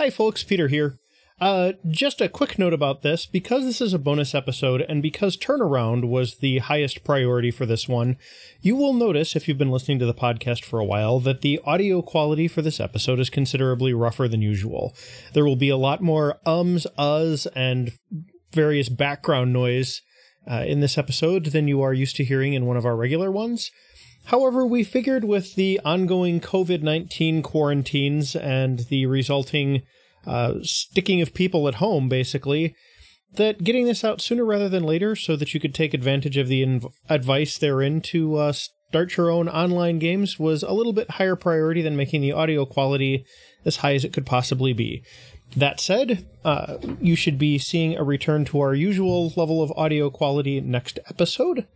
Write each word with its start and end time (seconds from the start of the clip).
Hi, 0.00 0.08
folks. 0.08 0.42
Peter 0.42 0.68
here. 0.68 0.98
Uh, 1.42 1.72
just 1.90 2.22
a 2.22 2.28
quick 2.30 2.58
note 2.58 2.72
about 2.72 3.02
this 3.02 3.26
because 3.26 3.64
this 3.64 3.82
is 3.82 3.92
a 3.92 3.98
bonus 3.98 4.34
episode 4.34 4.80
and 4.88 5.02
because 5.02 5.36
turnaround 5.36 6.08
was 6.08 6.38
the 6.38 6.56
highest 6.60 7.04
priority 7.04 7.50
for 7.50 7.66
this 7.66 7.86
one, 7.86 8.16
you 8.62 8.76
will 8.76 8.94
notice 8.94 9.36
if 9.36 9.46
you've 9.46 9.58
been 9.58 9.70
listening 9.70 9.98
to 9.98 10.06
the 10.06 10.14
podcast 10.14 10.64
for 10.64 10.78
a 10.78 10.86
while 10.86 11.20
that 11.20 11.42
the 11.42 11.60
audio 11.66 12.00
quality 12.00 12.48
for 12.48 12.62
this 12.62 12.80
episode 12.80 13.20
is 13.20 13.28
considerably 13.28 13.92
rougher 13.92 14.26
than 14.26 14.40
usual. 14.40 14.96
There 15.34 15.44
will 15.44 15.54
be 15.54 15.68
a 15.68 15.76
lot 15.76 16.00
more 16.00 16.40
ums, 16.46 16.86
uhs, 16.98 17.46
and 17.54 17.92
various 18.54 18.88
background 18.88 19.52
noise 19.52 20.00
uh, 20.50 20.64
in 20.66 20.80
this 20.80 20.96
episode 20.96 21.46
than 21.52 21.68
you 21.68 21.82
are 21.82 21.92
used 21.92 22.16
to 22.16 22.24
hearing 22.24 22.54
in 22.54 22.64
one 22.64 22.78
of 22.78 22.86
our 22.86 22.96
regular 22.96 23.30
ones. 23.30 23.70
However, 24.26 24.66
we 24.66 24.84
figured 24.84 25.24
with 25.24 25.54
the 25.54 25.80
ongoing 25.84 26.40
COVID 26.40 26.82
19 26.82 27.42
quarantines 27.42 28.36
and 28.36 28.80
the 28.80 29.06
resulting 29.06 29.82
uh, 30.26 30.54
sticking 30.62 31.20
of 31.20 31.34
people 31.34 31.66
at 31.66 31.76
home, 31.76 32.08
basically, 32.08 32.74
that 33.34 33.64
getting 33.64 33.86
this 33.86 34.04
out 34.04 34.20
sooner 34.20 34.44
rather 34.44 34.68
than 34.68 34.82
later 34.82 35.16
so 35.16 35.36
that 35.36 35.54
you 35.54 35.60
could 35.60 35.74
take 35.74 35.94
advantage 35.94 36.36
of 36.36 36.48
the 36.48 36.64
inv- 36.64 36.92
advice 37.08 37.58
therein 37.58 38.00
to 38.00 38.36
uh, 38.36 38.52
start 38.52 39.16
your 39.16 39.30
own 39.30 39.48
online 39.48 39.98
games 39.98 40.38
was 40.38 40.62
a 40.62 40.72
little 40.72 40.92
bit 40.92 41.10
higher 41.12 41.36
priority 41.36 41.80
than 41.80 41.96
making 41.96 42.20
the 42.20 42.32
audio 42.32 42.66
quality 42.66 43.24
as 43.64 43.76
high 43.76 43.94
as 43.94 44.04
it 44.04 44.12
could 44.12 44.26
possibly 44.26 44.72
be. 44.72 45.04
That 45.56 45.80
said, 45.80 46.28
uh, 46.44 46.78
you 47.00 47.16
should 47.16 47.38
be 47.38 47.58
seeing 47.58 47.96
a 47.96 48.04
return 48.04 48.44
to 48.46 48.60
our 48.60 48.74
usual 48.74 49.32
level 49.36 49.62
of 49.62 49.72
audio 49.76 50.10
quality 50.10 50.60
next 50.60 50.98
episode. 51.08 51.66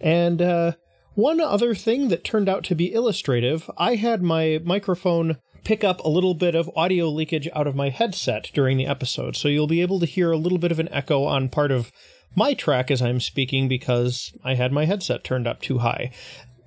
And 0.00 0.42
uh, 0.42 0.72
one 1.14 1.40
other 1.40 1.74
thing 1.74 2.08
that 2.08 2.24
turned 2.24 2.48
out 2.48 2.64
to 2.64 2.74
be 2.74 2.92
illustrative 2.92 3.70
I 3.76 3.96
had 3.96 4.22
my 4.22 4.60
microphone 4.64 5.38
pick 5.64 5.84
up 5.84 6.00
a 6.00 6.08
little 6.08 6.34
bit 6.34 6.54
of 6.54 6.70
audio 6.74 7.08
leakage 7.08 7.48
out 7.54 7.66
of 7.66 7.76
my 7.76 7.88
headset 7.88 8.50
during 8.52 8.76
the 8.76 8.86
episode. 8.86 9.36
So 9.36 9.48
you'll 9.48 9.66
be 9.66 9.82
able 9.82 10.00
to 10.00 10.06
hear 10.06 10.32
a 10.32 10.36
little 10.36 10.58
bit 10.58 10.72
of 10.72 10.78
an 10.78 10.88
echo 10.92 11.24
on 11.24 11.48
part 11.48 11.70
of 11.70 11.92
my 12.34 12.54
track 12.54 12.90
as 12.90 13.02
I'm 13.02 13.20
speaking 13.20 13.68
because 13.68 14.32
I 14.44 14.54
had 14.54 14.72
my 14.72 14.86
headset 14.86 15.22
turned 15.22 15.46
up 15.46 15.60
too 15.60 15.78
high. 15.78 16.10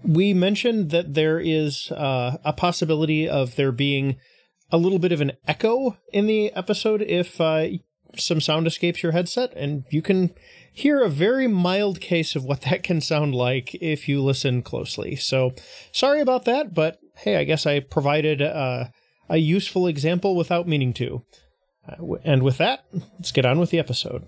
We 0.03 0.33
mentioned 0.33 0.91
that 0.91 1.15
there 1.15 1.39
is 1.39 1.91
uh, 1.91 2.37
a 2.45 2.53
possibility 2.53 3.27
of 3.27 3.55
there 3.55 3.71
being 3.71 4.17
a 4.71 4.77
little 4.77 4.99
bit 4.99 5.11
of 5.11 5.21
an 5.21 5.33
echo 5.47 5.97
in 6.13 6.27
the 6.27 6.53
episode 6.53 7.01
if 7.01 7.41
uh, 7.41 7.67
some 8.19 8.41
sound 8.41 8.67
escapes 8.67 9.03
your 9.03 9.11
headset, 9.11 9.53
and 9.55 9.83
you 9.89 10.01
can 10.01 10.33
hear 10.71 11.03
a 11.03 11.09
very 11.09 11.47
mild 11.47 12.01
case 12.01 12.35
of 12.35 12.43
what 12.43 12.61
that 12.61 12.83
can 12.83 13.01
sound 13.01 13.33
like 13.35 13.75
if 13.75 14.07
you 14.07 14.21
listen 14.21 14.61
closely. 14.61 15.15
So, 15.15 15.53
sorry 15.91 16.21
about 16.21 16.45
that, 16.45 16.73
but 16.73 16.99
hey, 17.17 17.37
I 17.37 17.43
guess 17.43 17.65
I 17.65 17.79
provided 17.79 18.41
a 18.41 18.91
useful 19.37 19.87
example 19.87 20.35
without 20.35 20.67
meaning 20.67 20.93
to. 20.93 21.23
Uh, 21.87 22.15
and 22.23 22.43
with 22.43 22.57
that, 22.57 22.85
let's 22.93 23.31
get 23.31 23.45
on 23.45 23.59
with 23.59 23.69
the 23.69 23.79
episode. 23.79 24.25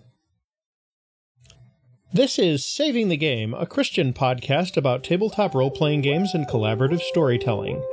This 2.14 2.40
is 2.40 2.64
Saving 2.64 3.10
the 3.10 3.18
Game, 3.18 3.54
a 3.54 3.66
Christian 3.66 4.14
podcast 4.14 4.78
about 4.78 5.04
tabletop 5.04 5.54
role 5.54 5.72
playing 5.72 6.02
games 6.02 6.34
and 6.34 6.48
collaborative 6.48 7.02
storytelling. 7.02 7.84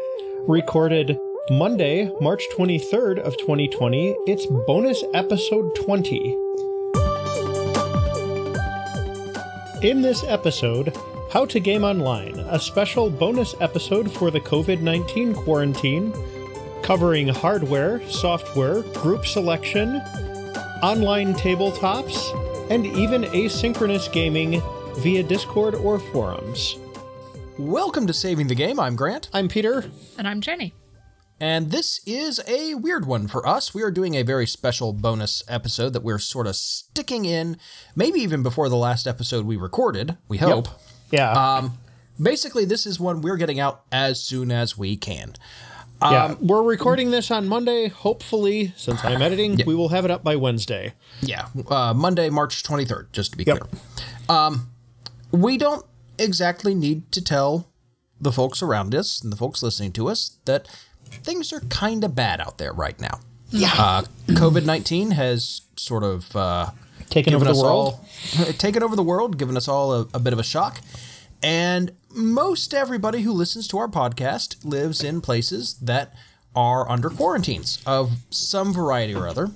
Recorded 0.46 1.18
Monday, 1.50 2.10
March 2.22 2.42
23rd 2.56 3.18
of 3.18 3.36
2020, 3.36 4.16
it's 4.26 4.46
bonus 4.66 5.04
episode 5.12 5.74
20. 5.74 6.32
In 9.82 10.00
this 10.00 10.24
episode, 10.24 10.96
How 11.30 11.44
to 11.44 11.60
Game 11.60 11.84
Online, 11.84 12.38
a 12.48 12.58
special 12.58 13.10
bonus 13.10 13.54
episode 13.60 14.10
for 14.10 14.30
the 14.30 14.40
COVID 14.40 14.80
19 14.80 15.34
quarantine, 15.34 16.14
covering 16.82 17.28
hardware, 17.28 18.00
software, 18.08 18.80
group 18.94 19.26
selection, 19.26 19.96
online 20.82 21.34
tabletops, 21.34 22.70
and 22.70 22.86
even 22.86 23.24
asynchronous 23.24 24.10
gaming 24.10 24.62
via 25.00 25.22
Discord 25.22 25.74
or 25.74 25.98
forums. 25.98 26.78
Welcome 27.58 28.06
to 28.06 28.14
Saving 28.14 28.46
the 28.46 28.54
Game. 28.54 28.80
I'm 28.80 28.96
Grant. 28.96 29.28
I'm 29.34 29.48
Peter. 29.48 29.84
And 30.16 30.26
I'm 30.26 30.40
Jenny. 30.40 30.72
And 31.40 31.70
this 31.70 32.00
is 32.06 32.40
a 32.46 32.74
weird 32.74 33.06
one 33.06 33.26
for 33.26 33.46
us. 33.46 33.74
We 33.74 33.82
are 33.82 33.90
doing 33.90 34.14
a 34.14 34.22
very 34.22 34.46
special 34.46 34.92
bonus 34.92 35.42
episode 35.48 35.92
that 35.92 36.02
we're 36.02 36.18
sort 36.18 36.46
of 36.46 36.56
sticking 36.56 37.24
in, 37.24 37.56
maybe 37.96 38.20
even 38.20 38.42
before 38.42 38.68
the 38.68 38.76
last 38.76 39.06
episode 39.06 39.44
we 39.44 39.56
recorded, 39.56 40.16
we 40.28 40.38
hope. 40.38 40.66
Yep. 40.66 40.80
Yeah. 41.10 41.32
Um, 41.32 41.78
basically, 42.20 42.64
this 42.64 42.86
is 42.86 43.00
one 43.00 43.20
we're 43.20 43.36
getting 43.36 43.58
out 43.58 43.82
as 43.90 44.20
soon 44.22 44.52
as 44.52 44.78
we 44.78 44.96
can. 44.96 45.34
yeah, 46.00 46.24
um, 46.24 46.38
we're 46.40 46.62
recording 46.62 47.10
this 47.10 47.30
on 47.30 47.48
Monday. 47.48 47.88
Hopefully, 47.88 48.72
since 48.76 49.04
I'm 49.04 49.20
editing, 49.20 49.58
yep. 49.58 49.66
we 49.66 49.74
will 49.74 49.88
have 49.88 50.04
it 50.04 50.10
up 50.10 50.22
by 50.22 50.36
Wednesday. 50.36 50.94
Yeah, 51.20 51.48
uh, 51.68 51.94
Monday, 51.94 52.30
March 52.30 52.62
23rd, 52.62 53.12
just 53.12 53.32
to 53.32 53.38
be 53.38 53.44
yep. 53.44 53.58
clear. 53.58 53.82
Um, 54.28 54.70
we 55.30 55.58
don't 55.58 55.84
exactly 56.18 56.74
need 56.74 57.10
to 57.12 57.22
tell 57.22 57.70
the 58.20 58.32
folks 58.32 58.62
around 58.62 58.94
us 58.94 59.20
and 59.22 59.32
the 59.32 59.36
folks 59.36 59.62
listening 59.62 59.92
to 59.92 60.08
us 60.08 60.38
that 60.44 60.68
things 61.22 61.52
are 61.52 61.60
kind 61.60 62.04
of 62.04 62.14
bad 62.14 62.40
out 62.40 62.58
there 62.58 62.72
right 62.72 62.98
now. 63.00 63.20
Yeah. 63.50 63.72
Uh, 63.76 64.02
COVID 64.28 64.64
19 64.64 65.12
has 65.12 65.62
sort 65.76 66.02
of 66.02 66.34
uh, 66.34 66.70
taken 67.10 67.34
over 67.34 67.44
the 67.44 67.54
world. 67.54 67.94
All, 67.94 68.04
taken 68.58 68.82
over 68.82 68.96
the 68.96 69.02
world, 69.02 69.38
given 69.38 69.56
us 69.56 69.68
all 69.68 69.92
a, 69.92 70.08
a 70.14 70.18
bit 70.18 70.32
of 70.32 70.38
a 70.38 70.44
shock. 70.44 70.80
And 71.42 71.92
most 72.10 72.72
everybody 72.72 73.22
who 73.22 73.32
listens 73.32 73.68
to 73.68 73.78
our 73.78 73.88
podcast 73.88 74.64
lives 74.64 75.04
in 75.04 75.20
places 75.20 75.74
that 75.74 76.14
are 76.56 76.88
under 76.90 77.10
quarantines 77.10 77.80
of 77.86 78.12
some 78.30 78.72
variety 78.72 79.14
or 79.14 79.28
other. 79.28 79.50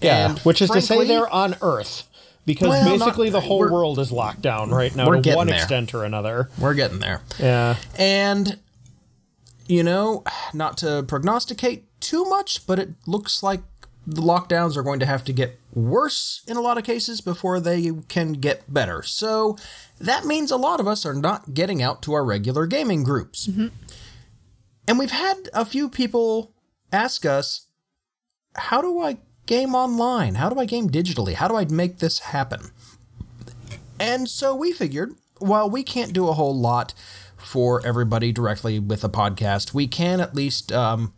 Yeah, 0.00 0.30
and 0.30 0.38
which 0.40 0.62
is 0.62 0.68
frankly, 0.70 0.96
to 0.98 1.02
say 1.02 1.08
they're 1.08 1.28
on 1.28 1.56
Earth. 1.62 2.08
Because 2.46 2.68
well, 2.68 2.98
basically 2.98 3.30
not, 3.30 3.40
the 3.40 3.46
whole 3.46 3.70
world 3.70 3.98
is 3.98 4.12
locked 4.12 4.42
down 4.42 4.70
right 4.70 4.94
now 4.94 5.10
to 5.10 5.34
one 5.34 5.46
there. 5.46 5.56
extent 5.56 5.94
or 5.94 6.04
another. 6.04 6.50
We're 6.58 6.74
getting 6.74 6.98
there. 6.98 7.22
Yeah. 7.38 7.76
And 7.96 8.58
you 9.66 9.82
know, 9.82 10.24
not 10.52 10.76
to 10.78 11.04
prognosticate 11.06 11.84
too 12.00 12.24
much, 12.24 12.66
but 12.66 12.78
it 12.78 12.90
looks 13.06 13.42
like 13.42 13.62
the 14.06 14.20
lockdowns 14.20 14.76
are 14.76 14.82
going 14.82 15.00
to 15.00 15.06
have 15.06 15.24
to 15.24 15.32
get 15.32 15.58
worse 15.72 16.42
in 16.46 16.56
a 16.56 16.60
lot 16.60 16.76
of 16.76 16.84
cases 16.84 17.20
before 17.22 17.58
they 17.58 17.90
can 18.08 18.34
get 18.34 18.72
better. 18.72 19.02
So 19.02 19.56
that 19.98 20.26
means 20.26 20.50
a 20.50 20.56
lot 20.56 20.80
of 20.80 20.86
us 20.86 21.06
are 21.06 21.14
not 21.14 21.54
getting 21.54 21.82
out 21.82 22.02
to 22.02 22.12
our 22.12 22.24
regular 22.24 22.66
gaming 22.66 23.02
groups. 23.02 23.46
Mm-hmm. 23.46 23.68
And 24.86 24.98
we've 24.98 25.10
had 25.10 25.48
a 25.54 25.64
few 25.64 25.88
people 25.88 26.52
ask 26.92 27.24
us, 27.24 27.66
how 28.56 28.82
do 28.82 29.00
I 29.00 29.16
game 29.46 29.74
online? 29.74 30.34
How 30.34 30.50
do 30.50 30.60
I 30.60 30.66
game 30.66 30.90
digitally? 30.90 31.34
How 31.34 31.48
do 31.48 31.56
I 31.56 31.64
make 31.64 31.98
this 31.98 32.18
happen? 32.18 32.70
And 33.98 34.28
so 34.28 34.54
we 34.54 34.72
figured, 34.72 35.14
while 35.38 35.70
we 35.70 35.82
can't 35.82 36.12
do 36.12 36.28
a 36.28 36.34
whole 36.34 36.54
lot 36.54 36.92
for 37.44 37.84
everybody 37.86 38.32
directly 38.32 38.78
with 38.78 39.04
a 39.04 39.08
podcast, 39.08 39.74
we 39.74 39.86
can 39.86 40.20
at 40.20 40.34
least 40.34 40.72
um, 40.72 41.12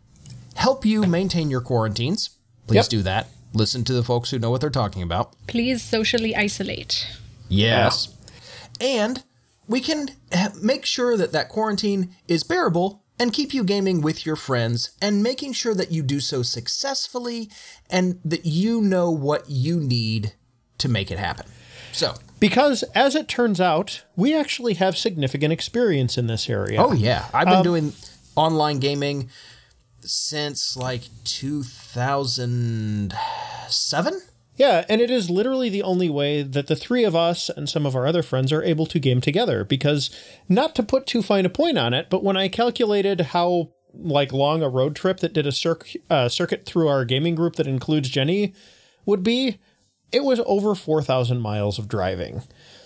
help 0.55 0.85
you 0.85 1.03
maintain 1.03 1.49
your 1.49 1.61
quarantines. 1.61 2.31
Please 2.67 2.75
yep. 2.75 2.87
do 2.87 3.01
that. 3.03 3.27
Listen 3.53 3.83
to 3.85 3.93
the 3.93 4.03
folks 4.03 4.29
who 4.29 4.39
know 4.39 4.51
what 4.51 4.61
they're 4.61 4.69
talking 4.69 5.01
about. 5.01 5.33
Please 5.47 5.81
socially 5.81 6.35
isolate. 6.35 7.07
Yes. 7.49 8.15
Yeah. 8.79 9.03
And 9.03 9.23
we 9.67 9.81
can 9.81 10.09
make 10.61 10.85
sure 10.85 11.17
that 11.17 11.31
that 11.31 11.49
quarantine 11.49 12.15
is 12.27 12.43
bearable 12.43 13.03
and 13.19 13.33
keep 13.33 13.53
you 13.53 13.63
gaming 13.63 14.01
with 14.01 14.25
your 14.25 14.35
friends 14.35 14.91
and 15.01 15.23
making 15.23 15.53
sure 15.53 15.73
that 15.73 15.91
you 15.91 16.03
do 16.03 16.19
so 16.19 16.43
successfully 16.43 17.49
and 17.89 18.19
that 18.23 18.45
you 18.45 18.81
know 18.81 19.09
what 19.09 19.49
you 19.49 19.79
need 19.79 20.33
to 20.77 20.87
make 20.87 21.09
it 21.09 21.17
happen. 21.17 21.47
So, 21.91 22.13
because 22.39 22.83
as 22.95 23.15
it 23.15 23.27
turns 23.27 23.59
out, 23.59 24.05
we 24.15 24.33
actually 24.35 24.75
have 24.75 24.95
significant 24.97 25.51
experience 25.53 26.17
in 26.17 26.27
this 26.27 26.49
area. 26.49 26.81
Oh 26.81 26.93
yeah, 26.93 27.25
I've 27.33 27.47
been 27.47 27.55
um, 27.55 27.63
doing 27.63 27.91
online 28.35 28.79
gaming 28.79 29.29
since 30.01 30.77
like 30.77 31.01
2007. 31.23 34.21
Yeah, 34.55 34.85
and 34.89 35.01
it 35.01 35.11
is 35.11 35.29
literally 35.29 35.69
the 35.69 35.83
only 35.83 36.09
way 36.09 36.41
that 36.41 36.65
the 36.65 36.75
three 36.75 37.03
of 37.03 37.15
us 37.15 37.47
and 37.49 37.69
some 37.69 37.85
of 37.85 37.95
our 37.95 38.07
other 38.07 38.23
friends 38.23 38.51
are 38.51 38.63
able 38.63 38.87
to 38.87 38.97
game 38.99 39.21
together 39.21 39.63
because 39.63 40.09
not 40.49 40.73
to 40.75 40.83
put 40.83 41.05
too 41.05 41.21
fine 41.21 41.45
a 41.45 41.49
point 41.49 41.77
on 41.77 41.93
it, 41.93 42.09
but 42.09 42.23
when 42.23 42.35
I 42.35 42.47
calculated 42.47 43.21
how 43.21 43.69
like 43.93 44.33
long 44.33 44.63
a 44.63 44.69
road 44.69 44.95
trip 44.95 45.19
that 45.19 45.33
did 45.33 45.45
a 45.45 45.53
uh, 46.09 46.29
circuit 46.29 46.65
through 46.65 46.87
our 46.87 47.05
gaming 47.05 47.35
group 47.35 47.55
that 47.55 47.67
includes 47.67 48.09
Jenny 48.09 48.53
would 49.05 49.21
be, 49.23 49.59
it 50.11 50.23
was 50.23 50.41
over 50.45 50.75
4,000 50.75 51.39
miles 51.39 51.77
of 51.79 51.87
driving. 51.87 52.43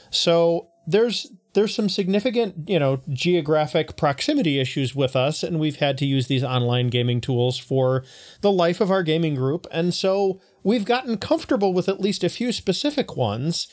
So 0.10 0.68
there's 0.88 1.32
there's 1.54 1.76
some 1.76 1.90
significant, 1.90 2.70
you 2.70 2.80
know, 2.80 3.02
geographic 3.10 3.98
proximity 3.98 4.60
issues 4.60 4.96
with 4.96 5.18
us, 5.18 5.44
and 5.44 5.60
we've 5.60 5.78
had 5.78 5.98
to 5.98 6.06
use 6.06 6.28
these 6.28 6.44
online 6.44 6.88
gaming 6.88 7.20
tools 7.20 7.58
for 7.58 8.04
the 8.40 8.52
life 8.52 8.80
of 8.80 8.90
our 8.90 9.04
gaming 9.04 9.36
group. 9.36 9.68
And 9.70 9.94
so 9.94 10.40
we've 10.64 10.86
gotten 10.86 11.18
comfortable 11.18 11.74
with 11.74 11.90
at 11.90 12.00
least 12.00 12.24
a 12.24 12.30
few 12.30 12.54
specific 12.54 13.18
ones, 13.18 13.68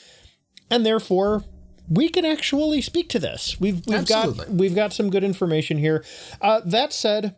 and 0.71 0.85
therefore 0.85 1.45
we 1.89 2.09
can 2.09 2.25
actually 2.25 2.83
speak 2.83 3.09
to 3.11 3.19
this. 3.19 3.61
We've 3.61 3.87
we've 3.87 3.99
Absolutely. 4.01 4.47
got 4.47 4.55
we've 4.55 4.75
got 4.75 4.93
some 4.93 5.11
good 5.11 5.25
information 5.25 5.79
here. 5.79 6.05
Uh, 6.41 6.61
that 6.65 6.93
said, 6.93 7.37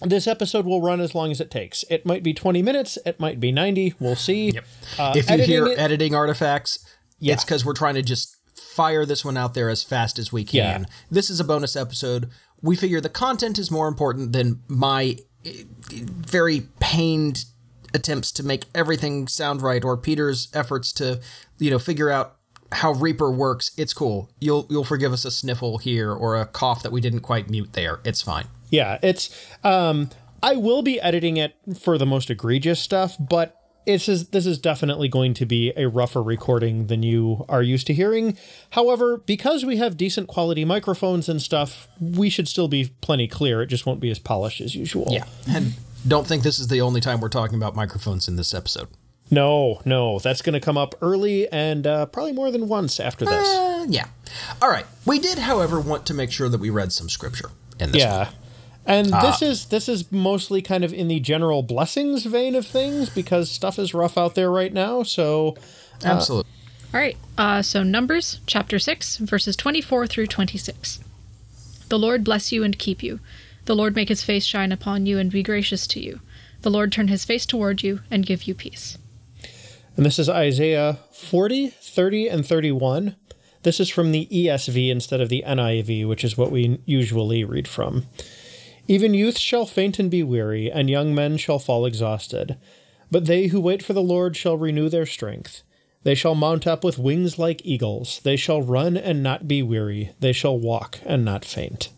this 0.00 0.26
episode 0.26 0.66
will 0.66 0.80
run 0.80 1.00
as 1.00 1.14
long 1.14 1.30
as 1.30 1.40
it 1.40 1.50
takes. 1.50 1.84
It 1.90 2.04
might 2.06 2.22
be 2.22 2.34
20 2.34 2.62
minutes, 2.62 2.98
it 3.04 3.20
might 3.20 3.40
be 3.40 3.52
90, 3.52 3.94
we'll 4.00 4.16
see. 4.16 4.50
Yep. 4.50 4.64
Uh, 4.98 5.12
if 5.16 5.30
you 5.30 5.38
hear 5.38 5.66
it, 5.66 5.78
editing 5.78 6.14
artifacts, 6.14 6.84
yeah. 7.18 7.34
it's 7.34 7.44
because 7.44 7.64
we're 7.64 7.74
trying 7.74 7.94
to 7.94 8.02
just 8.02 8.36
fire 8.54 9.04
this 9.04 9.24
one 9.24 9.36
out 9.36 9.54
there 9.54 9.68
as 9.68 9.82
fast 9.82 10.18
as 10.18 10.32
we 10.32 10.44
can. 10.44 10.82
Yeah. 10.82 10.86
This 11.10 11.30
is 11.30 11.40
a 11.40 11.44
bonus 11.44 11.76
episode. 11.76 12.30
We 12.62 12.76
figure 12.76 13.00
the 13.00 13.08
content 13.08 13.58
is 13.58 13.70
more 13.70 13.88
important 13.88 14.32
than 14.32 14.62
my 14.68 15.16
eh, 15.44 15.64
very 15.90 16.68
pained 16.80 17.44
attempts 17.94 18.32
to 18.32 18.42
make 18.42 18.64
everything 18.74 19.28
sound 19.28 19.62
right 19.62 19.84
or 19.84 19.96
Peter's 19.96 20.48
efforts 20.54 20.92
to, 20.94 21.20
you 21.58 21.70
know, 21.70 21.78
figure 21.78 22.10
out 22.10 22.36
how 22.72 22.92
Reaper 22.92 23.30
works. 23.30 23.72
It's 23.76 23.92
cool. 23.92 24.30
You'll 24.40 24.66
you'll 24.70 24.84
forgive 24.84 25.12
us 25.12 25.24
a 25.24 25.30
sniffle 25.30 25.78
here 25.78 26.12
or 26.12 26.40
a 26.40 26.46
cough 26.46 26.82
that 26.82 26.92
we 26.92 27.00
didn't 27.00 27.20
quite 27.20 27.50
mute 27.50 27.74
there. 27.74 28.00
It's 28.04 28.22
fine. 28.22 28.46
Yeah, 28.72 28.98
it's 29.02 29.30
um 29.62 30.10
I 30.42 30.56
will 30.56 30.82
be 30.82 31.00
editing 31.00 31.36
it 31.36 31.54
for 31.78 31.96
the 31.96 32.06
most 32.06 32.28
egregious 32.28 32.80
stuff, 32.80 33.16
but 33.20 33.56
this 33.86 34.08
is 34.08 34.28
this 34.28 34.46
is 34.46 34.58
definitely 34.58 35.08
going 35.08 35.34
to 35.34 35.46
be 35.46 35.72
a 35.76 35.88
rougher 35.88 36.22
recording 36.22 36.86
than 36.86 37.02
you 37.02 37.44
are 37.48 37.62
used 37.62 37.86
to 37.88 37.94
hearing. 37.94 38.36
However, 38.70 39.18
because 39.18 39.64
we 39.64 39.76
have 39.76 39.96
decent 39.96 40.28
quality 40.28 40.64
microphones 40.64 41.28
and 41.28 41.40
stuff, 41.40 41.88
we 42.00 42.28
should 42.28 42.48
still 42.48 42.68
be 42.68 42.90
plenty 43.00 43.28
clear. 43.28 43.62
It 43.62 43.66
just 43.66 43.86
won't 43.86 44.00
be 44.00 44.10
as 44.10 44.18
polished 44.18 44.60
as 44.60 44.74
usual. 44.74 45.08
Yeah. 45.10 45.26
And 45.48 45.74
don't 46.06 46.26
think 46.26 46.42
this 46.42 46.58
is 46.58 46.68
the 46.68 46.80
only 46.80 47.00
time 47.00 47.20
we're 47.20 47.28
talking 47.28 47.56
about 47.56 47.76
microphones 47.76 48.28
in 48.28 48.36
this 48.36 48.54
episode. 48.54 48.88
No, 49.30 49.80
no, 49.84 50.18
that's 50.18 50.42
going 50.42 50.52
to 50.52 50.60
come 50.60 50.76
up 50.76 50.94
early 51.00 51.50
and 51.50 51.86
uh, 51.86 52.06
probably 52.06 52.32
more 52.32 52.50
than 52.50 52.68
once 52.68 53.00
after 53.00 53.24
this. 53.24 53.48
Uh, 53.48 53.86
yeah. 53.88 54.06
All 54.60 54.68
right. 54.68 54.84
We 55.06 55.18
did, 55.18 55.38
however, 55.38 55.80
want 55.80 56.04
to 56.06 56.14
make 56.14 56.30
sure 56.30 56.50
that 56.50 56.60
we 56.60 56.68
read 56.68 56.92
some 56.92 57.08
scripture 57.08 57.50
in 57.80 57.92
this. 57.92 58.02
Yeah. 58.02 58.26
One. 58.26 58.34
And 58.84 59.12
uh, 59.12 59.22
this 59.22 59.42
is 59.42 59.66
this 59.66 59.88
is 59.88 60.10
mostly 60.10 60.60
kind 60.60 60.84
of 60.84 60.92
in 60.92 61.08
the 61.08 61.20
general 61.20 61.62
blessings 61.62 62.24
vein 62.24 62.54
of 62.54 62.66
things 62.66 63.10
because 63.10 63.50
stuff 63.50 63.78
is 63.78 63.94
rough 63.94 64.18
out 64.18 64.34
there 64.34 64.50
right 64.50 64.72
now. 64.72 65.02
So, 65.02 65.56
uh, 66.04 66.08
absolutely. 66.08 66.50
All 66.92 67.00
right. 67.00 67.16
Uh, 67.38 67.62
so 67.62 67.82
Numbers 67.82 68.40
chapter 68.46 68.78
six, 68.78 69.18
verses 69.18 69.54
twenty-four 69.56 70.06
through 70.06 70.26
twenty-six. 70.26 71.00
The 71.88 71.98
Lord 71.98 72.24
bless 72.24 72.50
you 72.50 72.64
and 72.64 72.78
keep 72.78 73.02
you. 73.02 73.20
The 73.66 73.76
Lord 73.76 73.94
make 73.94 74.08
his 74.08 74.24
face 74.24 74.44
shine 74.44 74.72
upon 74.72 75.06
you 75.06 75.18
and 75.18 75.30
be 75.30 75.42
gracious 75.42 75.86
to 75.88 76.00
you. 76.00 76.20
The 76.62 76.70
Lord 76.70 76.90
turn 76.90 77.08
his 77.08 77.24
face 77.24 77.46
toward 77.46 77.82
you 77.82 78.00
and 78.10 78.26
give 78.26 78.44
you 78.44 78.54
peace. 78.54 78.98
And 79.96 80.06
this 80.06 80.18
is 80.18 80.28
Isaiah 80.28 80.98
40, 81.12 81.68
30, 81.68 82.28
and 82.28 82.46
31. 82.46 83.14
This 83.62 83.78
is 83.78 83.88
from 83.88 84.10
the 84.10 84.26
ESV 84.32 84.90
instead 84.90 85.20
of 85.20 85.28
the 85.28 85.44
NIV, 85.46 86.08
which 86.08 86.24
is 86.24 86.36
what 86.36 86.50
we 86.50 86.80
usually 86.86 87.44
read 87.44 87.68
from. 87.68 88.06
Even 88.88 89.14
youth 89.14 89.38
shall 89.38 89.66
faint 89.66 89.98
and 89.98 90.10
be 90.10 90.22
weary, 90.22 90.70
and 90.70 90.90
young 90.90 91.14
men 91.14 91.36
shall 91.36 91.58
fall 91.58 91.86
exhausted. 91.86 92.56
But 93.10 93.26
they 93.26 93.48
who 93.48 93.60
wait 93.60 93.82
for 93.82 93.92
the 93.92 94.02
Lord 94.02 94.36
shall 94.36 94.56
renew 94.56 94.88
their 94.88 95.06
strength. 95.06 95.62
They 96.02 96.14
shall 96.14 96.34
mount 96.34 96.66
up 96.66 96.82
with 96.82 96.98
wings 96.98 97.38
like 97.38 97.64
eagles. 97.64 98.20
They 98.24 98.36
shall 98.36 98.60
run 98.60 98.96
and 98.96 99.22
not 99.22 99.46
be 99.46 99.62
weary. 99.62 100.10
They 100.18 100.32
shall 100.32 100.58
walk 100.58 100.98
and 101.06 101.24
not 101.24 101.44
faint. 101.44 101.90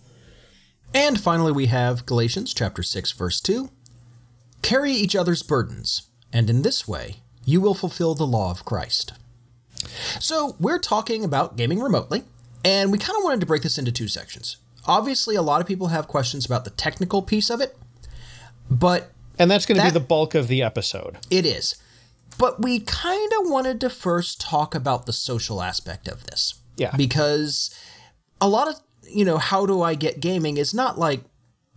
And 0.93 1.19
finally, 1.19 1.53
we 1.53 1.67
have 1.67 2.07
Galatians 2.07 2.53
chapter 2.53 2.83
6, 2.83 3.13
verse 3.13 3.41
2. 3.41 3.71
Carry 4.63 4.93
each 4.93 5.17
other's 5.17 5.43
burdens, 5.43 6.09
and 6.33 6.51
in 6.51 6.63
this 6.63 6.87
way 6.87 7.17
you 7.47 7.61
will 7.61 7.75
fulfill 7.75 8.15
the 8.15 8.27
law 8.27 8.51
of 8.51 8.65
Christ. 8.65 9.13
So, 10.19 10.57
we're 10.59 10.79
talking 10.79 11.25
about 11.25 11.57
gaming 11.57 11.81
remotely, 11.81 12.23
and 12.65 12.91
we 12.91 12.99
kind 12.99 13.19
of 13.19 13.25
wanted 13.25 13.41
to 13.41 13.47
break 13.47 13.63
this 13.63 13.77
into 13.77 13.93
two 13.93 14.09
sections 14.09 14.57
obviously 14.87 15.35
a 15.37 15.43
lot 15.43 15.61
of 15.61 15.67
people 15.67 15.89
have 15.89 16.09
questions 16.09 16.45
about 16.47 16.65
the 16.65 16.71
technical 16.71 17.23
piece 17.23 17.51
of 17.51 17.61
it, 17.61 17.77
but 18.71 19.13
and 19.39 19.51
that's 19.51 19.67
going 19.67 19.77
to 19.77 19.83
that, 19.83 19.93
be 19.93 19.99
the 19.99 20.05
bulk 20.05 20.35
of 20.35 20.49
the 20.49 20.63
episode. 20.63 21.19
It 21.31 21.45
is. 21.45 21.77
But 22.39 22.63
we 22.63 22.81
kind 22.81 23.33
of 23.41 23.51
wanted 23.51 23.81
to 23.81 23.91
first 23.91 24.41
talk 24.41 24.75
about 24.75 25.07
the 25.07 25.13
social 25.13 25.63
aspect 25.63 26.09
of 26.09 26.25
this. 26.27 26.55
Yeah. 26.77 26.95
Because 26.97 27.77
a 28.41 28.49
lot 28.49 28.69
of, 28.69 28.75
you 29.09 29.25
know, 29.25 29.39
how 29.39 29.67
do 29.67 29.83
I 29.83 29.95
get 29.95 30.21
gaming 30.21 30.57
is 30.57 30.75
not 30.75 30.99
like 30.99 31.21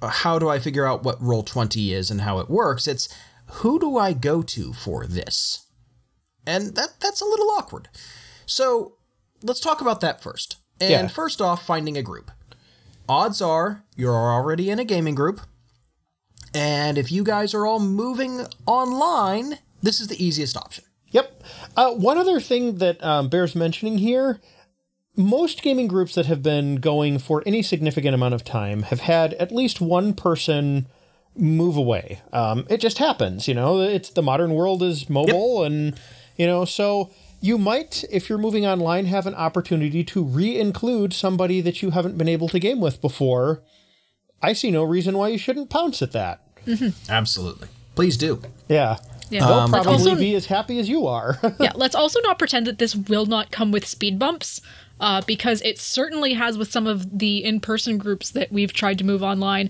uh, 0.02 0.08
how 0.08 0.40
do 0.40 0.50
I 0.50 0.60
figure 0.60 0.86
out 0.86 1.04
what 1.04 1.22
Roll20 1.22 1.92
is 1.92 2.12
and 2.12 2.22
how 2.22 2.40
it 2.40 2.50
works. 2.50 2.88
It's 2.88 3.10
who 3.46 3.80
do 3.80 3.98
I 3.98 4.14
go 4.14 4.42
to 4.44 4.74
for 4.74 5.08
this? 5.08 5.66
And 6.46 6.76
that 6.76 7.00
that's 7.00 7.22
a 7.22 7.26
little 7.26 7.50
awkward. 7.52 7.90
So, 8.46 8.94
let's 9.44 9.60
talk 9.60 9.82
about 9.82 10.02
that 10.02 10.22
first. 10.22 10.58
And 10.80 10.90
yeah. 10.90 11.08
first 11.08 11.42
off, 11.42 11.66
finding 11.66 11.98
a 11.98 12.04
group 12.04 12.32
odds 13.10 13.42
are 13.42 13.84
you're 13.96 14.14
already 14.14 14.70
in 14.70 14.80
a 14.80 14.86
gaming 14.86 15.16
group. 15.16 15.42
And 16.54 16.98
if 16.98 17.12
you 17.12 17.24
guys 17.24 17.54
are 17.54 17.66
all 17.66 17.80
moving 17.80 18.46
online, 18.66 19.60
this 19.82 20.00
is 20.00 20.08
the 20.08 20.24
easiest 20.24 20.58
option. 20.58 20.86
Yep. 21.12 21.44
Uh, 21.76 21.92
one 21.92 22.18
other 22.18 22.40
thing 22.40 22.78
that 22.78 23.04
um, 23.04 23.30
bears 23.30 23.56
mentioning 23.56 23.98
here 23.98 24.40
most 25.18 25.64
gaming 25.64 25.88
groups 25.88 26.14
that 26.14 26.28
have 26.28 26.44
been 26.44 26.76
going 26.76 27.18
for 27.18 27.42
any 27.46 27.64
significant 27.64 28.14
amount 28.14 28.36
of 28.36 28.44
time 28.44 28.84
have 28.84 29.02
had 29.02 29.34
at 29.34 29.52
least 29.52 29.82
one 29.82 30.14
person 30.14 30.88
move 31.36 31.76
away. 31.76 32.22
Um, 32.32 32.68
it 32.70 32.80
just 32.80 33.00
happens, 33.00 33.48
you 33.48 33.56
know. 33.56 33.82
It's 33.82 34.12
the 34.12 34.22
modern 34.22 34.54
world 34.54 34.84
is 34.84 35.10
mobile, 35.10 35.64
yep. 35.64 35.72
and 35.72 36.00
you 36.38 36.46
know, 36.46 36.66
so 36.66 37.12
you 37.40 37.58
might, 37.58 38.04
if 38.12 38.30
you're 38.30 38.38
moving 38.38 38.66
online, 38.66 39.06
have 39.06 39.28
an 39.28 39.36
opportunity 39.36 40.04
to 40.04 40.24
re 40.24 40.58
include 40.58 41.14
somebody 41.14 41.62
that 41.62 41.82
you 41.82 41.92
haven't 41.92 42.18
been 42.18 42.28
able 42.28 42.50
to 42.50 42.60
game 42.60 42.82
with 42.82 43.02
before. 43.02 43.62
I 44.42 44.54
see 44.54 44.72
no 44.72 44.84
reason 44.84 45.18
why 45.18 45.30
you 45.30 45.38
shouldn't 45.38 45.70
pounce 45.70 46.02
at 46.02 46.12
that. 46.12 46.42
Mm-hmm. 46.66 47.12
Absolutely. 47.12 47.68
Please 47.96 48.18
do. 48.18 48.42
Yeah. 48.68 48.98
Yeah. 49.30 49.46
They'll 49.46 49.54
um, 49.54 49.72
probably 49.72 49.92
also, 49.92 50.16
be 50.16 50.36
as 50.36 50.46
happy 50.46 50.80
as 50.80 50.88
you 50.88 51.08
are. 51.08 51.40
yeah, 51.60 51.74
let's 51.76 51.96
also 51.96 52.22
not 52.22 52.40
pretend 52.40 52.68
that 52.68 52.78
this 52.78 52.96
will 52.96 53.26
not 53.26 53.52
come 53.52 53.72
with 53.72 53.86
speed 53.86 54.20
bumps, 54.20 54.62
uh, 55.00 55.22
because 55.28 55.62
it 55.62 55.80
certainly 55.80 56.34
has 56.34 56.58
with 56.58 56.72
some 56.72 56.88
of 56.88 57.20
the 57.20 57.44
in 57.44 57.60
person 57.60 57.98
groups 57.98 58.32
that 58.32 58.52
we've 58.52 58.74
tried 58.74 58.98
to 59.00 59.04
move 59.04 59.24
online 59.24 59.70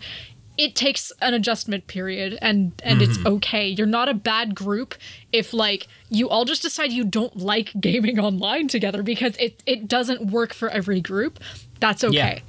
it 0.58 0.76
takes 0.76 1.12
an 1.22 1.34
adjustment 1.34 1.88
period 1.88 2.38
and 2.42 2.80
and 2.84 3.00
mm-hmm. 3.00 3.12
it's 3.12 3.26
okay. 3.26 3.68
You're 3.68 3.88
not 3.88 4.10
a 4.10 4.14
bad 4.14 4.56
group 4.56 4.96
if 5.32 5.54
like 5.54 5.88
you 6.10 6.30
all 6.30 6.46
just 6.46 6.62
decide 6.62 6.92
you 6.92 7.06
don't 7.06 7.38
like 7.38 7.72
gaming 7.80 8.20
online 8.28 8.68
together 8.68 9.04
because 9.04 9.38
it 9.38 9.62
it 9.66 9.88
doesn't 9.88 10.32
work 10.32 10.54
for 10.54 10.70
every 10.70 11.02
group. 11.02 11.40
That's 11.80 12.04
okay. 12.04 12.14
Yeah. 12.16 12.40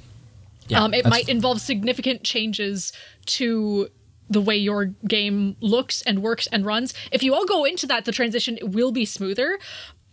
Yeah, 0.67 0.83
um, 0.83 0.93
it 0.93 1.07
might 1.07 1.27
involve 1.27 1.61
significant 1.61 2.21
changes 2.21 2.93
to 3.25 3.89
the 4.29 4.39
way 4.39 4.55
your 4.55 4.85
game 5.07 5.55
looks 5.61 6.03
and 6.03 6.21
works 6.21 6.45
and 6.47 6.63
runs. 6.63 6.93
If 7.11 7.23
you 7.23 7.33
all 7.33 7.45
go 7.45 7.65
into 7.65 7.87
that, 7.87 8.05
the 8.05 8.11
transition 8.11 8.59
will 8.61 8.91
be 8.91 9.03
smoother. 9.03 9.57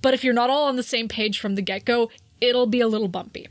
But 0.01 0.15
if 0.15 0.25
you're 0.25 0.33
not 0.33 0.49
all 0.49 0.65
on 0.65 0.77
the 0.77 0.83
same 0.83 1.09
page 1.09 1.39
from 1.39 1.57
the 1.57 1.63
get 1.63 1.85
go, 1.85 2.11
it'll 2.41 2.67
be 2.67 2.81
a 2.81 2.89
little 2.89 3.09
bumpy. 3.09 3.49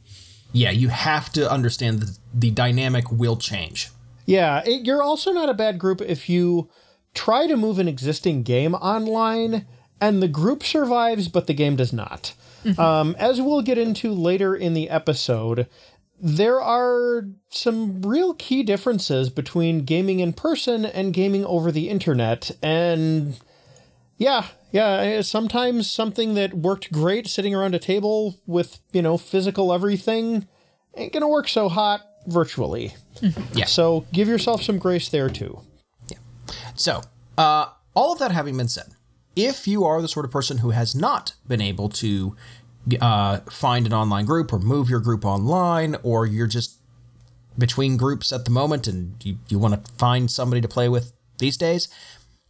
Yeah, 0.51 0.71
you 0.71 0.89
have 0.89 1.31
to 1.33 1.51
understand 1.51 1.99
that 1.99 2.17
the 2.33 2.49
dynamic 2.49 3.11
will 3.11 3.37
change. 3.37 3.89
Yeah, 4.25 4.61
it, 4.65 4.85
you're 4.85 5.03
also 5.03 5.31
not 5.31 5.49
a 5.49 5.53
bad 5.53 5.79
group 5.79 6.01
if 6.01 6.29
you 6.29 6.69
try 7.13 7.47
to 7.47 7.55
move 7.55 7.79
an 7.79 7.87
existing 7.87 8.43
game 8.43 8.75
online 8.75 9.65
and 10.01 10.21
the 10.21 10.27
group 10.27 10.63
survives, 10.63 11.27
but 11.27 11.47
the 11.47 11.53
game 11.53 11.75
does 11.75 11.93
not. 11.93 12.33
Mm-hmm. 12.63 12.79
Um, 12.79 13.15
as 13.19 13.41
we'll 13.41 13.61
get 13.61 13.77
into 13.77 14.11
later 14.11 14.55
in 14.55 14.73
the 14.73 14.89
episode, 14.89 15.67
there 16.19 16.61
are 16.61 17.27
some 17.49 18.01
real 18.01 18.33
key 18.33 18.63
differences 18.63 19.29
between 19.29 19.85
gaming 19.85 20.19
in 20.19 20.33
person 20.33 20.85
and 20.85 21.13
gaming 21.13 21.45
over 21.45 21.71
the 21.71 21.89
internet. 21.89 22.51
And 22.61 23.39
yeah, 24.17 24.47
yeah, 24.71 25.21
sometimes 25.21 25.89
something 25.89 26.33
that 26.33 26.53
worked 26.53 26.91
great 26.91 27.27
sitting 27.27 27.53
around 27.53 27.75
a 27.75 27.79
table 27.79 28.35
with, 28.45 28.79
you 28.91 29.01
know, 29.01 29.17
physical 29.17 29.71
everything 29.73 30.47
ain't 30.95 31.13
gonna 31.13 31.29
work 31.29 31.47
so 31.47 31.69
hot 31.69 32.01
virtually. 32.27 32.93
Mm-hmm. 33.15 33.57
Yeah. 33.57 33.65
So 33.65 34.05
give 34.11 34.27
yourself 34.27 34.63
some 34.63 34.77
grace 34.77 35.09
there 35.09 35.29
too. 35.29 35.61
Yeah. 36.07 36.17
So, 36.75 37.01
uh, 37.37 37.67
all 37.93 38.13
of 38.13 38.19
that 38.19 38.31
having 38.31 38.57
been 38.57 38.67
said, 38.67 38.87
if 39.35 39.67
you 39.67 39.83
are 39.85 40.01
the 40.01 40.07
sort 40.07 40.25
of 40.25 40.31
person 40.31 40.59
who 40.59 40.71
has 40.71 40.95
not 40.95 41.33
been 41.47 41.61
able 41.61 41.89
to 41.89 42.35
uh, 43.01 43.39
find 43.49 43.85
an 43.85 43.93
online 43.93 44.25
group 44.25 44.53
or 44.53 44.59
move 44.59 44.89
your 44.89 44.99
group 44.99 45.25
online, 45.25 45.95
or 46.03 46.25
you're 46.25 46.47
just 46.47 46.79
between 47.57 47.97
groups 47.97 48.31
at 48.33 48.45
the 48.45 48.51
moment 48.51 48.87
and 48.87 49.15
you, 49.23 49.37
you 49.49 49.57
want 49.57 49.85
to 49.85 49.91
find 49.93 50.29
somebody 50.29 50.61
to 50.61 50.67
play 50.67 50.89
with 50.89 51.13
these 51.37 51.57
days, 51.57 51.87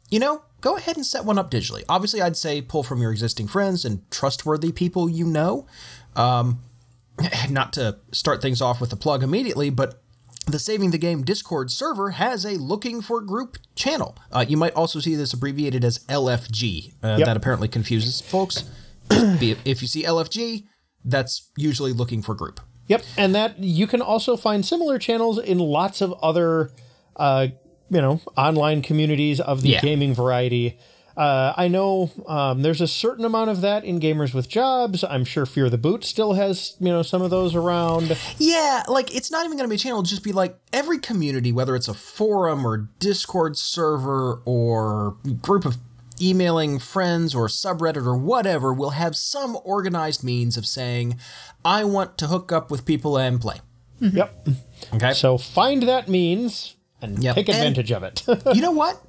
you 0.10 0.20
know, 0.20 0.44
go 0.62 0.78
ahead 0.78 0.96
and 0.96 1.06
set 1.06 1.26
one 1.26 1.38
up 1.38 1.52
digitally. 1.52 1.84
Obviously, 1.88 2.22
I'd 2.22 2.38
say 2.38 2.62
pull 2.62 2.84
from 2.84 3.02
your 3.02 3.12
existing 3.12 3.48
friends 3.48 3.86
and 3.86 4.10
trustworthy 4.12 4.72
people 4.72 5.10
you 5.10 5.26
know. 5.26 5.68
Um, 6.16 6.60
not 7.50 7.74
to 7.74 7.98
start 8.12 8.42
things 8.42 8.62
off 8.62 8.82
with 8.82 8.92
a 8.92 8.96
plug 8.96 9.24
immediately, 9.24 9.70
but 9.70 10.02
the 10.46 10.60
Saving 10.60 10.92
the 10.92 10.98
Game 10.98 11.24
Discord 11.24 11.72
server 11.72 12.12
has 12.12 12.46
a 12.46 12.52
looking 12.58 13.02
for 13.02 13.22
group 13.22 13.58
channel. 13.76 14.18
Uh, 14.32 14.46
you 14.48 14.58
might 14.58 14.74
also 14.74 15.00
see 15.00 15.16
this 15.16 15.34
abbreviated 15.34 15.84
as 15.84 16.00
LFG. 16.06 16.94
Uh, 17.04 17.16
yep. 17.18 17.26
That 17.26 17.38
apparently 17.38 17.68
confuses 17.68 18.22
folks. 18.22 18.64
if 19.10 19.82
you 19.82 19.88
see 19.88 20.04
LFG, 20.04 20.66
that's 21.04 21.50
usually 21.58 21.94
looking 21.94 22.22
for 22.22 22.36
group. 22.36 22.60
Yep, 22.88 23.04
and 23.18 23.34
that 23.34 23.60
you 23.60 23.88
can 23.88 24.02
also 24.02 24.38
find 24.38 24.64
similar 24.64 25.00
channels 25.00 25.40
in 25.40 25.58
lots 25.58 26.02
of 26.02 26.14
other 26.22 26.72
uh, 27.16 27.48
you 27.90 28.02
know, 28.02 28.20
online 28.38 28.82
communities 28.82 29.40
of 29.40 29.62
the 29.62 29.70
Yeah. 29.70 29.82
gaming 29.82 30.14
variety. 30.14 30.78
Uh, 31.18 31.54
I 31.56 31.68
know 31.70 32.12
um, 32.28 32.62
there's 32.62 32.82
a 32.82 32.88
certain 32.88 33.24
amount 33.24 33.50
of 33.50 33.62
that 33.62 33.86
in 33.86 34.00
gamers 34.00 34.34
with 34.34 34.50
jobs. 34.50 35.04
I'm 35.04 35.24
sure 35.24 35.46
Fear 35.46 35.70
the 35.70 35.78
Boot 35.78 36.04
still 36.04 36.34
has, 36.34 36.76
you 36.80 36.90
know, 36.90 37.02
some 37.02 37.22
of 37.22 37.30
those 37.30 37.56
around. 37.56 38.18
Yeah, 38.38 38.84
like 38.88 39.16
it's 39.16 39.32
not 39.32 39.46
even 39.46 39.58
going 39.58 39.68
to 39.68 39.70
be 39.70 39.76
a 39.76 39.80
channel. 39.80 40.00
It'll 40.00 40.10
just 40.10 40.24
be 40.24 40.34
like 40.34 40.58
every 40.74 41.00
community, 41.00 41.52
whether 41.52 41.76
it's 41.76 41.88
a 41.88 41.94
forum 41.94 42.66
or 42.68 42.90
Discord 43.00 43.58
server 43.58 44.42
or 44.46 45.16
group 45.42 45.64
of 45.66 45.78
emailing 46.22 46.80
friends 46.80 47.34
or 47.36 47.48
subreddit 47.48 48.06
or 48.06 48.18
whatever, 48.18 48.74
will 48.74 48.92
have 48.92 49.16
some 49.16 49.58
organized 49.64 50.24
means 50.24 50.58
of 50.58 50.66
saying, 50.66 51.18
I 51.64 51.84
want 51.86 52.18
to 52.20 52.28
hook 52.28 52.52
up 52.52 52.70
with 52.72 52.86
people 52.86 53.18
and 53.18 53.40
play. 53.40 53.62
Yep. 54.00 54.48
Okay. 54.96 55.14
So 55.14 55.38
find 55.38 55.84
that 55.84 56.08
means 56.10 56.76
and 57.02 57.22
Yep. 57.24 57.36
take 57.36 57.50
And- 57.50 57.58
advantage 57.58 57.92
of 57.92 58.04
it. 58.04 58.24
you 58.56 58.62
know 58.62 58.72
what? 58.72 59.05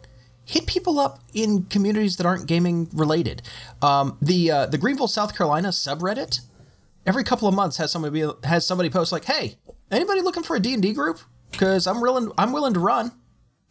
Hit 0.47 0.67
people 0.67 0.99
up 0.99 1.19
in 1.35 1.65
communities 1.65 2.17
that 2.17 2.25
aren't 2.25 2.47
gaming 2.47 2.89
related. 2.93 3.43
Um, 3.83 4.17
the 4.23 4.51
uh, 4.51 4.67
the 4.67 4.79
Greenville, 4.79 5.09
South 5.09 5.37
Carolina 5.37 5.69
subreddit 5.69 6.41
every 7.07 7.25
couple 7.25 7.49
of 7.49 7.55
months 7.55 7.77
has 7.77 7.91
somebody 7.93 8.23
be, 8.23 8.31
has 8.47 8.67
somebody 8.67 8.89
post 8.91 9.13
like, 9.13 9.25
"Hey, 9.25 9.57
anybody 9.91 10.21
looking 10.21 10.43
for 10.43 10.57
a 10.57 10.61
D 10.61 10.73
and 10.75 10.83
D 10.83 10.93
group? 10.93 11.21
Because 11.51 11.87
I'm 11.87 12.01
willing 12.01 12.31
I'm 12.39 12.53
willing 12.53 12.75
to 12.75 12.81
run." 12.81 13.13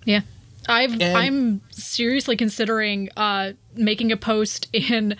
Yeah. 0.05 0.21
I've 0.67 0.93
And- 0.93 1.03
I'm 1.17 1.61
seriously 1.69 2.35
considering 2.35 3.09
uh 3.15 3.53
making 3.75 4.11
a 4.11 4.17
post 4.17 4.67
in 4.73 5.15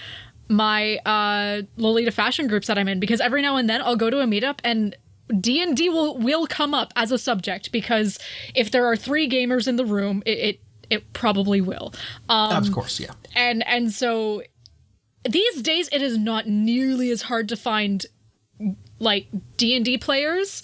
my 0.50 0.98
uh 1.06 1.62
Lolita 1.78 2.12
fashion 2.12 2.48
groups 2.48 2.68
that 2.68 2.78
I'm 2.78 2.88
in 2.88 3.00
because 3.00 3.22
every 3.22 3.42
now 3.42 3.56
and 3.58 3.70
then 3.70 3.82
I'll 3.82 3.96
go 3.96 4.10
to 4.10 4.20
a 4.20 4.26
meetup 4.26 4.60
and 4.64 4.96
D&D 5.40 5.90
will 5.90 6.18
will 6.18 6.46
come 6.46 6.74
up 6.74 6.94
as 6.96 7.12
a 7.12 7.18
subject 7.18 7.72
because 7.72 8.20
if 8.54 8.70
there 8.70 8.86
are 8.86 8.96
3 8.96 9.28
gamers 9.28 9.68
in 9.68 9.76
the 9.76 9.86
room 9.86 10.22
it 10.26 10.38
it, 10.38 10.60
it 10.89 11.13
probably 11.13 11.62
will. 11.62 11.94
Um 12.30 12.63
of 12.63 12.72
course, 12.72 13.00
yeah. 13.00 13.12
and 13.36 13.65
and 13.68 13.92
so 13.92 14.44
these 15.27 15.62
days 15.62 15.89
it 15.92 16.01
is 16.01 16.18
not 16.18 16.48
nearly 16.48 17.10
as 17.12 17.24
hard 17.24 17.50
to 17.50 17.56
find 17.56 18.06
like 19.00 19.27
D&D 19.58 19.98
players 19.98 20.63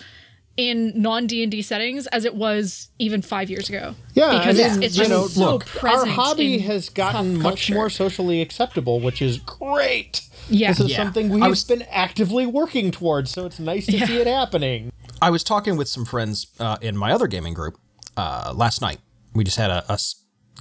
in 0.57 0.93
non 1.01 1.27
D&D 1.27 1.61
settings 1.61 2.07
as 2.07 2.25
it 2.25 2.35
was 2.35 2.89
even 2.99 3.21
5 3.21 3.49
years 3.49 3.69
ago. 3.69 3.95
Yeah, 4.13 4.37
because 4.37 4.59
I 4.59 4.63
it's, 4.65 4.73
mean, 4.75 4.83
it's 4.83 4.95
just 4.95 5.09
know, 5.09 5.27
so 5.27 5.51
look, 5.53 5.75
Our 5.75 5.79
present 5.79 6.11
hobby 6.11 6.59
has 6.59 6.89
gotten 6.89 7.37
much 7.41 7.71
more 7.71 7.89
socially 7.89 8.41
acceptable, 8.41 8.99
which 8.99 9.21
is 9.21 9.39
great. 9.39 10.21
Yeah. 10.49 10.69
This 10.69 10.81
is 10.81 10.91
Yeah. 10.91 10.97
something 10.97 11.29
we've 11.29 11.43
was- 11.43 11.63
been 11.63 11.83
actively 11.89 12.45
working 12.45 12.91
towards, 12.91 13.31
so 13.31 13.45
it's 13.45 13.59
nice 13.59 13.85
to 13.87 14.05
see 14.05 14.17
it 14.17 14.27
happening. 14.27 14.91
I 15.21 15.29
was 15.29 15.43
talking 15.43 15.77
with 15.77 15.87
some 15.87 16.05
friends 16.05 16.47
uh, 16.59 16.77
in 16.81 16.97
my 16.97 17.11
other 17.11 17.27
gaming 17.27 17.53
group 17.53 17.77
uh, 18.17 18.53
last 18.55 18.81
night. 18.81 18.99
We 19.33 19.43
just 19.43 19.57
had 19.57 19.69
a 19.71 19.97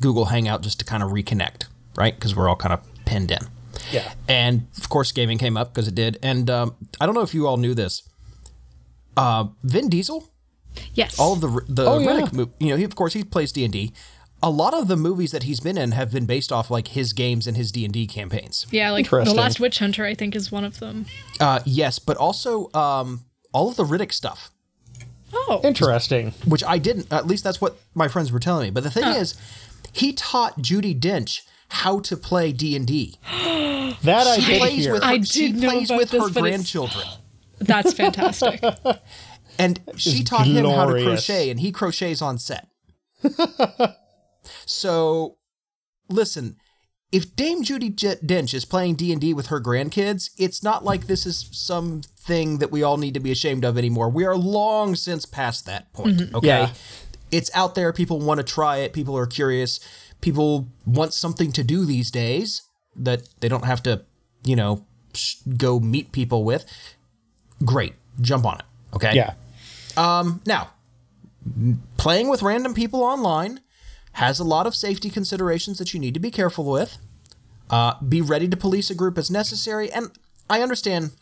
Google 0.00 0.26
Hangout 0.26 0.62
just 0.62 0.78
to 0.80 0.84
kind 0.84 1.02
of 1.02 1.10
reconnect, 1.10 1.64
right? 1.96 2.14
Because 2.14 2.34
we're 2.36 2.48
all 2.48 2.56
kind 2.56 2.72
of 2.72 2.80
pinned 3.04 3.30
in. 3.30 3.40
Yeah. 3.90 4.12
And 4.28 4.68
of 4.78 4.88
course, 4.88 5.10
gaming 5.12 5.38
came 5.38 5.56
up 5.56 5.72
because 5.74 5.88
it 5.88 5.94
did. 5.94 6.18
And 6.22 6.48
um, 6.50 6.76
I 7.00 7.06
don't 7.06 7.14
know 7.14 7.22
if 7.22 7.34
you 7.34 7.46
all 7.46 7.56
knew 7.56 7.74
this. 7.74 8.02
Uh, 9.16 9.46
Vin 9.64 9.88
Diesel, 9.88 10.32
Yes. 10.94 11.18
all 11.18 11.32
of 11.32 11.40
the 11.40 11.48
the 11.68 11.84
Oh, 11.84 11.98
yeah. 11.98 12.20
Riddick, 12.22 12.50
you 12.60 12.68
know, 12.68 12.76
he, 12.76 12.84
of 12.84 12.94
course 12.94 13.12
he 13.12 13.24
plays 13.24 13.52
D 13.52 13.64
and 13.64 13.72
D. 13.72 13.92
A 14.42 14.48
lot 14.50 14.72
of 14.72 14.88
the 14.88 14.96
movies 14.96 15.32
that 15.32 15.42
he's 15.42 15.60
been 15.60 15.76
in 15.76 15.90
have 15.92 16.12
been 16.12 16.24
based 16.24 16.50
off 16.50 16.70
like 16.70 16.88
his 16.88 17.12
games 17.12 17.46
and 17.46 17.56
his 17.56 17.70
D 17.72 17.84
and 17.84 17.92
D 17.92 18.06
campaigns. 18.06 18.66
yeah, 18.70 18.90
like 18.90 19.10
The 19.10 19.34
Last 19.34 19.60
Witch 19.60 19.80
Hunter 19.80 20.06
I 20.06 20.14
think 20.14 20.34
is 20.36 20.50
one 20.50 20.64
of 20.64 20.78
them. 20.78 21.06
Uh, 21.40 21.60
yes, 21.66 21.98
but 21.98 22.16
also 22.16 22.70
um, 22.72 23.24
all 23.52 23.68
of 23.68 23.76
the 23.76 23.84
Riddick 23.84 24.12
stuff. 24.12 24.50
Oh. 25.32 25.60
Interesting. 25.64 26.32
which 26.44 26.64
I 26.64 26.78
didn't. 26.78 27.12
At 27.12 27.26
least 27.26 27.44
that's 27.44 27.60
what 27.60 27.76
my 27.94 28.08
friends 28.08 28.32
were 28.32 28.40
telling 28.40 28.64
me. 28.64 28.70
But 28.70 28.84
the 28.84 28.90
thing 28.90 29.04
is, 29.04 29.34
he 29.92 30.12
taught 30.12 30.58
Judi 30.60 30.98
Dench 30.98 31.42
how 31.68 32.00
to 32.00 32.16
play 32.16 32.52
D 32.52 32.74
and 32.76 32.86
D. 32.86 33.18
That 34.02 34.26
I 34.26 34.38
She 34.38 34.52
did 34.52 34.58
plays 34.60 34.84
hear. 34.84 34.92
with 34.92 35.02
her, 35.02 35.08
I 35.10 35.20
she 35.22 35.48
did 35.52 35.56
know 35.56 35.68
plays 35.70 35.90
about 35.90 35.98
with 35.98 36.10
this, 36.10 36.22
her 36.28 36.40
grandchildren, 36.40 37.04
That's 37.58 37.92
fantastic. 37.92 38.62
and 39.58 39.80
she 39.96 40.22
taught 40.22 40.46
him 40.46 40.64
how 40.64 40.86
to 40.86 41.02
crochet, 41.02 41.50
and 41.50 41.58
he 41.60 41.72
crochets 41.72 42.22
on 42.22 42.38
set. 42.38 42.68
so, 44.66 45.36
listen. 46.08 46.56
If 47.12 47.34
Dame 47.34 47.64
Judi 47.64 47.92
Dench 47.94 48.54
is 48.54 48.64
playing 48.64 48.94
D 48.94 49.10
and 49.12 49.20
D 49.20 49.34
with 49.34 49.46
her 49.48 49.60
grandkids, 49.60 50.30
it's 50.38 50.62
not 50.62 50.84
like 50.84 51.06
this 51.08 51.26
is 51.26 51.48
something 51.50 52.58
that 52.58 52.70
we 52.70 52.82
all 52.84 52.98
need 52.98 53.14
to 53.14 53.20
be 53.20 53.32
ashamed 53.32 53.64
of 53.64 53.76
anymore. 53.76 54.08
We 54.08 54.24
are 54.24 54.36
long 54.36 54.94
since 54.94 55.26
past 55.26 55.66
that 55.66 55.92
point. 55.92 56.32
Okay, 56.34 56.46
Yeah. 56.46 56.70
it's 57.32 57.50
out 57.54 57.74
there. 57.74 57.92
People 57.92 58.20
want 58.20 58.38
to 58.38 58.44
try 58.44 58.76
it. 58.78 58.92
People 58.92 59.16
are 59.18 59.26
curious. 59.26 59.80
People 60.20 60.68
want 60.86 61.12
something 61.12 61.50
to 61.52 61.64
do 61.64 61.84
these 61.84 62.10
days 62.12 62.62
that 62.94 63.28
they 63.40 63.48
don't 63.48 63.64
have 63.64 63.82
to, 63.84 64.02
you 64.44 64.54
know, 64.54 64.84
sh- 65.14 65.36
go 65.56 65.80
meet 65.80 66.12
people 66.12 66.44
with. 66.44 66.64
Great, 67.64 67.94
jump 68.20 68.46
on 68.46 68.60
it. 68.60 68.64
Okay. 68.94 69.14
yeah. 69.16 69.34
Um 69.96 70.42
Now, 70.46 70.70
playing 71.96 72.28
with 72.28 72.42
random 72.42 72.74
people 72.74 73.02
online 73.02 73.60
has 74.12 74.38
a 74.38 74.44
lot 74.44 74.66
of 74.66 74.74
safety 74.74 75.10
considerations 75.10 75.78
that 75.78 75.94
you 75.94 76.00
need 76.00 76.14
to 76.14 76.20
be 76.20 76.30
careful 76.30 76.64
with. 76.64 76.98
Uh, 77.68 77.94
be 78.00 78.20
ready 78.20 78.48
to 78.48 78.56
police 78.56 78.90
a 78.90 78.94
group 78.94 79.16
as 79.16 79.30
necessary. 79.30 79.90
And 79.92 80.10
I 80.48 80.60
understand 80.60 81.12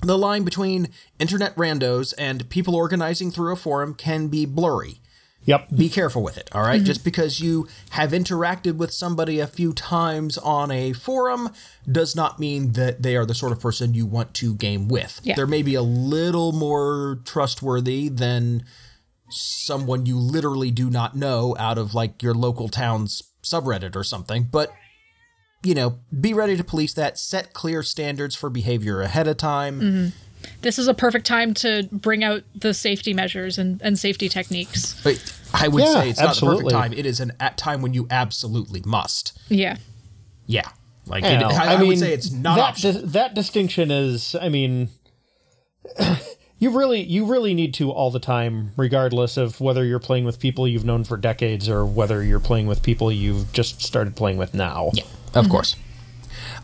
the 0.00 0.16
line 0.16 0.44
between 0.44 0.88
internet 1.18 1.54
randos 1.56 2.14
and 2.16 2.48
people 2.48 2.74
organizing 2.74 3.30
through 3.30 3.52
a 3.52 3.56
forum 3.56 3.94
can 3.94 4.28
be 4.28 4.46
blurry. 4.46 5.00
Yep. 5.46 5.76
Be 5.76 5.90
careful 5.90 6.22
with 6.22 6.38
it, 6.38 6.48
all 6.52 6.62
right? 6.62 6.82
Just 6.82 7.04
because 7.04 7.38
you 7.38 7.68
have 7.90 8.12
interacted 8.12 8.76
with 8.76 8.92
somebody 8.92 9.40
a 9.40 9.46
few 9.46 9.74
times 9.74 10.38
on 10.38 10.70
a 10.70 10.94
forum 10.94 11.50
does 11.90 12.16
not 12.16 12.40
mean 12.40 12.72
that 12.72 13.02
they 13.02 13.14
are 13.14 13.26
the 13.26 13.34
sort 13.34 13.52
of 13.52 13.60
person 13.60 13.92
you 13.92 14.06
want 14.06 14.32
to 14.34 14.54
game 14.54 14.88
with. 14.88 15.20
Yeah. 15.22 15.34
There 15.34 15.46
may 15.46 15.60
be 15.60 15.74
a 15.74 15.82
little 15.82 16.52
more 16.52 17.18
trustworthy 17.26 18.08
than 18.08 18.64
someone 19.34 20.06
you 20.06 20.18
literally 20.18 20.70
do 20.70 20.88
not 20.90 21.16
know 21.16 21.54
out 21.58 21.78
of 21.78 21.94
like 21.94 22.22
your 22.22 22.34
local 22.34 22.68
town's 22.68 23.22
subreddit 23.42 23.94
or 23.96 24.04
something, 24.04 24.48
but 24.50 24.72
you 25.62 25.74
know, 25.74 25.98
be 26.20 26.34
ready 26.34 26.56
to 26.56 26.64
police 26.64 26.92
that, 26.94 27.18
set 27.18 27.52
clear 27.54 27.82
standards 27.82 28.34
for 28.34 28.50
behavior 28.50 29.00
ahead 29.00 29.26
of 29.26 29.36
time. 29.38 29.80
Mm-hmm. 29.80 30.50
this 30.60 30.78
is 30.78 30.88
a 30.88 30.94
perfect 30.94 31.26
time 31.26 31.54
to 31.54 31.88
bring 31.90 32.22
out 32.22 32.42
the 32.54 32.74
safety 32.74 33.14
measures 33.14 33.56
and, 33.56 33.80
and 33.82 33.98
safety 33.98 34.28
techniques. 34.28 35.00
But 35.02 35.22
I 35.54 35.68
would 35.68 35.82
Yeah, 35.82 35.92
say 35.94 36.10
it's 36.10 36.20
not 36.20 36.36
the 36.36 36.46
perfect 36.46 36.70
time. 36.70 36.92
It 36.92 37.06
is 37.06 37.18
an 37.20 37.32
at 37.40 37.56
time 37.56 37.80
when 37.80 37.94
you 37.94 38.06
absolutely 38.10 38.82
must. 38.84 39.38
Yeah. 39.48 39.76
Yeah. 40.46 40.68
Like 41.06 41.24
You 41.24 41.30
it, 41.30 41.40
know, 41.40 41.48
I, 41.48 41.74
I 41.76 41.82
would 41.82 41.98
say 41.98 42.12
it's 42.12 42.30
not 42.30 42.56
that, 42.56 42.68
optional. 42.70 43.00
dis- 43.02 43.12
that 43.12 43.34
distinction 43.34 43.90
is, 43.90 44.34
I 44.38 44.48
mean, 44.50 44.88
you 46.58 46.70
really, 46.70 47.02
you 47.02 47.26
really 47.26 47.54
need 47.54 47.74
to 47.74 47.90
all 47.90 48.10
the 48.10 48.20
time, 48.20 48.72
regardless 48.76 49.36
of 49.36 49.60
whether 49.60 49.84
you're 49.84 49.98
playing 49.98 50.24
with 50.24 50.38
people 50.38 50.66
you've 50.66 50.84
known 50.84 51.04
for 51.04 51.16
decades 51.16 51.68
or 51.68 51.84
whether 51.84 52.22
you're 52.22 52.40
playing 52.40 52.66
with 52.66 52.82
people 52.82 53.10
you've 53.10 53.52
just 53.52 53.82
started 53.82 54.16
playing 54.16 54.38
with 54.38 54.54
now. 54.54 54.90
Yeah, 54.94 55.04
of 55.34 55.48
course. 55.48 55.76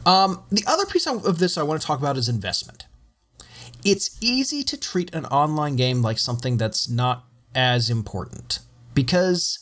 Um, 0.07 0.43
the 0.51 0.65
other 0.67 0.87
piece 0.87 1.07
of 1.07 1.25
of 1.27 1.39
this 1.39 1.59
I 1.59 1.63
want 1.63 1.81
to 1.81 1.87
talk 1.87 1.99
about 1.99 2.17
is 2.17 2.29
investment. 2.29 2.87
It's 3.85 4.17
easy 4.21 4.63
to 4.65 4.79
treat 4.79 5.15
an 5.15 5.27
online 5.27 5.77
game 5.77 6.03
like 6.03 6.19
something 6.19 6.57
that's 6.57 6.89
not 6.89 7.25
as 7.55 7.91
important 7.91 8.61
because 8.95 9.59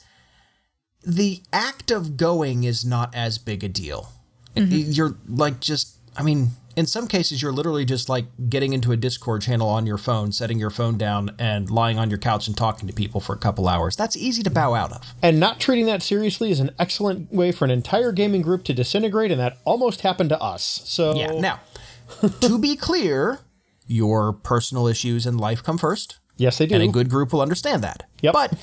the 1.05 1.43
act 1.53 1.91
of 1.91 2.17
going 2.17 2.65
is 2.65 2.85
not 2.85 3.15
as 3.15 3.39
big 3.39 3.65
a 3.65 3.69
deal. 3.69 4.13
You're 4.55 5.17
like 5.29 5.61
just, 5.61 5.99
I 6.17 6.23
mean, 6.25 6.51
in 6.79 6.87
some 6.87 7.09
cases, 7.09 7.43
you're 7.43 7.51
literally 7.51 7.85
just 7.85 8.09
like 8.09 8.27
getting 8.49 8.73
into 8.73 8.93
a 8.93 8.97
Discord 8.97 9.43
channel 9.43 9.69
on 9.69 9.85
your 9.85 9.99
phone, 9.99 10.31
setting 10.31 10.61
your 10.61 10.71
phone 10.71 10.97
down, 10.97 11.35
and 11.37 11.69
lying 11.69 11.99
on 11.99 12.09
your 12.09 12.21
couch 12.21 12.47
and 12.47 12.57
talking 12.57 12.87
to 12.87 12.95
people 12.95 13.21
for 13.21 13.33
a 13.33 13.37
couple 13.37 13.67
hours. 13.67 13.97
That's 13.97 14.17
easy 14.17 14.45
to 14.45 14.51
bow 14.51 14.75
out 14.75 14.93
of. 14.93 15.13
And 15.21 15.41
not 15.41 15.59
treating 15.59 15.87
that 15.87 16.05
seriously 16.05 16.53
is 16.53 16.61
an 16.61 16.71
excellent 16.79 17.33
way 17.33 17.51
for 17.51 17.65
an 17.65 17.73
entire 17.73 18.13
gaming 18.13 18.43
group 18.43 18.63
to 18.63 18.73
disintegrate, 18.73 19.33
and 19.33 19.41
that 19.41 19.59
almost 19.65 20.03
happened 20.03 20.29
to 20.29 20.41
us. 20.41 20.83
So, 20.85 21.17
Yeah. 21.17 21.33
Now, 21.33 21.61
to 22.43 22.59
be 22.61 22.77
clear, 22.77 23.41
your 23.89 24.33
personal 24.33 24.87
issues 24.87 25.27
in 25.27 25.37
life 25.37 25.65
come 25.65 25.79
first, 25.79 26.21
yes, 26.37 26.59
they 26.59 26.67
do. 26.67 26.77
and 26.77 26.85
a 26.85 26.89
good 26.89 27.11
group 27.11 27.33
will 27.33 27.43
understand 27.43 27.83
that. 27.83 28.05
Yep. 28.23 28.33
But 28.35 28.55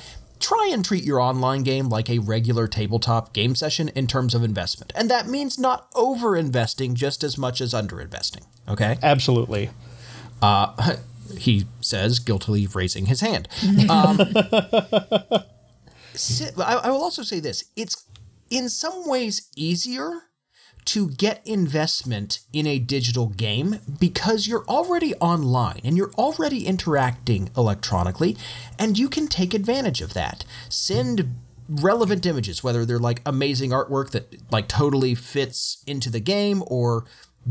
try 0.45 0.69
and 0.71 0.85
treat 0.85 1.03
your 1.03 1.19
online 1.19 1.63
game 1.63 1.89
like 1.89 2.07
a 2.09 2.19
regular 2.19 2.67
tabletop 2.67 3.33
game 3.33 3.55
session 3.55 3.89
in 3.89 4.05
terms 4.05 4.35
of 4.35 4.43
investment. 4.43 4.93
And 4.95 5.09
that 5.09 5.27
means 5.27 5.57
not 5.57 5.87
over 5.95 6.35
investing 6.35 6.93
just 6.93 7.23
as 7.23 7.35
much 7.35 7.61
as 7.61 7.73
under 7.73 7.99
investing. 7.99 8.43
Okay? 8.67 8.97
Absolutely. 9.01 9.71
He 11.39 11.65
says, 11.81 12.19
guiltily 12.19 12.67
raising 12.67 13.07
his 13.07 13.21
hand. 13.21 13.47
Um, 13.89 14.19
I, 16.59 16.81
I 16.83 16.89
will 16.91 17.01
also 17.01 17.23
say 17.23 17.39
this 17.39 17.65
it's 17.75 18.05
in 18.49 18.69
some 18.69 19.09
ways 19.09 19.49
easier 19.57 20.11
to 20.85 21.09
get 21.09 21.45
investment 21.45 22.39
in 22.53 22.67
a 22.67 22.79
digital 22.79 23.27
game 23.27 23.79
because 23.99 24.47
you're 24.47 24.65
already 24.65 25.15
online 25.15 25.81
and 25.83 25.97
you're 25.97 26.13
already 26.13 26.65
interacting 26.65 27.49
electronically 27.57 28.37
and 28.77 28.97
you 28.97 29.09
can 29.09 29.27
take 29.27 29.53
advantage 29.53 30.01
of 30.01 30.13
that. 30.13 30.45
Send 30.69 31.35
relevant 31.67 32.25
images, 32.25 32.63
whether 32.63 32.85
they're 32.85 32.99
like 32.99 33.21
amazing 33.25 33.71
artwork 33.71 34.11
that 34.11 34.35
like 34.51 34.67
totally 34.67 35.15
fits 35.15 35.83
into 35.87 36.09
the 36.09 36.19
game 36.19 36.63
or 36.67 37.05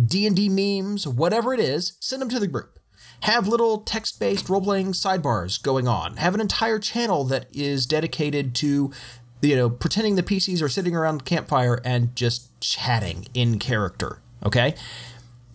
D&D 0.07 0.49
memes, 0.49 1.07
whatever 1.07 1.53
it 1.55 1.61
is, 1.61 1.97
send 2.01 2.23
them 2.23 2.29
to 2.29 2.41
the 2.41 2.47
group. 2.47 2.79
Have 3.21 3.49
little 3.49 3.79
text-based 3.79 4.49
role-playing 4.49 4.93
sidebars 4.93 5.63
going 5.63 5.89
on. 5.89 6.17
Have 6.17 6.35
an 6.35 6.41
entire 6.41 6.79
channel 6.79 7.25
that 7.25 7.47
is 7.53 7.87
dedicated 7.87 8.55
to 8.57 8.93
you 9.47 9.57
know, 9.57 9.69
pretending 9.71 10.15
the 10.17 10.23
PCs 10.23 10.63
are 10.63 10.69
sitting 10.69 10.95
around 10.97 11.19
the 11.19 11.25
campfire 11.25 11.81
and 11.85 12.15
just 12.17 12.49
chatting 12.61 13.27
in 13.35 13.59
character, 13.59 14.19
okay? 14.45 14.75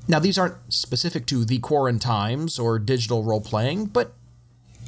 Now, 0.08 0.19
these 0.19 0.38
aren't 0.38 0.55
specific 0.74 1.25
to 1.27 1.46
the 1.46 1.60
quarantimes 1.60 2.60
or 2.60 2.79
digital 2.79 3.24
role 3.24 3.41
playing, 3.41 3.86
but 3.88 4.13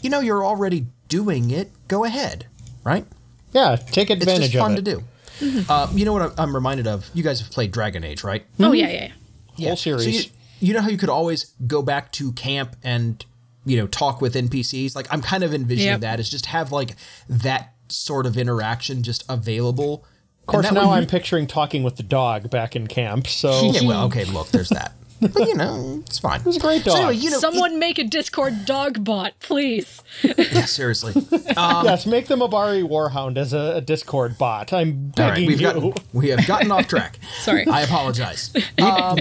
you 0.02 0.10
know, 0.10 0.20
you're 0.20 0.44
already 0.44 0.88
doing 1.10 1.52
it. 1.52 1.70
Go 1.88 2.04
ahead, 2.06 2.48
right? 2.84 3.06
Yeah, 3.54 3.76
take 3.76 4.10
advantage 4.10 4.12
It's 4.12 4.22
advantage 4.22 4.52
just 4.52 4.62
fun 4.64 4.78
of 4.78 4.84
to 4.84 4.92
it. 4.92 5.64
do. 5.64 5.66
Uh, 5.70 5.88
you 5.94 6.06
know 6.06 6.14
what 6.14 6.22
I'm- 6.22 6.34
I'm 6.38 6.56
reminded 6.56 6.88
of? 6.88 7.10
You 7.14 7.24
guys 7.24 7.40
have 7.40 7.52
played 7.52 7.72
Dragon 7.72 8.04
Age, 8.04 8.24
right? 8.24 8.46
Oh 8.60 8.72
yeah, 8.72 8.90
yeah. 8.90 9.12
yeah. 9.58 9.68
Whole 9.70 9.78
So 9.78 9.98
series. 9.98 10.26
you, 10.26 10.32
you 10.60 10.74
know 10.74 10.82
how 10.82 10.90
you 10.90 10.98
could 10.98 11.10
always 11.10 11.52
go 11.68 11.82
back 11.82 12.12
to 12.14 12.32
camp 12.34 12.76
and 12.84 13.24
you 13.66 13.78
know 13.78 13.88
talk 13.88 14.22
with 14.22 14.34
NPCs. 14.36 14.96
Like 14.96 15.08
I'm 15.12 15.22
kind 15.22 15.44
of 15.44 15.54
envisioning 15.54 15.94
Yep. 15.94 16.02
that 16.02 16.20
is 16.20 16.30
just 16.30 16.48
have 16.48 16.72
like 16.72 16.96
that 17.30 17.71
sort 17.92 18.26
of 18.26 18.38
interaction 18.38 19.04
just 19.04 19.24
available. 19.30 20.06
of 20.42 20.46
course, 20.48 20.72
now 20.72 20.92
I'm 20.92 21.06
picturing 21.08 21.48
talking 21.48 21.84
with 21.84 21.98
the 21.98 22.04
dog 22.04 22.50
back 22.50 22.76
in 22.76 22.88
camp. 22.88 23.28
So 23.28 23.72
Yeah, 23.74 23.88
well, 23.88 24.06
okay, 24.06 24.26
look, 24.26 24.50
there's 24.50 24.70
that. 24.70 24.94
But 25.22 25.48
you 25.48 25.54
know, 25.56 26.02
it's 26.08 26.18
fine. 26.18 26.40
It 26.40 26.46
was 26.48 26.58
a 26.58 26.60
great 26.60 26.84
dog. 26.84 26.96
So 26.98 27.02
anyway, 27.10 27.16
you 27.18 27.30
know, 27.30 27.38
Someone 27.38 27.78
make 27.78 28.00
a 28.00 28.04
Discord 28.04 28.66
dog 28.66 29.04
bot, 29.04 29.34
please. 29.40 30.02
yeah, 30.24 30.66
seriously. 30.66 31.14
Um, 31.56 31.86
yes, 31.86 32.08
make 32.08 32.26
the 32.26 32.36
Mabari 32.36 32.82
Warhound 32.84 33.38
as 33.38 33.54
a, 33.54 33.74
a 33.76 33.82
Discord 33.82 34.40
bot. 34.40 34.74
I'm 34.74 35.12
All 35.20 35.26
right, 35.26 35.36
begging 35.36 35.48
we've 35.48 35.62
you. 35.62 35.68
gotten 35.68 35.94
we 36.12 36.30
have 36.30 36.48
gotten 36.48 36.72
off 36.72 36.88
track. 36.88 37.20
Sorry. 37.38 37.68
I 37.68 37.82
apologize. 37.82 38.52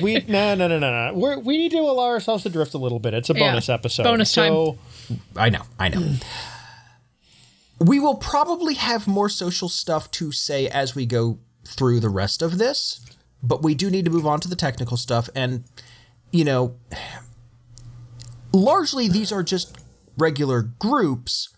we 0.00 0.24
no 0.26 0.54
no 0.54 0.68
no 0.68 0.78
no 0.78 0.78
no. 0.78 1.12
We're, 1.14 1.38
we 1.38 1.58
need 1.58 1.72
to 1.72 1.78
allow 1.80 2.06
ourselves 2.06 2.44
to 2.44 2.48
drift 2.48 2.72
a 2.72 2.78
little 2.78 2.98
bit. 2.98 3.12
It's 3.12 3.28
a 3.28 3.34
Yeah. 3.34 3.50
bonus 3.50 3.68
episode. 3.68 4.04
Bonus 4.04 4.32
time. 4.32 4.54
So 4.54 4.78
I 5.36 5.50
know, 5.50 5.64
I 5.78 5.90
know. 5.90 6.14
We 7.80 7.98
will 7.98 8.16
probably 8.16 8.74
have 8.74 9.08
more 9.08 9.28
social 9.28 9.68
stuff 9.68 10.10
to 10.12 10.32
say 10.32 10.68
as 10.68 10.94
we 10.94 11.06
go 11.06 11.38
through 11.66 12.00
the 12.00 12.08
rest 12.08 12.42
of 12.42 12.58
this, 12.58 13.00
but 13.42 13.62
we 13.62 13.74
do 13.74 13.90
need 13.90 14.04
to 14.04 14.10
move 14.10 14.26
on 14.26 14.40
to 14.40 14.48
the 14.48 14.56
technical 14.56 14.96
stuff. 14.96 15.30
And, 15.34 15.64
you 16.30 16.44
know, 16.44 16.76
largely 18.52 19.08
these 19.08 19.32
are 19.32 19.42
just 19.42 19.78
regular 20.18 20.62
groups, 20.62 21.48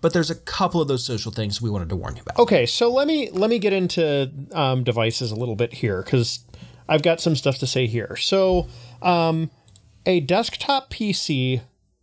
but 0.00 0.12
there's 0.12 0.30
a 0.30 0.34
couple 0.34 0.80
of 0.80 0.88
those 0.88 1.04
social 1.04 1.30
things 1.30 1.60
we 1.60 1.70
wanted 1.70 1.88
to 1.90 1.96
warn 1.96 2.16
you 2.16 2.22
about. 2.22 2.38
okay, 2.38 2.66
so 2.66 2.90
let 2.90 3.06
me 3.06 3.30
let 3.30 3.50
me 3.50 3.58
get 3.58 3.72
into 3.72 4.30
um, 4.52 4.82
devices 4.82 5.30
a 5.30 5.36
little 5.36 5.56
bit 5.56 5.74
here 5.74 6.02
because 6.02 6.44
I've 6.88 7.02
got 7.02 7.20
some 7.20 7.36
stuff 7.36 7.58
to 7.58 7.66
say 7.66 7.86
here. 7.86 8.16
So, 8.16 8.68
um, 9.02 9.50
a 10.06 10.20
desktop 10.20 10.90
PC, 10.90 11.60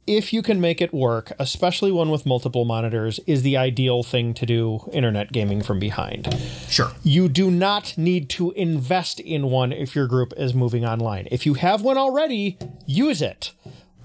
if 0.08 0.32
you 0.32 0.42
can 0.42 0.60
make 0.62 0.82
it 0.82 0.94
work, 0.94 1.34
especially 1.38 1.92
one 1.92 2.10
with 2.10 2.26
multiple 2.26 2.66
monitors, 2.66 3.20
is 3.28 3.44
the 3.44 3.58
ideal 3.58 4.04
thing 4.04 4.34
to 4.36 4.46
do 4.46 4.80
internet 4.94 5.32
gaming 5.32 5.62
from 5.62 5.80
behind. 5.80 6.34
Sure. 6.70 6.92
You 7.04 7.28
do 7.28 7.52
not 7.52 7.98
need 7.98 8.30
to 8.32 8.52
invest 8.52 9.20
in 9.20 9.52
one 9.52 9.72
if 9.72 9.96
your 9.96 10.08
group 10.08 10.34
is 10.38 10.54
moving 10.54 10.86
online. 10.86 11.28
If 11.30 11.46
you 11.46 11.56
have 11.56 11.82
one 11.82 11.98
already, 11.98 12.58
use 12.86 13.22
it. 13.22 13.52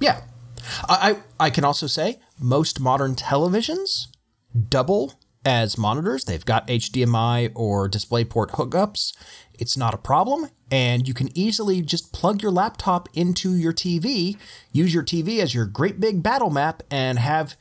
Yeah. 0.01 0.23
I, 0.89 1.17
I 1.39 1.47
I 1.47 1.51
can 1.51 1.65
also 1.65 1.87
say 1.87 2.19
most 2.39 2.81
modern 2.81 3.15
televisions 3.15 4.07
double 4.69 5.15
as 5.45 5.77
monitors. 5.79 6.25
They've 6.25 6.45
got 6.45 6.69
HDMI 6.69 7.53
or 7.55 7.89
DisplayPort 7.89 8.51
hookups. 8.51 9.13
It's 9.63 9.77
not 9.77 9.95
a 9.95 9.97
problem. 9.97 10.49
And 10.73 11.07
you 11.07 11.15
can 11.15 11.29
easily 11.39 11.83
just 11.83 12.13
plug 12.13 12.43
your 12.43 12.51
laptop 12.51 13.09
into 13.15 13.55
your 13.55 13.73
TV, 13.73 14.37
use 14.73 14.93
your 14.93 15.05
TV 15.05 15.39
as 15.39 15.55
your 15.55 15.67
great 15.67 16.01
big 16.01 16.21
battle 16.21 16.51
map, 16.51 16.83
and 16.91 17.17
have, 17.21 17.55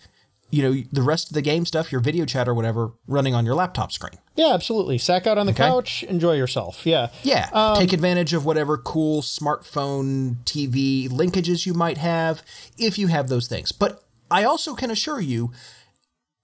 you 0.50 0.64
know, 0.64 0.82
the 0.92 1.04
rest 1.04 1.30
of 1.30 1.36
the 1.36 1.44
game 1.44 1.64
stuff, 1.68 1.92
your 1.92 2.02
video 2.02 2.26
chat 2.26 2.48
or 2.48 2.56
whatever, 2.56 2.94
running 3.06 3.36
on 3.36 3.46
your 3.46 3.54
laptop 3.54 3.92
screen. 3.92 4.18
Yeah, 4.36 4.56
absolutely. 4.56 4.98
Sack 4.98 5.28
out 5.28 5.38
on 5.38 5.46
the 5.46 5.54
couch, 5.54 6.02
enjoy 6.04 6.38
yourself. 6.38 6.88
Yeah. 6.88 7.10
Yeah, 7.22 7.50
um, 7.54 7.78
take 7.78 7.94
advantage 7.94 8.34
of 8.34 8.46
whatever 8.46 8.80
cool 8.80 9.22
smartphone 9.22 10.38
TV 10.44 11.08
linkages 11.08 11.68
you 11.68 11.76
might 11.76 12.00
have 12.00 12.42
if 12.80 12.98
you 12.98 13.08
have 13.08 13.28
those 13.28 13.48
things. 13.48 13.72
But 13.72 14.04
I 14.32 14.44
also 14.44 14.74
can 14.74 14.90
assure 14.90 15.20
you, 15.20 15.52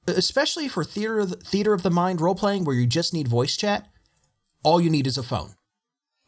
especially 0.06 0.67
for 0.67 0.84
theater 0.84 1.20
of 1.20 1.30
the, 1.32 1.36
theater 1.38 1.74
of 1.74 1.82
the 1.82 1.89
mind 1.89 2.22
role 2.22 2.36
playing 2.36 2.63
where 2.63 2.76
you 2.76 2.86
just 2.86 3.12
need 3.12 3.28
voice 3.28 3.58
chat, 3.58 3.89
all 4.63 4.82
you 4.82 4.89
need 4.89 5.08
is 5.08 5.17
a 5.17 5.24
phone. 5.24 5.54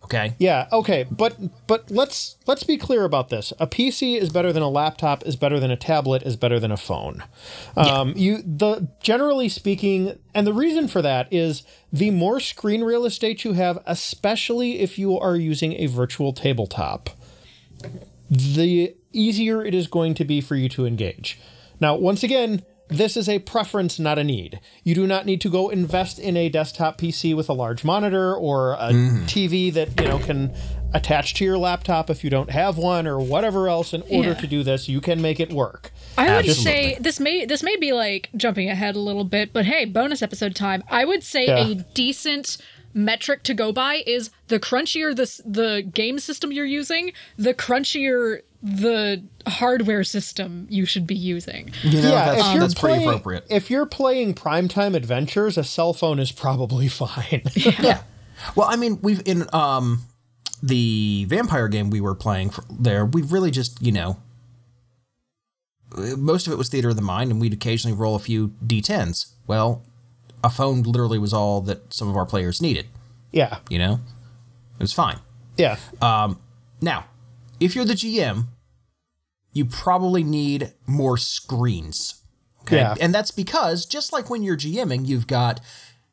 Okay? 0.03 0.33
Yeah, 0.39 0.67
okay, 0.71 1.05
but 1.11 1.37
but 1.67 1.91
let's 1.91 2.37
let's 2.47 2.63
be 2.63 2.77
clear 2.77 3.03
about 3.03 3.29
this. 3.29 3.51
A 3.59 3.67
PC 3.67 4.17
is 4.17 4.29
better 4.29 4.53
than 4.53 4.63
a 4.63 4.69
laptop, 4.69 5.25
is 5.25 5.35
better 5.35 5.59
than 5.59 5.71
a 5.71 5.75
tablet, 5.75 6.23
is 6.23 6.37
better 6.37 6.57
than 6.57 6.71
a 6.71 6.77
phone. 6.77 7.23
Um, 7.75 8.13
you 8.15 8.41
the 8.41 8.87
generally 9.01 9.49
speaking, 9.49 10.17
and 10.33 10.47
the 10.47 10.53
reason 10.53 10.87
for 10.87 11.01
that 11.01 11.27
is 11.31 11.63
the 11.91 12.11
more 12.11 12.39
screen 12.39 12.81
real 12.81 13.05
estate 13.05 13.43
you 13.43 13.53
have, 13.53 13.83
especially 13.85 14.79
if 14.79 14.97
you 14.97 15.19
are 15.19 15.35
using 15.35 15.73
a 15.73 15.87
virtual 15.87 16.31
tabletop, 16.31 17.09
the 18.29 18.95
easier 19.11 19.65
it 19.65 19.73
is 19.73 19.87
going 19.87 20.13
to 20.13 20.23
be 20.23 20.39
for 20.39 20.55
you 20.55 20.69
to 20.69 20.85
engage. 20.85 21.39
Now, 21.81 21.95
once 21.95 22.23
again, 22.23 22.63
this 22.89 23.15
is 23.15 23.29
a 23.29 23.39
preference, 23.39 23.99
not 23.99 24.17
a 24.19 24.23
need. 24.23 24.59
You 24.83 24.95
do 24.95 25.05
not 25.07 25.25
need 25.25 25.41
to 25.41 25.49
go 25.49 25.69
invest 25.69 26.19
in 26.19 26.35
a 26.35 26.49
desktop 26.49 26.97
PC 26.97 27.35
with 27.35 27.47
a 27.47 27.53
large 27.53 27.83
monitor 27.83 28.35
or 28.35 28.73
a 28.73 28.91
mm-hmm. 28.91 29.25
TV 29.25 29.71
that, 29.73 29.99
you 30.01 30.07
know, 30.07 30.19
can 30.19 30.53
attach 30.93 31.35
to 31.35 31.45
your 31.45 31.57
laptop 31.57 32.09
if 32.09 32.23
you 32.23 32.31
don't 32.31 32.49
have 32.49 32.77
one 32.77 33.05
or 33.05 33.19
whatever 33.19 33.69
else 33.69 33.93
in 33.93 34.01
order 34.09 34.29
Yeah. 34.29 34.33
to 34.35 34.47
do 34.47 34.63
this. 34.63 34.89
You 34.89 35.01
can 35.01 35.21
make 35.21 35.39
it 35.39 35.53
work. 35.53 35.91
I 36.17 36.23
would 36.23 36.49
Absolutely. 36.49 36.63
say 36.63 36.97
this 36.99 37.19
may 37.19 37.45
this 37.45 37.61
may 37.61 37.75
be 37.75 37.93
like 37.93 38.29
jumping 38.35 38.69
ahead 38.69 38.95
a 38.95 38.99
little 38.99 39.23
bit, 39.23 39.53
but 39.53 39.65
hey, 39.65 39.85
bonus 39.85 40.23
episode 40.23 40.55
time. 40.55 40.83
I 40.89 41.05
would 41.05 41.23
say 41.23 41.45
Yeah. 41.45 41.67
a 41.67 41.75
decent 41.93 42.57
metric 42.91 43.43
to 43.43 43.53
go 43.53 43.71
by 43.71 44.03
is 44.07 44.31
the 44.47 44.59
crunchier 44.59 45.15
this 45.15 45.39
the 45.45 45.87
game 45.93 46.17
system 46.17 46.51
you're 46.51 46.65
using, 46.65 47.13
the 47.37 47.53
crunchier 47.53 48.41
the 48.61 49.23
hardware 49.47 50.03
system 50.03 50.67
you 50.69 50.85
should 50.85 51.07
be 51.07 51.15
using. 51.15 51.71
You 51.83 52.01
know, 52.01 52.09
yeah, 52.09 52.25
that's, 52.33 52.47
if 52.47 52.53
you're 52.53 52.59
that's 52.61 52.73
pretty 52.73 52.95
playing, 52.95 53.09
appropriate. 53.09 53.45
If 53.49 53.69
you're 53.71 53.85
playing 53.85 54.33
primetime 54.33 54.95
adventures, 54.95 55.57
a 55.57 55.63
cell 55.63 55.93
phone 55.93 56.19
is 56.19 56.31
probably 56.31 56.87
fine. 56.89 57.41
yeah. 57.55 58.01
Well, 58.55 58.67
I 58.69 58.75
mean, 58.75 58.99
we've 59.01 59.21
in 59.25 59.47
um 59.53 60.03
the 60.61 61.25
vampire 61.29 61.67
game 61.69 61.89
we 61.89 62.01
were 62.01 62.15
playing 62.15 62.49
for 62.49 62.63
there, 62.69 63.05
we've 63.05 63.31
really 63.31 63.49
just, 63.51 63.81
you 63.81 63.93
know, 63.93 64.17
most 66.17 66.47
of 66.47 66.53
it 66.53 66.57
was 66.57 66.69
theater 66.69 66.89
of 66.89 66.95
the 66.95 67.01
mind 67.01 67.31
and 67.31 67.41
we'd 67.41 67.53
occasionally 67.53 67.95
roll 67.97 68.15
a 68.15 68.19
few 68.19 68.49
d10s. 68.65 69.33
Well, 69.47 69.83
a 70.43 70.49
phone 70.49 70.83
literally 70.83 71.17
was 71.17 71.33
all 71.33 71.61
that 71.61 71.93
some 71.93 72.09
of 72.09 72.15
our 72.15 72.25
players 72.25 72.61
needed, 72.61 72.87
yeah, 73.31 73.59
you 73.69 73.77
know? 73.79 73.99
It 74.75 74.83
was 74.83 74.93
fine. 74.93 75.19
yeah. 75.57 75.77
Um, 76.01 76.39
Now, 76.81 77.05
if 77.59 77.75
you're 77.75 77.85
the 77.85 77.93
GM, 77.93 78.45
you 79.51 79.65
probably 79.65 80.23
need 80.23 80.73
more 80.85 81.17
screens. 81.17 82.21
Okay. 82.61 82.77
Yeah. 82.77 82.95
And 82.99 83.13
that's 83.13 83.31
because 83.31 83.85
just 83.85 84.13
like 84.13 84.29
when 84.29 84.43
you're 84.43 84.57
GMing, 84.57 85.07
you've 85.07 85.27
got, 85.27 85.59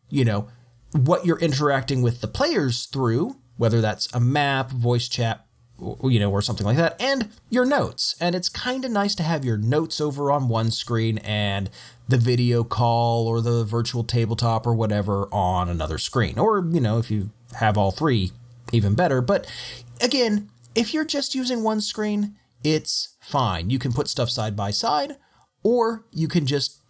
you 0.09 0.25
know, 0.25 0.49
what 0.93 1.27
you're 1.27 1.39
interacting 1.39 2.01
with 2.01 2.21
the 2.21 2.29
players 2.29 2.87
through, 2.87 3.37
whether 3.57 3.81
that's 3.81 4.13
a 4.15 4.21
map, 4.21 4.71
voice 4.71 5.09
chat, 5.09 5.45
or, 5.79 6.11
you 6.11 6.19
know, 6.19 6.31
or 6.31 6.41
something 6.41 6.65
like 6.65 6.79
that, 6.79 7.01
and 7.01 7.31
your 7.51 7.67
notes. 7.67 8.17
And 8.19 8.35
it's 8.35 8.49
kind 8.49 8.85
of 8.85 8.91
nice 8.91 9.15
to 9.17 9.23
have 9.23 9.45
your 9.45 9.59
notes 9.59 10.01
over 10.01 10.33
on 10.33 10.49
one 10.49 10.71
screen 10.71 11.19
and 11.19 11.69
the 12.09 12.17
video 12.17 12.65
call 12.65 13.27
or 13.27 13.43
the 13.43 13.63
virtual 13.65 14.03
tabletop 14.03 14.67
or 14.67 14.73
whatever 14.73 15.29
on 15.33 15.69
another 15.69 15.99
screen. 15.99 16.39
Or, 16.39 16.67
you 16.71 16.81
know, 16.81 16.99
if 16.99 17.11
you 17.11 17.31
have 17.57 17.77
all 17.77 17.91
three, 17.91 18.31
even 18.73 18.95
better. 18.95 19.21
But 19.21 19.53
again, 20.01 20.49
if 20.77 20.95
you're 20.95 21.05
just 21.05 21.35
using 21.35 21.63
one 21.63 21.81
screen, 21.81 22.37
it's 22.63 23.17
fine. 23.21 23.71
You 23.71 23.79
can 23.79 23.93
put 23.93 24.09
stuff 24.09 24.31
side 24.31 24.55
by 24.55 24.71
side, 24.71 25.17
or 25.63 26.05
you 26.13 26.29
can 26.29 26.47
just 26.47 26.81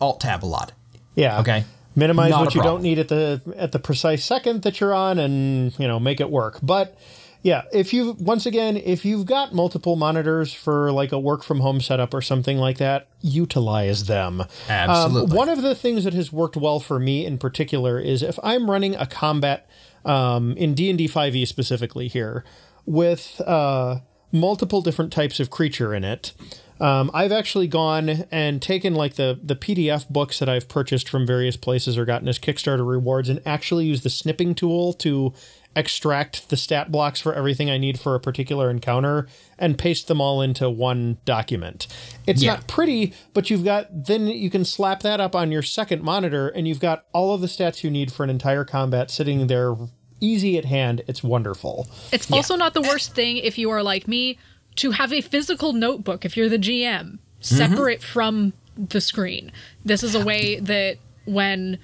alt 0.00 0.20
tab 0.20 0.44
a 0.44 0.46
lot. 0.46 0.72
Yeah. 1.14 1.40
Okay. 1.40 1.64
Minimize 1.94 2.30
Not 2.30 2.40
what 2.40 2.54
you 2.54 2.62
don't 2.62 2.82
need 2.82 2.98
at 2.98 3.08
the 3.08 3.40
at 3.56 3.72
the 3.72 3.78
precise 3.78 4.22
second 4.22 4.62
that 4.62 4.80
you're 4.80 4.94
on 4.94 5.18
and, 5.18 5.78
you 5.78 5.88
know, 5.88 5.98
make 5.98 6.20
it 6.20 6.30
work. 6.30 6.58
But 6.62 6.98
yeah, 7.42 7.62
if 7.72 7.94
you 7.94 8.16
once 8.18 8.44
again, 8.44 8.76
if 8.76 9.06
you've 9.06 9.24
got 9.24 9.54
multiple 9.54 9.96
monitors 9.96 10.52
for 10.52 10.92
like 10.92 11.12
a 11.12 11.18
work 11.18 11.42
from 11.42 11.60
home 11.60 11.80
setup 11.80 12.12
or 12.12 12.20
something 12.20 12.58
like 12.58 12.76
that, 12.78 13.08
utilize 13.22 14.06
them. 14.06 14.44
Absolutely. 14.68 15.30
Um, 15.30 15.36
one 15.36 15.48
of 15.48 15.62
the 15.62 15.74
things 15.74 16.04
that 16.04 16.12
has 16.12 16.30
worked 16.30 16.56
well 16.56 16.80
for 16.80 16.98
me 16.98 17.24
in 17.24 17.38
particular 17.38 17.98
is 17.98 18.22
if 18.22 18.38
I'm 18.42 18.70
running 18.70 18.94
a 18.96 19.06
combat 19.06 19.70
um, 20.04 20.52
in 20.56 20.74
D&D 20.74 21.08
5e 21.08 21.46
specifically 21.46 22.08
here 22.08 22.44
with 22.86 23.40
uh, 23.46 23.98
multiple 24.32 24.80
different 24.80 25.12
types 25.12 25.40
of 25.40 25.50
creature 25.50 25.92
in 25.94 26.04
it, 26.04 26.32
Um, 26.78 27.10
I've 27.14 27.32
actually 27.32 27.68
gone 27.68 28.26
and 28.30 28.60
taken 28.60 28.94
like 28.94 29.14
the 29.14 29.40
the 29.42 29.56
PDF 29.56 30.06
books 30.10 30.38
that 30.40 30.48
I've 30.48 30.68
purchased 30.68 31.08
from 31.08 31.26
various 31.26 31.56
places 31.56 31.96
or 31.96 32.04
gotten 32.04 32.28
as 32.28 32.38
Kickstarter 32.38 32.86
rewards, 32.86 33.30
and 33.30 33.40
actually 33.46 33.86
used 33.86 34.02
the 34.02 34.10
snipping 34.10 34.54
tool 34.54 34.92
to 34.94 35.32
extract 35.74 36.48
the 36.50 36.56
stat 36.56 36.90
blocks 36.92 37.20
for 37.20 37.32
everything 37.34 37.70
I 37.70 37.78
need 37.78 37.98
for 37.98 38.14
a 38.14 38.20
particular 38.20 38.70
encounter 38.70 39.26
and 39.58 39.76
paste 39.78 40.06
them 40.08 40.20
all 40.20 40.42
into 40.42 40.68
one 40.68 41.16
document. 41.24 41.86
It's 42.26 42.42
Yeah. 42.42 42.52
not 42.52 42.66
pretty, 42.66 43.12
but 43.34 43.48
you've 43.50 43.64
got 43.64 44.04
then 44.06 44.26
you 44.26 44.50
can 44.50 44.64
slap 44.66 45.00
that 45.02 45.18
up 45.20 45.34
on 45.34 45.50
your 45.52 45.62
second 45.62 46.02
monitor 46.02 46.48
and 46.48 46.66
you've 46.68 46.80
got 46.80 47.04
all 47.14 47.34
of 47.34 47.40
the 47.40 47.46
stats 47.46 47.84
you 47.84 47.90
need 47.90 48.12
for 48.12 48.22
an 48.24 48.30
entire 48.30 48.64
combat 48.64 49.10
sitting 49.10 49.46
there 49.46 49.74
easy 50.20 50.58
at 50.58 50.64
hand. 50.64 51.02
It's 51.06 51.22
wonderful. 51.22 51.86
It's 52.12 52.30
also 52.30 52.56
not 52.56 52.74
the 52.74 52.82
worst 52.82 53.14
thing 53.14 53.36
if 53.36 53.58
you 53.58 53.70
are 53.70 53.82
like 53.82 54.08
me 54.08 54.38
to 54.76 54.92
have 54.92 55.12
a 55.12 55.20
physical 55.20 55.72
notebook 55.72 56.24
if 56.24 56.36
you're 56.36 56.48
the 56.48 56.58
GM 56.58 57.18
separate 57.40 58.00
mm-hmm. 58.00 58.12
from 58.12 58.52
the 58.76 59.00
screen. 59.00 59.52
This 59.84 60.02
is 60.02 60.14
a 60.14 60.24
way 60.24 60.60
that 60.60 60.98
when 61.24 61.78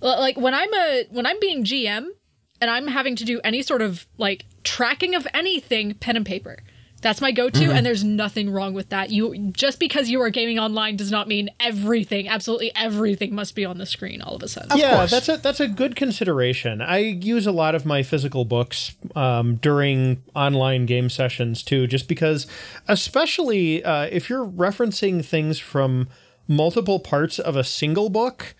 like 0.00 0.36
when 0.36 0.54
I'm 0.54 0.72
a 0.72 1.04
when 1.10 1.26
I'm 1.26 1.40
being 1.40 1.64
GM 1.64 2.06
and 2.60 2.70
I'm 2.70 2.86
having 2.86 3.16
to 3.16 3.24
do 3.24 3.40
any 3.42 3.62
sort 3.62 3.82
of 3.82 4.06
like 4.18 4.44
tracking 4.62 5.14
of 5.14 5.26
anything 5.34 5.94
pen 5.94 6.16
and 6.16 6.26
paper. 6.26 6.58
That's 7.04 7.20
my 7.20 7.32
go-to 7.32 7.70
and 7.70 7.84
there's 7.84 8.02
nothing 8.02 8.48
wrong 8.48 8.72
with 8.72 8.88
that. 8.88 9.10
You 9.10 9.50
just 9.52 9.78
because 9.78 10.08
you 10.08 10.22
are 10.22 10.30
gaming 10.30 10.58
online 10.58 10.96
does 10.96 11.10
not 11.10 11.28
mean 11.28 11.50
everything, 11.60 12.30
absolutely 12.30 12.72
everything 12.74 13.34
must 13.34 13.54
be 13.54 13.66
on 13.66 13.76
the 13.76 13.84
screen 13.84 14.22
all 14.22 14.36
of 14.36 14.42
a 14.42 14.48
sudden. 14.48 14.78
yeah, 14.78 14.96
course. 14.96 15.10
that's 15.10 15.28
a 15.28 15.36
that's 15.36 15.60
a 15.60 15.68
good 15.68 15.96
consideration. 15.96 16.80
I 16.80 16.98
use 16.98 17.46
a 17.46 17.52
lot 17.52 17.74
of 17.74 17.84
my 17.84 18.02
physical 18.02 18.46
books 18.46 18.96
um, 19.14 19.56
during 19.56 20.22
online 20.34 20.86
game 20.86 21.10
sessions 21.10 21.62
too, 21.62 21.86
just 21.86 22.08
because, 22.08 22.46
especially 22.88 23.84
uh, 23.84 24.08
if 24.10 24.30
you're 24.30 24.46
referencing 24.46 25.22
things 25.22 25.58
from 25.58 26.08
multiple 26.48 27.00
parts 27.00 27.38
of 27.38 27.54
a 27.54 27.64
single 27.64 28.08
book. 28.08 28.54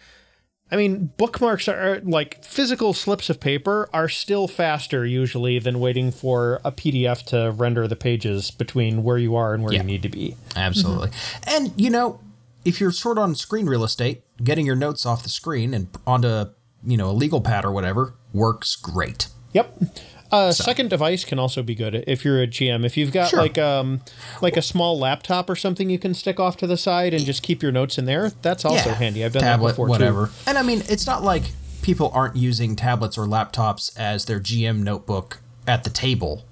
I 0.74 0.76
mean, 0.76 1.12
bookmarks 1.18 1.68
are 1.68 2.00
like 2.02 2.44
physical 2.44 2.92
slips 2.94 3.30
of 3.30 3.38
paper 3.38 3.88
are 3.92 4.08
still 4.08 4.48
faster 4.48 5.06
usually 5.06 5.60
than 5.60 5.78
waiting 5.78 6.10
for 6.10 6.60
a 6.64 6.72
PDF 6.72 7.22
to 7.26 7.52
render 7.52 7.86
the 7.86 7.94
pages 7.94 8.50
between 8.50 9.04
where 9.04 9.16
you 9.16 9.36
are 9.36 9.54
and 9.54 9.62
where 9.62 9.72
Yeah. 9.72 9.82
you 9.82 9.86
need 9.86 10.02
to 10.02 10.08
be. 10.08 10.34
Absolutely. 10.56 11.10
Mm-hmm. 11.10 11.50
And, 11.56 11.72
you 11.80 11.90
know, 11.90 12.18
if 12.64 12.80
you're 12.80 12.90
short 12.90 13.18
on 13.18 13.36
screen 13.36 13.66
real 13.66 13.84
estate, 13.84 14.24
getting 14.42 14.66
your 14.66 14.74
notes 14.74 15.06
off 15.06 15.22
the 15.22 15.28
screen 15.28 15.74
and 15.74 15.86
onto, 16.08 16.46
you 16.84 16.96
know, 16.96 17.08
a 17.08 17.12
legal 17.12 17.40
pad 17.40 17.64
or 17.64 17.70
whatever 17.70 18.14
works 18.32 18.74
great. 18.74 19.28
Yep. 19.52 19.78
A 20.32 20.52
second 20.52 20.90
device 20.90 21.24
can 21.24 21.38
also 21.38 21.62
be 21.62 21.74
good 21.74 22.02
if 22.06 22.24
you're 22.24 22.42
a 22.42 22.46
GM. 22.46 22.84
If 22.84 22.96
you've 22.96 23.12
got 23.12 23.28
Sure. 23.30 23.40
like 23.40 23.58
um 23.58 24.00
like 24.42 24.56
a 24.56 24.62
small 24.62 24.98
laptop 24.98 25.48
or 25.48 25.54
something 25.56 25.90
you 25.90 25.98
can 25.98 26.14
stick 26.14 26.40
off 26.40 26.56
to 26.58 26.66
the 26.66 26.76
side 26.76 27.14
and 27.14 27.24
just 27.24 27.42
keep 27.42 27.62
your 27.62 27.70
notes 27.72 27.98
in 27.98 28.04
there, 28.04 28.30
that's 28.42 28.64
also 28.64 28.90
handy. 28.90 29.24
I've 29.24 29.32
done 29.32 29.42
Tablet, 29.42 29.68
that 29.68 29.72
before 29.74 29.88
whatever. 29.88 30.26
too. 30.26 30.32
And 30.46 30.58
I 30.58 30.62
mean, 30.62 30.82
it's 30.88 31.06
not 31.06 31.22
like 31.22 31.44
people 31.82 32.10
aren't 32.14 32.36
using 32.36 32.74
tablets 32.74 33.16
or 33.18 33.26
laptops 33.26 33.96
as 33.98 34.24
their 34.24 34.40
GM 34.40 34.82
notebook 34.82 35.40
at 35.66 35.84
the 35.84 35.90
table. 35.90 36.44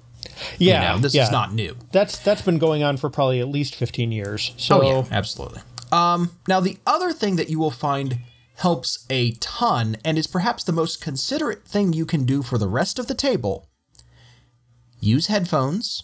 Yeah, 0.57 0.91
you 0.91 0.95
know, 0.95 1.01
this 1.01 1.13
yeah. 1.13 1.23
is 1.23 1.31
not 1.31 1.53
new. 1.53 1.75
That's 1.91 2.17
that's 2.19 2.41
been 2.41 2.57
going 2.59 2.83
on 2.83 2.97
for 2.97 3.09
probably 3.09 3.39
at 3.39 3.47
least 3.49 3.75
15 3.75 4.11
years. 4.11 4.53
So 4.57 4.81
Oh 4.81 4.87
yeah, 5.01 5.03
absolutely. 5.11 5.61
Um, 5.91 6.31
now 6.47 6.59
the 6.59 6.77
other 6.87 7.11
thing 7.11 7.35
that 7.35 7.49
you 7.49 7.59
will 7.59 7.69
find 7.71 8.19
helps 8.55 9.05
a 9.09 9.31
ton 9.33 9.97
and 10.05 10.17
is 10.17 10.27
perhaps 10.27 10.63
the 10.63 10.71
most 10.71 11.01
considerate 11.01 11.67
thing 11.67 11.93
you 11.93 12.05
can 12.05 12.25
do 12.25 12.41
for 12.43 12.57
the 12.57 12.67
rest 12.67 12.99
of 12.99 13.07
the 13.07 13.15
table. 13.15 13.67
Use 14.99 15.27
headphones 15.27 16.03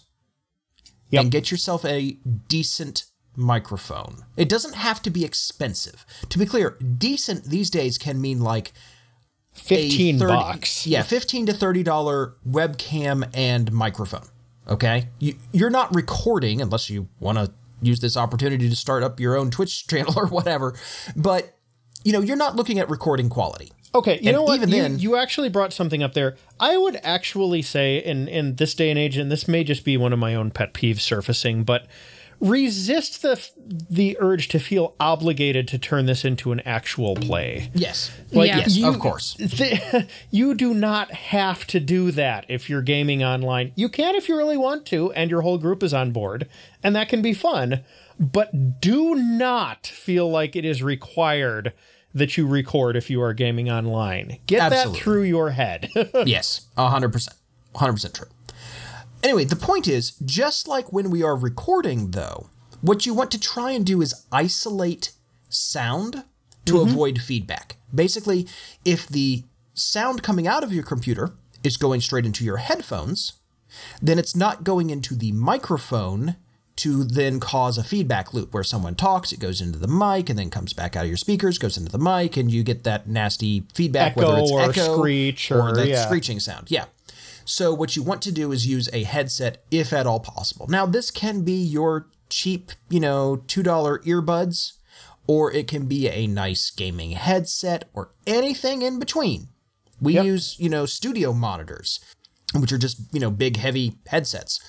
Yep. 1.10 1.22
and 1.22 1.30
get 1.32 1.50
yourself 1.50 1.84
a 1.84 2.12
decent 2.48 3.04
microphone. 3.34 4.24
It 4.36 4.48
doesn't 4.48 4.74
have 4.74 5.02
to 5.02 5.10
be 5.10 5.24
expensive. 5.24 6.04
To 6.28 6.38
be 6.38 6.46
clear, 6.46 6.76
decent 6.98 7.44
these 7.44 7.68
days 7.70 7.98
can 7.98 8.20
mean 8.20 8.40
like 8.40 8.72
15 9.54 10.18
30 10.18 10.32
bucks. 10.32 10.86
Yeah, 10.86 11.02
fifteen 11.02 11.46
to 11.46 11.52
thirty 11.52 11.82
dollar 11.82 12.34
webcam 12.48 13.28
and 13.34 13.72
microphone. 13.72 14.26
Okay, 14.68 15.08
you, 15.18 15.34
you're 15.52 15.70
not 15.70 15.92
recording 15.94 16.60
unless 16.60 16.88
you 16.88 17.08
want 17.18 17.38
to 17.38 17.50
use 17.82 17.98
this 17.98 18.16
opportunity 18.16 18.68
to 18.68 18.76
start 18.76 19.02
up 19.02 19.18
your 19.18 19.36
own 19.36 19.50
Twitch 19.50 19.86
channel 19.88 20.14
or 20.16 20.26
whatever. 20.28 20.74
But 21.16 21.56
you 22.04 22.12
know, 22.12 22.20
you're 22.20 22.36
not 22.36 22.56
looking 22.56 22.78
at 22.78 22.88
recording 22.90 23.28
quality. 23.28 23.72
Okay, 23.94 24.20
you 24.22 24.28
And 24.28 24.36
know 24.36 24.42
what? 24.44 24.54
even 24.56 24.68
you, 24.68 24.82
then- 24.82 24.98
you 25.00 25.16
actually 25.16 25.48
brought 25.48 25.72
something 25.72 26.02
up 26.02 26.14
there. 26.14 26.36
I 26.60 26.76
would 26.76 27.00
actually 27.02 27.62
say, 27.62 27.98
in 27.98 28.28
in 28.28 28.54
this 28.56 28.74
day 28.74 28.88
and 28.90 28.98
age, 28.98 29.16
and 29.16 29.30
this 29.32 29.48
may 29.48 29.64
just 29.64 29.84
be 29.84 29.96
one 29.96 30.12
of 30.12 30.18
my 30.18 30.34
own 30.34 30.50
pet 30.52 30.72
peeves 30.74 31.00
surfacing, 31.00 31.64
but 31.64 31.86
resist 32.40 33.20
the 33.22 33.38
the 33.90 34.16
urge 34.20 34.48
to 34.48 34.58
feel 34.58 34.94
obligated 34.98 35.68
to 35.68 35.78
turn 35.78 36.06
this 36.06 36.24
into 36.24 36.52
an 36.52 36.60
actual 36.60 37.14
play. 37.14 37.70
Yes, 37.74 38.10
Like, 38.32 38.48
Yeah. 38.48 38.58
yes, 38.58 38.76
you- 38.76 38.86
of 38.88 38.98
course. 38.98 39.36
You 40.30 40.54
do 40.54 40.72
not 40.72 41.10
have 41.12 41.66
to 41.68 41.80
do 41.80 42.10
that 42.12 42.46
if 42.48 42.70
you're 42.70 42.82
gaming 42.82 43.22
online. 43.22 43.72
You 43.74 43.88
can 43.88 44.14
if 44.14 44.28
you 44.28 44.36
really 44.36 44.56
want 44.56 44.86
to, 44.86 45.12
and 45.12 45.30
your 45.30 45.42
whole 45.42 45.58
group 45.58 45.82
is 45.82 45.92
on 45.92 46.12
board, 46.12 46.48
and 46.82 46.94
that 46.96 47.08
can 47.08 47.20
be 47.22 47.34
fun. 47.34 47.80
But 48.20 48.80
do 48.82 49.14
not 49.14 49.86
feel 49.86 50.30
like 50.30 50.54
it 50.54 50.66
is 50.66 50.82
required 50.82 51.72
that 52.12 52.36
you 52.36 52.46
record 52.46 52.94
if 52.94 53.08
you 53.08 53.22
are 53.22 53.32
gaming 53.32 53.70
online. 53.70 54.38
Get 54.46 54.60
Absolutely. 54.60 54.92
that 54.92 55.02
through 55.02 55.22
your 55.22 55.50
head. 55.50 55.88
yes, 56.26 56.66
hundred 56.76 57.12
percent, 57.12 57.36
hundred 57.74 57.94
percent 57.94 58.14
true. 58.14 58.28
Anyway, 59.22 59.44
the 59.44 59.56
point 59.56 59.88
is, 59.88 60.12
just 60.24 60.68
like 60.68 60.92
when 60.92 61.10
we 61.10 61.22
are 61.22 61.36
recording, 61.36 62.10
though, 62.10 62.50
what 62.82 63.06
you 63.06 63.14
want 63.14 63.30
to 63.30 63.40
try 63.40 63.70
and 63.70 63.86
do 63.86 64.02
is 64.02 64.26
isolate 64.30 65.12
sound 65.48 66.24
to 66.66 66.74
mm-hmm. 66.74 66.90
avoid 66.90 67.20
feedback. 67.22 67.76
Basically, 67.94 68.46
if 68.84 69.08
the 69.08 69.44
sound 69.72 70.22
coming 70.22 70.46
out 70.46 70.62
of 70.62 70.72
your 70.72 70.84
computer 70.84 71.32
is 71.62 71.78
going 71.78 72.02
straight 72.02 72.26
into 72.26 72.44
your 72.44 72.58
headphones, 72.58 73.34
then 74.02 74.18
it's 74.18 74.36
not 74.36 74.64
going 74.64 74.90
into 74.90 75.14
the 75.14 75.32
microphone 75.32 76.36
to 76.80 77.04
then 77.04 77.40
cause 77.40 77.76
a 77.76 77.84
feedback 77.84 78.32
loop 78.32 78.54
where 78.54 78.64
someone 78.64 78.94
talks, 78.94 79.32
it 79.32 79.38
goes 79.40 79.60
into 79.60 79.78
the 79.78 79.86
mic 79.86 80.30
and 80.30 80.38
then 80.38 80.48
comes 80.48 80.72
back 80.72 80.96
out 80.96 81.02
of 81.04 81.08
your 81.08 81.16
speakers, 81.18 81.58
goes 81.58 81.76
into 81.76 81.92
the 81.92 81.98
mic, 81.98 82.38
and 82.38 82.50
you 82.50 82.62
get 82.62 82.84
that 82.84 83.06
nasty 83.06 83.64
feedback, 83.74 84.12
Echo 84.16 84.20
whether 84.26 84.38
it's 84.40 84.50
or 84.50 84.60
echo 84.62 84.96
screech 84.96 85.50
or 85.50 85.60
or- 85.68 85.74
that 85.74 85.88
yeah. 85.88 86.04
screeching 86.06 86.40
sound. 86.40 86.70
Yeah. 86.70 86.86
So 87.44 87.74
what 87.74 87.96
you 87.96 88.02
want 88.02 88.22
to 88.22 88.32
do 88.32 88.50
is 88.52 88.66
use 88.66 88.88
a 88.92 89.02
headset 89.02 89.62
if 89.70 89.92
at 89.92 90.06
all 90.06 90.20
possible. 90.20 90.66
Now 90.68 90.86
this 90.86 91.10
can 91.10 91.42
be 91.42 91.52
your 91.54 92.06
cheap, 92.28 92.70
you 92.88 93.00
know, 93.00 93.42
$2 93.46 93.64
earbuds 94.04 94.72
or 95.26 95.52
it 95.52 95.68
can 95.68 95.86
be 95.86 96.08
a 96.08 96.26
nice 96.26 96.70
gaming 96.70 97.10
headset 97.10 97.88
or 97.92 98.10
anything 98.26 98.82
in 98.82 98.98
between. 98.98 99.48
We 100.00 100.14
Yep. 100.14 100.24
use, 100.24 100.56
you 100.58 100.70
know, 100.70 100.86
studio 100.86 101.32
monitors, 101.34 102.00
which 102.54 102.72
are 102.72 102.78
just, 102.78 103.00
you 103.12 103.20
know, 103.20 103.30
big 103.30 103.56
heavy 103.58 103.96
headsets 104.06 104.60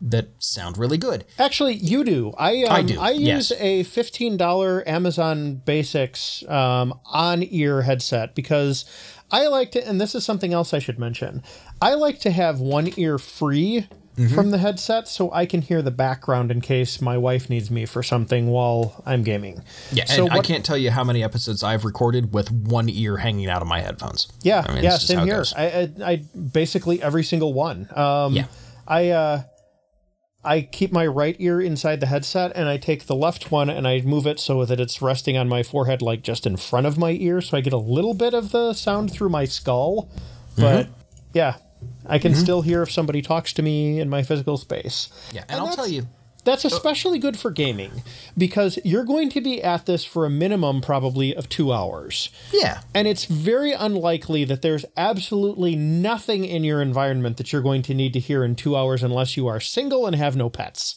that 0.00 0.28
sound 0.38 0.78
really 0.78 0.98
good. 0.98 1.24
Actually, 1.38 1.74
you 1.74 2.04
do. 2.04 2.32
I 2.38 2.62
um, 2.64 2.72
I 2.72 2.82
do, 2.82 3.00
I 3.00 3.10
use 3.10 3.50
yes. 3.50 3.60
a 3.60 3.82
fifteen 3.82 4.36
dollar 4.36 4.86
Amazon 4.88 5.56
Basics 5.56 6.44
um, 6.48 6.98
on 7.06 7.42
ear 7.42 7.82
headset 7.82 8.34
because 8.34 8.84
I 9.30 9.48
like 9.48 9.72
to, 9.72 9.86
and 9.86 10.00
this 10.00 10.14
is 10.14 10.24
something 10.24 10.52
else 10.52 10.72
I 10.72 10.78
should 10.78 10.98
mention. 10.98 11.42
I 11.82 11.94
like 11.94 12.20
to 12.20 12.30
have 12.30 12.60
one 12.60 12.92
ear 12.96 13.18
free 13.18 13.88
Mm-hmm. 14.18 14.34
from 14.34 14.50
the 14.50 14.58
headset 14.58 15.06
so 15.06 15.30
I 15.32 15.46
can 15.46 15.62
hear 15.62 15.80
the 15.80 15.92
background 15.92 16.50
in 16.50 16.60
case 16.60 17.00
my 17.00 17.16
wife 17.16 17.48
needs 17.48 17.70
me 17.70 17.86
for 17.86 18.02
something 18.02 18.48
while 18.48 19.00
I'm 19.06 19.22
gaming. 19.22 19.62
Yeah, 19.92 20.06
So 20.06 20.24
and 20.24 20.32
I 20.32 20.40
can't 20.42 20.64
tell 20.64 20.76
you 20.76 20.90
how 20.90 21.04
many 21.04 21.22
episodes 21.22 21.62
I've 21.62 21.84
recorded 21.84 22.34
with 22.34 22.50
one 22.50 22.88
ear 22.88 23.18
hanging 23.18 23.46
out 23.48 23.62
of 23.62 23.68
my 23.68 23.78
headphones. 23.78 24.26
Yeah, 24.42 24.64
I 24.66 24.74
mean, 24.74 24.82
yeah, 24.82 24.94
it's 24.96 25.06
just 25.06 25.12
how 25.12 25.20
same 25.20 25.28
here. 25.28 25.44
I, 25.56 25.64
I, 26.04 26.10
I 26.10 26.16
basically 26.36 27.00
every 27.00 27.22
single 27.22 27.54
one. 27.54 27.88
Um, 27.94 28.32
Yeah. 28.34 28.46
I 28.88 29.10
uh, 29.10 29.42
I 30.48 30.62
keep 30.62 30.92
my 30.92 31.06
right 31.06 31.36
ear 31.38 31.60
inside 31.60 32.00
the 32.00 32.06
headset, 32.06 32.52
and 32.54 32.68
I 32.68 32.78
take 32.78 33.04
the 33.06 33.14
left 33.14 33.50
one 33.50 33.68
and 33.68 33.86
I 33.86 34.00
move 34.00 34.26
it 34.26 34.40
so 34.40 34.64
that 34.64 34.80
it's 34.80 35.02
resting 35.02 35.36
on 35.36 35.46
my 35.46 35.62
forehead, 35.62 36.00
like 36.00 36.22
just 36.22 36.46
in 36.46 36.56
front 36.56 36.86
of 36.86 36.96
my 36.96 37.10
ear, 37.10 37.40
so 37.42 37.56
I 37.58 37.60
get 37.60 37.74
a 37.74 37.76
little 37.78 38.14
bit 38.14 38.32
of 38.32 38.50
the 38.50 38.72
sound 38.72 39.12
through 39.12 39.28
my 39.28 39.44
skull. 39.44 40.08
But 40.56 40.86
Mm-hmm. 40.86 40.92
yeah, 41.34 41.56
I 42.06 42.18
can 42.18 42.34
still 42.34 42.62
hear 42.62 42.82
if 42.82 42.90
somebody 42.90 43.20
talks 43.22 43.52
to 43.52 43.62
me 43.62 44.00
in 44.00 44.08
my 44.08 44.22
physical 44.22 44.56
space. 44.56 45.10
Yeah, 45.32 45.44
and, 45.48 45.60
I'll 45.60 45.74
tell 45.74 45.86
you, 45.86 46.08
That's 46.48 46.64
especially 46.64 47.18
good 47.18 47.38
for 47.38 47.50
gaming 47.50 48.02
because 48.36 48.78
you're 48.84 49.04
going 49.04 49.28
to 49.30 49.40
be 49.40 49.62
at 49.62 49.84
this 49.86 50.04
for 50.04 50.24
a 50.24 50.30
minimum 50.30 50.80
probably 50.80 51.34
of 51.36 51.48
two 51.48 51.72
hours. 51.72 52.30
yeah, 52.52 52.80
And 52.94 53.06
it's 53.06 53.26
very 53.26 53.72
unlikely 53.72 54.44
that 54.44 54.62
there's 54.62 54.84
absolutely 54.96 55.76
nothing 55.76 56.44
in 56.46 56.64
your 56.64 56.80
environment 56.80 57.36
that 57.36 57.52
you're 57.52 57.62
going 57.62 57.82
to 57.82 57.94
need 57.94 58.12
to 58.14 58.18
hear 58.18 58.44
in 58.44 58.54
two 58.56 58.74
hours 58.76 59.02
unless 59.02 59.36
you 59.36 59.46
are 59.46 59.60
single 59.60 60.06
and 60.06 60.16
have 60.16 60.36
no 60.36 60.48
pets. 60.48 60.96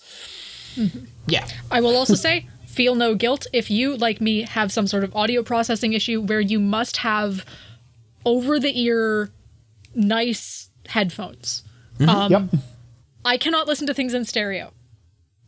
yeah, 1.27 1.45
I 1.69 1.81
will 1.81 1.97
also 1.97 2.15
say, 2.15 2.47
feel 2.65 2.95
no 2.95 3.13
guilt 3.15 3.45
if 3.51 3.69
you, 3.69 3.97
like 3.97 4.21
me, 4.21 4.43
have 4.43 4.71
some 4.71 4.87
sort 4.87 5.03
of 5.03 5.13
audio 5.15 5.43
processing 5.43 5.91
issue 5.91 6.21
where 6.21 6.39
you 6.39 6.59
must 6.61 6.97
have 6.97 7.45
over 8.23 8.57
the 8.57 8.79
ear 8.81 9.31
nice 9.93 10.69
headphones. 10.87 11.63
Um, 12.07 12.31
Yep. 12.31 12.43
I 13.25 13.37
cannot 13.37 13.67
listen 13.67 13.85
to 13.87 13.93
things 13.93 14.13
in 14.13 14.23
stereo. 14.25 14.71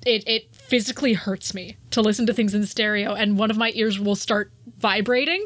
It 0.05 0.27
it 0.27 0.55
physically 0.55 1.13
hurts 1.13 1.53
me 1.53 1.77
to 1.91 2.01
listen 2.01 2.25
to 2.27 2.33
things 2.33 2.53
in 2.53 2.65
stereo, 2.65 3.13
and 3.13 3.37
one 3.37 3.51
of 3.51 3.57
my 3.57 3.71
ears 3.75 3.99
will 3.99 4.15
start 4.15 4.51
vibrating. 4.79 5.45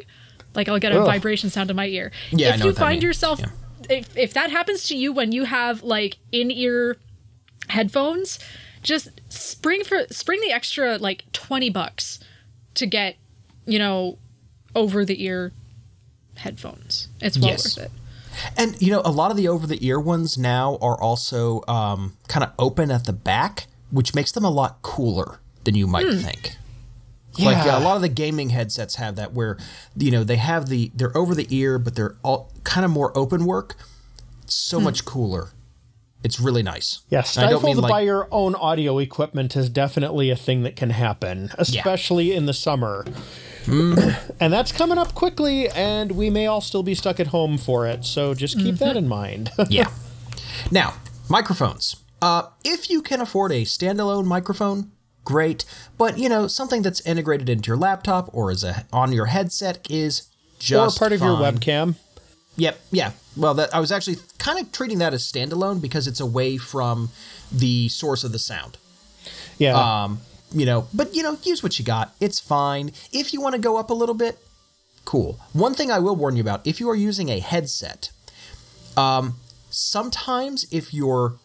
Like 0.55 0.67
I'll 0.69 0.79
get 0.79 0.91
a 0.91 0.99
Ugh. 1.01 1.05
vibration 1.05 1.49
sound 1.49 1.69
in 1.69 1.75
my 1.75 1.87
ear. 1.87 2.11
Yeah, 2.31 2.55
if 2.55 2.63
you 2.63 2.73
find 2.73 3.03
yourself, 3.03 3.39
Yeah. 3.39 3.49
if 3.89 4.17
if 4.17 4.33
that 4.33 4.49
happens 4.51 4.87
to 4.87 4.95
you 4.97 5.13
when 5.13 5.31
you 5.31 5.43
have 5.45 5.83
like 5.83 6.17
in 6.31 6.49
ear 6.51 6.97
headphones, 7.69 8.39
just 8.83 9.09
spring 9.29 9.83
for 9.83 10.05
spring 10.11 10.39
the 10.41 10.51
extra 10.51 10.97
like 10.97 11.25
twenty 11.33 11.69
bucks 11.69 12.19
to 12.75 12.85
get 12.85 13.17
you 13.65 13.77
know 13.79 14.17
over 14.75 15.03
the 15.05 15.23
ear 15.23 15.51
headphones. 16.35 17.07
It's 17.21 17.37
well 17.37 17.49
Yes. 17.51 17.77
worth 17.77 17.85
it. 17.87 17.91
And 18.55 18.79
you 18.81 18.91
know, 18.91 19.01
a 19.03 19.11
lot 19.11 19.31
of 19.31 19.37
the 19.37 19.47
over 19.47 19.65
the 19.65 19.83
ear 19.85 19.99
ones 19.99 20.37
now 20.37 20.77
are 20.81 20.99
also 21.01 21.63
um, 21.67 22.15
kind 22.27 22.43
of 22.43 22.51
open 22.59 22.91
at 22.91 23.05
the 23.05 23.13
back, 23.13 23.65
which 23.91 24.13
makes 24.13 24.31
them 24.31 24.45
a 24.45 24.49
lot 24.49 24.81
cooler 24.81 25.39
than 25.63 25.75
you 25.75 25.87
might 25.87 26.07
hmm. 26.07 26.19
think. 26.19 26.55
Like 27.39 27.65
Yeah. 27.65 27.77
a 27.77 27.81
lot 27.81 27.95
of 27.95 28.01
the 28.01 28.09
gaming 28.09 28.49
headsets 28.49 28.95
have 28.95 29.15
that, 29.17 29.33
where 29.33 29.57
you 29.95 30.11
know 30.11 30.23
they 30.23 30.37
have 30.37 30.69
the 30.69 30.91
they're 30.95 31.15
over 31.15 31.35
the 31.35 31.47
ear, 31.49 31.77
but 31.77 31.95
they're 31.95 32.15
all 32.23 32.51
kind 32.63 32.83
of 32.83 32.91
more 32.91 33.15
open 33.17 33.45
work. 33.45 33.75
So 34.47 34.77
hmm. 34.79 34.85
much 34.85 35.05
cooler. 35.05 35.49
It's 36.23 36.39
really 36.39 36.63
nice. 36.63 37.01
Yeah, 37.09 37.23
And 37.35 37.45
I 37.45 37.49
don't 37.49 37.59
stifled 37.59 37.63
mean 37.63 37.77
like 37.83 37.89
by 37.89 38.01
your 38.01 38.27
own 38.31 38.55
audio 38.55 38.97
equipment 38.97 39.55
is 39.55 39.69
definitely 39.69 40.29
a 40.31 40.35
thing 40.35 40.63
that 40.63 40.75
can 40.75 40.89
happen, 40.89 41.51
especially 41.57 42.33
in 42.33 42.47
the 42.47 42.53
summer. 42.53 43.05
Mm. 43.65 44.33
and 44.39 44.51
that's 44.51 44.71
coming 44.71 44.97
up 44.97 45.13
quickly, 45.13 45.69
and 45.69 46.13
we 46.13 46.29
may 46.29 46.47
all 46.47 46.61
still 46.61 46.83
be 46.83 46.95
stuck 46.95 47.19
at 47.19 47.27
home 47.27 47.57
for 47.57 47.85
it, 47.85 48.05
so 48.05 48.33
just 48.33 48.57
keep 48.57 48.75
mm-hmm. 48.75 48.85
that 48.85 48.97
in 48.97 49.07
mind. 49.07 49.51
yeah. 49.69 49.91
Now, 50.71 50.95
microphones. 51.29 51.97
Uh, 52.21 52.43
if 52.63 52.89
you 52.89 53.01
can 53.01 53.21
afford 53.21 53.51
a 53.51 53.63
standalone 53.63 54.25
microphone, 54.25 54.91
great. 55.23 55.65
But 55.97 56.17
you 56.17 56.29
know, 56.29 56.47
something 56.47 56.81
that's 56.81 57.01
integrated 57.01 57.49
into 57.49 57.67
your 57.67 57.77
laptop 57.77 58.29
or 58.33 58.51
is 58.51 58.63
a, 58.63 58.85
on 58.91 59.11
your 59.11 59.27
headset 59.27 59.85
is 59.89 60.21
or 60.21 60.61
just 60.61 60.99
part 60.99 61.11
of 61.11 61.21
your 61.21 61.37
webcam. 61.37 61.95
Yep. 62.55 62.79
Yeah. 62.91 63.11
Well, 63.35 63.53
that 63.53 63.73
I 63.73 63.79
was 63.79 63.91
actually 63.91 64.17
kind 64.39 64.59
of 64.59 64.71
treating 64.71 64.97
that 64.97 65.13
as 65.13 65.23
standalone 65.23 65.79
because 65.79 66.07
it's 66.07 66.19
away 66.19 66.57
from 66.57 67.09
the 67.51 67.87
source 67.89 68.23
of 68.23 68.31
the 68.31 68.39
sound. 68.39 68.77
Yeah. 69.59 69.75
Um, 69.75 70.19
you 70.51 70.65
know, 70.65 70.87
but 70.93 71.13
you 71.13 71.23
know, 71.23 71.37
use 71.43 71.61
what 71.61 71.77
you 71.77 71.85
got. 71.85 72.15
It's 72.19 72.39
fine. 72.39 72.91
If 73.11 73.33
you 73.33 73.41
want 73.41 73.55
to 73.55 73.61
go 73.61 73.77
up 73.77 73.89
a 73.89 73.93
little 73.93 74.15
bit, 74.15 74.39
cool. 75.05 75.39
One 75.53 75.73
thing 75.73 75.91
I 75.91 75.99
will 75.99 76.15
warn 76.15 76.35
you 76.35 76.41
about: 76.41 76.65
if 76.65 76.79
you 76.79 76.89
are 76.89 76.95
using 76.95 77.29
a 77.29 77.39
headset, 77.39 78.11
um, 78.95 79.35
sometimes 79.69 80.65
if 80.71 80.93
your 80.93 81.35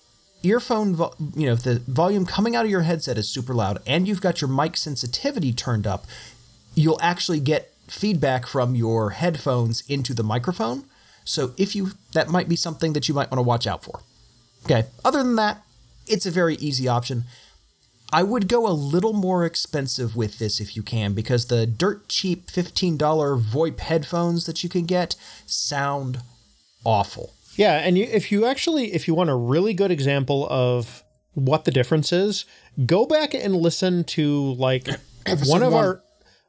earphone, 0.43 0.95
vo- 0.95 1.15
you 1.35 1.47
know, 1.47 1.53
if 1.53 1.63
the 1.63 1.81
volume 1.81 2.27
coming 2.27 2.57
out 2.57 2.65
of 2.65 2.71
your 2.71 2.83
headset 2.83 3.19
is 3.19 3.29
super 3.29 3.55
loud 3.55 3.81
and 3.87 4.07
you've 4.07 4.21
got 4.21 4.41
your 4.41 4.49
mic 4.49 4.77
sensitivity 4.77 5.53
turned 5.53 5.87
up, 5.87 6.07
you'll 6.75 7.01
actually 7.03 7.41
get 7.41 7.73
feedback 7.89 8.47
from 8.47 8.75
your 8.75 9.11
headphones 9.11 9.83
into 9.89 10.15
the 10.15 10.23
microphone. 10.23 10.85
So 11.25 11.53
if 11.57 11.77
you 11.77 11.91
that 12.15 12.29
might 12.29 12.49
be 12.49 12.57
something 12.57 12.93
that 12.95 13.09
you 13.09 13.15
might 13.15 13.31
want 13.31 13.39
to 13.39 13.43
watch 13.43 13.67
out 13.67 13.85
for. 13.85 14.01
Okay. 14.65 14.85
Other 15.05 15.23
than 15.23 15.37
that, 15.37 15.63
it's 16.07 16.27
a 16.27 16.31
very 16.31 16.57
easy 16.57 16.89
option. 16.89 17.25
I 18.13 18.23
would 18.23 18.47
go 18.47 18.67
a 18.67 18.73
little 18.73 19.15
more 19.15 19.47
expensive 19.47 20.15
with 20.15 20.39
this 20.39 20.61
if 20.61 20.77
you 20.77 20.83
can, 20.83 21.15
because 21.15 21.47
the 21.47 21.67
dirt 21.67 22.09
cheap 22.09 22.49
$15 22.49 22.99
VoIP 22.99 23.81
headphones 23.81 24.45
that 24.45 24.63
you 24.63 24.69
can 24.69 24.85
get 24.85 25.17
sound 25.47 26.19
awful. 26.85 27.33
Yeah, 27.57 27.75
and 27.79 27.99
you, 27.99 28.05
if 28.05 28.33
you 28.33 28.47
actually 28.47 28.93
if 28.95 29.07
you 29.07 29.15
want 29.15 29.31
a 29.31 29.35
really 29.37 29.75
good 29.75 29.91
example 29.91 30.47
of 30.51 31.05
what 31.35 31.65
the 31.65 31.71
difference 31.71 32.13
is, 32.13 32.45
go 32.87 33.07
back 33.07 33.35
and 33.35 33.57
listen 33.57 34.05
to 34.05 34.53
like 34.55 34.89
one 35.45 35.63
of 35.63 35.73
one. 35.73 35.85
our 35.85 36.03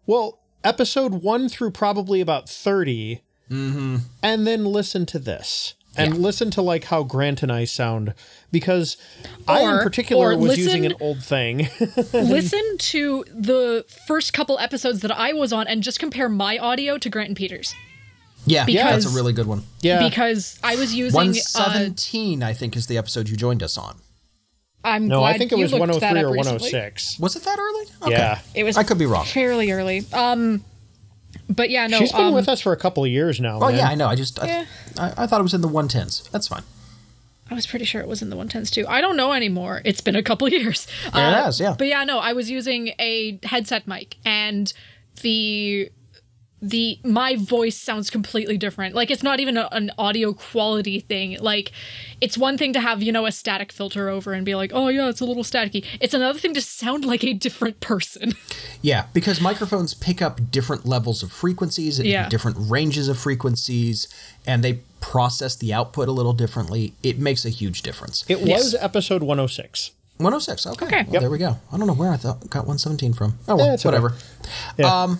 well, 0.06 0.40
episode 0.64 1.16
1 1.24 1.50
through 1.50 1.72
probably 1.72 2.20
about 2.22 2.50
30. 2.50 3.22
Mm-hmm. 3.50 3.98
And 4.22 4.48
then 4.48 4.66
listen 4.66 5.06
to 5.08 5.20
this. 5.20 5.76
And 5.96 6.16
Yeah. 6.16 6.20
listen 6.22 6.50
to 6.52 6.62
like 6.62 6.86
how 6.86 7.04
Grant 7.04 7.44
and 7.44 7.52
I 7.52 7.66
sound 7.66 8.14
because 8.52 8.98
I 9.48 9.62
in 9.62 9.78
particular 9.84 10.32
or 10.32 10.38
was 10.38 10.58
using 10.58 10.86
an 10.88 10.96
old 11.00 11.24
thing. 11.24 11.70
Listen 12.14 12.78
to 12.80 13.24
the 13.32 13.86
first 14.08 14.34
couple 14.34 14.58
episodes 14.58 15.02
that 15.02 15.12
I 15.12 15.34
was 15.34 15.54
on 15.54 15.68
and 15.68 15.84
just 15.84 16.00
compare 16.00 16.28
my 16.30 16.58
audio 16.58 16.98
to 16.98 17.10
Grant 17.12 17.28
and 17.30 17.38
Peters. 17.38 17.76
Yeah, 18.46 18.66
Because- 18.66 19.04
that's 19.04 19.14
a 19.14 19.16
really 19.16 19.34
good 19.34 19.48
one. 19.48 19.64
yeah. 19.82 20.08
Because 20.08 20.60
I 20.64 20.76
was 20.76 20.94
using 20.94 21.20
uh, 21.56 22.46
I 22.46 22.54
think, 22.54 22.76
is 22.76 22.88
the 22.88 22.98
episode 22.98 23.30
you 23.30 23.38
joined 23.38 23.64
us 23.64 23.78
on. 23.78 23.98
I'm 24.84 25.08
no, 25.08 25.20
glad 25.20 25.36
I 25.36 25.38
think 25.38 25.52
it 25.54 25.58
was 25.58 25.72
103 25.72 26.08
up 26.20 26.26
or 26.26 26.32
recently. 26.34 26.72
106. 26.74 27.20
Was 27.20 27.36
it 27.38 27.44
that 27.44 27.58
early? 27.58 27.86
Okay. 28.04 28.12
Yeah. 28.12 28.40
It 28.54 28.64
was 28.66 28.76
I 28.78 28.84
could 28.84 28.98
be 28.98 29.06
wrong. 29.06 29.24
fairly 29.26 29.72
early. 29.72 30.06
Um 30.12 30.64
but 31.50 31.70
yeah, 31.70 31.88
no. 31.88 32.00
She's 32.00 32.12
been 32.12 32.28
um, 32.28 32.34
with 32.34 32.50
us 32.50 32.60
for 32.62 32.74
a 32.74 32.78
couple 32.78 33.04
of 33.04 33.10
years 33.10 33.40
now. 33.40 33.58
Oh 33.62 33.68
man. 33.70 33.78
yeah, 33.78 33.88
I 33.88 33.96
know. 33.96 34.08
I 34.08 34.16
just 34.16 34.42
I, 34.44 34.48
Yeah. 34.48 34.66
I, 34.98 35.14
I 35.24 35.28
thought 35.28 35.40
it 35.40 35.44
was 35.44 35.54
in 35.54 35.62
the 35.62 35.70
110s. 35.70 36.30
That's 36.32 36.48
fine. 36.48 36.64
I 37.50 37.56
was 37.56 37.66
pretty 37.68 37.86
sure 37.86 38.02
it 38.02 38.08
was 38.08 38.22
in 38.22 38.30
the 38.30 38.36
110s 38.36 38.70
too. 38.72 38.86
I 38.88 39.00
don't 39.02 39.16
know 39.16 39.32
anymore. 39.32 39.82
It's 39.86 40.02
been 40.02 40.16
a 40.16 40.24
couple 40.24 40.50
years. 40.52 40.86
Uh, 41.08 41.10
it 41.20 41.44
has, 41.44 41.60
yeah. 41.60 41.76
But 41.78 41.88
yeah, 41.88 42.04
no, 42.04 42.20
I 42.20 42.34
was 42.34 42.50
using 42.50 42.90
a 43.00 43.40
headset 43.44 43.88
mic 43.88 44.18
and 44.26 44.72
the 45.22 45.90
the 46.66 46.98
my 47.04 47.36
voice 47.36 47.76
sounds 47.78 48.10
completely 48.10 48.58
different. 48.58 48.96
Like 48.96 49.12
it's 49.12 49.22
not 49.22 49.42
even 49.42 49.58
a, 49.58 49.68
an 49.74 49.92
audio 49.98 50.32
quality 50.34 51.02
thing. 51.02 51.38
Like 51.42 51.74
it's 52.22 52.38
one 52.38 52.58
thing 52.58 52.72
to 52.72 52.80
have, 52.80 53.04
you 53.04 53.12
know, 53.12 53.26
a 53.26 53.34
static 53.34 53.72
filter 53.74 54.08
over 54.08 54.32
and 54.32 54.46
be 54.46 54.56
like, 54.56 54.72
"Oh 54.74 54.88
yeah, 54.88 55.10
it's 55.10 55.20
a 55.20 55.26
little 55.26 55.44
staticky." 55.44 55.86
It's 56.00 56.14
another 56.14 56.40
thing 56.40 56.54
to 56.54 56.62
sound 56.62 57.04
like 57.04 57.24
a 57.24 57.34
different 57.34 57.80
person. 57.82 58.34
Yeah, 58.86 59.06
because 59.14 59.40
microphones 59.40 59.94
pick 59.94 60.22
up 60.22 60.52
different 60.52 60.86
levels 60.86 61.24
of 61.24 61.32
frequencies 61.32 62.00
and 62.00 62.08
Yeah. 62.08 62.28
different 62.28 62.58
ranges 62.60 63.08
of 63.08 63.18
frequencies, 63.18 64.10
and 64.46 64.62
they 64.62 64.80
process 65.00 65.56
the 65.56 65.74
output 65.74 66.10
a 66.10 66.12
little 66.12 66.34
differently. 66.34 66.94
It 67.02 67.18
makes 67.18 67.46
a 67.46 67.50
huge 67.50 67.82
difference. 67.82 68.26
It 68.28 68.42
was 68.42 68.76
episode 68.76 69.24
106. 69.24 69.92
106. 70.18 70.68
Okay. 70.68 70.86
Okay. 70.86 71.06
Well, 71.10 71.22
there 71.22 71.30
we 71.30 71.38
go. 71.38 71.56
I 71.72 71.78
don't 71.78 71.88
know 71.88 71.94
where 71.94 72.10
I 72.12 72.18
thought 72.18 72.42
got 72.50 72.68
117 72.68 73.14
from. 73.14 73.38
Oh 73.48 73.56
well, 73.56 73.68
Yeah, 73.68 73.74
it's 73.76 73.86
okay. 73.86 73.96
whatever. 73.96 74.16
Yeah. 74.78 75.04
Um, 75.04 75.20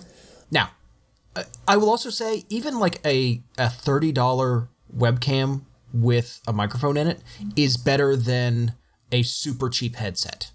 I- 1.36 1.44
I 1.68 1.76
will 1.76 1.90
also 1.90 2.10
say, 2.10 2.44
even 2.48 2.78
like 2.78 3.00
a 3.04 3.42
a 3.58 3.68
thirty 3.70 4.12
dollar 4.12 4.68
webcam 4.96 5.62
with 5.92 6.40
a 6.46 6.52
microphone 6.52 6.96
in 6.96 7.06
it 7.08 7.20
is 7.56 7.76
better 7.76 8.16
than 8.16 8.74
a 9.12 9.22
super 9.22 9.68
cheap 9.68 9.96
headset. 9.96 10.50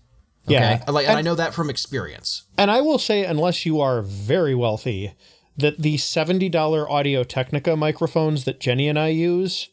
Okay? 0.48 0.54
Yeah. 0.56 0.84
like, 0.92 1.08
and 1.08 1.18
I 1.18 1.22
know 1.22 1.36
that 1.36 1.54
from 1.54 1.70
experience. 1.70 2.44
And 2.58 2.70
I 2.72 2.82
will 2.82 2.98
say, 3.00 3.24
unless 3.24 3.66
you 3.66 3.80
are 3.80 4.02
very 4.02 4.56
wealthy, 4.56 5.14
that 5.58 5.80
the 5.80 5.96
$70 5.98 6.90
Audio 6.90 7.24
Technica 7.24 7.76
microphones 7.76 8.46
that 8.46 8.60
Jenny 8.60 8.88
and 8.88 8.98
I 8.98 9.10
use 9.10 9.70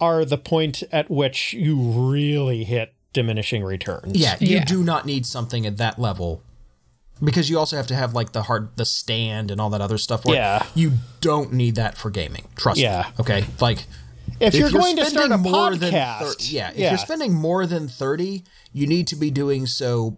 are 0.00 0.24
the 0.24 0.38
point 0.38 0.82
at 0.92 1.10
which 1.10 1.52
you 1.52 1.76
really 1.78 2.64
hit 2.64 2.94
diminishing 3.12 3.64
returns. 3.64 4.16
Yeah, 4.16 4.36
you 4.40 4.56
Yeah. 4.58 4.64
do 4.64 4.82
not 4.84 5.04
need 5.04 5.26
something 5.26 5.66
at 5.66 5.76
that 5.78 5.98
level 5.98 6.42
because 7.22 7.50
you 7.50 7.58
also 7.58 7.76
have 7.76 7.86
to 7.88 7.94
have 7.94 8.14
like 8.14 8.32
the 8.32 8.42
hard 8.42 8.76
the 8.76 8.84
stand 8.84 9.50
and 9.50 9.60
all 9.60 9.70
that 9.70 9.80
other 9.80 9.98
stuff. 9.98 10.22
Yeah. 10.26 10.64
you 10.74 10.92
don't 11.20 11.52
need 11.52 11.74
that 11.76 11.96
for 11.98 12.10
gaming. 12.10 12.46
Trust 12.56 12.80
Yeah. 12.80 13.06
me. 13.08 13.14
Okay, 13.20 13.44
like 13.60 13.84
If, 14.40 14.54
you're, 14.54 14.70
going 14.70 14.96
to 14.96 15.04
start 15.04 15.30
a 15.30 15.38
more 15.38 15.74
than 15.76 15.92
podcast, 15.92 16.18
thir- 16.20 16.34
yeah, 16.54 16.70
if 16.70 16.78
you're 16.78 16.98
spending 16.98 17.34
more 17.34 17.66
than 17.66 17.88
thirty, 17.88 18.44
you 18.72 18.86
need 18.86 19.06
to 19.08 19.16
be 19.16 19.30
doing 19.30 19.66
so 19.66 20.16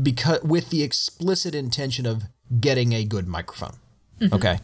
because 0.00 0.42
with 0.42 0.70
the 0.70 0.82
explicit 0.82 1.54
intention 1.54 2.06
of 2.06 2.24
getting 2.60 2.92
a 2.92 3.04
good 3.04 3.28
microphone. 3.28 3.76
Okay. 4.32 4.58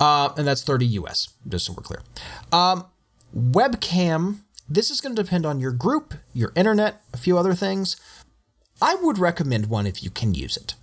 Uh, 0.00 0.30
and 0.36 0.46
that's 0.46 0.62
30 0.62 0.86
US, 0.86 1.28
just 1.48 1.66
so 1.66 1.72
we're 1.72 1.82
clear. 1.82 2.00
Um, 2.52 2.84
webcam, 3.36 4.40
this 4.68 4.90
is 4.90 5.00
going 5.00 5.16
to 5.16 5.22
depend 5.22 5.44
on 5.46 5.58
your 5.60 5.72
group, 5.72 6.14
your 6.32 6.52
internet, 6.54 7.02
a 7.12 7.16
few 7.16 7.36
other 7.38 7.54
things. 7.54 7.96
I 8.80 8.94
would 8.96 9.18
recommend 9.18 9.66
one 9.66 9.86
if 9.86 10.02
you 10.02 10.10
can 10.10 10.34
use 10.34 10.56
it. 10.56 10.74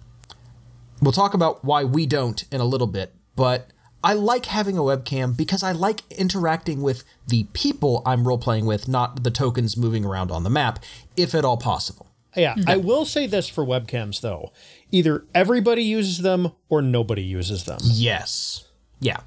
We'll 1.01 1.11
talk 1.11 1.33
about 1.33 1.63
why 1.63 1.83
we 1.83 2.05
don't 2.05 2.43
in 2.51 2.61
a 2.61 2.65
little 2.65 2.87
bit, 2.87 3.13
but 3.35 3.67
I 4.03 4.13
like 4.13 4.45
having 4.45 4.77
a 4.77 4.81
webcam 4.81 5.35
because 5.35 5.63
I 5.63 5.71
like 5.71 6.01
interacting 6.11 6.81
with 6.81 7.03
the 7.27 7.45
people 7.53 8.01
I'm 8.05 8.27
role 8.27 8.37
playing 8.37 8.65
with, 8.65 8.87
not 8.87 9.23
the 9.23 9.31
tokens 9.31 9.75
moving 9.75 10.05
around 10.05 10.31
on 10.31 10.43
the 10.43 10.49
map, 10.49 10.79
if 11.17 11.33
at 11.33 11.43
all 11.43 11.57
possible. 11.57 12.07
Yeah, 12.35 12.53
mm-hmm. 12.53 12.69
I 12.69 12.77
will 12.77 13.05
say 13.05 13.27
this 13.27 13.47
for 13.47 13.65
webcams 13.65 14.21
though. 14.21 14.51
Either 14.91 15.25
everybody 15.33 15.83
uses 15.83 16.19
them 16.19 16.51
or 16.69 16.81
nobody 16.81 17.23
uses 17.23 17.63
them. 17.63 17.79
Yes. 17.81 18.65
Yeah. 18.99 19.21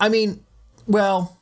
I 0.00 0.08
mean, 0.08 0.44
well, 0.86 1.40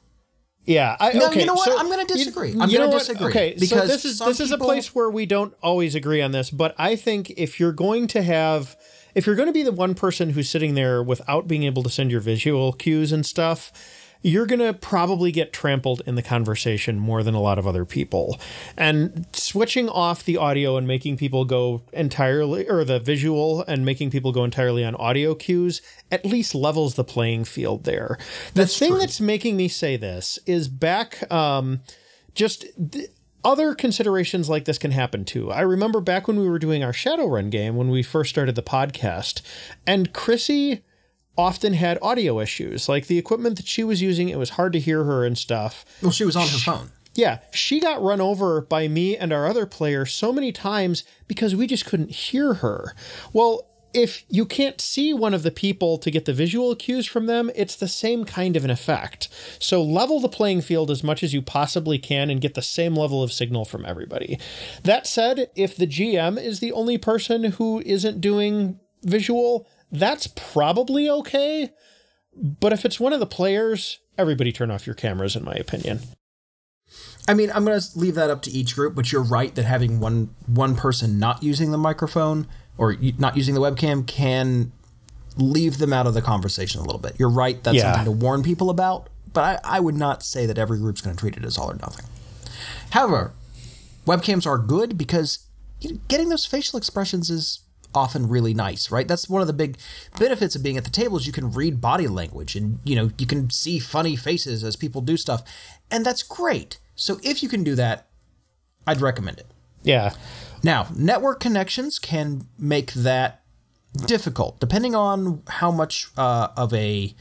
Yeah, 0.64 0.96
I, 1.01 1.12
No, 1.12 1.27
okay. 1.29 1.40
you 1.40 1.46
know 1.46 1.55
what? 1.55 1.68
so- 1.68 1.79
I'm 1.79 1.90
gonna 1.90 2.05
disagree. 2.05 2.51
you 2.53 2.61
I'm 2.61 2.70
gonna 2.70 2.88
what? 2.88 3.01
disagree, 3.01 3.27
Okay, 3.31 3.57
so 3.57 3.61
because 3.61 3.88
this 3.88 4.05
is 4.05 4.18
this 4.20 4.38
is 4.40 4.53
a 4.53 4.59
place 4.59 4.94
where 4.94 5.11
we 5.11 5.27
don't 5.27 5.55
always 5.62 5.94
agree 5.94 6.22
on 6.22 6.31
this, 6.33 6.51
but 6.51 6.75
I 6.79 6.94
think 6.96 7.31
if 7.37 7.59
you're 7.59 7.72
going 7.72 8.07
to 8.09 8.22
have 8.22 8.77
if 9.14 9.27
you're 9.27 9.37
going 9.37 9.48
to 9.48 9.53
be 9.53 9.62
the 9.62 9.72
one 9.72 9.94
person 9.94 10.31
who's 10.31 10.48
sitting 10.48 10.75
there 10.75 11.03
without 11.03 11.46
being 11.46 11.64
able 11.64 11.83
to 11.83 11.90
send 11.90 12.11
your 12.11 12.20
visual 12.20 12.72
cues 12.72 13.12
and 13.12 13.27
stuff, 13.27 13.70
you're 14.23 14.47
going 14.47 14.61
to 14.61 14.73
probably 14.73 15.33
get 15.33 15.53
trampled 15.53 16.01
in 16.07 16.15
the 16.15 16.23
conversation 16.23 16.99
more 16.99 17.23
than 17.23 17.35
a 17.35 17.41
lot 17.41 17.59
of 17.59 17.67
other 17.67 17.85
people. 17.85 18.39
And 18.77 19.27
switching 19.33 19.89
off 19.89 20.25
the 20.25 20.37
audio 20.37 20.77
and 20.77 20.87
making 20.87 21.17
people 21.17 21.45
go 21.45 21.83
entirely, 21.93 22.69
or 22.69 22.85
the 22.85 23.01
visual 23.01 23.65
and 23.67 23.85
making 23.85 24.11
people 24.11 24.33
go 24.33 24.45
entirely 24.45 24.85
on 24.85 24.95
audio 24.95 25.35
cues, 25.35 25.83
at 26.11 26.25
least 26.25 26.55
levels 26.55 26.95
the 26.95 27.05
playing 27.05 27.45
field 27.45 27.85
there. 27.85 28.17
The 28.55 28.63
That's 28.63 28.79
thing 28.79 28.91
true. 28.93 29.01
that's 29.01 29.21
making 29.21 29.57
me 29.57 29.69
say 29.69 29.97
this 29.97 30.39
is 30.47 30.69
back, 30.69 31.31
um, 31.31 31.81
just. 32.35 32.67
Th- 32.93 33.09
other 33.45 33.75
considerations 33.75 34.49
like 34.49 34.67
this 34.67 34.79
can 34.79 34.93
happen 34.93 35.25
too. 35.25 35.51
I 35.51 35.63
remember 35.63 36.01
back 36.01 36.29
when 36.29 36.39
we 36.39 36.49
were 36.49 36.61
doing 36.61 36.85
our 36.85 36.93
Shadowrun 36.93 37.51
game 37.51 37.75
when 37.75 37.89
we 37.91 38.01
first 38.05 38.31
started 38.31 38.55
the 38.55 38.63
podcast, 38.63 39.43
and 39.85 40.13
Chrissy 40.13 40.85
often 41.37 41.73
had 41.75 41.99
audio 42.03 42.40
issues. 42.40 42.88
Like 42.88 43.07
the 43.07 43.18
equipment 43.18 43.57
that 43.57 43.66
she 43.66 43.85
was 43.85 44.03
using, 44.03 44.29
it 44.29 44.38
was 44.38 44.51
hard 44.51 44.73
to 44.75 44.81
hear 44.81 45.05
her 45.05 45.25
and 45.25 45.37
stuff. 45.37 45.85
Well, 46.03 46.12
she 46.12 46.25
was 46.25 46.37
on 46.37 46.49
her 46.49 46.59
phone. 46.59 46.90
Yeah, 47.14 47.38
she 47.53 47.79
got 47.79 48.03
run 48.03 48.21
over 48.21 48.62
by 48.62 48.88
me 48.88 49.16
and 49.16 49.33
our 49.33 49.47
other 49.47 49.66
player 49.66 50.07
so 50.07 50.33
many 50.33 50.51
times 50.51 51.05
because 51.29 51.55
we 51.55 51.66
just 51.66 51.85
couldn't 51.85 52.11
hear 52.11 52.55
her. 52.55 52.95
Well, 53.33 53.68
if 53.95 54.25
you 54.29 54.47
can't 54.47 54.81
see 54.81 55.12
one 55.12 55.35
of 55.35 55.42
the 55.42 55.51
people 55.51 55.99
to 55.99 56.11
get 56.11 56.25
the 56.25 56.33
visual 56.33 56.75
cues 56.75 57.07
from 57.07 57.27
them, 57.27 57.51
it's 57.55 57.77
the 57.77 57.88
same 57.88 58.25
kind 58.25 58.57
of 58.57 58.64
an 58.64 58.71
effect. 58.71 59.29
So 59.59 59.83
level 59.83 60.21
the 60.21 60.29
playing 60.29 60.62
field 60.62 60.90
as 60.90 61.05
much 61.05 61.23
as 61.23 61.35
you 61.35 61.42
possibly 61.42 61.99
can 61.99 62.31
and 62.31 62.40
get 62.40 62.55
the 62.55 62.62
same 62.62 62.95
level 62.95 63.23
of 63.23 63.33
signal 63.33 63.66
from 63.66 63.85
everybody. 63.85 64.38
That 64.85 65.07
said, 65.07 65.51
if 65.55 65.77
the 65.77 65.87
GM 65.87 66.42
is 66.42 66.61
the 66.61 66.73
only 66.73 66.97
person 66.97 67.45
who 67.45 67.83
isn't 67.85 68.23
doing 68.23 68.81
visual, 69.03 69.68
that's 69.93 70.27
probably 70.27 71.09
okay. 71.09 71.71
But 72.35 72.73
if 72.73 72.85
it's 72.85 72.99
one 72.99 73.13
of 73.13 73.21
the 73.21 73.27
players, 73.27 73.99
everybody 74.19 74.51
turn 74.53 74.71
off 74.71 74.87
your 74.87 74.95
cameras, 74.95 75.37
in 75.37 75.45
my 75.45 75.53
opinion. 75.53 76.01
I 77.29 77.35
mean, 77.35 77.51
I'm 77.55 77.65
going 77.65 77.79
to 77.79 77.99
leave 77.99 78.15
that 78.17 78.31
up 78.31 78.43
to 78.43 78.51
each 78.51 78.75
group, 78.75 78.95
but 78.95 79.13
you're 79.13 79.23
right 79.23 79.55
that 79.55 79.65
having 79.65 80.01
one 80.01 80.35
one 80.47 80.75
person 80.75 81.19
not 81.19 81.43
using 81.43 81.71
the 81.71 81.79
microphone 81.79 82.49
or 82.79 82.97
not 83.19 83.37
using 83.37 83.55
the 83.55 83.61
webcam 83.61 84.07
can 84.07 84.73
leave 85.37 85.79
them 85.79 85.93
out 85.93 86.07
of 86.07 86.15
the 86.15 86.23
conversation 86.23 86.81
a 86.81 86.85
little 86.85 86.99
bit. 87.01 87.15
You're 87.19 87.31
right. 87.31 87.63
That's 87.63 87.77
Yeah. 87.77 87.93
something 87.95 88.05
to 88.07 88.11
warn 88.13 88.43
people 88.43 88.71
about, 88.71 89.09
but 89.33 89.61
I, 89.65 89.77
I 89.77 89.81
would 89.81 89.95
not 89.95 90.23
say 90.23 90.47
that 90.47 90.59
every 90.59 90.79
group's 90.79 91.01
going 91.01 91.15
to 91.17 91.21
treat 91.21 91.37
it 91.37 91.45
as 91.45 91.57
all 91.57 91.71
or 91.71 91.75
nothing. 91.75 92.05
However, 92.91 93.33
webcams 94.07 94.47
are 94.47 94.59
good 94.59 94.99
because 94.99 95.47
getting 96.09 96.29
those 96.29 96.45
facial 96.45 96.77
expressions 96.79 97.31
is 97.31 97.61
often 97.95 98.29
really 98.29 98.55
nice, 98.55 98.91
right? 98.91 99.07
That's 99.07 99.29
one 99.29 99.41
of 99.41 99.47
the 99.47 99.53
big 99.53 99.77
benefits 100.19 100.55
of 100.55 100.63
being 100.63 100.77
at 100.77 100.85
the 100.85 100.91
table 100.91 101.17
is 101.17 101.27
you 101.27 101.33
can 101.33 101.51
read 101.53 101.81
body 101.81 102.09
language 102.09 102.57
and 102.57 102.79
you 102.85 102.97
know 102.97 103.11
you 103.19 103.27
can 103.27 103.51
see 103.51 103.79
funny 103.79 104.17
faces 104.17 104.65
as 104.65 104.77
people 104.77 105.01
do 105.01 105.17
stuff, 105.17 105.43
and 105.91 106.05
that's 106.05 106.23
great. 106.23 106.79
So 106.95 107.19
if 107.23 107.43
you 107.43 107.49
can 107.49 107.65
do 107.65 107.75
that, 107.77 108.07
I'd 108.87 109.01
recommend 109.01 109.39
it. 109.39 109.47
Yeah. 109.83 110.15
Now, 110.63 110.89
network 110.95 111.41
connections 111.41 111.99
can 111.99 112.47
make 112.59 112.93
that 112.93 113.43
difficult 114.07 114.59
depending 114.59 114.95
on 114.95 115.43
how 115.49 115.71
much 115.71 116.09
uh, 116.17 116.49
of 116.57 116.73
a 116.73 117.15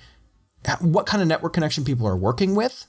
what 0.79 1.05
kind 1.05 1.21
of 1.21 1.27
network 1.27 1.53
connection 1.53 1.83
people 1.83 2.07
are 2.07 2.15
working 2.15 2.55
with. 2.55 2.85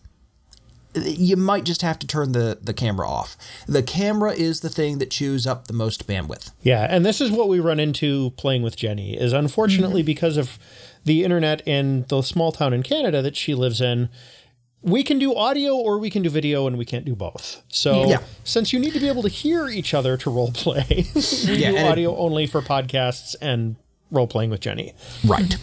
You 0.95 1.37
might 1.37 1.65
just 1.65 1.81
have 1.83 1.99
to 2.01 2.07
turn 2.07 2.33
the, 2.33 2.59
the 2.61 2.75
camera 2.75 3.09
off. 3.09 3.37
The 3.67 3.83
camera 3.83 4.33
is 4.33 4.61
the 4.61 4.69
thing 4.69 4.99
that 4.99 5.11
chews 5.11 5.47
up 5.47 5.67
the 5.67 5.73
most 5.73 6.07
bandwidth. 6.07 6.51
Yeah, 6.63 6.87
and 6.89 7.05
this 7.07 7.21
is 7.21 7.31
what 7.31 7.49
we 7.49 7.61
run 7.61 7.81
into 7.81 8.31
playing 8.33 8.63
with 8.63 8.77
Jenny 8.77 9.17
is 9.19 9.33
unfortunately 9.33 10.03
because 10.03 10.37
of 10.37 10.59
the 11.05 11.25
internet 11.25 11.67
in 11.67 12.05
the 12.09 12.21
small 12.23 12.53
town 12.53 12.73
in 12.75 12.83
Canada 12.83 13.23
that 13.23 13.37
she 13.37 13.55
lives 13.55 13.81
in, 13.81 14.11
we 14.83 15.03
can 15.03 15.19
do 15.19 15.35
audio 15.35 15.75
or 15.77 15.99
we 15.99 16.11
can 16.11 16.23
do 16.23 16.29
video 16.31 16.67
and 16.67 16.77
we 16.77 16.85
can't 16.85 17.05
do 17.05 17.15
both. 17.17 17.63
So 17.69 18.09
Yeah. 18.09 18.19
since 18.45 18.73
you 18.73 18.79
need 18.79 18.93
to 18.93 19.01
be 19.01 19.09
able 19.09 19.23
to 19.23 19.29
hear 19.29 19.69
each 19.69 19.95
other 19.95 20.17
to 20.19 20.31
role 20.31 20.53
play, 20.53 20.85
we 21.15 21.21
Yeah, 21.57 21.71
do 21.71 21.77
and 21.77 21.87
it- 21.87 21.91
audio 21.91 22.17
only 22.17 22.47
for 22.47 22.61
podcasts 22.61 23.35
and 23.41 23.77
role 24.11 24.27
playing 24.27 24.51
with 24.51 24.61
Jenny. 24.61 24.93
Right. 25.25 25.57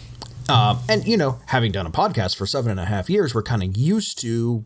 Um, 0.48 0.80
and, 0.88 1.06
you 1.06 1.16
know, 1.16 1.38
having 1.46 1.70
done 1.70 1.86
a 1.86 1.90
podcast 1.90 2.34
for 2.36 2.44
seven 2.46 2.72
and 2.72 2.80
a 2.80 2.84
half 2.86 3.08
years, 3.08 3.34
we're 3.34 3.42
kind 3.44 3.62
of 3.62 3.76
used 3.76 4.18
to 4.22 4.64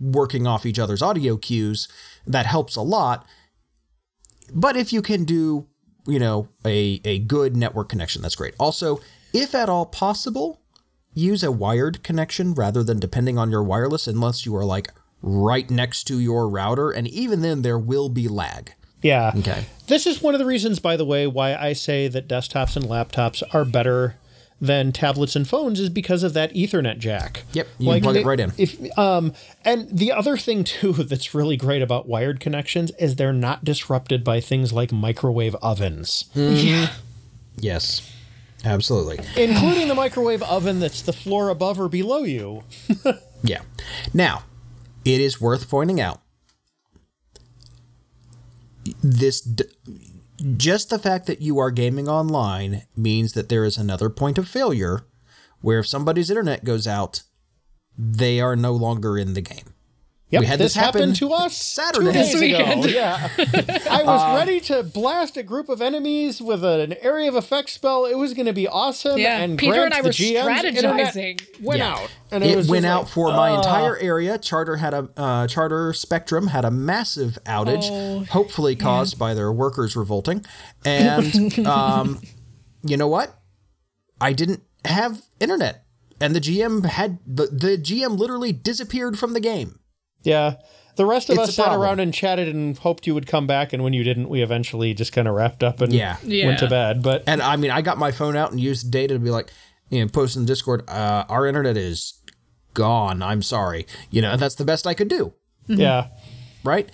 working 0.00 0.46
off 0.46 0.66
each 0.66 0.78
other's 0.78 1.02
audio 1.02 1.36
cues. 1.36 1.86
That 2.26 2.46
helps 2.46 2.76
a 2.76 2.82
lot. 2.82 3.26
But 4.52 4.76
if 4.76 4.92
you 4.92 5.02
can 5.02 5.24
do, 5.24 5.68
you 6.06 6.18
know, 6.18 6.48
a, 6.64 7.00
a 7.04 7.18
good 7.20 7.56
network 7.56 7.88
connection, 7.88 8.22
that's 8.22 8.34
great. 8.34 8.54
Also, 8.58 9.00
if 9.32 9.54
at 9.54 9.68
all 9.68 9.86
possible, 9.86 10.60
use 11.12 11.42
a 11.42 11.52
wired 11.52 12.02
connection 12.02 12.54
rather 12.54 12.82
than 12.82 12.98
depending 12.98 13.38
on 13.38 13.50
your 13.50 13.62
wireless, 13.62 14.06
unless 14.06 14.44
you 14.46 14.56
are 14.56 14.64
like 14.64 14.88
right 15.22 15.70
next 15.70 16.04
to 16.04 16.18
your 16.18 16.48
router. 16.48 16.90
And 16.90 17.06
even 17.06 17.42
then, 17.42 17.62
there 17.62 17.78
will 17.78 18.08
be 18.08 18.26
lag. 18.26 18.72
Yeah. 19.02 19.32
Okay. 19.36 19.66
This 19.86 20.06
is 20.06 20.20
one 20.20 20.34
of 20.34 20.38
the 20.38 20.46
reasons, 20.46 20.78
by 20.78 20.96
the 20.96 21.04
way, 21.04 21.26
why 21.26 21.54
I 21.54 21.72
say 21.72 22.08
that 22.08 22.28
desktops 22.28 22.76
and 22.76 22.84
laptops 22.84 23.42
are 23.54 23.64
better 23.64 24.16
than 24.60 24.92
tablets 24.92 25.34
and 25.34 25.48
phones 25.48 25.80
is 25.80 25.88
because 25.88 26.22
of 26.22 26.34
that 26.34 26.52
Ethernet 26.54 26.98
jack. 26.98 27.44
Yep, 27.52 27.66
you 27.78 27.90
can 27.92 28.02
plug 28.02 28.16
it 28.16 28.26
right 28.26 28.38
in. 28.40 28.52
If 28.58 28.98
um, 28.98 29.32
and 29.64 29.88
the 29.90 30.12
other 30.12 30.36
thing 30.36 30.64
too 30.64 30.92
that's 31.04 31.34
really 31.34 31.56
great 31.56 31.80
about 31.82 32.06
wired 32.06 32.40
connections 32.40 32.92
is 32.98 33.16
they're 33.16 33.32
not 33.32 33.64
disrupted 33.64 34.22
by 34.22 34.40
things 34.40 34.72
like 34.72 34.92
microwave 34.92 35.54
ovens, 35.56 36.26
Yes. 37.56 38.10
Absolutely. 38.64 39.18
including 39.42 39.88
the 39.88 39.94
microwave 39.94 40.42
oven 40.42 40.80
that's 40.80 41.00
the 41.00 41.12
floor 41.14 41.48
above 41.48 41.80
or 41.80 41.88
below 41.88 42.22
you. 42.24 42.62
Yeah. 43.42 43.62
Now, 44.12 44.44
it 45.02 45.18
is 45.18 45.40
worth 45.40 45.70
pointing 45.70 45.98
out 45.98 46.20
this 49.02 49.40
d- 49.40 49.64
just 50.56 50.90
the 50.90 50.98
fact 50.98 51.26
that 51.26 51.42
you 51.42 51.58
are 51.58 51.70
gaming 51.70 52.08
online 52.08 52.82
means 52.96 53.32
that 53.32 53.48
there 53.48 53.64
is 53.64 53.76
another 53.76 54.08
point 54.08 54.38
of 54.38 54.48
failure 54.48 55.02
where 55.60 55.80
if 55.80 55.86
somebody's 55.86 56.30
internet 56.30 56.64
goes 56.64 56.86
out, 56.86 57.22
they 57.98 58.40
are 58.40 58.56
no 58.56 58.72
longer 58.72 59.18
in 59.18 59.34
the 59.34 59.42
game. 59.42 59.74
Yep, 60.30 60.40
We 60.42 60.46
had 60.46 60.60
this 60.60 60.74
this 60.74 60.82
happen 60.82 61.00
happened 61.00 61.16
to 61.16 61.32
us 61.32 61.56
Saturday. 61.74 62.06
two 62.06 62.12
days 62.12 62.32
This 62.32 62.42
ago. 62.42 62.58
weekend. 62.58 62.84
Yeah, 62.90 63.28
I 63.90 64.02
was 64.04 64.36
ready 64.38 64.60
to 64.60 64.84
blast 64.84 65.36
a 65.36 65.42
group 65.42 65.68
of 65.68 65.82
enemies 65.82 66.40
with 66.40 66.62
an 66.64 66.94
area 67.00 67.28
of 67.28 67.34
effect 67.34 67.70
spell. 67.70 68.04
It 68.06 68.14
was 68.16 68.32
going 68.32 68.46
to 68.46 68.52
be 68.52 68.68
awesome. 68.68 69.18
Yeah, 69.18 69.38
and 69.40 69.58
Peter 69.58 69.72
Grant, 69.72 69.86
and 69.86 69.94
I 69.94 70.02
were 70.02 70.10
GM's 70.10 70.62
strategizing. 70.62 71.60
Went 71.60 71.78
Yeah. 71.80 71.94
out, 71.94 72.10
and 72.30 72.44
it, 72.44 72.56
was 72.56 72.68
went 72.68 72.86
out 72.86 73.02
like, 73.04 73.12
for 73.12 73.32
my 73.32 73.50
entire 73.56 73.96
area. 73.96 74.38
Charter 74.38 74.76
had 74.76 74.94
a 74.94 75.08
uh, 75.16 75.46
Charter 75.48 75.92
Spectrum 75.92 76.46
had 76.46 76.64
a 76.64 76.70
massive 76.70 77.36
outage, 77.44 77.88
Oh, 77.90 78.24
hopefully 78.30 78.76
caused 78.76 79.18
by 79.18 79.34
their 79.34 79.50
workers 79.50 79.96
revolting. 79.96 80.44
And 80.84 81.58
um, 81.66 82.20
you 82.84 82.96
know 82.96 83.08
what? 83.08 83.34
I 84.20 84.32
didn't 84.32 84.62
have 84.84 85.22
internet, 85.40 85.82
and 86.20 86.36
the 86.36 86.40
GM 86.40 86.84
had 86.86 87.18
the, 87.26 87.46
the 87.46 87.76
GM 87.76 88.16
literally 88.16 88.52
disappeared 88.52 89.18
from 89.18 89.32
the 89.32 89.40
game. 89.40 89.79
Yeah. 90.22 90.56
The 90.96 91.06
rest 91.06 91.30
of 91.30 91.38
It's 91.38 91.48
us 91.50 91.54
sat 91.56 91.64
problem. 91.66 91.80
around 91.82 92.00
and 92.00 92.12
chatted 92.12 92.48
and 92.54 92.76
hoped 92.76 93.06
you 93.06 93.14
would 93.14 93.26
come 93.26 93.46
back, 93.46 93.72
and 93.72 93.82
when 93.82 93.92
you 93.94 94.04
didn't, 94.04 94.28
we 94.28 94.42
eventually 94.42 94.92
just 94.92 95.12
kind 95.12 95.26
of 95.28 95.34
wrapped 95.34 95.62
up 95.62 95.80
and 95.80 95.92
Yeah. 95.92 96.16
went 96.22 96.58
to 96.58 96.68
bed. 96.68 97.02
But 97.02 97.24
And 97.26 97.40
I 97.40 97.56
mean, 97.56 97.70
I 97.70 97.80
got 97.80 97.96
my 97.96 98.10
phone 98.10 98.36
out 98.36 98.50
and 98.50 98.60
used 98.60 98.90
data 98.90 99.14
to 99.14 99.20
be 99.20 99.30
like, 99.30 99.50
you 99.88 100.00
know, 100.00 100.08
post 100.08 100.36
in 100.36 100.44
Discord, 100.44 100.88
uh, 100.88 101.24
our 101.28 101.46
internet 101.46 101.76
is 101.76 102.14
gone. 102.74 103.22
I'm 103.22 103.42
sorry. 103.42 103.86
You 104.10 104.20
know, 104.20 104.36
that's 104.36 104.56
the 104.56 104.64
best 104.64 104.86
I 104.86 104.94
could 104.94 105.08
do, 105.08 105.32
yeah, 105.66 106.08
right? 106.64 106.88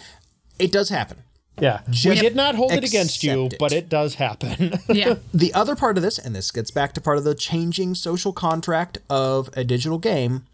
It 0.58 0.70
does 0.72 0.88
happen. 0.88 1.18
yeah, 1.60 1.80
we 2.04 2.14
did 2.14 2.36
not 2.36 2.54
hold 2.54 2.70
it 2.72 2.84
against 2.84 3.22
you, 3.24 3.46
it. 3.46 3.56
but 3.58 3.72
it 3.72 3.88
does 3.88 4.14
happen. 4.16 4.78
Yeah. 4.88 5.16
The 5.34 5.52
other 5.54 5.74
part 5.74 5.96
of 5.96 6.02
this, 6.02 6.18
and 6.18 6.34
this 6.34 6.50
gets 6.50 6.70
back 6.70 6.92
to 6.94 7.00
part 7.00 7.18
of 7.18 7.24
the 7.24 7.34
changing 7.34 7.94
social 7.94 8.32
contract 8.32 8.98
of 9.10 9.50
a 9.56 9.64
digital 9.64 9.98
game, 9.98 10.44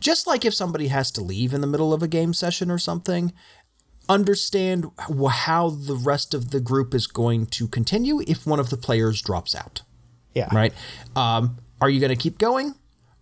just 0.00 0.26
like 0.26 0.44
if 0.44 0.54
somebody 0.54 0.88
has 0.88 1.10
to 1.12 1.22
leave 1.22 1.52
in 1.52 1.60
the 1.60 1.66
middle 1.66 1.92
of 1.92 2.02
a 2.02 2.08
game 2.08 2.32
session 2.32 2.70
or 2.70 2.78
something, 2.78 3.32
understand 4.08 4.86
how 5.30 5.70
the 5.70 5.94
rest 5.94 6.34
of 6.34 6.50
the 6.50 6.60
group 6.60 6.94
is 6.94 7.06
going 7.06 7.46
to 7.46 7.68
continue 7.68 8.20
if 8.26 8.46
one 8.46 8.60
of 8.60 8.70
the 8.70 8.76
players 8.76 9.20
drops 9.20 9.54
out, 9.54 9.82
yeah, 10.34 10.48
right? 10.54 10.72
Um, 11.14 11.58
are 11.80 11.90
you 11.90 12.00
going 12.00 12.10
to 12.10 12.16
keep 12.16 12.38
going? 12.38 12.74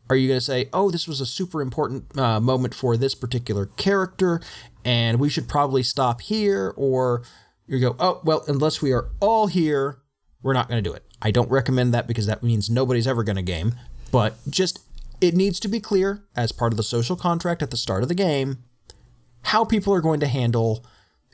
Are 0.08 0.14
you 0.16 0.28
going 0.28 0.38
to 0.38 0.44
say, 0.44 0.68
oh, 0.72 0.90
this 0.90 1.08
was 1.08 1.20
a 1.20 1.26
super 1.26 1.60
important 1.60 2.16
uh, 2.16 2.38
moment 2.38 2.74
for 2.74 2.96
this 2.96 3.14
particular 3.14 3.66
character 3.66 4.40
and 4.84 5.18
we 5.18 5.28
should 5.28 5.48
probably 5.48 5.82
stop 5.82 6.20
here? 6.20 6.72
Or 6.76 7.24
you 7.66 7.80
go, 7.80 7.96
oh, 7.98 8.20
well, 8.22 8.44
unless 8.46 8.80
we 8.80 8.92
are 8.92 9.08
all 9.20 9.48
here, 9.48 9.98
we're 10.42 10.52
not 10.52 10.68
going 10.68 10.82
to 10.82 10.88
do 10.88 10.94
it. 10.94 11.02
I 11.20 11.32
don't 11.32 11.50
recommend 11.50 11.92
that 11.94 12.06
because 12.06 12.26
that 12.26 12.42
means 12.42 12.70
nobody's 12.70 13.08
ever 13.08 13.24
going 13.24 13.36
to 13.36 13.42
game. 13.42 13.74
But 14.12 14.36
just, 14.48 14.78
it 15.20 15.34
needs 15.34 15.58
to 15.60 15.68
be 15.68 15.80
clear 15.80 16.24
as 16.34 16.52
part 16.52 16.72
of 16.72 16.76
the 16.76 16.82
social 16.82 17.16
contract 17.16 17.62
at 17.62 17.70
the 17.70 17.76
start 17.76 18.02
of 18.02 18.08
the 18.08 18.14
game 18.14 18.58
how 19.42 19.64
people 19.64 19.94
are 19.94 20.00
going 20.00 20.20
to 20.20 20.26
handle 20.26 20.84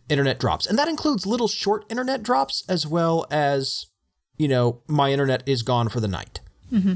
internet 0.08 0.38
drops. 0.38 0.66
And 0.66 0.78
that 0.78 0.88
includes 0.88 1.24
little 1.26 1.48
short 1.48 1.84
internet 1.88 2.22
drops 2.22 2.62
as 2.68 2.86
well 2.86 3.26
as, 3.30 3.86
you 4.36 4.48
know, 4.48 4.82
my 4.86 5.10
internet 5.10 5.42
is 5.46 5.62
gone 5.62 5.88
for 5.88 6.00
the 6.00 6.08
night. 6.08 6.40
Mm-hmm. 6.70 6.94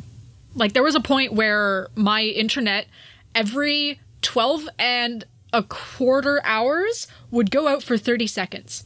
Like 0.54 0.74
there 0.74 0.82
was 0.82 0.94
a 0.94 1.00
point 1.00 1.32
where 1.32 1.88
my 1.94 2.22
internet 2.22 2.86
every 3.34 4.00
12 4.22 4.68
and 4.78 5.24
a 5.52 5.62
quarter 5.62 6.40
hours 6.44 7.06
would 7.30 7.50
go 7.50 7.66
out 7.68 7.82
for 7.82 7.96
30 7.96 8.26
seconds. 8.26 8.84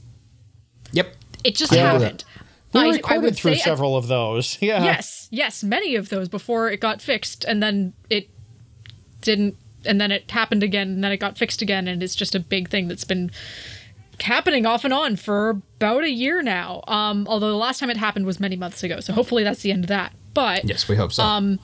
Yep. 0.92 1.16
It 1.42 1.56
just 1.56 1.72
Yeah. 1.72 1.92
happened. 1.92 2.24
We 2.72 2.80
I- 2.80 2.84
I 2.84 2.88
recorded 2.90 3.22
would 3.22 3.36
through 3.36 3.54
say 3.54 3.58
at- 3.60 3.64
several 3.64 3.96
of 3.96 4.06
those. 4.08 4.58
Yeah. 4.62 4.84
Yes, 4.84 5.28
yes, 5.30 5.64
many 5.64 5.96
of 5.96 6.08
those 6.08 6.28
before 6.28 6.70
it 6.70 6.80
got 6.80 7.00
fixed, 7.02 7.44
and 7.44 7.62
then 7.62 7.92
it 8.08 8.28
didn't, 9.22 9.56
and 9.84 10.00
then 10.00 10.10
it 10.12 10.30
happened 10.30 10.62
again, 10.62 10.88
and 10.88 11.04
then 11.04 11.12
it 11.12 11.16
got 11.18 11.36
fixed 11.38 11.62
again, 11.62 11.88
and 11.88 12.02
it's 12.02 12.14
just 12.14 12.34
a 12.34 12.40
big 12.40 12.68
thing 12.68 12.88
that's 12.88 13.04
been 13.04 13.30
happening 14.20 14.66
off 14.66 14.84
and 14.84 14.92
on 14.92 15.16
for 15.16 15.50
about 15.78 16.04
a 16.04 16.10
year 16.10 16.42
now. 16.42 16.82
Um, 16.86 17.26
although 17.28 17.48
the 17.50 17.56
last 17.56 17.80
time 17.80 17.90
it 17.90 17.96
happened 17.96 18.26
was 18.26 18.38
many 18.38 18.56
months 18.56 18.82
ago, 18.82 19.00
so 19.00 19.12
hopefully 19.12 19.42
that's 19.44 19.62
the 19.62 19.72
end 19.72 19.84
of 19.84 19.88
that. 19.88 20.12
But 20.34 20.64
Yes, 20.64 20.88
we 20.88 20.96
hope 20.96 21.12
so. 21.12 21.22
Um, 21.22 21.58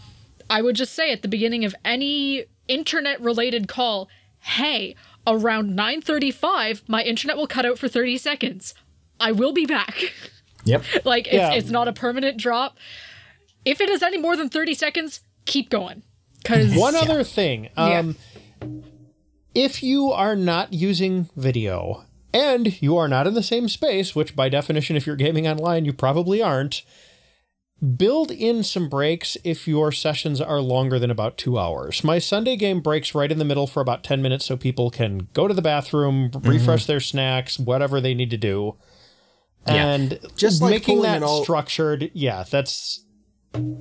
I 0.50 0.62
would 0.62 0.74
just 0.76 0.94
say 0.94 1.12
at 1.12 1.22
the 1.22 1.28
beginning 1.28 1.64
of 1.64 1.74
any 1.84 2.44
internet 2.68 3.20
related 3.20 3.68
call, 3.68 4.08
hey, 4.40 4.94
around 5.26 5.76
9:35, 5.76 6.82
my 6.88 7.02
internet 7.02 7.36
will 7.36 7.46
cut 7.46 7.66
out 7.66 7.78
for 7.78 7.88
30 7.88 8.16
seconds. 8.18 8.74
I 9.20 9.32
will 9.32 9.52
be 9.52 9.66
back. 9.66 10.12
yep. 10.66 10.84
like 11.04 11.26
it's, 11.26 11.34
Yeah. 11.34 11.52
it's 11.54 11.70
not 11.70 11.88
a 11.88 11.92
permanent 11.92 12.36
drop. 12.36 12.76
If 13.64 13.80
it 13.80 13.88
is 13.88 14.02
any 14.02 14.18
more 14.18 14.36
than 14.36 14.48
30 14.50 14.74
seconds, 14.74 15.20
keep 15.46 15.70
going. 15.70 16.02
Cuz 16.44 16.76
One 16.76 16.94
other 16.94 17.24
thing. 17.24 17.70
Yeah. 17.76 17.98
Um, 18.00 18.16
If 19.54 19.82
you 19.82 20.12
are 20.12 20.36
not 20.36 20.72
using 20.74 21.30
video 21.34 22.04
and 22.34 22.80
you 22.82 22.96
are 22.98 23.08
not 23.08 23.26
in 23.26 23.32
the 23.34 23.42
same 23.42 23.68
space, 23.68 24.14
which 24.14 24.36
by 24.36 24.48
definition, 24.50 24.96
if 24.96 25.06
you're 25.06 25.16
gaming 25.16 25.48
online, 25.48 25.86
you 25.86 25.94
probably 25.94 26.42
aren't, 26.42 26.82
build 27.96 28.30
in 28.30 28.62
some 28.62 28.88
breaks 28.88 29.36
if 29.44 29.66
your 29.66 29.92
sessions 29.92 30.40
are 30.40 30.60
longer 30.60 30.98
than 30.98 31.10
about 31.10 31.36
two 31.38 31.58
hours. 31.58 32.04
My 32.04 32.18
Sunday 32.18 32.56
game 32.56 32.80
breaks 32.80 33.14
right 33.14 33.30
in 33.32 33.38
the 33.38 33.44
middle 33.44 33.66
for 33.66 33.80
about 33.80 34.04
10 34.04 34.20
minutes 34.22 34.44
so 34.46 34.56
people 34.56 34.90
can 34.90 35.28
go 35.32 35.48
to 35.48 35.54
the 35.54 35.62
bathroom, 35.62 36.30
refresh 36.42 36.86
their 36.86 37.00
snacks, 37.00 37.58
whatever 37.58 38.00
they 38.00 38.14
need 38.14 38.30
to 38.30 38.36
do. 38.38 38.76
Yeah. 39.66 39.86
And 39.86 40.18
Just 40.36 40.62
like 40.62 40.70
making 40.70 41.02
that 41.02 41.22
all- 41.22 41.42
structured, 41.42 42.10
yeah, 42.14 42.44
that's 42.48 43.04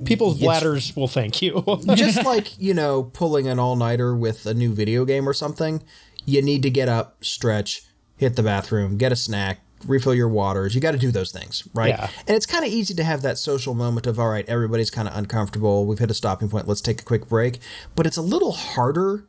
people's 0.04 0.38
bladders 0.40 0.94
will 0.96 1.08
thank 1.08 1.42
you. 1.42 1.62
Just 1.94 2.24
like, 2.24 2.58
you 2.58 2.74
know, 2.74 3.04
pulling 3.04 3.46
an 3.48 3.58
all 3.58 3.76
nighter 3.76 4.16
with 4.16 4.46
a 4.46 4.54
new 4.54 4.72
video 4.72 5.04
game 5.04 5.28
or 5.28 5.32
something, 5.32 5.82
you 6.24 6.42
need 6.42 6.62
to 6.62 6.70
get 6.70 6.88
up, 6.88 7.24
stretch, 7.24 7.82
hit 8.16 8.36
the 8.36 8.42
bathroom, 8.42 8.96
get 8.96 9.12
a 9.12 9.16
snack, 9.16 9.60
refill 9.86 10.14
your 10.14 10.28
waters. 10.28 10.74
You 10.74 10.80
got 10.80 10.92
to 10.92 10.98
do 10.98 11.10
those 11.10 11.30
things, 11.30 11.66
right? 11.74 11.90
Yeah. 11.90 12.08
And 12.26 12.36
it's 12.36 12.46
kind 12.46 12.64
of 12.64 12.70
easy 12.70 12.94
to 12.94 13.04
have 13.04 13.22
that 13.22 13.38
social 13.38 13.74
moment 13.74 14.06
of, 14.06 14.18
all 14.18 14.28
right, 14.28 14.48
everybody's 14.48 14.90
kind 14.90 15.08
of 15.08 15.16
uncomfortable. 15.16 15.86
We've 15.86 15.98
hit 15.98 16.10
a 16.10 16.14
stopping 16.14 16.48
point. 16.48 16.66
Let's 16.66 16.80
take 16.80 17.00
a 17.00 17.04
quick 17.04 17.28
break. 17.28 17.58
But 17.94 18.06
it's 18.06 18.16
a 18.16 18.22
little 18.22 18.52
harder 18.52 19.28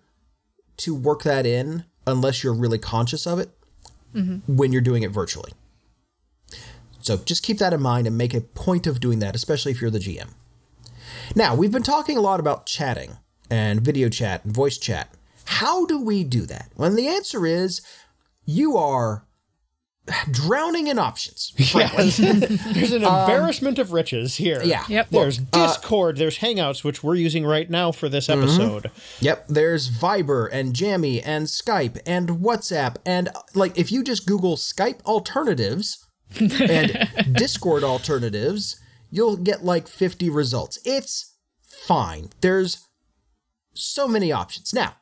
to 0.77 0.95
work 0.95 1.23
that 1.23 1.45
in 1.45 1.85
unless 2.05 2.43
you're 2.43 2.53
really 2.53 2.77
conscious 2.77 3.27
of 3.27 3.39
it 3.39 3.49
mm-hmm. 4.13 4.55
when 4.55 4.71
you're 4.71 4.81
doing 4.81 5.03
it 5.03 5.11
virtually. 5.11 5.51
So 7.07 7.15
just 7.15 7.41
keep 7.41 7.57
that 7.59 7.71
in 7.71 7.81
mind 7.81 8.05
and 8.05 8.17
make 8.17 8.33
a 8.33 8.41
point 8.41 8.85
of 8.85 8.99
doing 8.99 9.19
that, 9.19 9.33
especially 9.33 9.71
if 9.71 9.81
you're 9.81 9.89
the 9.89 9.97
GM. 9.97 10.27
Now, 11.37 11.55
we've 11.55 11.71
been 11.71 11.81
talking 11.81 12.17
a 12.17 12.21
lot 12.21 12.41
about 12.41 12.65
chatting 12.65 13.17
and 13.49 13.79
video 13.79 14.09
chat 14.09 14.43
and 14.43 14.53
voice 14.53 14.77
chat. 14.77 15.13
How 15.45 15.85
do 15.85 16.01
we 16.03 16.25
do 16.25 16.41
that? 16.47 16.69
Well, 16.75 16.93
the 16.93 17.07
answer 17.07 17.45
is 17.45 17.81
you 18.45 18.75
are 18.75 19.25
drowning 20.29 20.87
in 20.87 20.99
options. 20.99 21.53
frankly. 21.71 22.09
There's 22.73 22.91
an 22.91 23.05
um, 23.05 23.21
embarrassment 23.21 23.79
of 23.79 23.93
riches 23.93 24.35
here. 24.35 24.61
Yeah. 24.61 24.83
Yep. 24.89 25.09
There's 25.09 25.39
uh, 25.39 25.43
Discord, 25.51 26.17
there's 26.17 26.39
Hangouts, 26.39 26.83
which 26.83 27.03
we're 27.03 27.15
using 27.15 27.45
right 27.45 27.69
now 27.69 27.93
for 27.93 28.09
this 28.09 28.27
mm-hmm. 28.27 28.41
episode. 28.41 28.91
Yep, 29.21 29.47
there's 29.47 29.89
Viber 29.89 30.49
and 30.51 30.73
Jami 30.73 31.21
and 31.21 31.45
Skype 31.45 32.01
and 32.05 32.27
WhatsApp 32.27 32.97
and 33.05 33.29
like 33.53 33.77
if 33.77 33.93
you 33.93 34.03
just 34.03 34.27
Google 34.27 34.57
Skype 34.57 35.01
alternatives 35.05 36.06
and 36.39 37.07
Discord 37.34 37.84
alternatives, 37.84 38.80
you'll 39.09 39.38
get 39.38 39.63
like 39.63 39.88
50 39.88 40.30
results. 40.30 40.80
It's 40.86 41.36
fine. 41.61 42.30
There's 42.41 42.86
so 43.73 44.07
many 44.07 44.32
options. 44.32 44.73
Now, 44.73 44.95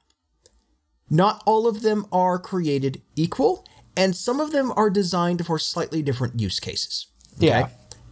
not 1.09 1.43
all 1.45 1.67
of 1.67 1.81
them 1.81 2.05
are 2.11 2.39
created 2.39 3.01
equal, 3.15 3.65
and 3.95 4.15
some 4.15 4.39
of 4.39 4.51
them 4.51 4.71
are 4.75 4.89
designed 4.89 5.45
for 5.45 5.59
slightly 5.59 6.01
different 6.01 6.39
use 6.39 6.59
cases. 6.59 7.07
Yeah. 7.37 7.69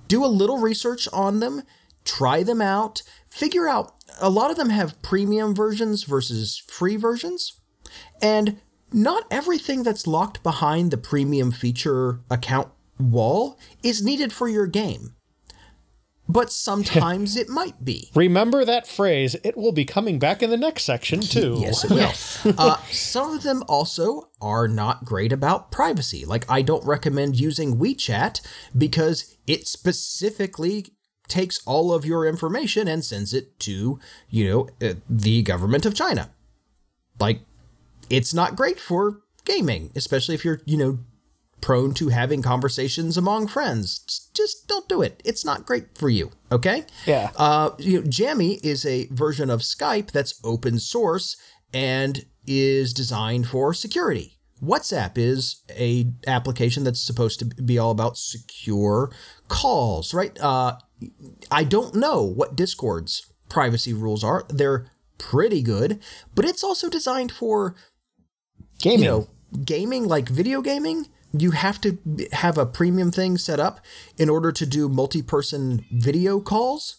Do 0.07 0.23
a 0.23 0.27
little 0.27 0.57
research 0.57 1.07
on 1.11 1.39
them, 1.39 1.63
try 2.05 2.43
them 2.43 2.61
out, 2.61 3.01
figure 3.27 3.67
out 3.67 3.93
a 4.21 4.29
lot 4.29 4.51
of 4.51 4.57
them 4.57 4.69
have 4.69 5.01
premium 5.01 5.55
versions 5.55 6.03
versus 6.03 6.61
free 6.67 6.95
versions. 6.95 7.59
And 8.21 8.61
not 8.91 9.25
everything 9.31 9.83
that's 9.83 10.05
locked 10.05 10.43
behind 10.43 10.91
the 10.91 10.97
premium 10.97 11.51
feature 11.51 12.19
account 12.29 12.69
wall 12.99 13.57
is 13.81 14.03
needed 14.03 14.31
for 14.33 14.47
your 14.47 14.67
game. 14.67 15.15
But 16.27 16.51
sometimes 16.51 17.35
it 17.43 17.49
might 17.49 17.83
be. 17.83 18.09
Remember 18.15 18.63
that 18.63 18.87
phrase. 18.87 19.35
It 19.43 19.57
will 19.57 19.71
be 19.73 19.85
coming 19.85 20.19
back 20.19 20.41
in 20.41 20.49
the 20.49 20.57
next 20.57 20.83
section, 20.83 21.19
too. 21.19 21.57
Yes, 21.59 21.83
it 21.83 21.91
will. 22.45 22.53
uh, 22.57 22.77
some 22.91 23.35
of 23.35 23.43
them 23.43 23.63
also 23.67 24.29
are 24.41 24.67
not 24.67 25.05
great 25.05 25.33
about 25.33 25.71
privacy. 25.71 26.23
Like, 26.25 26.49
I 26.49 26.61
don't 26.61 26.85
recommend 26.85 27.39
using 27.39 27.77
WeChat 27.77 28.41
because 28.77 29.35
it 29.47 29.67
specifically 29.67 30.87
takes 31.27 31.65
all 31.65 31.93
of 31.93 32.05
your 32.05 32.25
information 32.25 32.87
and 32.87 33.03
sends 33.03 33.33
it 33.33 33.59
to, 33.59 33.99
you 34.29 34.49
know, 34.49 34.87
uh, 34.87 34.93
the 35.09 35.41
government 35.41 35.85
of 35.85 35.93
China. 35.93 36.31
Like, 37.19 37.41
it's 38.09 38.33
not 38.33 38.55
great 38.55 38.79
for 38.79 39.21
gaming, 39.45 39.91
especially 39.95 40.35
if 40.35 40.45
you're, 40.45 40.61
you 40.65 40.77
know, 40.77 40.99
prone 41.63 41.93
to 41.93 42.09
having 42.09 42.41
conversations 42.41 43.17
among 43.17 43.47
friends. 43.47 44.29
Just- 44.35 44.67
don't 44.67 44.87
do 44.89 45.01
it. 45.01 45.21
It's 45.23 45.45
not 45.45 45.65
great 45.65 45.97
for 45.97 46.09
you, 46.09 46.31
okay? 46.51 46.85
Yeah. 47.05 47.31
Uh, 47.37 47.71
you 47.79 48.01
know, 48.01 48.07
Jami 48.07 48.55
is 48.63 48.85
a 48.85 49.07
version 49.07 49.49
of 49.49 49.61
Skype 49.61 50.11
that's 50.11 50.39
open 50.43 50.77
source 50.79 51.37
and 51.73 52.25
is 52.45 52.93
designed 52.93 53.47
for 53.47 53.73
security. 53.73 54.37
WhatsApp 54.61 55.17
is 55.17 55.63
a 55.71 56.11
application 56.27 56.83
that's 56.83 57.01
supposed 57.01 57.39
to 57.39 57.45
be 57.45 57.77
all 57.77 57.91
about 57.91 58.17
secure 58.17 59.11
calls, 59.47 60.13
right? 60.13 60.37
Uh, 60.41 60.77
I 61.51 61.63
don't 61.63 61.95
know 61.95 62.23
what 62.23 62.55
Discord's 62.55 63.25
privacy 63.49 63.93
rules 63.93 64.23
are. 64.23 64.45
They're 64.49 64.87
pretty 65.17 65.61
good, 65.61 66.01
but 66.35 66.45
it's 66.45 66.63
also 66.63 66.89
designed 66.89 67.31
for 67.31 67.75
Gaming. 68.79 68.99
you 68.99 69.05
know, 69.05 69.27
gaming, 69.63 70.07
like 70.07 70.29
video 70.29 70.61
gaming, 70.61 71.07
you 71.37 71.51
have 71.51 71.81
to 71.81 71.97
have 72.31 72.57
a 72.57 72.65
premium 72.65 73.11
thing 73.11 73.37
set 73.37 73.59
up 73.59 73.79
in 74.17 74.29
order 74.29 74.51
to 74.51 74.65
do 74.65 74.87
multi 74.87 75.21
person 75.21 75.85
video 75.91 76.39
calls. 76.39 76.97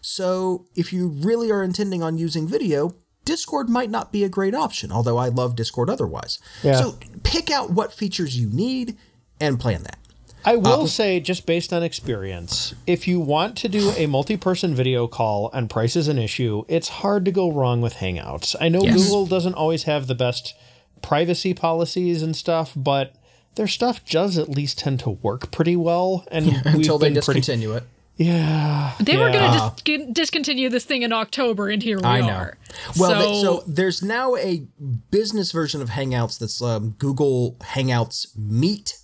So 0.00 0.66
if 0.74 0.92
you 0.92 1.08
really 1.08 1.50
are 1.50 1.62
intending 1.62 2.02
on 2.02 2.16
using 2.16 2.48
video, 2.48 2.94
Discord 3.24 3.68
might 3.68 3.90
not 3.90 4.12
be 4.12 4.24
a 4.24 4.28
great 4.28 4.54
option, 4.54 4.90
although 4.90 5.18
I 5.18 5.28
love 5.28 5.56
Discord 5.56 5.90
otherwise. 5.90 6.38
Yeah. 6.62 6.74
So 6.74 6.98
pick 7.22 7.50
out 7.50 7.70
what 7.70 7.92
features 7.92 8.38
you 8.38 8.48
need 8.50 8.96
and 9.40 9.60
plan 9.60 9.82
that. 9.84 9.98
I 10.46 10.56
will 10.56 10.82
uh, 10.82 10.86
say, 10.86 11.20
just 11.20 11.46
based 11.46 11.72
on 11.72 11.82
experience, 11.82 12.74
if 12.86 13.08
you 13.08 13.18
want 13.18 13.56
to 13.58 13.68
do 13.68 13.90
a 13.96 14.06
multi 14.06 14.36
person 14.36 14.74
video 14.74 15.06
call 15.06 15.50
and 15.52 15.70
price 15.70 15.96
is 15.96 16.08
an 16.08 16.18
issue, 16.18 16.64
it's 16.68 16.88
hard 16.88 17.24
to 17.24 17.32
go 17.32 17.50
wrong 17.50 17.80
with 17.80 17.94
Hangouts. 17.94 18.54
I 18.60 18.68
know 18.68 18.82
Yes. 18.82 19.02
Google 19.02 19.26
doesn't 19.26 19.54
always 19.54 19.84
have 19.84 20.06
the 20.06 20.14
best 20.14 20.54
privacy 21.02 21.54
policies 21.54 22.22
and 22.22 22.36
stuff, 22.36 22.72
but 22.76 23.14
their 23.56 23.66
stuff 23.68 24.04
does 24.04 24.36
at 24.38 24.48
least 24.48 24.78
tend 24.78 25.00
to 25.00 25.10
work 25.10 25.50
pretty 25.50 25.76
well. 25.76 26.24
And 26.30 26.46
we've 26.64 26.66
Until 26.66 26.98
they 26.98 27.10
been 27.10 27.22
pretty. 27.22 27.40
discontinue 27.40 27.72
it. 27.74 27.84
Yeah. 28.16 28.92
They 29.00 29.16
were 29.16 29.30
going 29.30 29.50
to 29.52 29.72
dis- 29.84 30.12
discontinue 30.12 30.68
this 30.68 30.84
thing 30.84 31.02
in 31.02 31.12
October, 31.12 31.68
and 31.68 31.82
here 31.82 31.98
we 31.98 32.04
I 32.04 32.20
know. 32.20 32.28
are. 32.28 32.58
Well, 32.96 33.10
so, 33.10 33.26
th- 33.26 33.42
so 33.42 33.62
there's 33.66 34.02
now 34.02 34.36
a 34.36 34.66
business 35.10 35.50
version 35.50 35.82
of 35.82 35.90
Hangouts 35.90 36.38
that's 36.38 36.62
um, 36.62 36.90
Google 36.98 37.56
Hangouts 37.60 38.28
Meet 38.38 38.98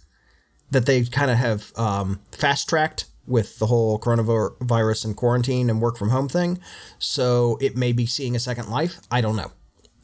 that 0.70 0.86
they 0.86 1.02
kind 1.04 1.30
of 1.30 1.38
have 1.38 1.72
um, 1.76 2.20
fast 2.30 2.68
tracked 2.68 3.06
with 3.26 3.58
the 3.58 3.66
whole 3.66 3.98
coronavirus 3.98 5.04
and 5.04 5.16
quarantine 5.16 5.68
and 5.70 5.80
work 5.80 5.96
from 5.96 6.10
home 6.10 6.28
thing. 6.28 6.60
So 7.00 7.58
it 7.60 7.76
may 7.76 7.92
be 7.92 8.06
seeing 8.06 8.36
a 8.36 8.40
second 8.40 8.68
life. 8.70 9.00
I 9.10 9.20
don't 9.20 9.36
know. 9.36 9.50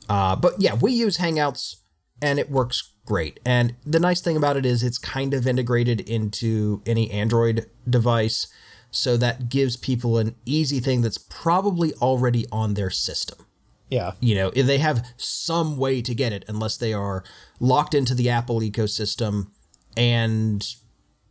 Uh, 0.09 0.35
but 0.37 0.55
yeah, 0.59 0.75
we 0.75 0.93
use 0.93 1.19
Hangouts 1.19 1.77
and 2.21 2.39
it 2.41 2.51
works 2.51 2.93
great. 3.07 3.41
And 3.47 3.75
the 3.87 3.99
nice 4.01 4.21
thing 4.21 4.37
about 4.37 4.57
it 4.59 4.67
is 4.67 4.83
it's 4.83 4.99
kind 4.99 5.33
of 5.33 5.47
integrated 5.47 6.01
into 6.01 6.83
any 6.85 7.11
Android 7.11 7.67
device. 7.89 8.47
So 8.91 9.17
that 9.17 9.49
gives 9.49 9.77
people 9.77 10.19
an 10.19 10.35
easy 10.45 10.81
thing 10.81 11.01
that's 11.03 11.19
probably 11.19 11.93
already 11.95 12.47
on 12.53 12.75
their 12.75 12.89
system 12.91 13.45
Yeah. 13.91 14.13
you 14.21 14.35
know 14.35 14.51
they 14.51 14.79
have 14.79 15.05
some 15.19 15.77
way 15.77 16.01
to 16.03 16.15
get 16.15 16.33
it 16.33 16.45
unless 16.49 16.77
they 16.79 16.93
are 16.95 17.23
locked 17.61 17.95
into 17.95 18.15
the 18.15 18.31
apple 18.31 18.61
ecosystem 18.61 19.49
and 19.97 20.67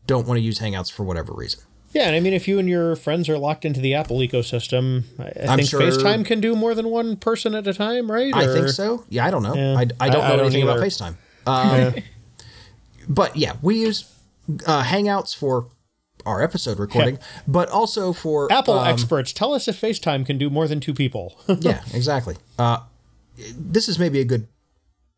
don't 0.05 0.27
want 0.27 0.37
to 0.37 0.41
use 0.41 0.59
hangouts 0.59 0.91
for 0.91 1.03
whatever 1.03 1.33
reason 1.33 1.61
Yeah, 1.93 2.07
and 2.07 2.15
I 2.15 2.19
mean, 2.19 2.33
if 2.33 2.47
you 2.47 2.59
and 2.59 2.67
your 2.69 2.95
friends 2.97 3.29
are 3.29 3.37
locked 3.37 3.63
into 3.65 3.79
the 3.79 3.93
Apple 3.95 4.17
ecosystem, 4.19 5.03
I, 5.17 5.23
I 5.23 5.51
I'm 5.53 5.57
think 5.57 5.69
sure- 5.69 5.79
FaceTime 5.81 6.25
can 6.25 6.41
do 6.41 6.53
more 6.55 6.75
than 6.75 6.89
one 6.89 7.15
person 7.15 7.55
at 7.55 7.65
a 7.67 7.73
time, 7.73 8.11
right? 8.11 8.33
I 8.35 8.45
Or- 8.45 8.53
think 8.53 8.67
so. 8.69 9.05
Yeah, 9.09 9.25
I 9.25 9.31
don't 9.31 9.43
know. 9.43 9.55
Yeah. 9.55 9.75
I, 9.77 9.81
I 9.81 9.85
don't 9.85 9.99
I- 10.01 10.05
I 10.05 10.09
know 10.31 10.37
don't 10.37 10.45
anything 10.47 10.63
about. 10.63 10.79
FaceTime. 10.79 11.15
Um, 11.45 11.95
But 13.07 13.35
yeah, 13.35 13.53
we 13.61 13.79
use 13.81 14.11
uh, 14.65 14.83
Hangouts 14.83 15.35
for 15.35 15.67
our 16.25 16.41
episode 16.41 16.79
recording, 16.79 17.19
but 17.47 17.69
also 17.69 18.13
for 18.13 18.51
Apple 18.51 18.79
um, 18.79 18.87
experts 18.87 19.31
tell 19.31 19.53
us 19.53 19.67
if 19.67 19.79
FaceTime 19.79 20.25
can 20.25 20.37
do 20.39 20.49
more 20.49 20.67
than 20.67 20.79
two 20.79 20.93
people. 20.93 21.39
yeah, 21.59 21.83
exactly. 21.93 22.35
Uh, 22.57 22.79
this 23.55 23.87
is 23.87 23.99
maybe 23.99 24.19
a 24.19 24.25
good 24.25 24.47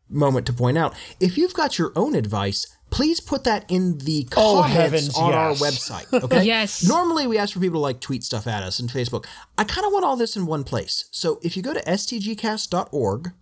moment 0.10 0.46
to 0.48 0.54
point 0.54 0.78
out 0.78 0.94
if 1.20 1.38
you've 1.38 1.54
got 1.54 1.78
your 1.80 1.92
own 1.96 2.14
advice. 2.16 2.66
Please 2.90 3.20
put 3.20 3.44
that 3.44 3.66
in 3.70 3.98
the 4.00 4.26
Oh, 4.38 4.62
comments 4.62 4.74
heavens, 4.74 5.18
on 5.18 5.34
our 5.34 5.52
website. 5.52 6.12
Okay. 6.24 6.44
Yes. 6.46 6.88
Normally, 6.88 7.28
we 7.28 7.38
ask 7.38 7.54
for 7.54 7.60
people 7.60 7.80
to 7.80 7.84
like 7.84 8.00
tweet 8.00 8.24
stuff 8.24 8.48
at 8.48 8.64
us 8.64 8.80
and 8.80 8.90
Facebook. 8.90 9.26
I 9.58 9.66
kind 9.66 9.86
of 9.86 9.92
want 9.92 10.06
all 10.06 10.16
this 10.16 10.38
in 10.38 10.46
one 10.46 10.64
place. 10.64 11.04
So 11.12 11.38
if 11.44 11.58
you 11.58 11.64
go 11.64 11.74
to 11.74 11.82
stgcast.org 11.82 13.34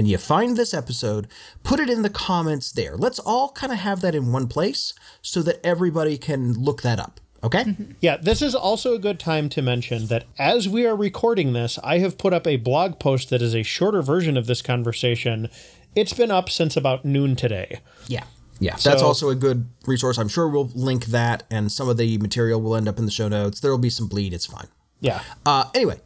and 0.00 0.08
you 0.08 0.16
find 0.16 0.56
this 0.56 0.72
episode, 0.72 1.28
put 1.62 1.78
it 1.78 1.90
in 1.90 2.00
the 2.00 2.08
comments 2.08 2.72
there. 2.72 2.96
Let's 2.96 3.18
all 3.18 3.52
kind 3.52 3.70
of 3.70 3.80
have 3.80 4.00
that 4.00 4.14
in 4.14 4.32
one 4.32 4.48
place 4.48 4.94
so 5.20 5.42
that 5.42 5.60
everybody 5.62 6.16
can 6.16 6.54
look 6.54 6.80
that 6.80 6.98
up. 6.98 7.20
Okay? 7.44 7.76
Yeah, 8.00 8.16
this 8.16 8.40
is 8.40 8.54
also 8.54 8.94
a 8.94 8.98
good 8.98 9.20
time 9.20 9.50
to 9.50 9.60
mention 9.60 10.06
that 10.06 10.24
as 10.38 10.66
we 10.70 10.86
are 10.86 10.96
recording 10.96 11.52
this, 11.52 11.78
I 11.84 11.98
have 11.98 12.16
put 12.16 12.32
up 12.32 12.46
a 12.46 12.56
blog 12.56 12.98
post 12.98 13.28
that 13.28 13.42
is 13.42 13.54
a 13.54 13.62
shorter 13.62 14.00
version 14.00 14.38
of 14.38 14.46
this 14.46 14.62
conversation. 14.62 15.50
It's 15.94 16.14
been 16.14 16.30
up 16.30 16.48
since 16.48 16.78
about 16.78 17.04
noon 17.04 17.36
today. 17.36 17.80
Yeah. 18.06 18.24
Yeah. 18.58 18.76
That's 18.82 19.02
also 19.02 19.28
a 19.28 19.34
good 19.34 19.68
resource. 19.86 20.16
I'm 20.16 20.28
sure 20.28 20.48
we'll 20.48 20.70
link 20.74 21.06
that 21.06 21.42
and 21.50 21.70
some 21.70 21.90
of 21.90 21.98
the 21.98 22.16
material 22.16 22.62
will 22.62 22.74
end 22.74 22.88
up 22.88 22.98
in 22.98 23.04
the 23.04 23.10
show 23.10 23.28
notes. 23.28 23.60
There 23.60 23.70
will 23.70 23.76
be 23.76 23.90
some 23.90 24.08
bleed. 24.08 24.32
It's 24.32 24.46
fine. 24.46 24.68
Yeah. 25.00 25.20
Uh, 25.44 25.64
anyway, 25.74 26.00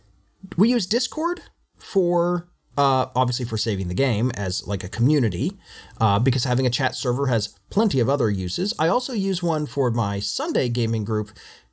we 0.56 0.68
use 0.70 0.84
Discord 0.84 1.42
for 1.76 2.48
uh, 2.76 3.06
obviously 3.14 3.44
for 3.44 3.56
saving 3.56 3.88
the 3.88 3.94
game 3.94 4.30
as 4.34 4.66
like 4.66 4.84
a 4.84 4.88
community 4.88 5.52
uh, 6.00 6.18
because 6.18 6.44
having 6.44 6.66
a 6.66 6.70
chat 6.70 6.94
server 6.94 7.26
has 7.26 7.58
plenty 7.70 8.00
of 8.00 8.08
other 8.08 8.30
uses. 8.30 8.74
I 8.78 8.88
also 8.88 9.12
use 9.12 9.42
one 9.42 9.66
for 9.66 9.90
my 9.90 10.18
Sunday 10.20 10.68
gaming 10.68 11.04
group. 11.04 11.30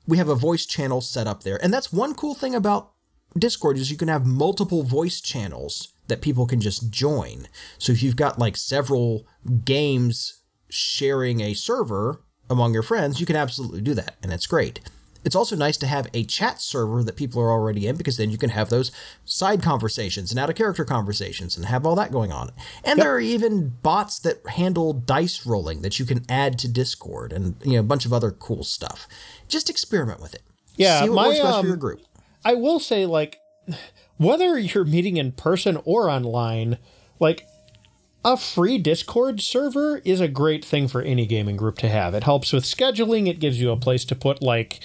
We 0.08 0.18
have 0.18 0.30
a 0.30 0.36
voice 0.36 0.66
channel 0.66 1.02
set 1.02 1.28
up 1.28 1.44
there, 1.44 1.64
and 1.64 1.74
that's 1.74 1.94
one 1.94 2.14
cool 2.14 2.36
thing 2.36 2.56
about 2.56 2.92
Discord 3.38 3.78
is 3.78 3.90
you 3.90 3.98
can 3.98 4.10
have 4.10 4.26
multiple 4.26 4.84
voice 4.84 5.22
channels 5.22 5.94
that 6.08 6.22
people 6.22 6.46
can 6.46 6.60
just 6.60 6.92
join. 6.92 7.48
So 7.78 7.94
if 7.94 8.04
you've 8.04 8.18
got 8.18 8.40
like 8.40 8.58
several 8.58 9.26
games 9.64 10.42
sharing 10.70 11.40
a 11.40 11.54
server 11.54 12.22
among 12.50 12.74
your 12.74 12.84
friends, 12.84 13.20
you 13.20 13.26
can 13.26 13.38
absolutely 13.38 13.82
do 13.82 13.94
that, 13.94 14.18
and 14.22 14.34
it's 14.34 14.48
great. 14.48 14.82
It's 15.24 15.36
also 15.36 15.56
nice 15.56 15.78
to 15.78 15.88
have 15.88 16.08
a 16.14 16.24
chat 16.24 16.62
server 16.62 17.04
that 17.04 17.16
people 17.16 17.42
are 17.42 17.52
already 17.52 17.88
in 17.88 17.96
because 17.96 18.18
then 18.18 18.32
you 18.32 18.38
can 18.38 18.50
have 18.50 18.70
those 18.70 18.92
side 19.26 19.62
conversations 19.62 20.32
and 20.32 20.40
out 20.40 20.50
of 20.50 20.56
character 20.56 20.84
conversations 20.84 21.56
and 21.56 21.66
have 21.66 21.86
all 21.86 21.96
that 21.96 22.12
going 22.12 22.32
on. 22.32 22.52
And 22.84 23.00
there 23.00 23.14
are 23.14 23.20
even 23.20 23.70
bots 23.82 24.20
that 24.20 24.46
handle 24.48 24.94
dice 24.94 25.46
rolling 25.46 25.82
that 25.82 26.00
you 26.00 26.06
can 26.06 26.26
add 26.30 26.58
to 26.60 26.68
Discord 26.68 27.34
and 27.34 27.56
you 27.64 27.74
know 27.74 27.80
a 27.80 27.84
bunch 27.84 28.06
of 28.06 28.14
other 28.14 28.32
cool 28.32 28.64
stuff. 28.64 29.08
Just 29.48 29.70
experiment 29.70 30.22
with 30.22 30.34
it. 30.34 30.44
Yeah, 30.76 31.02
See 31.02 31.10
what 31.10 31.16
my, 31.16 31.28
works 31.28 31.40
best 31.40 31.54
um, 31.54 31.62
for 31.62 31.68
your 31.68 31.78
group. 31.78 32.02
I 32.44 32.56
will 32.56 32.80
say, 32.80 33.06
like, 33.06 33.40
whether 34.18 34.58
you're 34.58 34.86
meeting 34.86 35.18
in 35.18 35.32
person 35.34 35.78
or 35.86 36.10
online, 36.10 36.78
like, 37.20 37.46
a 38.24 38.38
free 38.38 38.78
Discord 38.78 39.42
server 39.42 39.98
is 40.06 40.22
a 40.22 40.28
great 40.28 40.64
thing 40.64 40.88
for 40.88 41.02
any 41.02 41.26
gaming 41.26 41.58
group 41.58 41.78
to 41.80 41.90
have. 41.90 42.14
It 42.14 42.24
helps 42.24 42.54
with 42.54 42.64
scheduling, 42.64 43.28
it 43.28 43.40
gives 43.40 43.60
you 43.60 43.72
a 43.72 43.78
place 43.78 44.06
to 44.06 44.16
put, 44.16 44.42
like, 44.42 44.80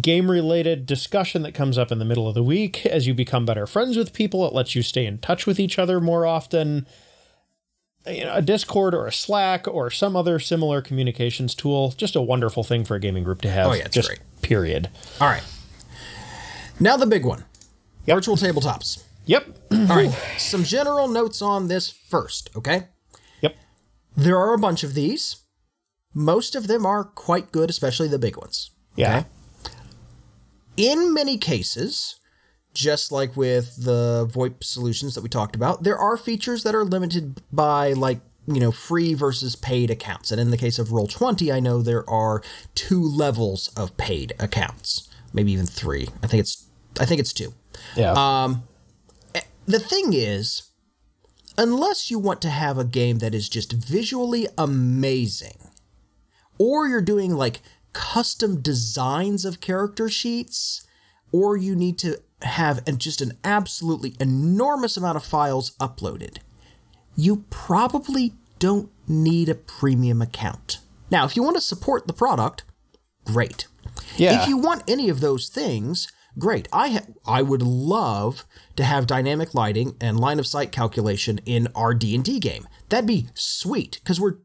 game 0.00 0.30
related 0.30 0.86
discussion 0.86 1.42
that 1.42 1.54
comes 1.54 1.78
up 1.78 1.92
in 1.92 1.98
the 1.98 2.04
middle 2.04 2.28
of 2.28 2.34
the 2.34 2.42
week. 2.42 2.84
As 2.86 3.06
you 3.06 3.14
become 3.14 3.44
better 3.44 3.66
friends 3.66 3.96
with 3.96 4.12
people, 4.12 4.46
it 4.46 4.52
lets 4.52 4.74
you 4.74 4.82
stay 4.82 5.06
in 5.06 5.18
touch 5.18 5.46
with 5.46 5.60
each 5.60 5.78
other 5.78 6.00
more 6.00 6.26
often. 6.26 6.86
You 8.06 8.24
know, 8.24 8.34
a 8.34 8.42
Discord 8.42 8.94
or 8.94 9.06
a 9.06 9.12
Slack 9.12 9.66
or 9.66 9.90
some 9.90 10.14
other 10.14 10.38
similar 10.38 10.80
communications 10.80 11.54
tool, 11.54 11.92
just 11.96 12.14
a 12.14 12.22
wonderful 12.22 12.62
thing 12.62 12.84
for 12.84 12.94
a 12.94 13.00
gaming 13.00 13.24
group 13.24 13.42
to 13.42 13.50
have. 13.50 13.66
Oh, 13.66 13.72
yeah, 13.72 13.84
it's 13.86 13.94
just 13.94 14.08
great. 14.08 14.20
period. 14.42 14.88
All 15.20 15.28
right. 15.28 15.42
Now 16.78 16.96
the 16.96 17.06
big 17.06 17.24
one. 17.24 17.44
Yep. 18.06 18.16
Virtual 18.16 18.36
tabletops. 18.36 19.02
Yep. 19.26 19.46
All 19.72 19.86
right. 19.86 20.10
Some 20.38 20.62
general 20.62 21.08
notes 21.08 21.42
on 21.42 21.66
this 21.66 21.90
first, 21.90 22.50
okay? 22.54 22.84
Yep. 23.40 23.56
There 24.16 24.38
are 24.38 24.54
a 24.54 24.58
bunch 24.58 24.84
of 24.84 24.94
these. 24.94 25.42
Most 26.14 26.54
of 26.54 26.68
them 26.68 26.86
are 26.86 27.02
quite 27.04 27.50
good, 27.50 27.70
especially 27.70 28.06
the 28.08 28.18
big 28.18 28.36
ones. 28.36 28.70
Yeah. 28.94 29.18
Okay? 29.18 29.28
In 30.76 31.14
many 31.14 31.38
cases, 31.38 32.16
just 32.74 33.10
like 33.10 33.36
with 33.36 33.84
the 33.84 34.28
VoIP 34.30 34.62
solutions 34.62 35.14
that 35.14 35.22
we 35.22 35.28
talked 35.28 35.56
about, 35.56 35.82
there 35.82 35.96
are 35.96 36.16
features 36.16 36.62
that 36.62 36.74
are 36.74 36.84
limited 36.84 37.40
by 37.52 37.92
like, 37.94 38.20
you 38.46 38.60
know, 38.60 38.70
free 38.70 39.14
versus 39.14 39.56
paid 39.56 39.90
accounts. 39.90 40.30
And 40.30 40.40
in 40.40 40.50
the 40.50 40.58
case 40.58 40.78
of 40.78 40.88
Roll20, 40.88 41.52
I 41.52 41.58
know 41.60 41.82
there 41.82 42.08
are 42.08 42.42
two 42.74 43.02
levels 43.02 43.68
of 43.76 43.96
paid 43.96 44.34
accounts, 44.38 45.08
maybe 45.32 45.52
even 45.52 45.66
three. 45.66 46.08
I 46.22 46.26
think 46.26 46.40
it's 46.40 46.66
I 47.00 47.04
think 47.06 47.20
it's 47.20 47.32
two. 47.32 47.52
Yeah. 47.96 48.12
Um, 48.12 48.64
The 49.66 49.80
thing 49.80 50.12
is, 50.12 50.62
unless 51.58 52.10
you 52.10 52.18
want 52.18 52.40
to 52.42 52.50
have 52.50 52.78
a 52.78 52.84
game 52.84 53.18
that 53.18 53.34
is 53.34 53.48
just 53.48 53.72
visually 53.72 54.46
amazing, 54.56 55.58
or 56.58 56.86
you're 56.86 57.00
doing 57.00 57.34
like 57.34 57.60
custom 57.96 58.60
designs 58.60 59.46
of 59.46 59.62
character 59.62 60.10
sheets, 60.10 60.86
or 61.32 61.56
you 61.56 61.74
need 61.74 61.96
to 61.96 62.20
have 62.42 62.84
just 62.98 63.22
an 63.22 63.32
absolutely 63.42 64.14
enormous 64.20 64.98
amount 64.98 65.16
of 65.16 65.24
files 65.24 65.70
uploaded, 65.80 66.36
you 67.16 67.46
probably 67.48 68.34
don't 68.58 68.90
need 69.08 69.48
a 69.48 69.54
premium 69.54 70.20
account. 70.20 70.80
Now, 71.10 71.24
if 71.24 71.36
you 71.36 71.42
want 71.42 71.56
to 71.56 71.62
support 71.62 72.06
the 72.06 72.12
product, 72.12 72.64
great. 73.24 73.66
Yeah. 74.18 74.42
If 74.42 74.46
you 74.46 74.58
want 74.58 74.82
any 74.86 75.08
of 75.08 75.20
those 75.20 75.48
things, 75.48 76.06
great. 76.38 76.68
I 76.74 76.88
ha- 76.88 77.06
I 77.26 77.40
would 77.40 77.62
love 77.62 78.44
to 78.76 78.84
have 78.84 79.06
dynamic 79.06 79.54
lighting 79.54 79.96
and 80.02 80.20
line 80.20 80.38
of 80.38 80.46
sight 80.46 80.70
calculation 80.70 81.40
in 81.46 81.68
our 81.74 81.94
D&D 81.94 82.40
game. 82.40 82.68
That'd 82.90 83.06
be 83.06 83.28
sweet 83.32 84.00
cuz 84.04 84.20
we're 84.20 84.36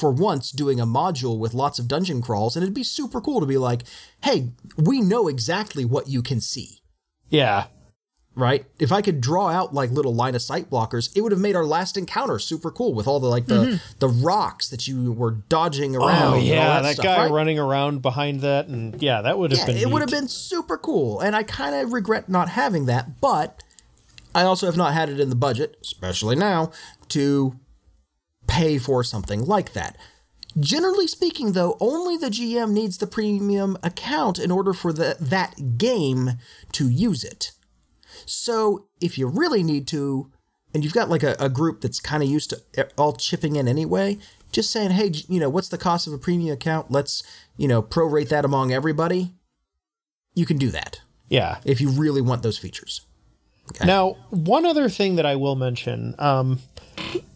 for 0.00 0.10
once 0.10 0.50
doing 0.50 0.80
a 0.80 0.86
module 0.86 1.38
with 1.38 1.52
lots 1.54 1.78
of 1.78 1.86
dungeon 1.86 2.22
crawls 2.22 2.56
and 2.56 2.62
it'd 2.62 2.74
be 2.74 2.82
super 2.82 3.20
cool 3.20 3.38
to 3.40 3.46
be 3.46 3.58
like, 3.58 3.82
"Hey, 4.24 4.48
we 4.76 5.00
know 5.00 5.28
exactly 5.28 5.84
what 5.84 6.08
you 6.08 6.22
can 6.22 6.40
see." 6.40 6.80
yeah. 7.28 7.66
right? 8.36 8.64
If 8.78 8.90
I 8.92 9.02
could 9.02 9.20
draw 9.20 9.48
out 9.48 9.74
like 9.74 9.90
little 9.90 10.14
line 10.14 10.34
of 10.34 10.40
sight 10.42 10.70
blockers, 10.70 11.14
it 11.16 11.20
would 11.20 11.32
have 11.32 11.40
made 11.40 11.56
our 11.56 11.64
last 11.66 11.96
encounter 11.96 12.38
super 12.38 12.70
cool 12.70 12.94
with 12.94 13.06
all 13.06 13.20
the 13.20 13.26
like 13.28 13.46
the 13.46 13.80
the 13.98 14.08
rocks 14.08 14.68
that 14.70 14.88
you 14.88 15.12
were 15.12 15.32
dodging 15.48 15.94
around. 15.96 16.08
Mm-hmm. 16.08 16.34
Oh 16.34 16.38
and 16.38 16.42
all 16.42 16.42
yeah, 16.56 16.68
that, 16.68 16.82
that, 16.82 16.94
stuff, 16.94 17.04
guy 17.04 17.24
right? 17.24 17.30
running 17.30 17.58
around 17.58 18.02
behind 18.02 18.40
that, 18.40 18.68
and 18.68 19.00
yeah, 19.02 19.20
that 19.22 19.38
would 19.38 19.50
have 19.50 19.60
Yeah, 19.60 19.66
been. 19.66 19.76
it 19.76 19.90
would 19.90 20.00
have 20.00 20.10
been 20.10 20.28
super 20.28 20.78
cool, 20.78 21.20
and 21.20 21.34
I 21.36 21.42
kind 21.42 21.74
of 21.74 21.92
regret 21.92 22.28
not 22.28 22.48
having 22.50 22.86
that. 22.86 23.20
But 23.20 23.62
I 24.34 24.42
also 24.44 24.66
have 24.66 24.76
not 24.76 24.94
had 24.94 25.08
it 25.10 25.18
in 25.20 25.28
the 25.28 25.36
budget, 25.36 25.76
especially 25.82 26.36
now, 26.36 26.70
to 27.08 27.58
pay 28.50 28.78
for 28.78 29.02
something 29.04 29.44
like 29.46 29.72
that. 29.72 29.96
Generally 30.58 31.06
speaking, 31.06 31.52
though, 31.52 31.76
only 31.80 32.16
the 32.16 32.26
GM 32.28 32.72
needs 32.72 32.98
the 32.98 33.06
premium 33.06 33.78
account 33.82 34.38
in 34.38 34.50
order 34.50 34.72
for 34.72 34.92
the, 34.92 35.16
that 35.20 35.78
game 35.78 36.32
to 36.72 36.88
use 36.88 37.22
it. 37.22 37.52
So 38.26 38.86
if 39.00 39.16
you 39.16 39.28
really 39.28 39.62
need 39.62 39.86
to, 39.88 40.30
and 40.74 40.82
you've 40.82 40.92
got 40.92 41.08
like 41.08 41.22
a, 41.22 41.36
a 41.38 41.48
group 41.48 41.80
that's 41.80 42.00
kind 42.00 42.22
of 42.22 42.28
used 42.28 42.50
to 42.50 42.88
all 42.98 43.12
chipping 43.12 43.54
in 43.56 43.68
anyway, 43.68 44.18
just 44.50 44.70
saying, 44.72 44.90
hey, 44.90 45.12
you 45.28 45.38
know, 45.38 45.48
what's 45.48 45.68
the 45.68 45.78
cost 45.78 46.08
of 46.08 46.12
a 46.12 46.18
premium 46.18 46.52
account? 46.54 46.90
Let's, 46.90 47.22
you 47.56 47.68
know, 47.68 47.80
prorate 47.82 48.28
that 48.30 48.44
among 48.44 48.72
everybody. 48.72 49.32
You 50.34 50.46
can 50.46 50.58
do 50.58 50.70
that 50.70 51.00
Yeah. 51.28 51.58
if 51.64 51.80
you 51.80 51.90
really 51.90 52.20
want 52.20 52.42
those 52.42 52.58
features. 52.58 53.02
Now, 53.84 54.16
one 54.30 54.66
other 54.66 54.88
thing 54.88 55.14
that 55.14 55.26
I 55.26 55.36
will 55.36 55.54
mention, 55.54 56.16
um, 56.18 56.58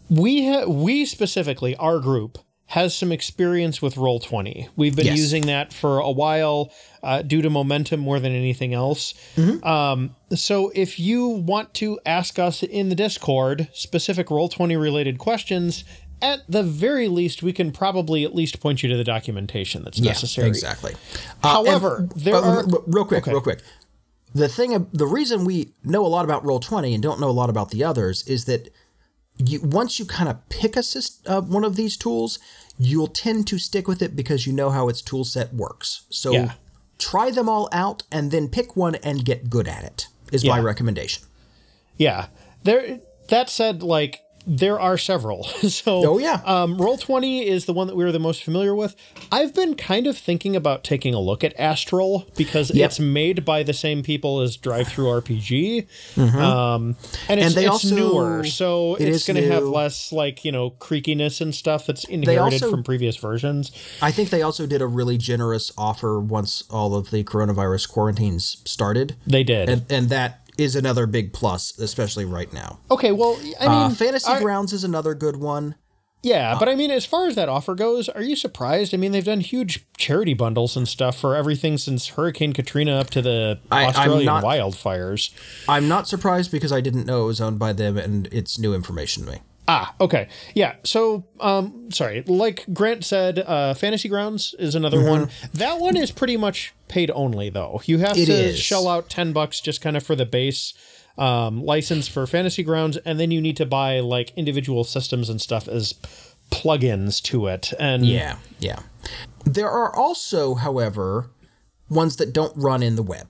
we 0.09 0.45
ha- 0.47 0.65
we 0.65 1.05
specifically 1.05 1.75
our 1.77 1.99
group 1.99 2.37
has 2.67 2.95
some 2.95 3.11
experience 3.11 3.81
with 3.81 3.95
Roll 3.95 4.19
Twenty. 4.19 4.67
We've 4.75 4.95
been 4.95 5.05
Yes. 5.05 5.17
using 5.19 5.45
that 5.47 5.71
for 5.71 5.99
a 5.99 6.09
while 6.11 6.71
uh, 7.03 7.21
due 7.21 7.41
to 7.43 7.49
momentum 7.49 7.99
more 7.99 8.19
than 8.19 8.31
anything 8.33 8.73
else. 8.73 9.13
Um, 9.63 10.15
so, 10.33 10.71
if 10.73 10.99
you 10.99 11.27
want 11.27 11.73
to 11.75 11.99
ask 12.05 12.39
us 12.39 12.63
in 12.63 12.89
the 12.89 12.95
Discord 12.95 13.67
specific 13.73 14.29
Roll 14.31 14.49
Twenty 14.49 14.75
related 14.75 15.17
questions. 15.19 15.83
At 16.21 16.39
the 16.47 16.63
very 16.63 17.09
least, 17.09 17.43
we 17.43 17.51
can 17.51 17.73
probably 17.73 18.23
at 18.23 18.33
least 18.33 18.61
point 18.61 18.81
you 18.81 18.87
to 18.89 18.95
the 18.95 19.03
documentation 19.03 19.83
that's 19.83 19.99
necessary. 19.99 20.47
exactly. 20.47 20.93
However, 21.43 21.97
and- 21.97 22.11
there 22.11 22.35
uh, 22.35 22.39
are 22.63 22.65
real 22.87 23.03
quick, 23.03 23.23
Okay. 23.23 23.31
real 23.31 23.41
quick. 23.41 23.59
The 24.33 24.47
thing, 24.47 24.87
the 24.93 25.05
reason 25.05 25.43
we 25.43 25.73
know 25.83 26.05
a 26.05 26.07
lot 26.07 26.23
about 26.23 26.45
Roll 26.45 26.61
Twenty 26.61 26.93
and 26.93 27.03
don't 27.03 27.19
know 27.19 27.29
a 27.29 27.35
lot 27.35 27.49
about 27.49 27.69
the 27.69 27.83
others 27.83 28.25
is 28.27 28.45
that 28.45 28.69
you 29.37 29.61
once 29.61 29.99
you 29.99 30.05
kind 30.05 30.29
of 30.29 30.37
pick 30.49 30.75
a 30.77 30.83
uh, 31.25 31.41
one 31.41 31.63
of 31.63 31.75
these 31.75 31.97
tools, 31.97 32.39
you'll 32.77 33.07
tend 33.07 33.47
to 33.47 33.57
stick 33.57 33.87
with 33.87 34.01
it 34.01 34.15
because 34.15 34.47
you 34.47 34.53
know 34.53 34.69
how 34.69 34.89
its 34.89 35.01
tool 35.01 35.23
set 35.23 35.53
works. 35.53 36.03
So 36.09 36.31
Yeah. 36.31 36.53
try 36.97 37.31
them 37.31 37.49
all 37.49 37.67
out 37.71 38.03
and 38.11 38.31
then 38.31 38.47
pick 38.47 38.75
one 38.75 38.95
and 38.95 39.25
get 39.25 39.49
good 39.49 39.67
at 39.67 39.83
it. 39.83 40.07
Is 40.31 40.43
my 40.43 40.59
recommendation. 40.59 41.23
Yeah. 41.97 42.27
There 42.63 42.99
that 43.29 43.49
said, 43.49 43.83
like 43.83 44.21
there 44.47 44.79
are 44.79 44.97
several. 44.97 45.43
so 45.69 46.05
Oh, 46.13 46.17
yeah. 46.17 46.41
Um 46.45 46.77
Roll 46.77 46.97
Twenty 46.97 47.47
is 47.47 47.65
the 47.65 47.73
one 47.73 47.87
that 47.87 47.95
we 47.95 48.03
were 48.03 48.11
the 48.11 48.19
most 48.19 48.43
familiar 48.43 48.75
with. 48.75 48.95
I've 49.31 49.53
been 49.53 49.75
kind 49.75 50.07
of 50.07 50.17
thinking 50.17 50.55
about 50.55 50.83
taking 50.83 51.13
a 51.13 51.19
look 51.19 51.43
at 51.43 51.59
Astral 51.59 52.27
because 52.37 52.71
Yep. 52.73 52.85
it's 52.85 52.99
made 52.99 53.43
by 53.45 53.63
the 53.63 53.73
same 53.73 54.03
people 54.03 54.41
as 54.41 54.57
Drive 54.57 54.87
Through 54.87 55.07
RPG. 55.21 55.87
Um 56.17 56.95
and 57.29 57.39
it's, 57.39 57.49
Mm-hmm. 57.49 57.55
they 57.55 57.61
it's 57.65 57.69
also- 57.69 57.95
newer, 57.95 58.43
so 58.45 58.95
it 58.95 59.07
it's 59.09 59.25
gonna 59.27 59.41
have 59.43 59.63
less 59.63 60.11
like, 60.11 60.45
you 60.45 60.51
know, 60.51 60.71
creakiness 60.71 61.41
and 61.41 61.53
stuff 61.53 61.85
that's 61.87 62.03
inherited 62.05 62.61
also- 62.63 62.71
from 62.71 62.83
previous 62.83 63.17
versions. 63.17 63.71
I 64.01 64.11
think 64.11 64.29
they 64.29 64.41
also 64.41 64.65
did 64.67 64.81
a 64.81 64.87
really 64.87 65.17
generous 65.17 65.71
offer 65.77 66.19
once 66.19 66.63
all 66.69 66.95
of 66.95 67.11
the 67.11 67.23
coronavirus 67.23 67.89
quarantines 67.89 68.57
started. 68.65 69.15
They 69.25 69.43
did. 69.43 69.69
And, 69.69 69.85
and 69.91 70.09
that 70.09 70.44
is 70.57 70.75
another 70.75 71.05
big 71.05 71.33
plus, 71.33 71.77
especially 71.79 72.25
right 72.25 72.51
now. 72.53 72.79
okay, 72.91 73.11
well 73.11 73.37
I 73.59 73.63
mean 73.67 73.71
Uh, 73.71 73.89
Fantasy 73.89 74.31
I- 74.31 74.41
Grounds 74.41 74.73
is 74.73 74.83
another 74.83 75.13
good 75.13 75.37
one. 75.37 75.75
Yeah, 76.23 76.57
but 76.57 76.67
I 76.67 76.73
mean, 76.73 76.89
as 76.89 77.05
far 77.05 77.27
as 77.27 77.35
that 77.35 77.49
offer 77.49 77.75
goes, 77.75 78.09
are 78.09 78.23
you 78.23 78.35
surprised? 78.35 78.95
I 78.95 78.97
mean, 78.97 79.11
they've 79.11 79.23
done 79.23 79.41
huge 79.41 79.85
charity 79.95 80.33
bundles 80.33 80.75
and 80.75 80.87
stuff 80.87 81.19
for 81.19 81.35
everything 81.35 81.77
since 81.77 82.07
Hurricane 82.07 82.51
Katrina 82.51 82.95
up 82.95 83.11
to 83.11 83.21
the 83.21 83.59
I- 83.71 83.83
I'm 83.83 83.89
Australian 83.89 84.25
not- 84.25 84.43
wildfires. 84.43 85.29
I'm 85.69 85.87
not 85.87 86.07
surprised 86.07 86.51
because 86.51 86.71
I 86.71 86.81
didn't 86.81 87.05
know 87.05 87.25
it 87.25 87.27
was 87.27 87.41
owned 87.41 87.59
by 87.59 87.73
them 87.73 87.95
and 87.95 88.27
it's 88.31 88.57
new 88.57 88.73
information 88.73 89.25
to 89.25 89.33
me. 89.33 89.37
Ah, 89.67 89.95
okay. 89.99 90.27
Yeah. 90.53 90.75
So, 90.83 91.25
um, 91.39 91.89
sorry. 91.91 92.23
Like 92.27 92.65
Grant 92.71 93.03
said, 93.03 93.39
uh, 93.39 93.73
Fantasy 93.73 94.07
Grounds 94.09 94.53
is 94.59 94.75
another 94.75 95.03
one. 95.03 95.29
That 95.55 95.79
one 95.79 95.97
is 95.97 96.11
pretty 96.11 96.37
much 96.37 96.73
paid 96.87 97.09
only, 97.15 97.49
though. 97.49 97.81
You 97.85 97.97
have 97.99 98.11
Mm-hmm. 98.11 98.21
It 98.21 98.25
to 98.27 98.31
is. 98.49 98.59
shell 98.59 98.87
out 98.87 99.09
10 99.09 99.33
bucks 99.33 99.59
just 99.59 99.81
kind 99.81 99.97
of 99.97 100.03
for 100.03 100.15
the 100.15 100.25
base 100.25 100.73
um, 101.17 101.63
license 101.63 102.07
for 102.07 102.27
Fantasy 102.27 102.61
Grounds, 102.61 102.97
and 102.97 103.19
then 103.19 103.31
you 103.31 103.41
need 103.41 103.57
to 103.57 103.65
buy 103.65 104.01
like 104.01 104.31
individual 104.35 104.83
systems 104.83 105.29
and 105.29 105.41
stuff 105.41 105.67
as 105.67 105.93
plugins 106.51 107.21
to 107.23 107.47
it. 107.47 107.73
And 107.79 108.05
Yeah, 108.05 108.37
yeah. 108.59 108.79
There 109.45 109.69
are 109.69 109.95
also, 109.95 110.55
however, 110.55 111.31
ones 111.89 112.17
that 112.17 112.33
don't 112.33 112.55
run 112.55 112.83
in 112.83 112.95
the 112.95 113.03
web. 113.03 113.27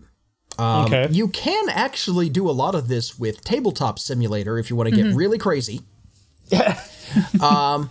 Um, 0.57 0.85
okay. 0.85 1.07
You 1.11 1.27
can 1.27 1.69
actually 1.69 2.29
do 2.29 2.49
a 2.49 2.51
lot 2.51 2.75
of 2.75 2.87
this 2.87 3.19
with 3.19 3.41
Tabletop 3.43 3.99
Simulator 3.99 4.57
if 4.57 4.69
you 4.69 4.75
want 4.75 4.89
to 4.89 4.95
get 4.95 5.13
really 5.13 5.37
crazy. 5.37 5.81
um, 7.41 7.89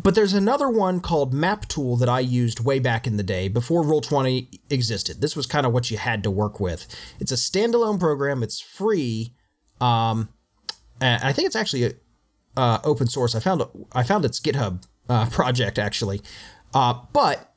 but 0.00 0.14
there's 0.14 0.32
another 0.32 0.68
one 0.68 1.00
called 1.00 1.34
Map 1.34 1.66
Tool 1.66 1.96
that 1.96 2.08
I 2.08 2.20
used 2.20 2.60
way 2.60 2.78
back 2.78 3.06
in 3.06 3.16
the 3.16 3.22
day 3.22 3.48
before 3.48 3.82
Roll20 3.82 4.60
existed. 4.70 5.20
This 5.20 5.34
was 5.34 5.46
kind 5.46 5.66
of 5.66 5.72
what 5.72 5.90
you 5.90 5.98
had 5.98 6.22
to 6.22 6.30
work 6.30 6.60
with. 6.60 6.86
It's 7.18 7.32
a 7.32 7.36
standalone 7.36 7.98
program. 7.98 8.42
It's 8.42 8.60
free. 8.60 9.34
Um, 9.80 10.28
and 11.00 11.22
I 11.22 11.32
think 11.32 11.46
it's 11.46 11.56
actually 11.56 11.94
uh, 12.56 12.78
open 12.84 13.06
source. 13.06 13.34
I 13.34 13.40
found 13.40 13.62
I 13.92 14.02
found 14.02 14.24
its 14.24 14.40
GitHub 14.40 14.84
uh, 15.08 15.26
project 15.30 15.78
actually, 15.78 16.22
uh, 16.74 16.94
but 17.12 17.54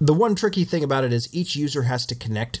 the 0.00 0.14
one 0.14 0.34
tricky 0.34 0.64
thing 0.64 0.82
about 0.82 1.04
it 1.04 1.12
is 1.12 1.32
each 1.32 1.56
user 1.56 1.84
has 1.84 2.04
to 2.06 2.14
connect 2.14 2.60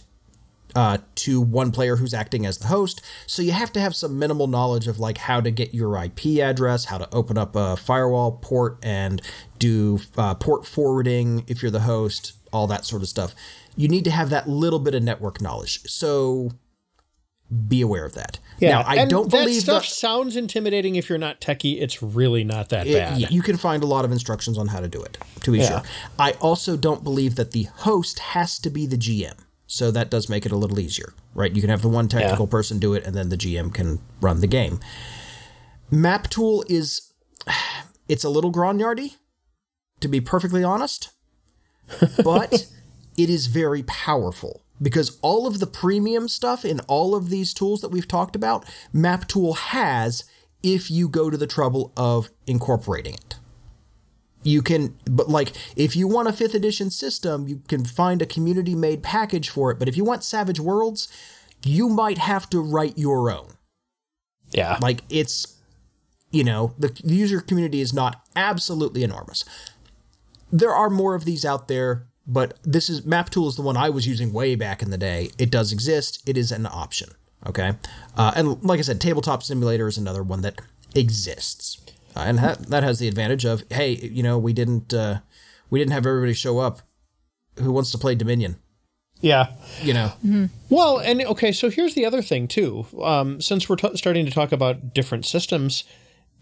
uh, 0.74 0.98
to 1.14 1.40
one 1.40 1.70
player 1.70 1.96
who's 1.96 2.12
acting 2.14 2.44
as 2.46 2.58
the 2.58 2.66
host. 2.66 3.00
So 3.26 3.42
you 3.42 3.52
have 3.52 3.72
to 3.74 3.80
have 3.80 3.94
some 3.94 4.18
minimal 4.18 4.46
knowledge 4.48 4.88
of 4.88 4.98
like 4.98 5.18
how 5.18 5.40
to 5.40 5.50
get 5.50 5.72
your 5.74 5.96
IP 6.02 6.40
address, 6.42 6.86
how 6.86 6.98
to 6.98 7.08
open 7.14 7.38
up 7.38 7.54
a 7.54 7.76
firewall 7.76 8.32
port, 8.42 8.78
and 8.82 9.22
do 9.58 10.00
uh, 10.16 10.34
port 10.34 10.66
forwarding 10.66 11.44
if 11.46 11.62
you're 11.62 11.70
the 11.70 11.80
host, 11.80 12.32
all 12.52 12.66
that 12.66 12.84
sort 12.84 13.02
of 13.02 13.08
stuff. 13.08 13.34
You 13.76 13.88
need 13.88 14.04
to 14.04 14.10
have 14.10 14.30
that 14.30 14.48
little 14.48 14.78
bit 14.80 14.94
of 14.94 15.02
network 15.02 15.40
knowledge. 15.40 15.82
So 15.86 16.50
be 17.68 17.80
aware 17.82 18.04
of 18.04 18.14
that. 18.14 18.38
Yeah, 18.58 18.70
now, 18.70 18.80
I 18.86 18.96
and 18.96 19.10
don't 19.10 19.30
that 19.30 19.38
believe 19.44 19.62
stuff 19.62 19.82
that 19.82 19.88
sounds 19.88 20.34
intimidating 20.36 20.96
if 20.96 21.08
you're 21.08 21.18
not 21.18 21.40
techie. 21.40 21.80
It's 21.80 22.02
really 22.02 22.42
not 22.42 22.70
that 22.70 22.86
it- 22.86 22.94
bad. 22.94 23.30
you 23.30 23.42
can 23.42 23.56
find 23.56 23.82
a 23.82 23.86
lot 23.86 24.04
of 24.04 24.10
instructions 24.12 24.58
on 24.58 24.68
how 24.68 24.80
to 24.80 24.88
do 24.88 25.00
it, 25.02 25.18
to 25.42 25.52
be 25.52 25.58
Yeah. 25.58 25.68
sure. 25.68 25.82
I 26.18 26.32
also 26.40 26.76
don't 26.76 27.04
believe 27.04 27.36
that 27.36 27.52
the 27.52 27.64
host 27.64 28.18
has 28.20 28.58
to 28.60 28.70
be 28.70 28.86
the 28.86 28.96
GM. 28.96 29.34
So 29.66 29.90
that 29.90 30.10
does 30.10 30.28
make 30.28 30.44
it 30.46 30.52
a 30.52 30.56
little 30.56 30.78
easier, 30.78 31.14
right? 31.34 31.52
You 31.54 31.60
can 31.60 31.70
have 31.70 31.82
the 31.82 31.88
one 31.88 32.08
technical 32.08 32.46
Yeah. 32.46 32.50
person 32.50 32.78
do 32.78 32.94
it, 32.94 33.04
and 33.04 33.14
then 33.16 33.28
the 33.30 33.36
GM 33.36 33.72
can 33.72 34.00
run 34.20 34.40
the 34.40 34.46
game. 34.46 34.78
Map 35.90 36.28
tool 36.28 36.64
is, 36.68 37.12
it's 38.08 38.24
a 38.24 38.28
little 38.28 38.52
grognardy, 38.52 39.16
to 40.00 40.08
be 40.08 40.20
perfectly 40.20 40.62
honest, 40.62 41.10
but 42.24 42.66
it 43.16 43.30
is 43.30 43.46
very 43.46 43.82
powerful 43.84 44.62
because 44.82 45.18
all 45.22 45.46
of 45.46 45.60
the 45.60 45.66
premium 45.66 46.28
stuff 46.28 46.64
in 46.64 46.80
all 46.80 47.14
of 47.14 47.30
these 47.30 47.54
tools 47.54 47.80
that 47.80 47.90
we've 47.90 48.08
talked 48.08 48.36
about, 48.36 48.64
Map 48.92 49.26
Tool 49.28 49.54
has 49.54 50.24
if 50.62 50.90
you 50.90 51.08
go 51.08 51.30
to 51.30 51.36
the 51.36 51.46
trouble 51.46 51.92
of 51.96 52.30
incorporating 52.46 53.14
it. 53.14 53.36
You 54.44 54.62
can, 54.62 54.94
but 55.06 55.28
like, 55.28 55.52
if 55.74 55.96
you 55.96 56.06
want 56.06 56.28
a 56.28 56.32
fifth 56.32 56.54
edition 56.54 56.90
system, 56.90 57.48
you 57.48 57.62
can 57.66 57.84
find 57.84 58.22
a 58.22 58.26
community 58.26 58.74
made 58.74 59.02
package 59.02 59.48
for 59.48 59.70
it. 59.72 59.78
But 59.78 59.88
if 59.88 59.96
you 59.96 60.04
want 60.04 60.22
Savage 60.22 60.60
Worlds, 60.60 61.08
you 61.64 61.88
might 61.88 62.18
have 62.18 62.48
to 62.50 62.60
write 62.60 62.96
your 62.98 63.30
own. 63.30 63.54
yeah. 64.52 64.78
Like, 64.82 65.00
it's, 65.08 65.58
you 66.30 66.44
know, 66.44 66.74
the 66.78 66.92
user 67.04 67.40
community 67.40 67.80
is 67.80 67.92
not 67.92 68.22
absolutely 68.36 69.02
enormous. 69.02 69.44
There 70.52 70.72
are 70.72 70.90
more 70.90 71.14
of 71.14 71.24
these 71.24 71.44
out 71.44 71.68
there, 71.68 72.06
but 72.26 72.58
this 72.62 72.88
is 72.88 73.00
MapTool 73.02 73.48
is 73.48 73.56
the 73.56 73.62
one 73.62 73.76
I 73.76 73.90
was 73.90 74.06
using 74.06 74.32
way 74.32 74.54
back 74.54 74.82
in 74.82 74.90
the 74.90 74.98
day. 74.98 75.30
It 75.38 75.50
does 75.50 75.72
exist. 75.72 76.22
It 76.28 76.36
is 76.36 76.52
an 76.52 76.66
option. 76.66 77.10
Okay, 77.46 77.72
uh, 78.16 78.32
and 78.36 78.62
like 78.62 78.78
I 78.78 78.82
said, 78.82 79.00
Tabletop 79.00 79.42
Simulator 79.42 79.86
is 79.86 79.98
another 79.98 80.22
one 80.22 80.40
that 80.42 80.60
exists, 80.94 81.76
and 82.16 82.38
that 82.38 82.66
that 82.70 82.82
has 82.82 82.98
the 82.98 83.08
advantage 83.08 83.44
of 83.44 83.64
hey, 83.70 83.92
you 83.92 84.22
know, 84.22 84.38
we 84.38 84.52
didn't 84.52 84.92
uh, 84.94 85.20
we 85.70 85.78
didn't 85.78 85.92
have 85.92 86.06
everybody 86.06 86.34
show 86.34 86.58
up 86.58 86.80
who 87.58 87.72
wants 87.72 87.90
to 87.92 87.98
play 87.98 88.14
Dominion. 88.14 88.56
yeah. 89.20 89.52
You 89.80 89.94
know, 89.94 90.12
Well, 90.70 90.98
and 90.98 91.22
okay, 91.22 91.52
so 91.52 91.70
here's 91.70 91.94
the 91.94 92.04
other 92.04 92.20
thing 92.22 92.48
too. 92.48 92.86
Um, 93.02 93.40
since 93.40 93.68
we're 93.68 93.76
t- 93.76 93.96
starting 93.96 94.26
to 94.26 94.32
talk 94.32 94.52
about 94.52 94.92
different 94.92 95.24
systems, 95.24 95.84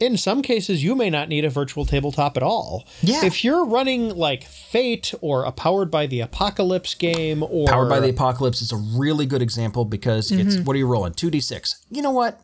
in 0.01 0.17
some 0.17 0.43
cases 0.43 0.83
you 0.83 0.95
may 0.97 1.11
not 1.11 1.29
need 1.29 1.45
a 1.45 1.51
virtual 1.51 1.85
tabletop 1.85 2.37
at 2.37 2.43
all. 2.43 2.89
Yeah. 3.03 3.25
If 3.25 3.45
you're 3.45 3.65
running 3.67 4.09
like 4.17 4.45
Fate 4.45 5.13
or 5.21 5.45
a 5.45 5.53
Powered 5.53 5.91
by 5.91 6.07
the 6.07 6.21
Apocalypse 6.21 6.95
game 6.95 7.43
or 7.43 7.69
Powered 7.69 7.89
by 7.91 8.01
the 8.01 8.09
Apocalypse 8.11 8.63
is 8.63 8.73
a 8.73 8.77
really 8.77 9.27
good 9.27 9.43
example 9.43 9.85
because 9.85 10.33
it's 10.33 10.57
what 10.59 10.75
are 10.75 10.79
you 10.79 10.87
rolling? 10.87 11.13
2d6. 11.13 11.85
You 11.91 12.03
know 12.03 12.11
what? 12.11 12.41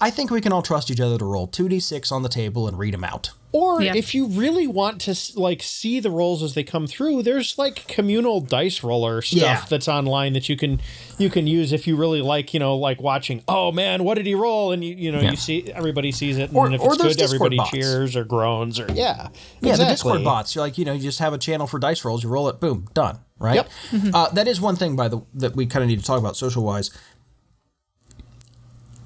I 0.00 0.10
think 0.10 0.30
we 0.30 0.40
can 0.40 0.52
all 0.52 0.62
trust 0.62 0.90
each 0.90 1.00
other 1.00 1.18
to 1.18 1.24
roll 1.24 1.46
2d6 1.48 2.10
on 2.10 2.22
the 2.22 2.28
table 2.28 2.66
and 2.66 2.78
read 2.78 2.94
them 2.94 3.04
out. 3.04 3.30
Or 3.52 3.82
Yeah. 3.82 3.96
if 3.96 4.14
you 4.14 4.26
really 4.26 4.68
want 4.68 5.00
to 5.02 5.14
like 5.34 5.60
see 5.60 5.98
the 5.98 6.10
rolls 6.10 6.40
as 6.44 6.54
they 6.54 6.62
come 6.62 6.86
through, 6.86 7.24
there's 7.24 7.58
like 7.58 7.86
communal 7.88 8.40
dice 8.40 8.84
roller 8.84 9.20
stuff 9.22 9.40
Yeah. 9.40 9.64
that's 9.68 9.88
online 9.88 10.34
that 10.34 10.48
you 10.48 10.56
can 10.56 10.80
you 11.18 11.28
can 11.30 11.48
use 11.48 11.72
if 11.72 11.86
you 11.88 11.96
really 11.96 12.22
like, 12.22 12.54
you 12.54 12.60
know, 12.60 12.76
like 12.76 13.02
watching, 13.02 13.42
oh 13.48 13.72
man, 13.72 14.04
what 14.04 14.14
did 14.14 14.26
he 14.26 14.36
roll? 14.36 14.70
And 14.70 14.84
you 14.84 14.94
you 14.94 15.10
know, 15.10 15.20
Yeah. 15.20 15.32
you 15.32 15.36
see 15.36 15.70
everybody 15.74 16.12
sees 16.12 16.38
it 16.38 16.50
and 16.50 16.56
Or- 16.56 16.72
if 16.72 16.80
or 16.80 16.94
it's 16.94 17.02
those 17.02 17.16
good, 17.16 17.24
everybody 17.24 17.56
Discord 17.56 17.80
bots. 17.80 17.86
cheers 17.88 18.16
or 18.16 18.24
groans 18.24 18.78
or 18.78 18.86
yeah. 18.94 19.28
Yeah, 19.60 19.74
the. 19.76 19.84
Discord 19.84 20.22
bots. 20.22 20.54
You're 20.54 20.62
like, 20.64 20.78
you 20.78 20.84
know, 20.84 20.92
you 20.92 21.02
just 21.02 21.18
have 21.18 21.32
a 21.32 21.38
channel 21.38 21.66
for 21.66 21.80
dice 21.80 22.04
rolls. 22.04 22.22
You 22.22 22.28
roll 22.30 22.48
it, 22.48 22.60
boom, 22.60 22.86
done. 22.94 23.18
Right. 23.40 23.54
Yep. 23.56 23.70
Uh, 24.14 24.28
that 24.34 24.46
is 24.46 24.60
one 24.60 24.76
thing 24.76 24.96
by 24.96 25.08
the 25.08 25.22
that 25.34 25.56
we 25.56 25.64
kind 25.64 25.82
of 25.82 25.88
need 25.88 25.98
to 25.98 26.04
talk 26.04 26.18
about 26.18 26.36
social 26.36 26.62
wise. 26.62 26.90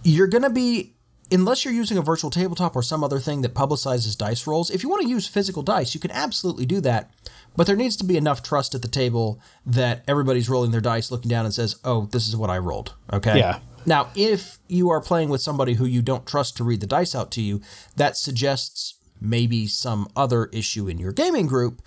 You're 0.05 0.29
gonna 0.29 0.51
be 0.51 0.95
unless 1.33 1.65
you're 1.65 1.75
using 1.75 1.99
a 1.99 2.03
virtual 2.03 2.31
tabletop 2.31 2.77
or 2.77 2.83
some 2.83 3.03
other 3.03 3.19
thing 3.19 3.41
that 3.43 3.55
publicizes 3.55 4.17
dice 4.17 4.47
rolls. 4.47 4.71
If 4.71 4.83
you 4.83 4.89
want 4.89 5.03
to 5.03 5.09
use 5.09 5.27
physical 5.27 5.63
dice, 5.63 5.95
you 5.95 6.01
can 6.01 6.11
absolutely 6.11 6.67
do 6.67 6.81
that. 6.83 7.11
But 7.57 7.67
there 7.67 7.77
needs 7.77 7.97
to 7.97 8.05
be 8.05 8.17
enough 8.17 8.43
trust 8.43 8.75
at 8.75 8.83
the 8.83 8.89
table 8.89 9.41
that 9.65 10.03
everybody's 10.09 10.49
rolling 10.49 10.71
their 10.71 10.81
dice, 10.81 11.11
looking 11.11 11.29
down 11.29 11.45
and 11.45 11.55
says, 11.55 11.77
"Oh, 11.85 12.07
this 12.07 12.29
is 12.29 12.37
what 12.37 12.51
I 12.51 12.59
rolled." 12.59 12.95
Okay. 13.13 13.39
Yeah. 13.39 13.61
Now, 13.87 14.09
if 14.17 14.59
you 14.69 14.91
are 14.91 15.01
playing 15.01 15.29
with 15.29 15.41
somebody 15.41 15.75
who 15.75 15.85
you 15.85 16.03
don't 16.03 16.27
trust 16.27 16.57
to 16.57 16.65
read 16.65 16.81
the 16.81 16.87
dice 16.87 17.15
out 17.15 17.31
to 17.33 17.43
you, 17.43 17.61
that 17.97 18.17
suggests 18.17 18.95
maybe 19.21 19.67
some 19.67 20.09
other 20.17 20.47
issue 20.47 20.89
in 20.89 20.99
your 20.99 21.13
gaming 21.13 21.47
group, 21.47 21.83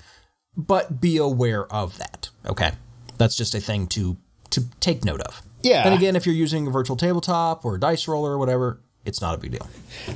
but 0.55 1.01
be 1.01 1.17
aware 1.17 1.71
of 1.71 1.97
that. 1.97 2.29
Okay. 2.45 2.71
That's 3.17 3.35
just 3.35 3.55
a 3.55 3.59
thing 3.59 3.87
to 3.87 4.17
to 4.51 4.65
take 4.79 5.03
note 5.03 5.21
of. 5.21 5.41
Yeah. 5.67 5.85
And 5.85 5.93
again, 5.93 6.15
if 6.15 6.25
you're 6.25 6.35
using 6.35 6.67
a 6.67 6.71
virtual 6.71 6.97
tabletop 6.97 7.65
or 7.65 7.75
a 7.75 7.79
dice 7.79 8.07
roller 8.07 8.31
or 8.31 8.37
whatever, 8.37 8.81
it's 9.05 9.21
not 9.21 9.35
a 9.35 9.37
big 9.37 9.51
deal. 9.51 9.67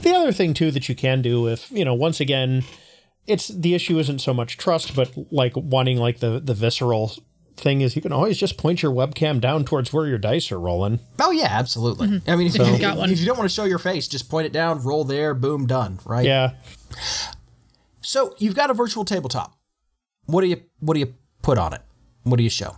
The 0.02 0.14
other 0.14 0.32
thing 0.32 0.54
too 0.54 0.72
that 0.72 0.90
you 0.90 0.96
can 0.96 1.22
do 1.22 1.48
if, 1.48 1.72
you 1.72 1.86
know, 1.86 1.94
once 1.94 2.20
again, 2.20 2.64
it's 3.28 3.48
the 3.48 3.74
issue 3.74 4.00
isn't 4.00 4.20
so 4.20 4.34
much 4.34 4.58
trust, 4.58 4.96
but 4.96 5.12
like 5.32 5.54
wanting 5.56 5.98
like 5.98 6.20
the 6.20 6.40
the 6.40 6.54
visceral 6.54 7.14
thing 7.56 7.82
is 7.82 7.96
you 7.96 8.02
can 8.02 8.12
always 8.12 8.38
just 8.38 8.58
point 8.58 8.82
your 8.82 8.92
webcam 8.92 9.40
down 9.40 9.64
towards 9.64 9.94
where 9.94 10.08
your 10.08 10.18
dice 10.18 10.52
are 10.52 10.60
rolling. 10.60 11.00
Oh 11.20 11.32
yeah, 11.32 11.48
absolutely. 11.50 12.08
Mm-hmm. 12.08 12.30
I 12.30 12.36
mean, 12.36 12.48
if, 12.48 12.58
you've 12.58 12.68
you, 12.68 12.80
got 12.80 12.98
one. 12.98 13.10
if 13.10 13.20
you 13.20 13.26
don't 13.26 13.38
want 13.38 13.50
to 13.50 13.54
show 13.54 13.66
your 13.66 13.80
face, 13.80 14.08
just 14.08 14.30
point 14.30 14.46
it 14.48 14.54
down, 14.54 14.84
roll 14.84 15.04
there, 15.04 15.34
boom, 15.34 15.68
done. 15.68 16.00
Right. 16.06 16.26
Yeah. 16.26 16.54
So 18.02 18.36
you've 18.40 18.56
got 18.56 18.70
a 18.70 18.74
virtual 18.74 19.06
tabletop. 19.06 19.56
What 20.26 20.42
do 20.42 20.48
you 20.48 20.62
what 20.80 20.96
do 20.96 21.00
you 21.00 21.14
put 21.42 21.58
on 21.58 21.74
it? 21.74 21.82
What 22.24 22.38
do 22.38 22.44
you 22.44 22.50
show? 22.50 22.78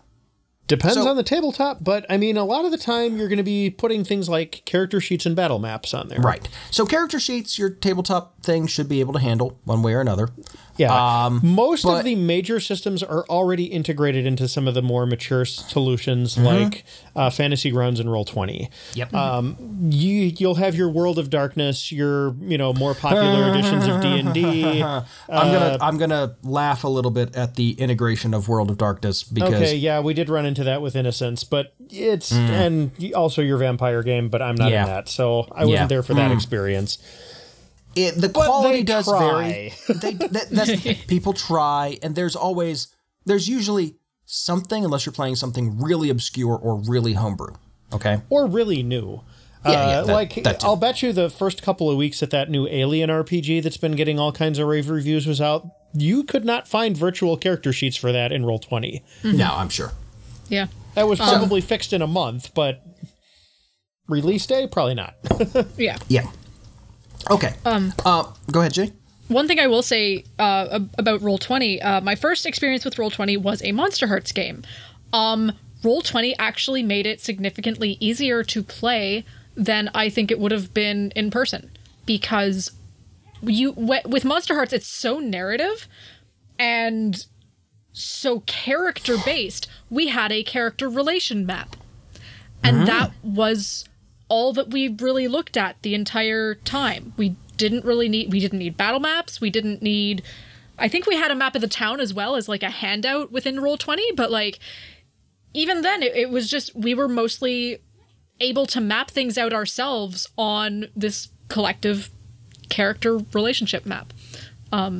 Depends 0.67 0.95
So- 0.95 1.07
on 1.07 1.17
the 1.17 1.23
tabletop, 1.23 1.83
but 1.83 2.05
I 2.09 2.17
mean, 2.17 2.37
a 2.37 2.45
lot 2.45 2.63
of 2.65 2.71
the 2.71 2.77
time 2.77 3.17
you're 3.17 3.27
going 3.27 3.37
to 3.37 3.43
be 3.43 3.69
putting 3.69 4.03
things 4.05 4.29
like 4.29 4.61
character 4.65 5.01
sheets 5.01 5.25
and 5.25 5.35
battle 5.35 5.59
maps 5.59 5.93
on 5.93 6.07
there. 6.07 6.19
Right. 6.19 6.47
So 6.71 6.85
character 6.85 7.19
sheets, 7.19 7.59
your 7.59 7.69
tabletop 7.69 8.41
thing 8.43 8.67
should 8.67 8.87
be 8.87 9.01
able 9.01 9.13
to 9.13 9.19
handle 9.19 9.59
one 9.65 9.83
way 9.83 9.93
or 9.93 9.99
another. 10.01 10.29
Yeah. 10.77 11.29
Most 11.43 11.83
but- 11.83 11.99
of 11.99 12.03
the 12.03 12.15
major 12.15 12.59
systems 12.59 13.03
are 13.03 13.25
already 13.29 13.65
integrated 13.65 14.25
into 14.25 14.47
some 14.47 14.67
of 14.67 14.73
the 14.73 14.81
more 14.81 15.05
mature 15.05 15.45
solutions 15.45 16.35
Mm-hmm. 16.35 16.45
like 16.45 16.85
uh, 17.15 17.29
Fantasy 17.29 17.69
Grounds 17.69 17.99
and 17.99 18.09
Roll20. 18.09 18.69
Yep. 18.95 19.13
Um, 19.13 19.87
you 19.91 20.33
you'll 20.37 20.55
have 20.55 20.73
your 20.75 20.89
World 20.89 21.19
of 21.19 21.29
Darkness, 21.29 21.91
your, 21.91 22.33
you 22.41 22.57
know, 22.57 22.73
more 22.73 22.95
popular 22.95 23.49
editions 23.53 23.87
of 23.87 24.01
D&D. 24.01 24.81
I'm 24.83 25.03
gonna 25.29 25.77
I'm 25.79 25.97
gonna 25.97 26.35
laugh 26.43 26.83
a 26.83 26.87
little 26.87 27.11
bit 27.11 27.35
at 27.35 27.55
the 27.55 27.71
integration 27.73 28.33
of 28.33 28.47
World 28.49 28.71
of 28.71 28.77
Darkness 28.77 29.23
because 29.23 29.53
Okay, 29.53 29.75
yeah, 29.75 29.99
we 29.99 30.13
did 30.15 30.29
run 30.29 30.45
into 30.45 30.63
that 30.63 30.81
with 30.81 30.95
Innocence, 30.95 31.43
but 31.43 31.73
it's 31.89 32.31
and 32.31 32.91
also 33.13 33.41
your 33.41 33.57
vampire 33.57 34.01
game, 34.01 34.29
but 34.29 34.41
I'm 34.41 34.55
not 34.55 34.69
Mm. 34.69 34.71
Yeah. 34.71 34.81
in 34.83 34.89
that, 34.89 35.09
so 35.09 35.41
I 35.51 35.65
wasn't 35.65 35.69
Yeah. 35.71 35.85
Mm. 35.85 35.89
there 35.89 36.03
for 36.03 36.13
that 36.15 36.31
experience. 36.31 36.97
It, 37.95 38.15
the 38.19 38.29
quality 38.29 38.79
they 38.79 38.83
does 38.83 39.05
try. 39.05 39.19
vary. 39.19 39.73
They, 39.99 40.13
that, 40.13 40.49
that's 40.49 41.05
people 41.05 41.33
try, 41.33 41.97
and 42.01 42.15
there's 42.15 42.35
always 42.35 42.87
there's 43.25 43.47
usually 43.47 43.95
something 44.25 44.83
unless 44.83 45.05
you're 45.05 45.13
playing 45.13 45.35
something 45.35 45.79
really 45.81 46.09
obscure 46.09 46.57
or 46.57 46.81
really 46.81 47.13
homebrew. 47.13 47.55
Okay. 47.93 48.21
or 48.29 48.47
really 48.47 48.81
new. 48.81 49.21
Yeah, 49.65 49.71
yeah, 49.71 49.99
uh, 49.99 50.05
like 50.07 50.43
that. 50.43 50.63
I'll 50.65 50.75
bet 50.75 51.01
you 51.01 51.13
the 51.13 51.29
first 51.29 51.61
couple 51.61 51.89
of 51.89 51.95
weeks 51.95 52.19
that 52.19 52.31
that 52.31 52.49
new 52.49 52.67
Alien 52.67 53.09
RPG 53.09 53.63
that's 53.63 53.77
been 53.77 53.95
getting 53.95 54.19
all 54.19 54.31
kinds 54.33 54.59
of 54.59 54.67
rave 54.67 54.89
reviews 54.89 55.25
was 55.25 55.39
out, 55.39 55.67
you 55.93 56.23
could 56.23 56.43
not 56.43 56.67
find 56.67 56.97
virtual 56.97 57.37
character 57.37 57.71
sheets 57.71 57.95
for 57.95 58.11
that 58.11 58.31
in 58.33 58.45
Roll 58.45 58.59
Twenty. 58.59 59.03
No, 59.23 59.53
I'm 59.55 59.69
sure. 59.69 59.93
Yeah. 60.49 60.67
That 60.95 61.07
was 61.07 61.19
probably 61.19 61.61
fixed 61.61 61.93
in 61.93 62.01
a 62.01 62.07
month, 62.07 62.53
but 62.53 62.83
release 64.07 64.45
day 64.45 64.67
probably 64.67 64.95
not. 64.95 65.15
Yeah. 65.77 65.97
Yeah. 66.09 66.27
Okay. 67.31 67.53
Um. 67.65 67.93
Uh, 68.05 68.25
go 68.51 68.59
ahead, 68.59 68.73
Jay. 68.73 68.91
One 69.29 69.47
thing 69.47 69.59
I 69.59 69.67
will 69.67 69.81
say 69.81 70.25
uh, 70.37 70.81
about 70.97 71.21
Roll20, 71.21 71.83
uh, 71.83 72.01
my 72.01 72.15
first 72.15 72.45
experience 72.45 72.83
with 72.83 72.95
Roll20 72.95 73.41
was 73.41 73.61
a 73.61 73.71
Monsterhearts 73.71 74.33
game. 74.33 74.63
Um, 75.13 75.53
Roll20 75.81 76.33
actually 76.37 76.83
made 76.83 77.05
it 77.07 77.21
significantly 77.21 77.97
easier 77.99 78.43
to 78.43 78.61
play 78.61 79.25
than 79.55 79.89
I 79.93 80.09
think 80.09 80.29
it 80.29 80.39
would 80.39 80.51
have 80.51 80.73
been 80.73 81.11
in 81.15 81.31
person 81.31 81.71
because 82.05 82.71
you 83.41 83.71
with 83.71 84.23
Monsterhearts 84.23 84.73
it's 84.73 84.87
so 84.87 85.19
narrative 85.19 85.87
and 86.59 87.25
so 87.93 88.41
character 88.41 89.17
based. 89.23 89.67
We 89.89 90.07
had 90.07 90.31
a 90.31 90.43
character 90.43 90.89
relation 90.89 91.45
map. 91.45 91.75
And 92.65 92.87
that 92.87 93.11
was 93.23 93.83
all 94.33 94.51
that 94.51 94.71
we 94.71 94.87
really 94.87 95.27
looked 95.27 95.55
at 95.55 95.79
the 95.83 95.93
entire 95.93 96.55
time. 96.55 97.13
We 97.17 97.35
didn't 97.55 97.85
really 97.85 98.09
need 98.09 98.31
we 98.31 98.39
didn't 98.39 98.57
need 98.57 98.75
battle 98.75 98.99
maps. 98.99 99.39
We 99.39 99.51
didn't 99.51 99.83
need 99.83 100.23
I 100.75 100.87
think 100.87 101.05
we 101.05 101.15
had 101.15 101.29
a 101.29 101.35
map 101.35 101.53
of 101.53 101.61
the 101.61 101.67
town 101.67 101.99
as 101.99 102.15
well 102.15 102.35
as 102.35 102.49
like 102.49 102.63
a 102.63 102.71
handout 102.71 103.31
within 103.31 103.59
roll 103.59 103.77
20, 103.77 104.13
but 104.13 104.31
like 104.31 104.57
even 105.53 105.81
then 105.81 106.01
it, 106.01 106.15
it 106.15 106.29
was 106.31 106.49
just 106.49 106.75
we 106.75 106.95
were 106.95 107.07
mostly 107.07 107.77
able 108.39 108.65
to 108.65 108.81
map 108.81 109.11
things 109.11 109.37
out 109.37 109.53
ourselves 109.53 110.27
on 110.35 110.87
this 110.95 111.29
collective 111.47 112.09
character 112.69 113.19
relationship 113.33 113.85
map. 113.85 114.13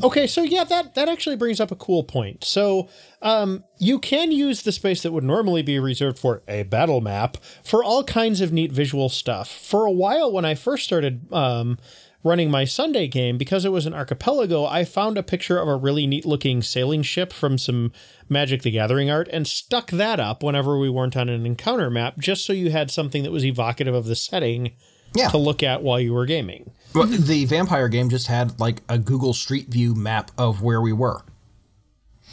Okay, 0.03 0.27
so 0.27 0.43
yeah, 0.43 0.63
that 0.65 0.95
that 0.95 1.09
actually 1.09 1.35
brings 1.35 1.59
up 1.59 1.71
a 1.71 1.75
cool 1.75 2.03
point. 2.03 2.43
So, 2.43 2.89
um, 3.21 3.63
you 3.79 3.97
can 3.99 4.31
use 4.31 4.61
the 4.61 4.71
space 4.71 5.01
that 5.01 5.11
would 5.11 5.23
normally 5.23 5.63
be 5.63 5.79
reserved 5.79 6.19
for 6.19 6.43
a 6.47 6.63
battle 6.63 7.01
map 7.01 7.37
for 7.63 7.83
all 7.83 8.03
kinds 8.03 8.39
of 8.41 8.53
neat 8.53 8.71
visual 8.71 9.09
stuff. 9.09 9.49
For 9.49 9.85
a 9.85 9.91
while, 9.91 10.31
when 10.31 10.45
I 10.45 10.53
first 10.55 10.83
started 10.83 11.31
um, 11.33 11.79
running 12.23 12.51
my 12.51 12.65
Sunday 12.65 13.07
game, 13.07 13.37
because 13.37 13.65
it 13.65 13.71
was 13.71 13.85
an 13.85 13.93
archipelago, 13.93 14.63
I 14.65 14.85
found 14.85 15.17
a 15.17 15.23
picture 15.23 15.57
of 15.57 15.67
a 15.67 15.75
really 15.75 16.05
neat 16.07 16.25
looking 16.25 16.61
sailing 16.61 17.01
ship 17.01 17.33
from 17.33 17.57
some 17.57 17.91
Magic 18.29 18.61
the 18.61 18.71
Gathering 18.71 19.09
art 19.09 19.27
and 19.33 19.47
stuck 19.47 19.89
that 19.91 20.19
up 20.19 20.43
whenever 20.43 20.77
we 20.77 20.89
weren't 20.89 21.17
on 21.17 21.29
an 21.29 21.45
encounter 21.45 21.89
map, 21.89 22.19
just 22.19 22.45
so 22.45 22.53
you 22.53 22.69
had 22.71 22.91
something 22.91 23.23
that 23.23 23.31
was 23.31 23.43
evocative 23.45 23.93
of 23.95 24.05
the 24.05 24.15
setting 24.15 24.71
Yeah. 25.15 25.29
to 25.29 25.37
look 25.37 25.61
at 25.63 25.81
while 25.83 25.99
you 25.99 26.13
were 26.13 26.25
gaming. 26.25 26.71
Well, 26.93 27.07
the 27.07 27.45
vampire 27.45 27.89
game 27.89 28.09
just 28.09 28.27
had 28.27 28.59
like 28.59 28.81
a 28.87 28.99
Google 28.99 29.33
Street 29.33 29.67
View 29.69 29.95
map 29.95 30.31
of 30.37 30.61
where 30.61 30.79
we 30.81 30.93
were, 30.93 31.21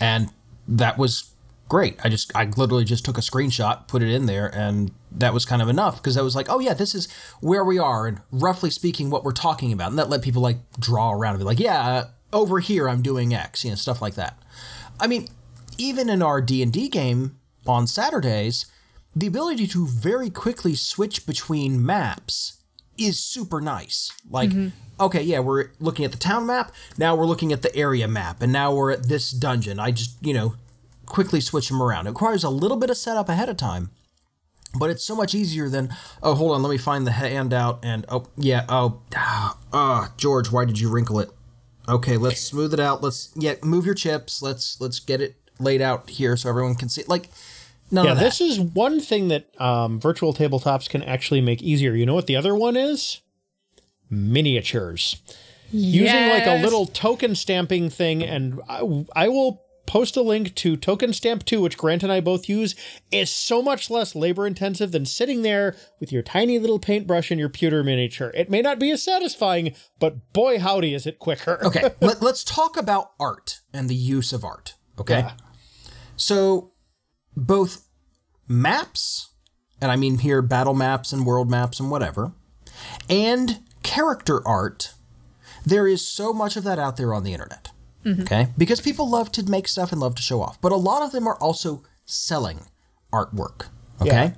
and 0.01 0.31
that 0.69 0.99
was 0.99 1.33
great. 1.69 1.99
I 2.05 2.11
just 2.11 2.35
I 2.37 2.45
literally 2.45 2.85
just 2.85 3.05
took 3.05 3.17
a 3.17 3.23
screenshot, 3.23 3.89
put 3.89 4.03
it 4.03 4.11
in 4.11 4.27
there, 4.27 4.55
and 4.55 4.91
that 5.13 5.33
was 5.33 5.47
kind 5.47 5.63
of 5.63 5.69
enough 5.69 5.97
because 5.97 6.19
I 6.19 6.23
was 6.23 6.37
like, 6.37 6.49
oh 6.51 6.59
yeah, 6.59 6.75
this 6.75 6.95
is 6.95 7.09
where 7.41 7.65
we 7.65 7.79
are, 7.79 8.07
and 8.07 8.21
roughly 8.31 8.71
speaking, 8.71 9.09
what 9.09 9.25
we're 9.25 9.33
talking 9.33 9.73
about, 9.73 9.91
and 9.91 9.99
that 9.99 10.11
let 10.11 10.21
people 10.21 10.43
like 10.43 10.59
draw 10.79 11.13
around 11.13 11.35
and 11.35 11.41
be 11.41 11.45
like, 11.47 11.61
yeah, 11.61 12.05
over 12.33 12.59
here 12.61 12.89
I'm 12.89 13.01
doing 13.01 13.33
X, 13.33 13.65
you 13.65 13.71
know, 13.71 13.77
stuff 13.77 14.03
like 14.03 14.15
that. 14.17 14.39
I 14.99 15.07
mean, 15.07 15.29
even 15.79 16.11
in 16.11 16.23
our 16.23 16.43
D 16.43 16.63
and 16.63 16.73
D 16.73 16.89
game 16.89 17.39
on 17.67 17.87
Saturdays, 17.87 18.67
the 19.17 19.27
ability 19.27 19.67
to 19.69 19.87
very 19.87 20.29
quickly 20.29 20.75
switch 20.75 21.25
between 21.27 21.85
maps 21.85 22.60
is 23.01 23.19
super 23.19 23.61
nice. 23.61 24.13
Like, 24.29 24.51
okay, 24.99 25.23
yeah, 25.23 25.41
we're 25.41 25.71
looking 25.81 26.05
at 26.05 26.13
the 26.13 26.19
town 26.19 26.47
map, 26.47 26.73
now 26.99 27.17
we're 27.17 27.27
looking 27.27 27.53
at 27.53 27.63
the 27.63 27.75
area 27.75 28.07
map, 28.07 28.43
and 28.43 28.53
now 28.53 28.75
we're 28.75 28.93
at 28.93 29.09
this 29.09 29.31
dungeon. 29.31 29.81
I 29.81 29.91
just, 29.91 30.17
you 30.21 30.35
know, 30.35 30.55
quickly 31.07 31.41
switch 31.41 31.69
them 31.69 31.83
around. 31.83 32.07
It 32.07 32.11
requires 32.11 32.45
a 32.45 32.51
little 32.51 32.77
bit 32.77 32.91
of 32.91 32.97
setup 32.97 33.29
ahead 33.29 33.49
of 33.49 33.57
time, 33.57 33.91
but 34.79 34.91
it's 34.91 35.05
so 35.05 35.17
much 35.17 35.35
easier 35.35 35.69
than, 35.69 35.95
oh, 36.23 36.35
hold 36.35 36.53
on, 36.53 36.63
let 36.63 36.71
me 36.71 36.79
find 36.79 37.07
the 37.07 37.13
handout, 37.13 37.81
and 37.83 38.05
oh, 38.09 38.27
yeah, 38.37 38.65
oh, 38.69 39.01
ah, 39.17 39.59
ah, 39.73 40.13
George, 40.17 40.53
why 40.53 40.65
did 40.65 40.79
you 40.79 40.91
wrinkle 40.91 41.19
it? 41.21 41.31
Okay, 41.89 42.17
let's 42.17 42.41
smooth 42.41 42.73
it 42.73 42.79
out. 42.79 43.03
Let's, 43.03 43.33
yeah, 43.35 43.55
move 43.65 43.85
your 43.85 43.97
chips. 43.97 44.43
Let's, 44.43 44.81
let's 44.81 45.01
get 45.01 45.21
it 45.21 45.35
laid 45.59 45.83
out 45.83 46.09
here 46.11 46.37
so 46.37 46.49
everyone 46.49 46.77
can 46.77 46.89
see. 46.89 47.03
Like, 47.09 47.31
none 47.91 48.07
Yeah, 48.07 48.15
this 48.15 48.41
is 48.41 48.61
one 48.61 49.01
thing 49.01 49.29
that 49.29 49.49
um, 49.61 50.01
virtual 50.01 50.33
tabletops 50.35 50.89
can 50.89 51.03
actually 51.03 51.41
make 51.41 51.63
easier. 51.63 51.95
You 51.95 52.07
know 52.07 52.15
what 52.15 52.27
the 52.27 52.37
other 52.37 52.55
one 52.55 52.77
is? 52.77 53.21
Miniatures. 54.09 55.23
Using 55.73 56.29
like 56.29 56.47
a 56.47 56.63
little 56.63 56.87
token 56.87 57.37
stamping 57.37 57.91
thing, 57.91 58.25
and 58.25 58.61
I, 58.69 59.07
I 59.15 59.29
will 59.29 59.63
post 59.91 60.17
a 60.17 60.23
link 60.23 60.55
to 60.55 60.77
Token 60.77 61.13
Stamp 61.13 61.45
2, 61.45 61.61
which 61.61 61.77
Grant 61.77 62.05
and 62.05 62.13
I 62.13 62.21
both 62.21 62.49
use, 62.49 62.77
is 63.11 63.29
so 63.29 63.61
much 63.61 63.91
less 63.91 64.15
labor 64.15 64.47
intensive 64.47 64.93
than 64.93 65.05
sitting 65.05 65.43
there 65.43 65.75
with 65.99 66.13
your 66.13 66.23
tiny 66.23 66.61
little 66.61 66.79
paintbrush 66.79 67.33
and 67.33 67.41
your 67.41 67.49
pewter 67.49 67.83
miniature. 67.83 68.31
It 68.35 68.49
may 68.49 68.63
not 68.63 68.79
be 68.79 68.93
as 68.93 69.03
satisfying, 69.03 69.75
but 69.99 70.33
boy, 70.33 70.61
howdy, 70.61 70.95
is 70.95 71.07
it 71.07 71.19
quicker. 71.19 71.59
okay, 71.65 71.91
let, 72.01 72.23
let's 72.23 72.45
talk 72.45 72.77
about 72.77 73.11
art 73.19 73.63
and 73.73 73.89
the 73.89 73.97
use 73.97 74.33
of 74.33 74.45
art. 74.45 74.75
Okay. 74.97 75.27
So, 76.15 76.70
both 77.47 77.87
maps, 78.49 79.31
and 79.81 79.91
I 79.91 79.97
mean 79.97 80.19
here 80.19 80.43
battle 80.43 80.75
maps 80.75 81.13
and 81.13 81.25
world 81.27 81.51
maps 81.51 81.81
and 81.81 81.91
whatever, 81.91 82.33
and 83.09 83.61
character 83.83 84.47
art, 84.47 84.93
there 85.65 85.87
is 85.87 86.07
so 86.07 86.33
much 86.33 86.57
of 86.57 86.65
that 86.65 86.79
out 86.79 86.97
there 86.97 87.13
on 87.15 87.25
the 87.25 87.33
internet. 87.33 87.71
Mm-hmm. 88.05 88.23
Okay? 88.23 88.49
Because 88.57 88.81
people 88.81 89.09
love 89.11 89.31
to 89.33 89.43
make 89.43 89.69
stuff 89.69 89.93
and 89.93 90.01
love 90.01 90.15
to 90.15 90.23
show 90.23 90.41
off. 90.41 90.61
But 90.61 90.73
a 90.73 90.77
lot 90.77 91.03
of 91.03 91.13
them 91.13 91.27
are 91.29 91.37
also 91.37 91.83
selling 92.07 92.61
artwork. 93.13 93.67
Okay? 94.01 94.09
Yeah. 94.09 94.33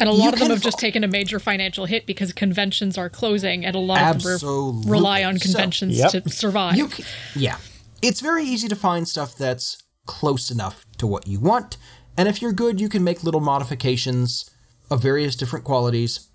And 0.00 0.08
a 0.10 0.12
You 0.12 0.18
lot 0.18 0.32
of 0.34 0.38
them 0.40 0.48
can 0.48 0.50
have 0.56 0.62
just 0.62 0.78
taken 0.78 1.02
a 1.04 1.08
major 1.08 1.38
financial 1.38 1.86
hit 1.86 2.04
because 2.04 2.32
conventions 2.32 2.98
are 2.98 3.08
closing 3.08 3.64
and 3.64 3.74
a 3.74 3.78
lot 3.78 4.16
of 4.16 4.22
them 4.22 4.82
re- 4.82 4.90
rely 4.90 5.24
on 5.24 5.38
So- 5.38 5.44
conventions 5.44 5.96
Yep. 5.96 6.10
to 6.24 6.28
survive. 6.30 6.76
You 6.76 6.90
c 6.90 7.04
yeah. 7.36 7.56
It's 8.02 8.20
very 8.20 8.44
easy 8.44 8.68
to 8.68 8.76
find 8.76 9.08
stuff 9.08 9.36
that's 9.38 9.78
close 10.04 10.50
enough 10.50 10.84
to 11.04 11.10
what 11.10 11.28
you 11.28 11.38
want. 11.38 11.76
And 12.16 12.28
if 12.28 12.40
you're 12.40 12.52
good, 12.52 12.80
you 12.80 12.88
can 12.88 13.04
make 13.04 13.22
little 13.22 13.40
modifications 13.40 14.50
of 14.90 15.02
various 15.02 15.36
different 15.36 15.64
qualities, 15.64 16.28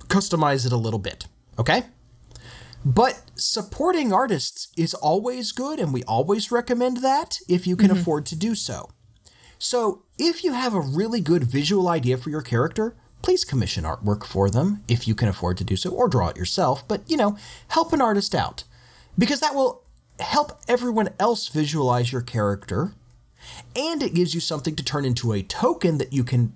customize 0.00 0.66
it 0.66 0.72
a 0.72 0.76
little 0.76 0.98
bit. 0.98 1.26
Okay? 1.58 1.84
But 2.84 3.22
supporting 3.34 4.12
artists 4.12 4.68
is 4.76 4.92
always 4.92 5.52
good, 5.52 5.80
and 5.80 5.92
we 5.92 6.04
always 6.04 6.52
recommend 6.52 6.98
that 6.98 7.38
if 7.48 7.66
you 7.66 7.76
can 7.76 7.88
mm-hmm. 7.88 7.98
afford 7.98 8.26
to 8.26 8.36
do 8.36 8.54
so. 8.54 8.90
So, 9.58 10.02
if 10.18 10.44
you 10.44 10.52
have 10.52 10.74
a 10.74 10.80
really 10.80 11.20
good 11.20 11.44
visual 11.44 11.88
idea 11.88 12.18
for 12.18 12.28
your 12.28 12.42
character, 12.42 12.94
please 13.22 13.44
commission 13.44 13.84
artwork 13.84 14.24
for 14.24 14.50
them 14.50 14.84
if 14.86 15.08
you 15.08 15.14
can 15.14 15.28
afford 15.28 15.56
to 15.58 15.64
do 15.64 15.76
so, 15.76 15.90
or 15.90 16.08
draw 16.08 16.28
it 16.28 16.36
yourself. 16.36 16.86
But, 16.86 17.08
you 17.10 17.16
know, 17.16 17.38
help 17.68 17.94
an 17.94 18.02
artist 18.02 18.34
out 18.34 18.64
because 19.16 19.40
that 19.40 19.54
will 19.54 19.82
help 20.20 20.60
everyone 20.68 21.08
else 21.18 21.48
visualize 21.48 22.12
your 22.12 22.20
character, 22.20 22.92
and 23.76 24.02
it 24.02 24.14
gives 24.14 24.34
you 24.34 24.40
something 24.40 24.76
to 24.76 24.84
turn 24.84 25.04
into 25.04 25.32
a 25.32 25.42
token 25.42 25.98
that 25.98 26.12
you 26.12 26.24
can 26.24 26.54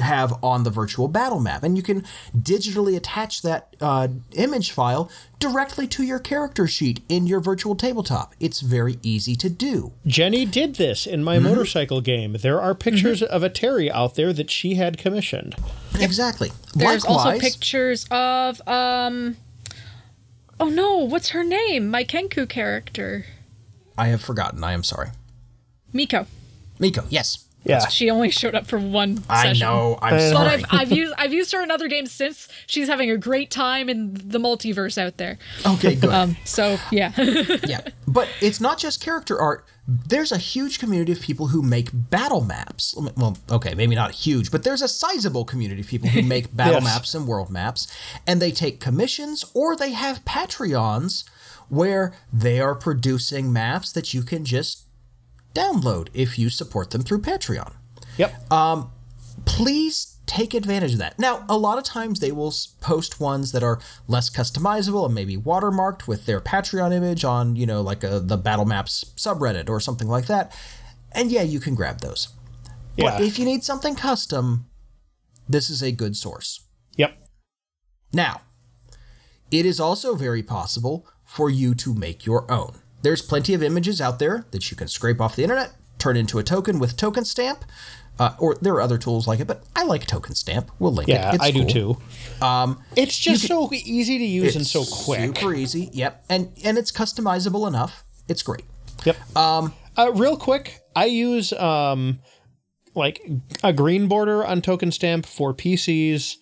have 0.00 0.32
on 0.44 0.62
the 0.62 0.70
virtual 0.70 1.08
battle 1.08 1.40
map. 1.40 1.62
And 1.62 1.76
you 1.76 1.82
can 1.82 2.04
digitally 2.36 2.96
attach 2.96 3.42
that 3.42 3.74
uh, 3.80 4.08
image 4.32 4.70
file 4.70 5.10
directly 5.38 5.86
to 5.88 6.02
your 6.02 6.18
character 6.18 6.66
sheet 6.66 7.00
in 7.08 7.26
your 7.26 7.40
virtual 7.40 7.74
tabletop. 7.74 8.34
It's 8.40 8.60
very 8.60 8.98
easy 9.02 9.34
to 9.36 9.50
do. 9.50 9.92
Jenny 10.06 10.44
did 10.44 10.76
this 10.76 11.06
in 11.06 11.22
my 11.22 11.38
motorcycle 11.38 12.00
game. 12.00 12.36
There 12.40 12.60
are 12.60 12.74
pictures 12.74 13.22
of 13.22 13.42
a 13.42 13.50
Terry 13.50 13.90
out 13.90 14.14
there 14.14 14.32
that 14.32 14.50
she 14.50 14.74
had 14.74 14.98
commissioned. 14.98 15.56
Exactly. 16.00 16.50
There's 16.74 17.04
also 17.04 17.38
pictures 17.38 18.06
of 18.10 18.60
um. 18.68 19.36
Oh 20.60 20.68
no, 20.68 20.96
what's 20.98 21.28
her 21.30 21.44
name? 21.44 21.88
My 21.88 22.02
Kenku 22.02 22.48
character, 22.48 23.26
I 23.96 24.08
have 24.08 24.20
forgotten. 24.20 24.64
I 24.64 24.72
am 24.72 24.82
sorry. 24.82 25.10
Miko. 25.92 26.26
Miko, 26.78 27.04
yes. 27.08 27.44
Yeah. 27.64 27.86
She 27.88 28.08
only 28.08 28.30
showed 28.30 28.54
up 28.54 28.66
for 28.66 28.78
one 28.78 29.22
I 29.28 29.42
session. 29.48 29.66
know. 29.66 29.98
I'm 30.00 30.12
But 30.14 30.30
sorry. 30.30 30.48
I've, 30.48 30.64
I've 30.70 30.92
used 30.96 31.14
I've 31.18 31.32
used 31.34 31.52
her 31.52 31.62
in 31.62 31.70
other 31.70 31.88
games 31.88 32.12
since. 32.12 32.48
She's 32.66 32.88
having 32.88 33.10
a 33.10 33.16
great 33.18 33.50
time 33.50 33.88
in 33.90 34.14
the 34.14 34.38
multiverse 34.38 34.96
out 34.96 35.16
there. 35.18 35.38
Okay, 35.66 35.96
good. 35.96 36.08
Um, 36.08 36.36
so 36.44 36.78
yeah, 36.92 37.12
yeah. 37.66 37.80
But 38.06 38.28
it's 38.40 38.60
not 38.60 38.78
just 38.78 39.02
character 39.04 39.38
art. 39.38 39.66
There's 39.86 40.32
a 40.32 40.38
huge 40.38 40.78
community 40.78 41.12
of 41.12 41.20
people 41.20 41.48
who 41.48 41.60
make 41.62 41.88
battle 41.92 42.42
maps. 42.42 42.94
Well, 43.16 43.36
okay, 43.50 43.74
maybe 43.74 43.94
not 43.94 44.12
huge, 44.12 44.50
but 44.50 44.62
there's 44.62 44.80
a 44.82 44.88
sizable 44.88 45.44
community 45.44 45.80
of 45.82 45.88
people 45.88 46.08
who 46.08 46.22
make 46.36 46.54
battle 46.54 46.74
Yes. 46.74 46.84
maps 46.84 47.14
and 47.14 47.26
world 47.26 47.50
maps, 47.50 47.86
and 48.26 48.40
they 48.40 48.52
take 48.52 48.80
commissions 48.80 49.44
or 49.52 49.76
they 49.76 49.92
have 49.92 50.24
Patreons 50.24 51.24
where 51.68 52.14
they 52.32 52.60
are 52.60 52.74
producing 52.74 53.52
maps 53.52 53.92
that 53.92 54.14
you 54.14 54.22
can 54.22 54.44
just 54.44 54.84
download 55.54 56.08
if 56.14 56.38
you 56.38 56.48
support 56.48 56.90
them 56.90 57.02
through 57.02 57.20
Patreon 57.20 57.72
Yep. 58.18 58.52
Um, 58.52 58.90
please 59.46 60.16
take 60.26 60.52
advantage 60.52 60.92
of 60.92 60.98
that. 60.98 61.18
Now, 61.18 61.46
a 61.48 61.56
lot 61.56 61.78
of 61.78 61.84
times 61.84 62.20
they 62.20 62.32
will 62.32 62.52
post 62.80 63.18
ones 63.18 63.52
that 63.52 63.62
are 63.62 63.80
less 64.06 64.28
customizable 64.28 65.06
and 65.06 65.14
maybe 65.14 65.36
watermarked 65.38 66.06
with 66.06 66.26
their 66.26 66.40
Patreon 66.40 66.92
image 66.92 67.24
on, 67.24 67.56
you 67.56 67.64
know, 67.64 67.80
like 67.80 68.04
a, 68.04 68.20
the 68.20 68.36
Battle 68.36 68.66
Maps 68.66 69.04
subreddit 69.16 69.70
or 69.70 69.80
something 69.80 70.08
like 70.08 70.26
that. 70.26 70.54
And 71.12 71.30
yeah, 71.30 71.42
you 71.42 71.60
can 71.60 71.74
grab 71.74 72.00
those. 72.00 72.28
yeah. 72.96 73.10
But 73.10 73.22
if 73.22 73.38
you 73.38 73.46
need 73.46 73.64
something 73.64 73.94
custom, 73.94 74.66
this 75.48 75.70
is 75.70 75.82
a 75.82 75.92
good 75.92 76.14
source. 76.16 76.60
yep. 76.96 77.16
Now, 78.12 78.42
it 79.50 79.64
is 79.64 79.80
also 79.80 80.14
very 80.14 80.42
possible 80.42 81.06
for 81.24 81.48
you 81.48 81.74
to 81.76 81.94
make 81.94 82.26
your 82.26 82.50
own. 82.50 82.80
There's 83.02 83.22
plenty 83.22 83.54
of 83.54 83.62
images 83.62 84.00
out 84.00 84.18
there 84.18 84.44
that 84.50 84.70
you 84.70 84.76
can 84.76 84.88
scrape 84.88 85.20
off 85.20 85.36
the 85.36 85.42
internet, 85.42 85.72
turn 85.98 86.16
into 86.16 86.38
a 86.38 86.42
token 86.42 86.78
with 86.78 86.96
Token 86.96 87.24
Stamp, 87.24 87.64
uh, 88.18 88.34
or 88.38 88.56
there 88.56 88.74
are 88.74 88.80
other 88.80 88.98
tools 88.98 89.28
like 89.28 89.38
it, 89.40 89.46
but 89.46 89.62
I 89.76 89.84
like 89.84 90.06
Token 90.06 90.34
Stamp. 90.34 90.70
We'll 90.80 90.92
link 90.92 91.08
Yeah, 91.08 91.30
it. 91.30 91.36
It's 91.36 91.44
I 91.44 91.50
do 91.52 91.64
too. 91.64 91.98
Um, 92.42 92.82
it's 92.96 93.16
just 93.16 93.46
so 93.46 93.70
easy 93.72 94.18
to 94.18 94.24
use 94.24 94.56
and 94.56 94.66
so 94.66 94.84
quick. 95.04 95.36
Super 95.36 95.54
easy. 95.54 95.90
Yep. 95.92 96.24
And 96.28 96.52
and 96.64 96.76
it's 96.78 96.90
customizable 96.90 97.68
enough. 97.68 98.04
It's 98.26 98.42
great. 98.42 98.64
Yep. 99.04 99.36
Um, 99.36 99.72
uh, 99.96 100.12
real 100.12 100.36
quick, 100.36 100.80
I 100.96 101.04
use 101.06 101.52
um, 101.52 102.18
like 102.96 103.20
a 103.62 103.72
green 103.72 104.08
border 104.08 104.44
on 104.44 104.62
Token 104.62 104.90
Stamp 104.90 105.24
for 105.24 105.54
PCs, 105.54 106.36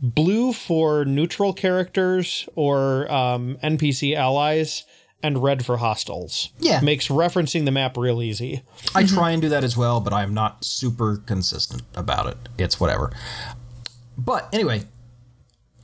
blue 0.00 0.52
for 0.52 1.04
neutral 1.04 1.52
characters 1.52 2.48
or 2.56 3.10
um, 3.12 3.56
NPC 3.62 4.16
allies, 4.16 4.84
and 5.24 5.42
red 5.42 5.64
for 5.64 5.78
hostiles. 5.78 6.50
Yeah. 6.58 6.80
makes 6.80 7.08
referencing 7.08 7.64
the 7.64 7.72
map 7.72 7.96
real 7.96 8.22
easy. 8.22 8.62
I 8.94 9.04
try 9.04 9.30
and 9.30 9.40
do 9.40 9.48
that 9.48 9.64
as 9.64 9.74
well, 9.74 9.98
but 9.98 10.12
I'm 10.12 10.34
not 10.34 10.64
super 10.64 11.16
consistent 11.16 11.82
about 11.94 12.26
it. 12.26 12.36
It's 12.58 12.78
whatever. 12.78 13.10
But 14.18 14.48
anyway, 14.52 14.82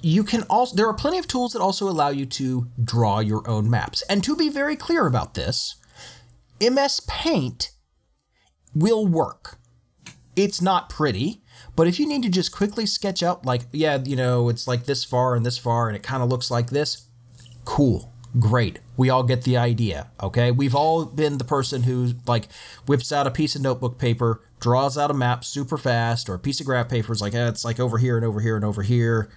you 0.03 0.23
can 0.25 0.43
also 0.43 0.77
there 0.77 0.87
are 0.87 0.95
plenty 0.95 1.19
of 1.19 1.27
tools 1.27 1.55
that 1.55 1.61
also 1.61 1.89
allow 1.89 2.11
you 2.11 2.27
to 2.27 2.69
draw 2.85 3.21
your 3.21 3.49
own 3.49 3.71
maps. 3.71 4.03
And 4.11 4.23
to 4.25 4.37
be 4.37 4.51
very 4.51 4.77
clear 4.77 5.07
about 5.07 5.33
this, 5.33 5.77
MS 6.61 7.01
Paint 7.09 7.71
will 8.75 9.07
work. 9.07 9.59
It's 10.37 10.61
not 10.61 10.91
pretty, 10.91 11.43
but 11.77 11.87
if 11.87 11.99
you 11.99 12.07
need 12.07 12.23
to 12.25 12.29
just 12.29 12.53
quickly 12.53 12.85
sketch 12.85 13.23
out 13.23 13.47
like, 13.47 13.63
yeah, 13.73 13.99
you 14.05 14.17
know, 14.17 14.51
it's 14.51 14.69
like 14.69 14.85
this 14.85 15.03
far 15.03 15.35
and 15.35 15.47
this 15.47 15.57
far 15.57 15.89
and 15.89 15.97
it 15.97 16.03
kind 16.03 16.23
of 16.23 16.29
looks 16.29 16.51
like 16.51 16.69
this, 16.69 17.07
cool. 17.65 18.10
Great. 18.39 18.79
We 18.97 19.11
all 19.11 19.23
get 19.25 19.43
the 19.43 19.57
idea, 19.57 20.11
okay? 20.23 20.51
We've 20.53 20.75
all 20.75 21.05
been 21.05 21.39
the 21.39 21.45
person 21.45 21.83
who 21.83 22.13
like 22.27 22.49
whips 22.87 23.11
out 23.11 23.27
a 23.27 23.31
piece 23.31 23.57
of 23.57 23.63
notebook 23.63 23.99
paper, 23.99 24.41
draws 24.61 24.97
out 24.97 25.11
a 25.11 25.15
map 25.15 25.45
super 25.45 25.77
fast, 25.77 26.29
or 26.29 26.35
a 26.35 26.39
piece 26.39 26.61
of 26.61 26.67
graph 26.67 26.89
paper 26.89 27.13
is 27.13 27.21
like, 27.21 27.35
eh, 27.35 27.49
it's 27.49 27.65
like 27.65 27.81
over 27.81 27.99
here 27.99 28.17
and 28.17 28.25
over 28.25 28.41
here 28.41 28.55
and 28.57 28.65
over 28.65 28.83
here. 28.83 29.31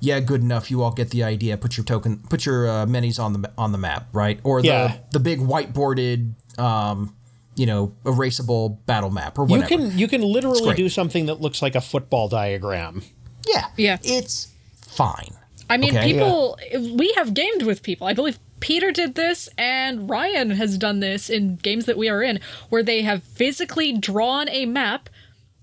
Yeah, 0.00 0.20
good 0.20 0.40
enough. 0.42 0.70
You 0.70 0.82
all 0.82 0.92
get 0.92 1.10
the 1.10 1.24
idea. 1.24 1.56
Put 1.56 1.76
your 1.76 1.84
token, 1.84 2.18
put 2.30 2.46
your 2.46 2.68
uh, 2.68 2.86
minis 2.86 3.18
on 3.18 3.32
the 3.34 3.50
on 3.58 3.72
the 3.72 3.78
map, 3.78 4.06
right? 4.12 4.38
Or 4.44 4.62
the 4.62 4.68
Yeah. 4.68 4.96
the 5.10 5.18
big 5.20 5.40
whiteboarded, 5.40 6.34
um, 6.58 7.14
you 7.56 7.66
know, 7.66 7.92
erasable 8.04 8.78
battle 8.86 9.10
map 9.10 9.38
or 9.38 9.44
whatever. 9.44 9.68
You 9.74 9.88
can 9.90 9.98
you 9.98 10.06
can 10.08 10.22
literally 10.22 10.74
do 10.76 10.88
something 10.88 11.26
that 11.26 11.40
looks 11.40 11.60
like 11.60 11.74
a 11.74 11.80
football 11.80 12.28
diagram. 12.28 13.02
yeah, 13.48 13.66
Yeah. 13.76 13.98
It's 14.04 14.48
fine. 14.86 15.34
I 15.70 15.76
mean, 15.76 15.96
Okay. 15.96 16.12
people. 16.12 16.58
We 16.94 17.12
have 17.16 17.34
gamed 17.34 17.62
with 17.62 17.82
people. 17.82 18.06
I 18.06 18.14
believe 18.14 18.38
Peter 18.60 18.90
did 18.90 19.14
this, 19.14 19.48
and 19.58 20.08
Ryan 20.08 20.50
has 20.52 20.78
done 20.78 21.00
this 21.00 21.28
in 21.30 21.56
games 21.56 21.84
that 21.86 21.96
we 21.98 22.08
are 22.08 22.22
in, 22.22 22.40
where 22.70 22.82
they 22.82 23.02
have 23.02 23.22
physically 23.22 23.92
drawn 23.92 24.48
a 24.48 24.66
map, 24.66 25.08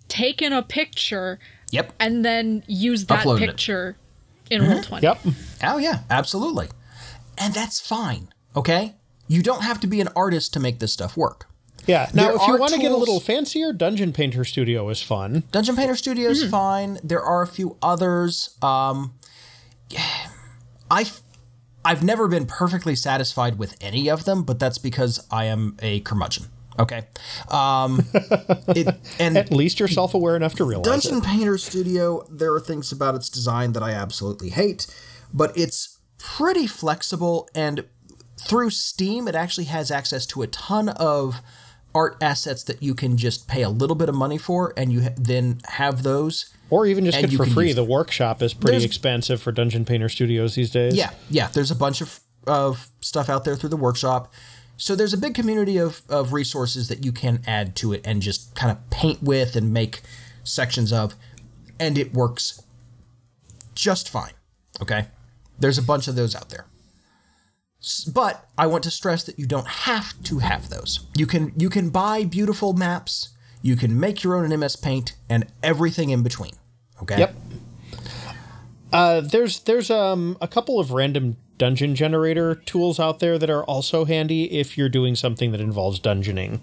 taken 0.08 0.54
a 0.54 0.62
picture, 0.62 1.40
Yep. 1.72 1.94
and 2.00 2.24
then 2.24 2.64
used 2.68 3.08
that 3.10 3.26
Uploaded 3.26 3.42
it. 3.42 3.50
picture 3.50 3.98
in 4.50 4.62
Roll 4.68 4.82
Twenty. 4.82 5.08
Yep. 5.08 5.20
Oh 5.64 5.78
yeah, 5.78 6.00
absolutely. 6.10 6.70
And 7.38 7.54
that's 7.54 7.80
fine. 7.80 8.30
Okay? 8.56 8.94
You 9.28 9.42
don't 9.42 9.64
have 9.64 9.80
to 9.82 9.88
be 9.88 10.00
an 10.02 10.10
artist 10.16 10.54
to 10.54 10.60
make 10.60 10.80
this 10.80 10.94
stuff 10.94 11.18
work. 11.18 11.48
Yeah. 11.88 12.10
Now, 12.14 12.28
There 12.28 12.36
if 12.36 12.42
you 12.48 12.54
are 12.56 12.58
want 12.60 12.74
to 12.74 12.80
get 12.80 12.92
a 12.92 12.96
little 12.98 13.20
fancier, 13.20 13.74
Dungeon 13.74 14.14
Painter 14.14 14.44
Studio 14.46 14.88
is 14.90 15.02
fun. 15.02 15.44
Dungeon 15.52 15.76
Painter 15.76 15.96
Studio 15.96 16.30
is 16.30 16.44
fine. 16.50 17.00
There 17.04 17.22
are 17.22 17.42
a 17.42 17.48
few 17.48 17.76
others. 17.82 18.52
Um, 18.62 19.14
I, 20.90 21.06
I've 21.84 22.04
never 22.04 22.28
been 22.28 22.46
perfectly 22.46 22.96
satisfied 22.96 23.58
with 23.58 23.76
any 23.82 24.10
of 24.10 24.26
them, 24.26 24.44
but 24.44 24.60
that's 24.60 24.78
because 24.78 25.26
I 25.32 25.46
am 25.46 25.78
a 25.82 26.00
curmudgeon. 26.02 26.46
Okay, 26.78 27.08
um, 27.48 28.06
it, 28.14 28.96
and 29.18 29.38
At 29.38 29.52
least 29.52 29.80
you're 29.80 29.88
self 29.88 30.14
aware 30.14 30.36
enough 30.36 30.56
to 30.56 30.66
realize 30.66 30.86
Dungeon 30.86 31.20
it. 31.20 31.24
Painter 31.24 31.58
Studio, 31.58 32.28
there 32.30 32.54
are 32.54 32.60
things 32.60 32.92
about 32.92 33.16
its 33.16 33.30
design 33.30 33.72
that 33.74 33.84
I 33.84 33.92
absolutely 33.92 34.50
hate, 34.50 34.86
but 35.34 35.58
it's 35.58 36.00
pretty 36.18 36.68
flexible 36.68 37.48
and 37.56 37.86
through 38.38 38.70
Steam 38.70 39.28
it 39.28 39.36
actually 39.36 39.66
has 39.66 39.90
access 39.92 40.26
to 40.26 40.42
a 40.42 40.48
ton 40.48 40.90
of 40.90 41.42
art 41.96 42.18
assets 42.22 42.62
that 42.66 42.84
you 42.84 42.94
can 42.94 43.18
just 43.18 43.48
pay 43.48 43.64
a 43.64 43.70
little 43.70 43.96
bit 43.96 44.10
of 44.10 44.14
money 44.16 44.38
for 44.38 44.74
and 44.78 44.94
you 44.94 45.02
ha- 45.04 45.10
then 45.18 45.60
have 45.70 46.04
those. 46.04 46.54
Or 46.70 46.86
even 46.86 47.06
just 47.06 47.20
get 47.20 47.32
for 47.34 47.46
free. 47.46 47.74
The 47.74 47.84
workshop 47.84 48.42
is 48.44 48.54
pretty 48.54 48.74
There's- 48.74 48.84
expensive 48.84 49.42
for 49.42 49.52
Dungeon 49.52 49.86
Painter 49.86 50.10
Studios 50.10 50.56
these 50.56 50.70
days. 50.70 50.94
Yeah, 50.96 51.12
yeah, 51.30 51.48
there's 51.48 51.72
a 51.72 51.76
bunch 51.76 52.02
of 52.02 52.20
of 52.48 52.90
stuff 53.02 53.28
out 53.28 53.44
there 53.44 53.56
through 53.56 53.70
the 53.70 53.78
workshop. 53.78 54.32
So 54.78 54.96
there's 54.96 55.14
a 55.14 55.18
big 55.18 55.34
community 55.34 55.78
of, 55.78 56.02
of 56.10 56.32
resources 56.34 56.90
that 56.90 57.04
you 57.04 57.12
can 57.12 57.42
add 57.48 57.76
to 57.78 57.94
it 57.94 58.02
and 58.06 58.22
just 58.22 58.54
kind 58.56 58.72
of 58.72 58.88
paint 58.92 59.24
with 59.24 59.56
and 59.56 59.74
make 59.74 60.02
sections 60.44 60.94
of, 60.94 61.16
and 61.80 61.98
it 61.98 62.14
works 62.14 62.62
just 63.74 64.10
fine. 64.10 64.34
Okay? 64.82 65.08
There's 65.58 65.78
a 65.78 65.82
bunch 65.82 66.08
of 66.08 66.16
those 66.16 66.36
out 66.36 66.50
there. 66.50 66.66
But 68.14 68.48
I 68.58 68.68
want 68.68 68.84
to 68.86 68.92
stress 68.92 69.24
that 69.24 69.38
you 69.40 69.46
don't 69.46 69.68
have 69.68 70.22
to 70.24 70.40
have 70.40 70.70
those. 70.70 71.06
You 71.16 71.26
can 71.28 71.54
you 71.58 71.70
can 71.70 71.90
buy 71.90 72.24
beautiful 72.26 72.74
maps, 72.74 73.30
you 73.62 73.76
can 73.76 74.00
make 74.00 74.24
your 74.24 74.36
own 74.36 74.52
in 74.52 74.60
MS 74.60 74.76
Paint, 74.76 75.16
and 75.30 75.48
everything 75.64 76.10
in 76.10 76.24
between. 76.24 76.54
Okay? 77.02 77.20
Yep. 77.20 77.36
Uh, 78.94 79.22
there's 79.22 79.60
there's 79.62 79.90
um 79.92 80.38
a 80.42 80.48
couple 80.48 80.80
of 80.80 80.92
random 80.92 81.38
dungeon 81.58 81.96
generator 81.96 82.56
tools 82.56 83.00
out 83.00 83.20
there 83.20 83.38
that 83.38 83.50
are 83.50 83.64
also 83.64 84.06
handy 84.06 84.52
if 84.60 84.78
you're 84.78 84.90
doing 84.90 85.16
something 85.16 85.52
that 85.52 85.62
involves 85.62 86.00
dungeoning. 86.00 86.60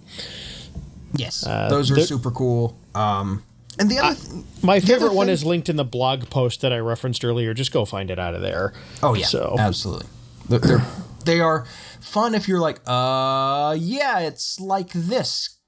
Yes. 1.14 1.42
those 1.68 1.90
are 1.90 2.00
super 2.00 2.30
cool. 2.30 2.76
Um 2.94 3.42
and 3.78 3.90
the 3.90 3.98
other 3.98 4.14
th- 4.20 4.44
My 4.62 4.78
The 4.80 4.86
favorite 4.86 5.06
other 5.08 5.16
one 5.16 5.28
is 5.30 5.44
linked 5.44 5.68
in 5.68 5.76
the 5.76 5.84
blog 5.84 6.28
post 6.30 6.60
that 6.60 6.72
I 6.72 6.78
referenced 6.78 7.24
earlier. 7.24 7.54
Just 7.54 7.72
go 7.72 7.84
find 7.84 8.10
it 8.10 8.18
out 8.18 8.34
of 8.34 8.42
there. 8.42 8.72
Oh 9.02 9.14
yeah, 9.14 9.26
So 9.26 9.56
absolutely. 9.58 10.06
They're, 10.48 10.58
they're 10.58 10.86
they 11.24 11.40
are 11.40 11.64
fun 12.00 12.34
if 12.34 12.48
you're 12.48 12.60
like, 12.60 12.80
uh, 12.86 13.76
yeah, 13.78 14.20
it's 14.20 14.58
like 14.60 14.90
this, 14.92 15.58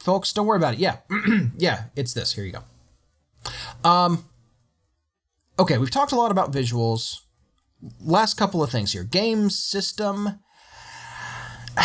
folks. 0.00 0.32
Don't 0.32 0.46
worry 0.46 0.56
about 0.58 0.74
it. 0.74 0.80
Yeah, 0.80 0.96
yeah, 1.56 1.84
it's 1.96 2.14
this. 2.14 2.32
Here 2.32 2.44
you 2.44 2.52
go. 2.52 3.88
Um. 3.88 4.24
Okay, 5.58 5.78
we've 5.78 5.90
talked 5.90 6.12
a 6.12 6.16
lot 6.16 6.30
about 6.30 6.50
visuals. 6.52 7.18
Last 8.00 8.34
couple 8.34 8.62
of 8.62 8.70
things 8.70 8.92
here. 8.92 9.04
Game 9.04 9.50
system. 9.50 10.38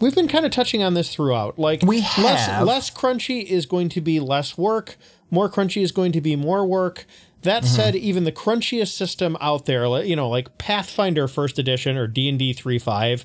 we've 0.00 0.14
been 0.14 0.28
kind 0.28 0.44
of 0.46 0.52
touching 0.52 0.82
on 0.82 0.94
this 0.94 1.12
throughout. 1.14 1.58
Like 1.58 1.82
We 1.82 1.98
less 2.18 2.46
have. 2.46 2.66
less 2.66 2.90
crunchy 2.90 3.44
is 3.44 3.66
going 3.66 3.88
to 3.90 4.00
be 4.00 4.20
less 4.20 4.56
work. 4.56 4.96
More 5.30 5.48
crunchy 5.48 5.82
is 5.82 5.92
going 5.92 6.12
to 6.12 6.20
be 6.20 6.36
more 6.36 6.66
work. 6.66 7.06
That 7.42 7.62
Mm-hmm. 7.62 7.74
said, 7.74 7.96
even 7.96 8.24
the 8.24 8.32
crunchiest 8.32 8.92
system 8.92 9.36
out 9.40 9.66
there, 9.66 9.86
you 10.04 10.14
know, 10.16 10.28
like 10.28 10.58
Pathfinder 10.58 11.26
First 11.26 11.58
Edition 11.58 11.96
or 11.96 12.06
D 12.06 12.28
and 12.28 12.38
D 12.38 12.52
three 12.52 12.78
five, 12.78 13.24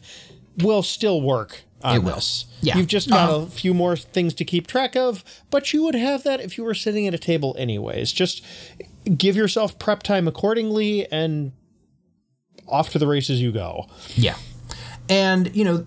will 0.59 0.83
still 0.83 1.21
work 1.21 1.63
on 1.83 1.95
It 1.97 1.99
will. 2.03 2.15
this. 2.15 2.45
Yeah. 2.61 2.77
You've 2.77 2.87
just 2.87 3.09
got 3.09 3.29
a 3.29 3.45
few 3.47 3.73
more 3.73 3.97
things 3.97 4.33
to 4.35 4.45
keep 4.45 4.67
track 4.67 4.95
of, 4.95 5.23
but 5.51 5.73
you 5.73 5.83
would 5.83 5.95
have 5.95 6.23
that 6.23 6.39
if 6.39 6.57
you 6.57 6.63
were 6.63 6.73
sitting 6.73 7.05
at 7.07 7.13
a 7.13 7.17
table 7.17 7.55
anyways. 7.59 8.11
Just 8.13 8.41
give 9.17 9.35
yourself 9.35 9.77
prep 9.79 10.01
time 10.01 10.27
accordingly 10.27 11.05
and 11.11 11.51
off 12.67 12.89
to 12.91 12.99
the 12.99 13.05
races 13.07 13.41
you 13.41 13.51
go. 13.51 13.87
Yeah. 14.15 14.37
And, 15.09 15.53
you 15.55 15.63
know, 15.65 15.85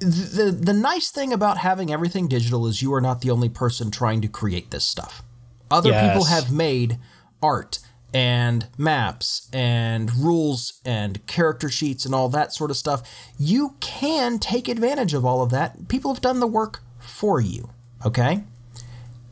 the 0.00 0.56
the 0.58 0.72
nice 0.72 1.10
thing 1.10 1.32
about 1.32 1.58
having 1.58 1.92
everything 1.92 2.28
digital 2.28 2.66
is 2.66 2.82
you 2.82 2.92
are 2.94 3.00
not 3.00 3.20
the 3.20 3.30
only 3.30 3.48
person 3.48 3.90
trying 3.90 4.20
to 4.22 4.28
create 4.28 4.70
this 4.70 4.84
stuff. 4.86 5.22
Other 5.70 5.90
people 5.92 6.24
have 6.24 6.50
made 6.52 6.98
art 7.42 7.78
and 8.14 8.68
maps 8.78 9.48
and 9.52 10.14
rules 10.14 10.80
and 10.84 11.26
character 11.26 11.68
sheets 11.68 12.06
and 12.06 12.14
all 12.14 12.28
that 12.28 12.52
sort 12.52 12.70
of 12.70 12.76
stuff. 12.76 13.02
You 13.38 13.76
can 13.80 14.38
take 14.38 14.68
advantage 14.68 15.12
of 15.12 15.24
all 15.24 15.42
of 15.42 15.50
that. 15.50 15.88
People 15.88 16.14
have 16.14 16.22
done 16.22 16.40
the 16.40 16.46
work 16.46 16.80
for 16.98 17.40
you, 17.40 17.70
okay? 18.04 18.44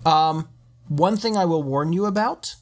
Um 0.04 0.48
one 0.88 1.16
thing 1.16 1.36
I 1.36 1.44
will 1.46 1.62
warn 1.62 1.92
you 1.92 2.04
about 2.04 2.56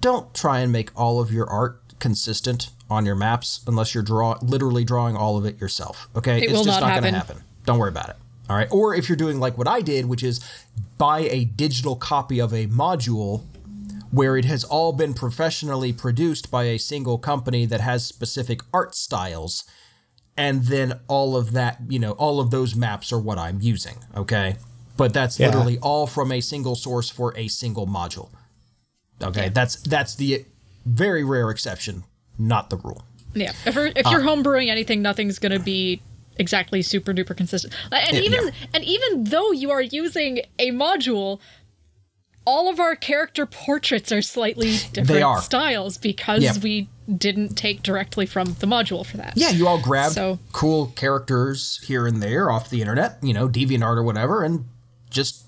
don't 0.00 0.32
try 0.34 0.60
and 0.60 0.70
make 0.70 0.90
all 0.98 1.20
of 1.20 1.32
your 1.32 1.48
art 1.48 1.80
consistent 1.98 2.70
on 2.88 3.04
your 3.06 3.16
maps 3.16 3.60
unless 3.66 3.94
you're 3.94 4.02
draw 4.02 4.38
literally 4.42 4.84
drawing 4.84 5.16
all 5.16 5.36
of 5.36 5.44
it 5.44 5.60
yourself. 5.60 6.08
Okay, 6.14 6.40
it's 6.40 6.52
will 6.52 6.64
just 6.64 6.80
not 6.80 6.88
not, 6.88 7.00
going 7.00 7.12
to 7.12 7.18
happen. 7.18 7.42
Don't 7.64 7.78
worry 7.78 7.88
about 7.88 8.10
it. 8.10 8.16
All 8.48 8.56
right, 8.56 8.68
or 8.70 8.94
if 8.94 9.08
you're 9.08 9.16
doing 9.16 9.40
like 9.40 9.58
what 9.58 9.66
I 9.66 9.80
did, 9.80 10.06
which 10.06 10.22
is 10.22 10.40
buy 10.98 11.20
a 11.20 11.44
digital 11.44 11.96
copy 11.96 12.40
of 12.40 12.52
a 12.52 12.66
module 12.68 13.42
where 14.10 14.36
it 14.36 14.44
has 14.44 14.64
all 14.64 14.92
been 14.92 15.14
professionally 15.14 15.92
produced 15.92 16.50
by 16.50 16.64
a 16.64 16.78
single 16.78 17.18
company 17.18 17.66
that 17.66 17.80
has 17.80 18.04
specific 18.06 18.60
art 18.72 18.94
styles 18.94 19.64
and 20.36 20.64
then 20.64 21.00
all 21.08 21.36
of 21.36 21.52
that, 21.52 21.78
you 21.88 21.98
know, 21.98 22.12
all 22.12 22.40
of 22.40 22.50
those 22.50 22.74
maps 22.76 23.12
are 23.12 23.18
what 23.18 23.38
I'm 23.38 23.60
using, 23.60 23.96
okay? 24.14 24.56
But 24.96 25.12
that's 25.14 25.38
Yeah. 25.38 25.46
literally 25.46 25.78
all 25.78 26.06
from 26.06 26.30
a 26.30 26.40
single 26.40 26.76
source 26.76 27.08
for 27.08 27.36
a 27.36 27.48
single 27.48 27.86
module. 27.86 28.28
Okay, 29.22 29.48
that's 29.48 29.76
that's 29.76 30.14
the 30.14 30.44
very 30.84 31.24
rare 31.24 31.50
exception, 31.50 32.04
not 32.38 32.68
the 32.68 32.76
rule. 32.76 33.04
Yeah. 33.34 33.52
If 33.64 33.74
you're, 33.74 33.86
if 33.86 34.06
you're 34.10 34.20
uh, 34.20 34.26
homebrewing 34.26 34.68
anything, 34.68 35.00
nothing's 35.00 35.38
going 35.38 35.52
to 35.52 35.58
be 35.58 36.02
exactly 36.36 36.82
super 36.82 37.14
duper 37.14 37.34
consistent. 37.36 37.74
And 37.90 38.16
even 38.18 38.44
yeah. 38.44 38.66
and 38.74 38.84
even 38.84 39.24
though 39.24 39.52
you 39.52 39.70
are 39.70 39.80
using 39.80 40.40
a 40.58 40.70
module, 40.70 41.40
all 42.46 42.68
of 42.70 42.78
our 42.80 42.94
character 42.96 43.44
portraits 43.44 44.12
are 44.12 44.22
slightly 44.22 44.76
different 44.92 45.22
are. 45.22 45.42
styles 45.42 45.98
because 45.98 46.42
Yeah. 46.42 46.52
we 46.62 46.88
didn't 47.18 47.54
take 47.56 47.82
directly 47.82 48.24
from 48.26 48.56
the 48.60 48.66
module 48.66 49.04
for 49.04 49.16
that. 49.16 49.34
Yeah, 49.36 49.50
you 49.50 49.66
all 49.68 49.80
grabbed 49.80 50.14
So- 50.14 50.38
cool 50.52 50.86
characters 50.96 51.80
here 51.86 52.06
and 52.06 52.22
there 52.22 52.50
off 52.50 52.70
the 52.70 52.80
internet, 52.80 53.18
you 53.22 53.34
know, 53.34 53.48
DeviantArt 53.48 53.96
or 53.96 54.02
whatever, 54.02 54.42
and 54.42 54.64
just 55.10 55.42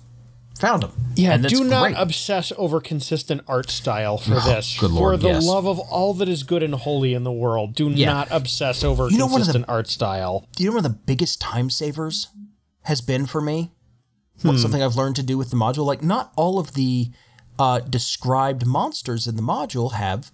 found 0.59 0.83
them. 0.83 0.91
Yeah, 1.15 1.33
and 1.33 1.43
that's 1.43 1.53
do 1.53 1.63
not 1.63 1.83
great. 1.83 1.95
obsess 1.95 2.51
over 2.57 2.81
consistent 2.81 3.41
art 3.47 3.69
style 3.69 4.17
for 4.17 4.35
oh, 4.35 4.39
this. 4.41 4.77
good 4.77 4.91
lord, 4.91 5.13
for 5.21 5.27
the 5.27 5.33
yes. 5.35 5.45
love 5.45 5.65
of 5.65 5.79
all 5.79 6.13
that 6.15 6.27
is 6.27 6.43
good 6.43 6.63
and 6.63 6.75
holy 6.75 7.13
in 7.13 7.23
the 7.23 7.31
world, 7.31 7.75
do 7.75 7.89
Yeah. 7.89 8.11
not 8.13 8.27
obsess 8.31 8.83
over 8.83 9.09
You 9.09 9.17
know, 9.17 9.25
one 9.25 9.33
the- 9.33 9.37
consistent 9.45 9.65
art 9.69 9.87
style. 9.89 10.45
Do 10.57 10.63
you 10.63 10.69
know 10.69 10.75
one 10.75 10.85
of 10.85 10.91
the 10.91 10.97
biggest 11.05 11.39
time 11.39 11.69
savers 11.69 12.27
has 12.83 12.99
been 13.01 13.25
for 13.25 13.39
me? 13.41 13.71
What's 14.41 14.61
something 14.61 14.81
I've 14.81 14.95
learned 14.95 15.15
to 15.17 15.23
do 15.23 15.37
with 15.37 15.49
the 15.49 15.57
module? 15.57 15.85
Like, 15.85 16.01
not 16.01 16.31
all 16.35 16.59
of 16.59 16.73
the 16.73 17.11
uh, 17.57 17.79
described 17.81 18.65
monsters 18.65 19.27
in 19.27 19.35
the 19.35 19.41
module 19.41 19.93
have 19.93 20.31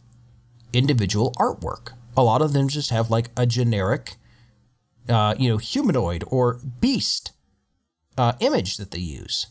individual 0.74 1.34
artwork. 1.40 1.94
A 2.16 2.24
lot 2.24 2.42
of 2.42 2.54
them 2.54 2.68
just 2.68 2.92
have 2.92 3.10
like 3.10 3.30
a 3.36 3.46
generic, 3.46 4.16
uh, 5.10 5.36
you 5.38 5.50
know, 5.50 5.58
humanoid 5.58 6.24
or 6.28 6.62
beast 6.80 7.32
uh, 8.18 8.34
image 8.40 8.78
that 8.78 8.92
they 8.92 9.00
use. 9.00 9.48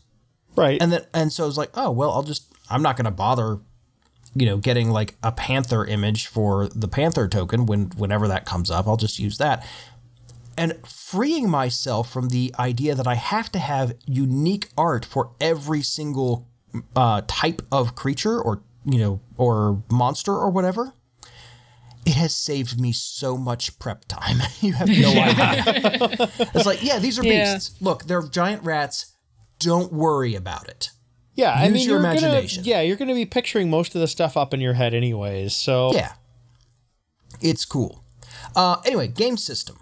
Right. 0.55 0.81
And 0.81 0.91
then, 0.91 1.05
and 1.13 1.33
so 1.33 1.43
I 1.43 1.47
was 1.47 1.57
like, 1.57 1.71
oh 1.73 1.91
well, 1.91 2.11
I'll 2.11 2.23
just 2.23 2.51
I'm 2.69 2.81
not 2.81 2.95
going 2.95 3.05
to 3.05 3.11
bother, 3.11 3.59
you 4.33 4.45
know, 4.45 4.57
getting 4.57 4.89
like 4.89 5.15
a 5.21 5.31
panther 5.31 5.85
image 5.85 6.27
for 6.27 6.69
the 6.69 6.87
panther 6.87 7.27
token 7.27 7.65
when 7.65 7.91
whenever 7.97 8.27
that 8.29 8.45
comes 8.45 8.71
up. 8.71 8.87
I'll 8.87 8.97
just 8.97 9.19
use 9.19 9.37
that. 9.37 9.67
And 10.57 10.77
freeing 10.87 11.49
myself 11.49 12.09
from 12.11 12.29
the 12.29 12.53
idea 12.57 12.95
that 12.95 13.07
I 13.07 13.15
have 13.15 13.51
to 13.51 13.59
have 13.59 13.95
unique 14.05 14.69
art 14.77 15.03
for 15.03 15.31
every 15.41 15.81
single 15.81 16.47
uh, 16.95 17.21
type 17.27 17.61
of 17.71 17.95
creature 17.95 18.39
or 18.41 18.61
you 18.85 18.97
know 18.99 19.19
or 19.37 19.83
monster 19.91 20.31
or 20.33 20.49
whatever. 20.49 20.93
It 22.05 22.13
has 22.13 22.35
saved 22.35 22.79
me 22.79 22.91
so 22.91 23.35
much 23.35 23.79
prep 23.79 24.05
time. 24.07 24.37
you 24.61 24.73
have 24.73 24.87
no 24.87 25.09
idea. 25.09 26.29
it's 26.53 26.65
like, 26.65 26.83
yeah, 26.83 26.99
these 26.99 27.17
are 27.17 27.23
Yeah. 27.25 27.55
beasts. 27.55 27.75
Look, 27.81 28.05
they're 28.05 28.21
giant 28.21 28.63
rats. 28.63 29.13
Don't 29.57 29.91
worry 29.91 30.35
about 30.35 30.67
it. 30.69 30.91
yeah, 31.33 31.51
I 31.53 31.63
use 31.65 31.73
mean, 31.73 31.85
your 31.87 31.93
you're 31.95 31.99
imagination. 32.01 32.61
Gonna, 32.61 32.69
yeah, 32.69 32.81
you're 32.81 32.95
going 32.97 33.07
to 33.07 33.15
be 33.15 33.25
picturing 33.25 33.71
most 33.71 33.95
of 33.95 34.01
the 34.01 34.07
stuff 34.07 34.37
up 34.37 34.53
in 34.53 34.61
your 34.61 34.73
head, 34.73 34.93
anyways. 34.93 35.55
So 35.55 35.93
Yeah. 35.93 36.13
It's 37.41 37.65
cool. 37.65 38.03
Uh, 38.55 38.77
anyway, 38.85 39.07
game 39.07 39.35
system. 39.37 39.77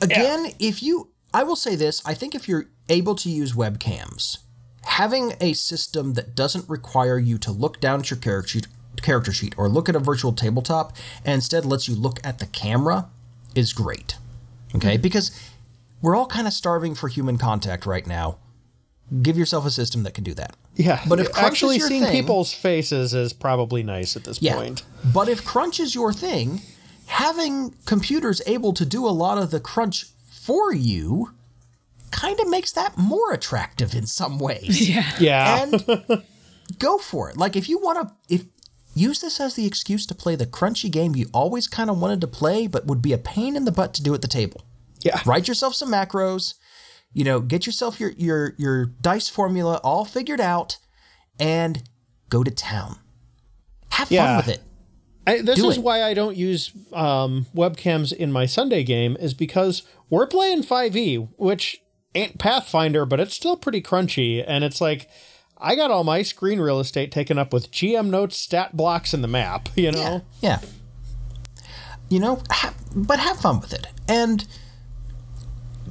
Again, 0.00 0.46
if 0.58 0.82
you, 0.82 1.10
I 1.34 1.42
will 1.42 1.56
say 1.56 1.76
this, 1.76 2.02
I 2.04 2.14
think 2.14 2.34
if 2.34 2.48
you're 2.48 2.66
able 2.88 3.14
to 3.16 3.28
use 3.30 3.52
webcams, 3.52 4.38
having 4.84 5.34
a 5.40 5.52
system 5.52 6.14
that 6.14 6.34
doesn't 6.34 6.68
require 6.68 7.18
you 7.18 7.38
to 7.38 7.52
look 7.52 7.80
down 7.80 8.00
at 8.00 8.10
your 8.10 8.18
character 8.18 8.48
sheet, 8.48 8.66
character 9.02 9.32
sheet 9.32 9.54
or 9.56 9.68
look 9.68 9.88
at 9.88 9.96
a 9.96 9.98
virtual 10.00 10.32
tabletop 10.32 10.96
and 11.24 11.34
instead 11.34 11.64
lets 11.64 11.88
you 11.88 11.94
look 11.94 12.18
at 12.24 12.38
the 12.38 12.46
camera 12.46 13.08
is 13.54 13.72
great. 13.72 14.16
Okay? 14.74 14.94
Mm-hmm. 14.94 15.02
Because 15.02 15.30
we're 16.00 16.14
all 16.16 16.26
kind 16.26 16.46
of 16.46 16.52
starving 16.52 16.94
for 16.94 17.08
human 17.08 17.36
contact 17.38 17.86
right 17.86 18.06
now. 18.06 18.38
Give 19.22 19.36
yourself 19.36 19.66
a 19.66 19.70
system 19.70 20.04
that 20.04 20.14
can 20.14 20.24
do 20.24 20.32
that. 20.34 20.56
yeah. 20.74 21.02
But 21.06 21.20
if 21.20 21.30
crunch 21.32 21.46
actually 21.46 21.76
is 21.76 21.80
your 21.80 21.88
seeing 21.88 22.02
thing- 22.04 22.12
people's 22.12 22.52
faces 22.52 23.12
is 23.12 23.32
probably 23.32 23.82
nice 23.82 24.16
at 24.16 24.24
this 24.24 24.40
Yeah. 24.40 24.54
point. 24.54 24.84
But 25.12 25.28
if 25.28 25.44
crunch 25.44 25.78
is 25.80 25.94
your 25.94 26.12
thing, 26.14 26.62
having 27.12 27.74
computers 27.84 28.40
able 28.46 28.72
to 28.72 28.86
do 28.86 29.06
a 29.06 29.10
lot 29.10 29.36
of 29.36 29.50
the 29.50 29.60
crunch 29.60 30.06
for 30.26 30.72
you 30.72 31.30
kind 32.10 32.40
of 32.40 32.48
makes 32.48 32.72
that 32.72 32.96
more 32.96 33.32
attractive 33.32 33.94
in 33.94 34.06
some 34.06 34.38
ways. 34.38 34.88
Yeah. 34.88 35.10
Yeah. 35.20 35.62
And 35.62 36.24
go 36.78 36.96
for 36.98 37.28
it. 37.30 37.36
Like 37.36 37.54
if 37.54 37.68
you 37.68 37.78
want 37.78 38.08
to 38.08 38.34
if 38.34 38.44
use 38.94 39.20
this 39.20 39.40
as 39.40 39.54
the 39.56 39.66
excuse 39.66 40.06
to 40.06 40.14
play 40.14 40.36
the 40.36 40.46
crunchy 40.46 40.90
game 40.90 41.14
you 41.14 41.26
always 41.32 41.66
kind 41.66 41.88
of 41.90 41.98
wanted 41.98 42.20
to 42.20 42.26
play 42.26 42.66
but 42.66 42.86
would 42.86 43.00
be 43.02 43.12
a 43.12 43.18
pain 43.18 43.56
in 43.56 43.64
the 43.64 43.72
butt 43.72 43.94
to 43.94 44.02
do 44.02 44.14
at 44.14 44.22
the 44.22 44.28
table. 44.28 44.62
yeah. 45.00 45.20
Write 45.26 45.48
yourself 45.48 45.74
some 45.74 45.90
macros, 45.92 46.54
you 47.12 47.24
know, 47.24 47.40
get 47.40 47.66
yourself 47.66 48.00
your 48.00 48.10
your 48.16 48.54
your 48.56 48.86
dice 48.86 49.28
formula 49.28 49.80
all 49.84 50.04
figured 50.06 50.40
out 50.40 50.78
and 51.38 51.82
go 52.30 52.42
to 52.42 52.50
town. 52.50 52.96
Have 53.90 54.08
fun 54.08 54.36
with 54.38 54.48
it. 54.48 54.62
I, 55.26 55.40
this 55.42 55.56
Do 55.60 55.70
is 55.70 55.76
it. 55.76 55.82
why 55.82 56.02
I 56.02 56.14
don't 56.14 56.36
use 56.36 56.72
um, 56.92 57.46
webcams 57.54 58.12
in 58.12 58.32
my 58.32 58.46
Sunday 58.46 58.82
game, 58.82 59.16
is 59.20 59.34
because 59.34 59.82
we're 60.10 60.26
playing 60.26 60.62
5e, 60.64 61.28
which 61.36 61.80
ain't 62.14 62.38
Pathfinder, 62.38 63.06
but 63.06 63.20
it's 63.20 63.34
still 63.34 63.56
pretty 63.56 63.80
crunchy. 63.80 64.44
And 64.46 64.64
it's 64.64 64.80
like, 64.80 65.08
I 65.58 65.76
got 65.76 65.90
all 65.92 66.02
my 66.04 66.22
screen 66.22 66.58
real 66.60 66.80
estate 66.80 67.12
taken 67.12 67.38
up 67.38 67.52
with 67.52 67.70
GM 67.70 68.10
notes, 68.10 68.36
stat 68.36 68.76
blocks, 68.76 69.14
and 69.14 69.22
the 69.22 69.28
map, 69.28 69.68
you 69.76 69.92
know? 69.92 70.22
Yeah. 70.40 70.58
You 72.08 72.18
know, 72.18 72.42
ha- 72.50 72.74
but 72.94 73.20
have 73.20 73.38
fun 73.40 73.60
with 73.60 73.72
it. 73.72 73.86
And 74.08 74.44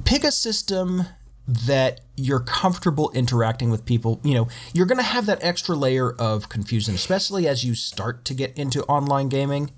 pick 0.04 0.24
a 0.24 0.30
system 0.32 1.04
that 1.46 2.00
you're 2.16 2.40
comfortable 2.40 3.10
interacting 3.14 3.70
with 3.70 3.84
people. 3.84 4.20
You 4.22 4.34
know, 4.34 4.48
you're 4.72 4.86
going 4.86 4.98
to 4.98 5.04
have 5.04 5.26
that 5.26 5.42
extra 5.42 5.74
layer 5.74 6.12
of 6.12 6.48
confusion, 6.48 6.94
especially 6.94 7.48
as 7.48 7.64
you 7.64 7.74
start 7.74 8.24
to 8.26 8.34
get 8.34 8.56
into 8.56 8.82
online 8.84 9.28
gaming. 9.28 9.70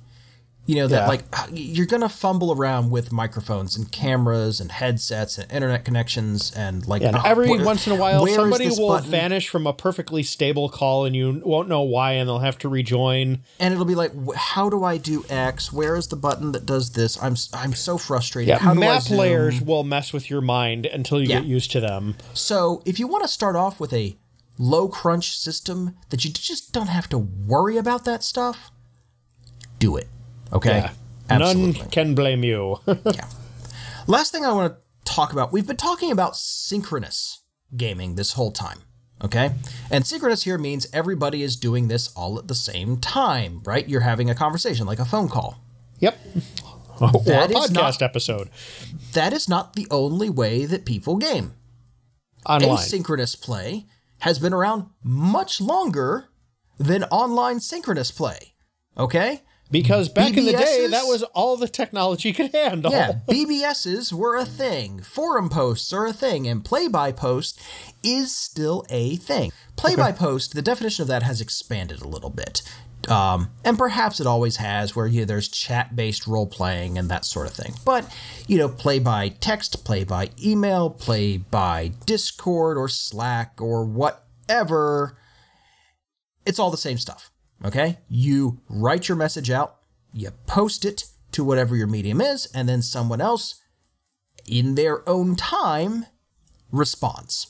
You 0.67 0.77
know, 0.77 0.87
that 0.89 1.03
Yeah. 1.03 1.09
like 1.09 1.25
you're 1.53 1.85
going 1.85 2.01
to 2.01 2.09
fumble 2.09 2.51
around 2.51 2.91
with 2.91 3.13
microphones 3.13 3.77
and 3.77 3.93
cameras 3.93 4.61
and 4.61 4.73
headsets 4.73 5.37
and 5.37 5.53
internet 5.53 5.85
connections 5.85 6.51
and 6.57 6.87
like 6.87 7.03
And 7.03 7.17
uh, 7.17 7.23
every 7.23 7.51
where- 7.51 7.65
once 7.67 7.87
in 7.87 7.93
a 7.93 7.97
while, 7.97 8.27
somebody 8.27 8.69
will 8.71 8.89
button? 8.89 9.11
vanish 9.11 9.51
from 9.51 9.67
a 9.67 9.75
perfectly 9.75 10.23
stable 10.23 10.71
call 10.71 11.05
and 11.05 11.15
you 11.15 11.43
won't 11.45 11.69
know 11.69 11.83
why, 11.83 12.13
and 12.13 12.27
they'll 12.27 12.39
have 12.39 12.57
to 12.61 12.71
rejoin. 12.71 13.43
and 13.61 13.75
it'll 13.75 13.85
be 13.85 13.95
like, 13.95 14.13
how 14.37 14.71
do 14.71 14.85
I 14.85 14.97
do 14.97 15.23
X? 15.29 15.71
Where 15.71 15.97
is 15.97 16.07
the 16.09 16.17
button 16.17 16.53
that 16.53 16.65
does 16.65 16.93
this? 16.93 17.23
I'm 17.23 17.37
I'm 17.53 17.75
so 17.75 17.99
frustrated. 17.99 18.49
Yeah, 18.49 18.59
how 18.59 18.73
do 18.73 18.83
I 18.83 18.87
map 18.87 19.11
layers 19.11 19.61
will 19.61 19.85
mess 19.85 20.15
with 20.15 20.31
your 20.31 20.41
mind 20.41 20.87
until 20.87 21.21
you 21.21 21.29
Yeah. 21.29 21.41
get 21.41 21.45
used 21.47 21.73
to 21.73 21.81
them. 21.81 22.15
So 22.33 22.81
if 22.87 22.99
you 22.99 23.07
want 23.07 23.23
to 23.25 23.29
start 23.29 23.55
off 23.55 23.79
with 23.81 23.93
a 23.93 24.17
low 24.59 24.89
crunch 24.89 25.37
system 25.37 25.95
that 26.09 26.25
you 26.25 26.31
just 26.31 26.73
don't 26.73 26.87
have 26.89 27.09
to 27.11 27.19
worry 27.19 27.77
about 27.77 28.07
that 28.07 28.23
stuff, 28.23 28.71
do 29.79 29.97
it. 29.97 30.09
Okay. 30.55 30.79
Yeah. 30.79 30.91
Absolutely. 31.31 31.81
None 31.81 31.91
can 31.91 32.15
blame 32.15 32.45
you. 32.45 32.79
yeah. 32.87 33.29
Last 34.07 34.33
thing 34.33 34.45
I 34.45 34.53
want 34.53 34.75
to 34.75 34.81
talk 35.13 35.33
about 35.33 35.53
we've 35.53 35.67
been 35.67 35.77
talking 35.77 36.11
about 36.11 36.37
synchronous 36.37 37.43
gaming 37.77 38.15
this 38.15 38.33
whole 38.33 38.53
time. 38.53 38.79
Okay? 39.23 39.53
And 39.91 40.07
synchronous 40.07 40.43
here 40.45 40.59
means 40.59 40.87
everybody 40.93 41.43
is 41.43 41.57
doing 41.57 41.89
this 41.89 42.13
all 42.15 42.39
at 42.39 42.49
the 42.49 42.55
same 42.55 42.99
time, 42.99 43.63
right? 43.65 43.89
You're 43.89 44.01
having 44.03 44.29
a 44.29 44.35
conversation 44.35 44.87
like 44.87 44.99
a 44.99 45.05
phone 45.05 45.29
call. 45.29 45.61
Yep. 46.01 46.19
or 47.01 47.09
a 47.09 47.13
podcast 47.13 47.73
not- 47.73 48.03
episode 48.03 48.51
That 49.13 49.33
is 49.33 49.49
not 49.49 49.75
the 49.75 49.87
only 49.91 50.29
way 50.29 50.67
that 50.67 50.85
people 50.85 51.17
game. 51.17 51.55
online. 52.45 52.77
Asynchronous 52.77 53.41
play 53.41 53.87
has 54.21 54.39
been 54.39 54.53
around 54.53 54.87
much 55.03 55.61
longer 55.61 56.29
than 56.79 57.05
online 57.05 57.61
synchronous 57.61 58.11
play. 58.11 58.55
Okay? 58.99 59.43
Because 59.71 60.09
back 60.09 60.37
in 60.37 60.45
the 60.45 60.53
day, 60.53 60.87
that 60.89 61.05
was 61.05 61.23
all 61.35 61.57
the 61.57 61.69
technology 61.69 62.33
could 62.33 62.55
handle. 62.55 62.93
Yeah, 62.93 63.13
BBSs 63.29 64.13
were 64.13 64.37
a 64.37 64.45
thing. 64.45 65.01
Forum 65.01 65.49
posts 65.49 65.93
are 65.93 66.07
a 66.07 66.13
thing, 66.13 66.47
and 66.47 66.65
play 66.65 66.87
by 66.87 67.13
post 67.13 67.61
is 68.03 68.37
still 68.37 68.85
a 68.89 69.17
thing. 69.17 69.51
Play 69.77 69.97
by 69.97 70.13
post, 70.13 70.55
the 70.55 70.63
definition 70.63 71.03
of 71.03 71.09
that 71.09 71.23
has 71.23 71.41
expanded 71.41 72.03
a 72.03 72.09
little 72.09 72.31
bit. 72.31 72.63
Um, 73.09 73.51
and 73.65 73.77
perhaps 73.77 74.21
it 74.21 74.27
always 74.27 74.57
has, 74.57 74.97
where 74.97 75.07
you 75.07 75.21
know, 75.21 75.27
there's 75.27 75.49
chat 75.49 75.95
based 75.95 76.27
role 76.27 76.47
playing 76.47 76.99
and 76.99 77.11
that 77.11 77.25
sort 77.25 77.47
of 77.47 77.53
thing. 77.53 77.75
But, 77.85 78.11
you 78.47 78.59
know, 78.59 78.69
play 78.69 78.99
by 78.99 79.29
text, 79.29 79.85
play 79.85 80.05
by 80.05 80.31
email, 80.43 80.91
play 80.91 81.37
by 81.37 81.93
Discord 82.07 82.79
or 82.79 82.89
Slack 82.89 83.61
or 83.61 83.85
whatever, 83.85 85.19
it's 86.47 86.59
all 86.59 86.71
the 86.71 86.77
same 86.77 86.99
stuff. 86.99 87.31
Okay? 87.65 87.99
You 88.09 88.61
write 88.69 89.09
your 89.09 89.17
message 89.17 89.51
out, 89.51 89.77
you 90.13 90.31
post 90.47 90.85
it 90.85 91.05
to 91.33 91.43
whatever 91.43 91.75
your 91.75 91.87
medium 91.87 92.21
is, 92.21 92.47
and 92.55 92.69
then 92.69 92.83
someone 92.83 93.21
else, 93.21 93.61
in 94.47 94.75
their 94.75 95.09
own 95.09 95.35
time, 95.35 96.07
responds. 96.71 97.49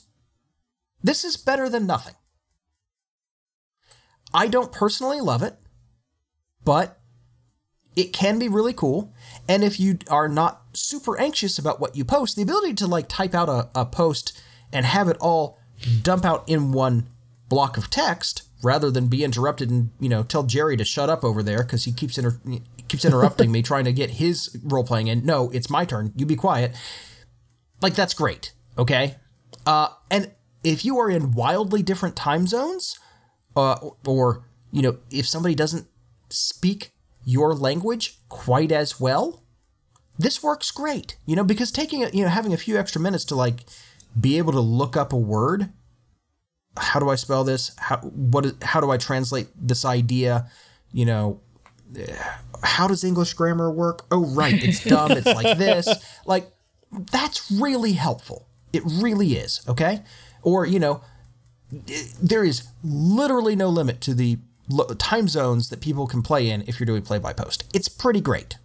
This 1.03 1.23
is 1.23 1.37
better 1.37 1.69
than 1.69 1.85
nothing. 1.85 2.15
I 4.33 4.47
don't 4.47 4.71
personally 4.71 5.21
love 5.21 5.43
it, 5.43 5.55
but 6.63 6.99
it 7.95 8.11
can 8.11 8.39
be 8.39 8.47
really 8.47 8.73
cool. 8.73 9.13
And 9.47 9.63
if 9.63 9.79
you 9.79 9.99
are 10.09 10.27
not 10.27 10.61
super 10.73 11.17
anxious 11.19 11.57
about 11.57 11.79
what 11.79 11.95
you 11.95 12.03
post, 12.03 12.35
the 12.35 12.41
ability 12.41 12.73
to 12.75 12.87
like 12.87 13.07
type 13.07 13.33
out 13.33 13.49
a, 13.49 13.69
a 13.75 13.85
post 13.85 14.41
and 14.73 14.85
have 14.85 15.07
it 15.07 15.17
all 15.19 15.59
dump 16.01 16.25
out 16.25 16.47
in 16.49 16.71
one 16.71 17.07
block 17.47 17.77
of 17.77 17.89
text 17.89 18.43
rather 18.65 18.89
than 18.89 19.07
be 19.07 19.23
interrupted 19.23 19.69
and 19.69 19.91
you 19.99 20.09
know 20.09 20.23
tell 20.23 20.43
Jerry 20.43 20.75
to 20.75 20.83
shut 20.83 21.09
up 21.09 21.23
over 21.23 21.43
there 21.43 21.63
because 21.63 21.85
he 21.85 21.93
keeps 21.93 22.17
inter- 22.17 22.39
keeps 22.87 23.05
interrupting 23.05 23.51
me 23.51 23.61
trying 23.71 23.85
to 23.85 23.93
get 23.93 24.09
his 24.09 24.57
role 24.63 24.83
playing 24.83 25.07
in. 25.07 25.23
No, 25.23 25.51
it's 25.51 25.69
my 25.69 25.85
turn. 25.85 26.11
You 26.15 26.25
be 26.25 26.35
quiet. 26.35 26.75
Like 27.81 27.93
that's 27.93 28.15
great. 28.15 28.53
Okay. 28.77 29.17
Uh, 29.67 29.89
and 30.09 30.31
if 30.63 30.83
you 30.83 30.97
are 30.97 31.09
in 31.09 31.31
wildly 31.31 31.83
different 31.83 32.15
time 32.15 32.47
zones, 32.47 32.97
uh, 33.55 33.77
or 34.05 34.45
you 34.71 34.81
know, 34.81 34.97
if 35.11 35.27
somebody 35.27 35.53
doesn't 35.53 35.87
speak 36.29 36.91
your 37.23 37.53
language 37.53 38.17
quite 38.29 38.71
as 38.71 38.99
well, 38.99 39.43
this 40.17 40.41
works 40.41 40.71
great. 40.71 41.17
You 41.27 41.35
know, 41.35 41.43
because 41.43 41.71
taking 41.71 42.03
a, 42.03 42.09
you 42.09 42.23
know 42.23 42.29
having 42.29 42.53
a 42.53 42.57
few 42.57 42.77
extra 42.77 42.99
minutes 42.99 43.25
to 43.25 43.35
like 43.35 43.59
be 44.19 44.39
able 44.39 44.53
to 44.53 44.59
look 44.59 44.97
up 44.97 45.13
a 45.13 45.17
word. 45.17 45.69
How 46.77 46.99
do 46.99 47.09
I 47.09 47.15
spell 47.15 47.43
this? 47.43 47.71
How 47.77 47.97
what? 47.97 48.45
Is, 48.45 48.53
how 48.61 48.81
do 48.81 48.91
I 48.91 48.97
translate 48.97 49.47
this 49.55 49.85
idea? 49.85 50.49
You 50.91 51.05
know, 51.05 51.41
how 52.63 52.87
does 52.87 53.03
English 53.03 53.33
grammar 53.33 53.71
work? 53.71 54.05
Oh, 54.11 54.25
right, 54.25 54.61
it's 54.61 54.83
dumb. 54.83 55.11
It's 55.11 55.25
like 55.25 55.57
this. 55.57 55.87
Like 56.25 56.51
that's 57.11 57.51
really 57.51 57.93
helpful. 57.93 58.47
It 58.73 58.83
really 58.85 59.33
is. 59.33 59.61
Okay, 59.67 60.01
or 60.41 60.65
you 60.65 60.79
know, 60.79 61.01
there 62.21 62.43
is 62.43 62.67
literally 62.83 63.55
no 63.55 63.69
limit 63.69 64.01
to 64.01 64.13
the 64.13 64.37
time 64.97 65.27
zones 65.27 65.69
that 65.69 65.79
people 65.79 66.07
can 66.07 66.21
play 66.21 66.49
in 66.49 66.63
if 66.67 66.79
you're 66.79 66.85
doing 66.85 67.01
play 67.01 67.19
by 67.19 67.33
post. 67.33 67.63
It's 67.73 67.87
pretty 67.87 68.21
great. 68.21 68.57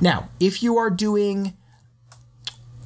Now, 0.00 0.30
if 0.38 0.62
you 0.62 0.78
are 0.78 0.90
doing 0.90 1.56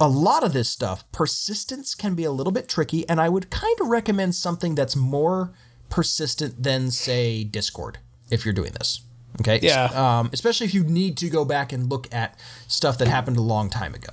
a 0.00 0.08
lot 0.08 0.42
of 0.42 0.52
this 0.52 0.68
stuff, 0.68 1.04
persistence 1.12 1.94
can 1.94 2.14
be 2.14 2.24
a 2.24 2.32
little 2.32 2.52
bit 2.52 2.68
tricky, 2.68 3.08
and 3.08 3.20
I 3.20 3.28
would 3.28 3.50
kind 3.50 3.76
of 3.80 3.88
recommend 3.88 4.34
something 4.34 4.74
that's 4.74 4.96
more 4.96 5.52
persistent 5.88 6.62
than, 6.62 6.90
say, 6.90 7.44
Discord 7.44 7.98
if 8.30 8.44
you're 8.44 8.54
doing 8.54 8.72
this. 8.72 9.00
Okay? 9.40 9.60
Yeah. 9.62 9.84
Um, 9.94 10.30
especially 10.32 10.66
if 10.66 10.74
you 10.74 10.84
need 10.84 11.16
to 11.18 11.28
go 11.30 11.44
back 11.44 11.72
and 11.72 11.88
look 11.90 12.12
at 12.12 12.38
stuff 12.68 12.98
that 12.98 13.08
happened 13.08 13.36
a 13.36 13.42
long 13.42 13.70
time 13.70 13.94
ago. 13.94 14.12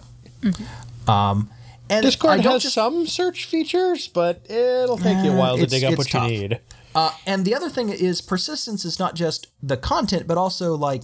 Um, 1.08 1.50
and 1.90 2.04
Discord 2.04 2.42
has 2.42 2.64
just- 2.64 2.76
some 2.76 3.08
search 3.08 3.46
features, 3.46 4.08
but 4.08 4.46
it'll 4.50 4.98
take 4.98 5.24
you 5.26 5.32
a 5.32 5.34
Uh, 5.34 5.38
while 5.38 5.58
to 5.58 5.66
dig 5.66 5.84
up 5.84 5.98
what 5.98 6.08
tough. 6.08 6.30
you 6.30 6.38
need. 6.50 6.60
Uh, 6.96 7.12
and 7.26 7.46
the 7.46 7.54
other 7.56 7.70
thing 7.70 7.90
is 7.90 8.22
persistence 8.22 8.84
is 8.86 9.00
not 9.00 9.16
just 9.16 9.48
the 9.62 9.78
content, 9.78 10.28
but 10.28 10.38
also 10.38 10.76
like 10.76 11.04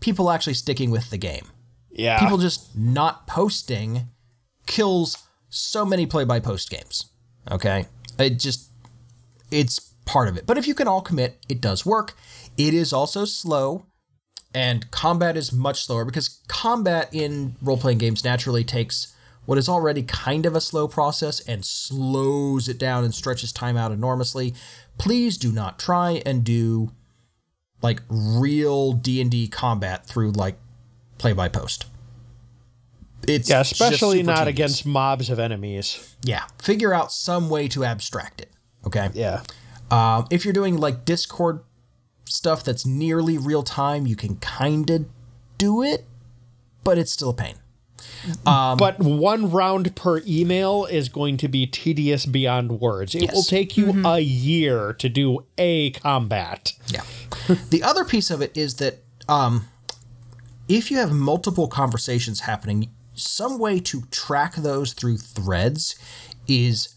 people 0.00 0.30
actually 0.30 0.54
sticking 0.54 0.90
with 0.90 1.10
the 1.10 1.16
game. 1.18 1.46
Yeah. 1.92 2.18
People 2.18 2.38
just 2.38 2.76
not 2.76 3.26
posting 3.26 4.08
kills 4.66 5.16
so 5.48 5.84
many 5.84 6.06
play 6.06 6.24
by 6.24 6.40
post 6.40 6.70
games. 6.70 7.06
Okay. 7.50 7.86
It 8.18 8.38
just, 8.38 8.70
it's 9.50 9.92
part 10.04 10.28
of 10.28 10.36
it. 10.36 10.46
But 10.46 10.58
if 10.58 10.66
you 10.66 10.74
can 10.74 10.88
all 10.88 11.02
commit, 11.02 11.38
it 11.48 11.60
does 11.60 11.84
work. 11.84 12.14
It 12.56 12.74
is 12.74 12.92
also 12.92 13.24
slow, 13.24 13.86
and 14.54 14.90
combat 14.90 15.36
is 15.36 15.52
much 15.52 15.84
slower 15.84 16.04
because 16.04 16.40
combat 16.48 17.08
in 17.12 17.56
role 17.62 17.78
playing 17.78 17.98
games 17.98 18.24
naturally 18.24 18.64
takes 18.64 19.14
what 19.44 19.58
is 19.58 19.68
already 19.68 20.02
kind 20.02 20.46
of 20.46 20.54
a 20.54 20.60
slow 20.60 20.86
process 20.86 21.40
and 21.40 21.64
slows 21.64 22.68
it 22.68 22.78
down 22.78 23.04
and 23.04 23.14
stretches 23.14 23.52
time 23.52 23.76
out 23.76 23.90
enormously. 23.90 24.54
Please 24.98 25.36
do 25.36 25.50
not 25.50 25.78
try 25.78 26.22
and 26.24 26.44
do 26.44 26.92
like 27.80 28.00
real 28.08 28.92
D&D 28.92 29.48
combat 29.48 30.06
through 30.06 30.30
like 30.32 30.58
play 31.22 31.32
by 31.32 31.48
post. 31.48 31.86
It's 33.28 33.48
yeah, 33.48 33.60
especially 33.60 34.22
not 34.24 34.38
tedious. 34.38 34.48
against 34.48 34.86
mobs 34.86 35.30
of 35.30 35.38
enemies. 35.38 36.16
Yeah, 36.24 36.44
figure 36.60 36.92
out 36.92 37.12
some 37.12 37.48
way 37.48 37.68
to 37.68 37.84
abstract 37.84 38.40
it. 38.40 38.50
Okay. 38.84 39.08
Yeah. 39.14 39.42
Um, 39.90 40.26
if 40.30 40.44
you're 40.44 40.52
doing 40.54 40.76
like 40.76 41.04
Discord 41.04 41.60
stuff 42.24 42.64
that's 42.64 42.84
nearly 42.84 43.38
real 43.38 43.62
time, 43.62 44.06
you 44.06 44.16
can 44.16 44.36
kind 44.36 44.90
of 44.90 45.06
do 45.58 45.82
it, 45.82 46.04
but 46.82 46.98
it's 46.98 47.12
still 47.12 47.30
a 47.30 47.34
pain. 47.34 47.54
Um, 48.44 48.76
but 48.78 48.98
one 48.98 49.50
round 49.52 49.94
per 49.94 50.20
email 50.26 50.86
is 50.86 51.08
going 51.08 51.36
to 51.36 51.48
be 51.48 51.66
tedious 51.66 52.26
beyond 52.26 52.80
words. 52.80 53.14
It 53.14 53.22
Yes. 53.22 53.34
will 53.34 53.42
take 53.44 53.76
you 53.76 54.02
a 54.04 54.18
year 54.18 54.92
to 54.94 55.08
do 55.08 55.44
a 55.58 55.90
combat. 55.90 56.72
Yeah. 56.88 57.02
the 57.70 57.84
other 57.84 58.04
piece 58.04 58.30
of 58.30 58.42
it 58.42 58.56
is 58.56 58.76
that 58.76 59.04
um, 59.28 59.68
if 60.68 60.90
you 60.90 60.98
have 60.98 61.12
multiple 61.12 61.68
conversations 61.68 62.40
happening, 62.40 62.90
some 63.14 63.58
way 63.58 63.78
to 63.80 64.02
track 64.10 64.54
those 64.56 64.92
through 64.92 65.18
threads 65.18 65.96
is 66.48 66.94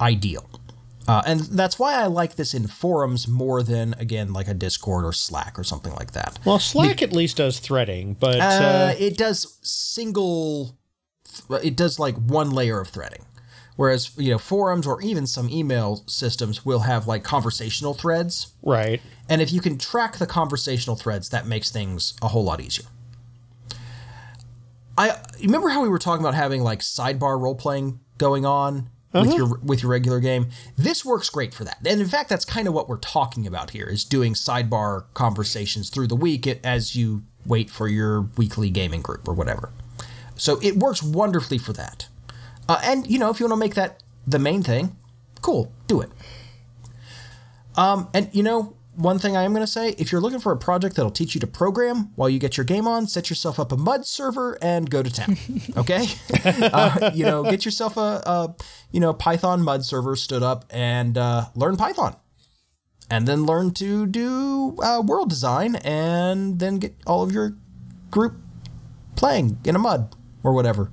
ideal. 0.00 0.48
Uh, 1.06 1.22
and 1.26 1.40
that's 1.40 1.78
why 1.78 1.94
I 1.94 2.06
like 2.06 2.36
this 2.36 2.54
in 2.54 2.66
forums 2.66 3.28
more 3.28 3.62
than, 3.62 3.94
again, 3.98 4.32
like 4.32 4.48
a 4.48 4.54
Discord 4.54 5.04
or 5.04 5.12
Slack 5.12 5.58
or 5.58 5.64
something 5.64 5.92
like 5.94 6.12
that. 6.12 6.38
Well, 6.44 6.58
Slack 6.58 7.02
at 7.02 7.12
least 7.12 7.36
does 7.36 7.58
threading, 7.58 8.14
but 8.18 8.40
Uh, 8.40 8.44
uh, 8.44 8.94
it 8.98 9.18
does 9.18 9.58
single, 9.62 10.78
it 11.62 11.76
does 11.76 11.98
like 11.98 12.16
one 12.16 12.50
layer 12.50 12.80
of 12.80 12.88
threading. 12.88 13.26
Whereas, 13.76 14.12
you 14.16 14.30
know, 14.30 14.38
forums 14.38 14.86
or 14.86 15.02
even 15.02 15.26
some 15.26 15.50
email 15.50 16.04
systems 16.06 16.64
will 16.64 16.80
have 16.80 17.06
like 17.06 17.24
conversational 17.24 17.92
threads. 17.92 18.52
right. 18.62 19.00
And 19.28 19.42
if 19.42 19.52
you 19.52 19.60
can 19.60 19.78
track 19.78 20.18
the 20.18 20.26
conversational 20.26 20.96
threads, 20.96 21.30
that 21.30 21.46
makes 21.46 21.70
things 21.70 22.14
a 22.22 22.28
whole 22.28 22.44
lot 22.44 22.60
easier. 22.60 22.86
I 24.96 25.20
remember 25.40 25.68
how 25.68 25.82
we 25.82 25.88
were 25.88 25.98
talking 25.98 26.24
about 26.24 26.34
having 26.34 26.62
like 26.62 26.80
sidebar 26.80 27.40
role 27.40 27.54
playing 27.54 28.00
going 28.18 28.46
on 28.46 28.90
with 29.12 29.34
your 29.34 29.58
with 29.58 29.82
your 29.82 29.90
regular 29.90 30.20
game. 30.20 30.48
This 30.76 31.04
works 31.04 31.30
great 31.30 31.54
for 31.54 31.64
that. 31.64 31.78
And 31.86 32.00
in 32.00 32.08
fact, 32.08 32.28
that's 32.28 32.44
kind 32.44 32.66
of 32.66 32.74
what 32.74 32.88
we're 32.88 32.98
talking 32.98 33.46
about 33.46 33.70
here 33.70 33.86
is 33.86 34.04
doing 34.04 34.34
sidebar 34.34 35.04
conversations 35.14 35.88
through 35.88 36.08
the 36.08 36.16
week 36.16 36.46
as 36.64 36.96
you 36.96 37.22
wait 37.46 37.70
for 37.70 37.86
your 37.88 38.22
weekly 38.36 38.70
gaming 38.70 39.02
group 39.02 39.28
or 39.28 39.34
whatever. 39.34 39.70
So 40.36 40.58
it 40.62 40.76
works 40.76 41.02
wonderfully 41.02 41.58
for 41.58 41.72
that. 41.74 42.08
Uh, 42.68 42.80
and 42.82 43.06
you 43.06 43.18
know, 43.18 43.30
if 43.30 43.38
you 43.38 43.46
want 43.46 43.52
to 43.52 43.64
make 43.64 43.74
that 43.74 44.02
the 44.26 44.38
main 44.38 44.62
thing, 44.62 44.96
cool, 45.42 45.72
do 45.86 46.00
it. 46.00 46.10
Um, 47.76 48.08
and 48.14 48.30
you 48.32 48.42
know, 48.42 48.76
one 48.96 49.18
thing 49.18 49.36
I 49.36 49.42
am 49.42 49.52
going 49.52 49.64
to 49.64 49.70
say: 49.70 49.90
if 49.98 50.12
you're 50.12 50.20
looking 50.20 50.38
for 50.38 50.52
a 50.52 50.56
project 50.56 50.96
that'll 50.96 51.10
teach 51.10 51.34
you 51.34 51.40
to 51.40 51.46
program 51.46 52.12
while 52.16 52.28
you 52.28 52.38
get 52.38 52.56
your 52.56 52.64
game 52.64 52.86
on, 52.86 53.06
set 53.06 53.30
yourself 53.30 53.58
up 53.58 53.72
a 53.72 53.76
mud 53.76 54.06
server 54.06 54.58
and 54.62 54.88
go 54.90 55.02
to 55.02 55.10
town. 55.10 55.36
Okay, 55.76 56.06
uh, 56.44 57.10
you 57.14 57.24
know, 57.24 57.42
get 57.42 57.64
yourself 57.64 57.96
a, 57.96 58.22
a 58.26 58.54
you 58.92 59.00
know 59.00 59.12
Python 59.12 59.62
mud 59.62 59.84
server 59.84 60.14
stood 60.14 60.42
up 60.42 60.64
and 60.70 61.18
uh, 61.18 61.46
learn 61.54 61.76
Python, 61.76 62.16
and 63.10 63.26
then 63.26 63.44
learn 63.44 63.72
to 63.74 64.06
do 64.06 64.76
uh, 64.82 65.02
world 65.04 65.30
design, 65.30 65.76
and 65.76 66.58
then 66.60 66.78
get 66.78 66.94
all 67.06 67.22
of 67.22 67.32
your 67.32 67.56
group 68.10 68.36
playing 69.16 69.58
in 69.64 69.74
a 69.74 69.78
mud 69.78 70.14
or 70.44 70.52
whatever. 70.52 70.90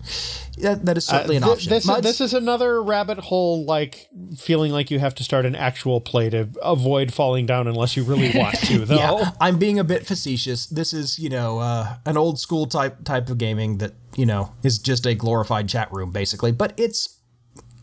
That, 0.59 0.85
that 0.85 0.97
is 0.97 1.05
certainly 1.05 1.35
an 1.35 1.43
Th- 1.43 1.53
option. 1.53 1.69
This, 1.69 1.85
Muds? 1.85 2.01
this 2.01 2.21
is 2.21 2.33
another 2.33 2.81
rabbit 2.81 3.19
hole, 3.19 3.63
like 3.65 4.07
feeling 4.37 4.71
like 4.71 4.89
you 4.89 4.97
have 4.99 5.13
to 5.15 5.23
start 5.23 5.45
an 5.45 5.55
actual 5.55 6.01
play 6.01 6.29
to 6.31 6.49
avoid 6.63 7.13
falling 7.13 7.45
down 7.45 7.67
unless 7.67 7.95
you 7.97 8.03
really 8.03 8.31
want 8.37 8.55
to, 8.61 8.79
though. 8.85 8.95
yeah, 8.95 9.31
I'm 9.39 9.59
being 9.59 9.77
a 9.77 9.83
bit 9.83 10.07
facetious. 10.07 10.65
This 10.67 10.93
is, 10.93 11.19
you 11.19 11.29
know, 11.29 11.59
uh, 11.59 11.97
an 12.05 12.17
old 12.17 12.39
school 12.39 12.65
type 12.65 13.03
type 13.03 13.29
of 13.29 13.37
gaming 13.37 13.77
that 13.79 13.93
you 14.15 14.25
know 14.25 14.53
is 14.63 14.79
just 14.79 15.05
a 15.05 15.13
glorified 15.13 15.67
chat 15.69 15.91
room 15.91 16.11
basically, 16.11 16.51
but 16.51 16.73
it's 16.77 17.17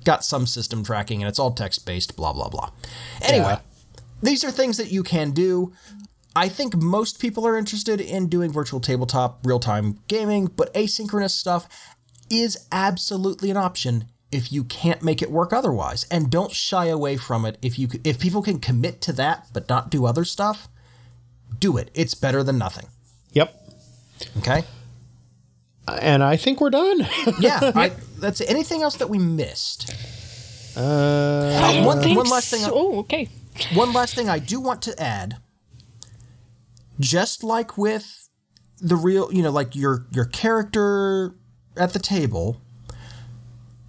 got 0.05 0.25
some 0.25 0.47
system 0.47 0.83
tracking 0.83 1.23
and 1.23 1.29
it's 1.29 1.39
all 1.39 1.51
text 1.53 1.85
based. 1.85 2.17
Blah 2.17 2.33
blah 2.33 2.49
blah. 2.49 2.71
Anyway, 3.23 3.45
Yeah. 3.45 3.61
these 4.23 4.43
are 4.45 4.51
things 4.51 4.77
that 4.79 4.91
you 4.91 5.03
can 5.03 5.33
do. 5.33 5.73
I 6.45 6.49
think 6.49 6.77
most 6.77 7.19
people 7.21 7.45
are 7.47 7.57
interested 7.59 8.01
in 8.01 8.29
doing 8.29 8.53
virtual 8.53 8.79
tabletop 8.81 9.41
real 9.45 9.59
time 9.59 9.99
gaming, 10.07 10.47
but 10.47 10.73
asynchronous 10.75 11.31
stuff 11.33 11.69
is 12.31 12.67
absolutely 12.71 13.51
an 13.51 13.57
option 13.57 14.05
if 14.31 14.53
you 14.53 14.63
can't 14.63 15.03
make 15.03 15.21
it 15.21 15.31
work 15.33 15.53
otherwise. 15.53 16.07
And 16.13 16.31
don't 16.31 16.53
shy 16.53 16.87
away 16.87 17.17
from 17.17 17.45
it 17.45 17.59
if 17.61 17.77
you 17.79 17.89
if 18.05 18.21
people 18.21 18.43
can 18.43 18.59
commit 18.61 19.01
to 19.03 19.13
that 19.15 19.47
but 19.53 19.69
not 19.69 19.91
do 19.91 20.07
other 20.07 20.25
stuff. 20.25 20.69
Do 21.59 21.77
it. 21.77 21.91
It's 21.95 22.15
better 22.15 22.43
than 22.45 22.57
nothing. 22.59 22.87
Yep. 23.33 23.49
Okay? 24.39 24.63
And 25.89 26.23
I 26.23 26.37
think 26.37 26.61
we're 26.61 26.71
done. 26.71 27.07
Yeah, 27.41 27.73
I, 27.75 27.89
that's 28.19 28.41
anything 28.43 28.83
else 28.83 28.97
that 28.99 29.09
we 29.11 29.19
missed. 29.19 29.91
uh, 30.77 31.61
I 31.65 31.73
don't 31.75 31.85
one- 31.87 32.01
think 32.03 32.17
one 32.17 32.29
last 32.31 32.49
thing 32.51 32.65
I- 32.65 32.71
Oh, 32.71 32.99
okay. 33.01 33.29
One 33.75 33.93
last 33.93 34.15
thing 34.15 34.29
I 34.29 34.39
do 34.39 34.61
want 34.61 34.83
to 34.83 34.93
add, 35.03 35.39
just 37.01 37.45
like 37.45 37.77
with 37.79 38.29
the 38.81 38.97
real, 38.97 39.33
you 39.33 39.43
know, 39.43 39.51
like 39.51 39.75
your 39.75 40.07
your 40.11 40.25
character 40.25 41.35
at 41.77 41.93
the 41.93 41.99
table, 41.99 42.61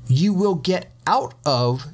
you 0.07 0.33
will 0.33 0.55
get 0.55 0.91
out 1.07 1.33
of 1.45 1.85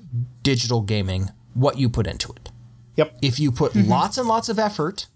digital 0.44 0.82
gaming 0.82 1.32
what 1.54 1.78
you 1.78 1.90
put 1.90 2.08
into 2.08 2.32
it. 2.34 2.50
yep. 2.96 3.18
If 3.22 3.40
you 3.40 3.52
put 3.52 3.74
mm-hmm. 3.74 3.90
lots 3.90 4.18
and 4.18 4.28
lots 4.28 4.50
of 4.50 4.60
effort 4.60 5.08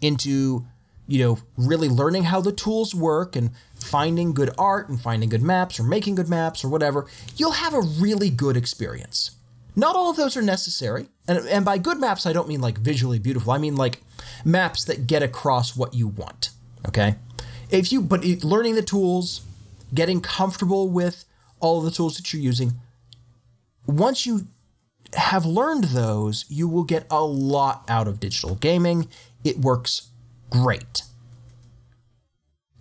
into, 0.00 0.66
you 1.06 1.24
know, 1.24 1.38
really 1.56 1.88
learning 1.88 2.24
how 2.24 2.40
the 2.40 2.52
tools 2.52 2.94
work 2.94 3.34
and 3.34 3.50
finding 3.74 4.32
good 4.32 4.50
art 4.58 4.88
and 4.88 5.00
finding 5.00 5.28
good 5.28 5.42
maps 5.42 5.80
or 5.80 5.82
making 5.82 6.14
good 6.14 6.28
maps 6.28 6.64
or 6.64 6.68
whatever, 6.68 7.06
you'll 7.36 7.52
have 7.52 7.74
a 7.74 7.80
really 7.80 8.30
good 8.30 8.56
experience. 8.56 9.32
Not 9.78 9.94
all 9.94 10.10
of 10.10 10.16
those 10.16 10.36
are 10.36 10.42
necessary. 10.42 11.06
And, 11.28 11.46
and 11.46 11.64
by 11.64 11.78
good 11.78 12.00
maps, 12.00 12.26
I 12.26 12.32
don't 12.32 12.48
mean 12.48 12.60
like 12.60 12.78
visually 12.78 13.20
beautiful. 13.20 13.52
I 13.52 13.58
mean 13.58 13.76
like 13.76 14.02
maps 14.44 14.84
that 14.86 15.06
get 15.06 15.22
across 15.22 15.76
what 15.76 15.94
you 15.94 16.08
want. 16.08 16.50
Okay? 16.88 17.14
If 17.70 17.92
you, 17.92 18.02
but 18.02 18.24
learning 18.42 18.74
the 18.74 18.82
tools, 18.82 19.42
getting 19.94 20.20
comfortable 20.20 20.88
with 20.88 21.24
all 21.60 21.78
of 21.78 21.84
the 21.84 21.92
tools 21.92 22.16
that 22.16 22.32
you're 22.32 22.42
using, 22.42 22.72
once 23.86 24.26
you 24.26 24.48
have 25.14 25.46
learned 25.46 25.84
those, 25.84 26.44
you 26.48 26.66
will 26.66 26.82
get 26.82 27.06
a 27.08 27.24
lot 27.24 27.84
out 27.88 28.08
of 28.08 28.18
digital 28.18 28.56
gaming. 28.56 29.06
It 29.44 29.58
works 29.58 30.08
great. 30.50 31.02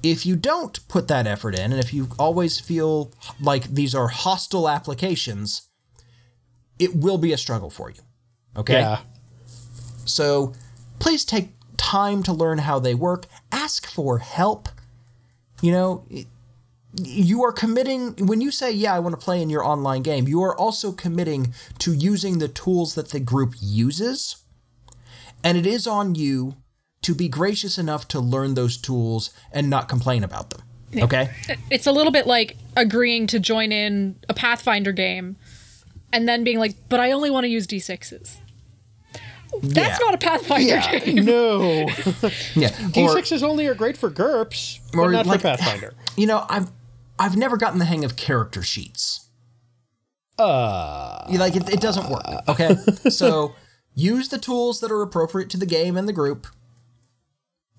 If 0.01 0.25
you 0.25 0.35
don't 0.35 0.85
put 0.87 1.07
that 1.09 1.27
effort 1.27 1.53
in, 1.53 1.71
and 1.71 1.79
if 1.79 1.93
you 1.93 2.09
always 2.17 2.59
feel 2.59 3.13
like 3.39 3.65
these 3.65 3.93
are 3.93 4.07
hostile 4.07 4.67
applications, 4.67 5.66
it 6.79 6.95
will 6.95 7.17
be 7.17 7.33
a 7.33 7.37
struggle 7.37 7.69
for 7.69 7.89
you. 7.89 8.01
Okay? 8.55 8.79
Yeah. 8.79 8.99
So 10.05 10.53
please 10.99 11.25
take 11.25 11.49
time 11.77 12.23
to 12.23 12.33
learn 12.33 12.59
how 12.59 12.79
they 12.79 12.95
work. 12.95 13.25
Ask 13.51 13.87
for 13.87 14.19
help. 14.19 14.69
You 15.61 15.71
know, 15.71 16.05
you 17.03 17.43
are 17.43 17.51
committing, 17.51 18.13
when 18.25 18.41
you 18.41 18.51
say, 18.51 18.71
yeah, 18.71 18.93
I 18.93 18.99
want 18.99 19.19
to 19.19 19.23
play 19.23 19.41
in 19.41 19.49
your 19.49 19.63
online 19.63 20.01
game, 20.01 20.27
you 20.27 20.41
are 20.43 20.55
also 20.57 20.91
committing 20.91 21.53
to 21.79 21.93
using 21.93 22.39
the 22.39 22.47
tools 22.47 22.95
that 22.95 23.09
the 23.09 23.19
group 23.19 23.53
uses. 23.59 24.37
And 25.43 25.57
it 25.57 25.65
is 25.65 25.85
on 25.85 26.15
you 26.15 26.55
to 27.03 27.13
be 27.13 27.27
gracious 27.27 27.77
enough 27.77 28.07
to 28.09 28.19
learn 28.19 28.55
those 28.55 28.77
tools 28.77 29.31
and 29.51 29.69
not 29.69 29.87
complain 29.87 30.23
about 30.23 30.49
them. 30.49 30.61
Okay? 30.95 31.29
It's 31.69 31.85
a 31.85 31.91
little 31.91 32.11
bit 32.11 32.27
like 32.27 32.57
agreeing 32.75 33.27
to 33.27 33.39
join 33.39 33.71
in 33.71 34.15
a 34.29 34.33
Pathfinder 34.33 34.91
game 34.91 35.35
and 36.13 36.27
then 36.27 36.43
being 36.43 36.59
like, 36.59 36.75
but 36.89 36.99
I 36.99 37.11
only 37.11 37.29
want 37.29 37.43
to 37.45 37.49
use 37.49 37.67
D6s. 37.67 38.37
That's 39.63 39.99
Yeah. 39.99 40.05
not 40.05 40.13
a 40.13 40.17
Pathfinder 40.17 40.81
game. 40.99 41.25
No. 41.25 41.87
Yeah. 42.55 42.69
D6s 42.91 43.41
only 43.43 43.65
are 43.67 43.73
great 43.75 43.97
for 43.97 44.09
GURPS, 44.11 44.79
but 44.93 44.99
or 44.99 45.11
not 45.11 45.25
like- 45.25 45.39
for 45.41 45.47
Pathfinder. 45.49 45.93
you 46.17 46.27
know, 46.27 46.45
I've 46.49 46.69
I've 47.19 47.35
never 47.37 47.57
gotten 47.57 47.79
the 47.79 47.85
hang 47.85 48.03
of 48.05 48.15
character 48.15 48.61
sheets. 48.61 49.27
Uh, 50.37 51.25
like 51.31 51.55
it, 51.55 51.67
it 51.69 51.79
doesn't 51.81 52.09
work. 52.09 52.23
Okay, 52.47 52.75
so 53.09 53.55
use 53.95 54.29
the 54.29 54.37
tools 54.37 54.81
that 54.81 54.91
are 54.91 55.01
appropriate 55.01 55.49
to 55.51 55.57
the 55.57 55.65
game 55.65 55.97
and 55.97 56.07
the 56.07 56.13
group. 56.13 56.45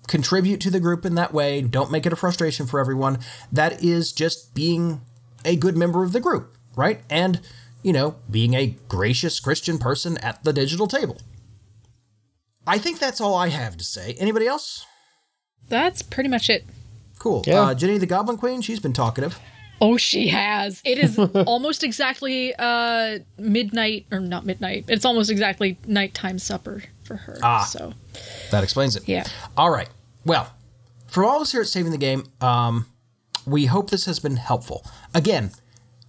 Contribute 0.07 0.59
to 0.61 0.71
the 0.71 0.79
group 0.79 1.05
in 1.05 1.15
that 1.15 1.33
way. 1.33 1.61
Don't 1.61 1.91
make 1.91 2.05
it 2.05 2.11
a 2.11 2.15
frustration 2.17 2.65
for 2.65 2.79
everyone. 2.79 3.19
That 3.51 3.83
is 3.83 4.11
just 4.11 4.53
being 4.55 5.01
a 5.45 5.55
good 5.55 5.77
member 5.77 6.03
of 6.03 6.11
the 6.13 6.19
group, 6.19 6.57
right? 6.75 7.01
And 7.09 7.39
you 7.83 7.93
know, 7.93 8.15
being 8.29 8.53
a 8.53 8.75
gracious 8.87 9.39
Christian 9.39 9.77
person 9.77 10.17
at 10.17 10.43
the 10.43 10.53
digital 10.53 10.87
table. 10.87 11.17
I 12.67 12.77
think 12.77 12.99
that's 12.99 13.19
all 13.19 13.35
I 13.35 13.49
have 13.49 13.77
to 13.77 13.83
say. 13.83 14.15
Anybody 14.19 14.47
else? 14.47 14.85
That's 15.69 16.01
pretty 16.01 16.29
much 16.29 16.49
it. 16.49 16.65
Cool. 17.17 17.43
Yeah. 17.47 17.61
Uh, 17.61 17.73
Jenny 17.73 17.97
the 17.97 18.05
Goblin 18.05 18.37
Queen, 18.37 18.61
she's 18.61 18.79
been 18.79 18.93
talkative. 18.93 19.39
Oh, 19.81 19.97
she 19.97 20.27
has. 20.27 20.81
It 20.83 20.97
is 20.97 21.17
almost 21.47 21.83
exactly 21.83 22.53
uh 22.57 23.19
midnight 23.37 24.05
or 24.11 24.19
not 24.19 24.45
midnight. 24.45 24.85
It's 24.87 25.05
almost 25.05 25.31
exactly 25.31 25.77
nighttime 25.87 26.37
supper 26.39 26.83
for 27.03 27.15
her. 27.15 27.39
Ah. 27.41 27.63
So 27.63 27.93
That 28.51 28.63
explains 28.63 28.95
it. 28.95 29.07
Yeah. 29.07 29.23
All 29.57 29.69
right. 29.71 29.89
Well, 30.25 30.53
for 31.07 31.23
all 31.23 31.37
of 31.37 31.43
us 31.43 31.51
here 31.51 31.61
at 31.61 31.67
Saving 31.67 31.91
the 31.91 31.97
Game, 31.97 32.25
um, 32.41 32.85
we 33.45 33.65
hope 33.65 33.89
this 33.89 34.05
has 34.05 34.19
been 34.19 34.35
helpful. 34.35 34.85
Again, 35.13 35.51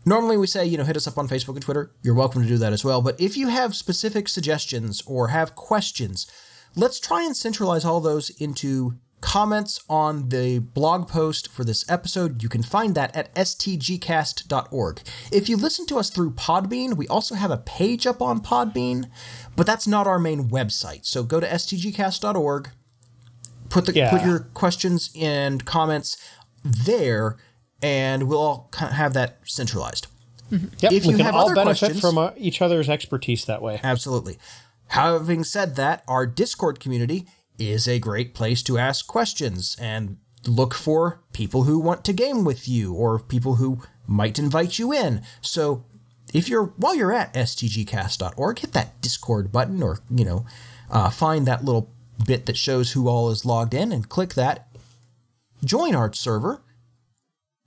normally 0.05 0.37
we 0.37 0.47
say, 0.47 0.65
you 0.67 0.77
know, 0.79 0.85
hit 0.85 0.97
us 0.97 1.07
up 1.07 1.19
on 1.19 1.29
Facebook 1.29 1.55
and 1.55 1.63
Twitter. 1.63 1.91
You're 2.03 2.15
welcome 2.15 2.43
to 2.43 2.49
do 2.49 2.59
that 2.59 2.73
as 2.73 2.85
well. 2.85 3.03
But 3.03 3.21
if 3.21 3.37
you 3.37 3.49
have 3.49 3.75
specific 3.75 4.29
suggestions 4.29 5.03
or 5.07 5.29
have 5.29 5.55
questions, 5.55 6.27
let's 6.77 6.99
try 7.01 7.23
and 7.25 7.37
centralize 7.37 7.85
all 7.85 8.01
those 8.01 8.31
into 8.31 8.95
comments 9.21 9.79
on 9.89 10.31
the 10.31 10.59
blog 10.59 11.07
post 11.07 11.49
for 11.49 11.63
this 11.63 11.85
episode. 11.91 12.43
You 12.43 12.49
can 12.49 12.63
find 12.63 12.95
that 12.95 13.15
at 13.15 13.35
stgcast.org. 13.35 15.01
If 15.31 15.49
you 15.49 15.57
listen 15.57 15.87
to 15.87 15.99
us 15.99 16.11
through 16.11 16.33
Podbean, 16.33 16.97
we 16.97 17.07
also 17.09 17.35
have 17.35 17.51
a 17.51 17.59
page 17.59 18.07
up 18.07 18.23
on 18.23 18.41
Podbean, 18.41 19.11
but 19.57 19.67
that's 19.67 19.87
not 19.87 20.07
our 20.07 20.19
main 20.19 20.49
website. 20.49 21.05
So 21.05 21.23
go 21.23 21.39
to 21.39 21.47
stgcast.org, 21.47 22.71
put 23.69 23.87
the 23.87 23.93
Yeah. 23.95 24.11
put 24.11 24.23
your 24.25 24.41
questions 24.55 25.11
and 25.15 25.65
comments 25.67 26.17
there, 26.65 27.37
and 27.83 28.29
we'll 28.29 28.39
all 28.39 28.69
kind 28.71 28.91
of 28.91 28.97
have 28.97 29.15
that 29.15 29.39
centralized. 29.45 30.07
Yep, 30.51 30.93
If 30.93 31.05
we 31.05 31.13
you 31.13 31.17
can 31.17 31.27
have 31.27 31.35
all 31.35 31.55
benefit 31.55 31.97
from 31.97 32.19
uh, 32.19 32.33
each 32.37 32.61
other's 32.61 32.89
expertise 32.89 33.45
that 33.45 33.63
way. 33.63 33.81
Absolutely. 33.83 34.37
Having 34.89 35.45
said 35.45 35.77
that, 35.77 36.03
our 36.09 36.27
Discord 36.27 36.81
community 36.81 37.27
is 37.59 37.87
a 37.87 37.99
great 38.01 38.35
place 38.35 38.63
to 38.65 38.79
ask 38.79 39.07
questions 39.07 39.77
and 39.81 40.17
look 40.47 40.75
for 40.75 41.21
people 41.33 41.65
who 41.65 41.79
want 41.79 42.05
to 42.05 42.13
game 42.13 42.45
with 42.45 42.69
you 42.69 42.95
or 42.95 43.21
people 43.21 43.57
who 43.57 43.81
might 44.07 44.39
invite 44.39 44.79
you 44.79 44.93
in. 44.93 45.23
So 45.41 45.85
if 46.35 46.49
you're 46.49 46.67
while 46.77 46.97
you're 46.97 47.13
at 47.13 47.33
stgcast.org, 47.35 48.59
hit 48.59 48.73
that 48.73 49.01
Discord 49.01 49.53
button 49.53 49.83
or 49.83 49.99
you 50.11 50.25
know 50.25 50.47
uh, 50.91 51.11
find 51.11 51.47
that 51.47 51.65
little 51.65 51.93
bit 52.27 52.47
that 52.47 52.57
shows 52.57 52.93
who 52.93 53.09
all 53.09 53.31
is 53.31 53.45
logged 53.45 53.75
in 53.75 53.93
and 53.93 54.09
click 54.09 54.35
that. 54.35 54.67
Join 55.65 55.95
our 55.95 56.13
server 56.13 56.63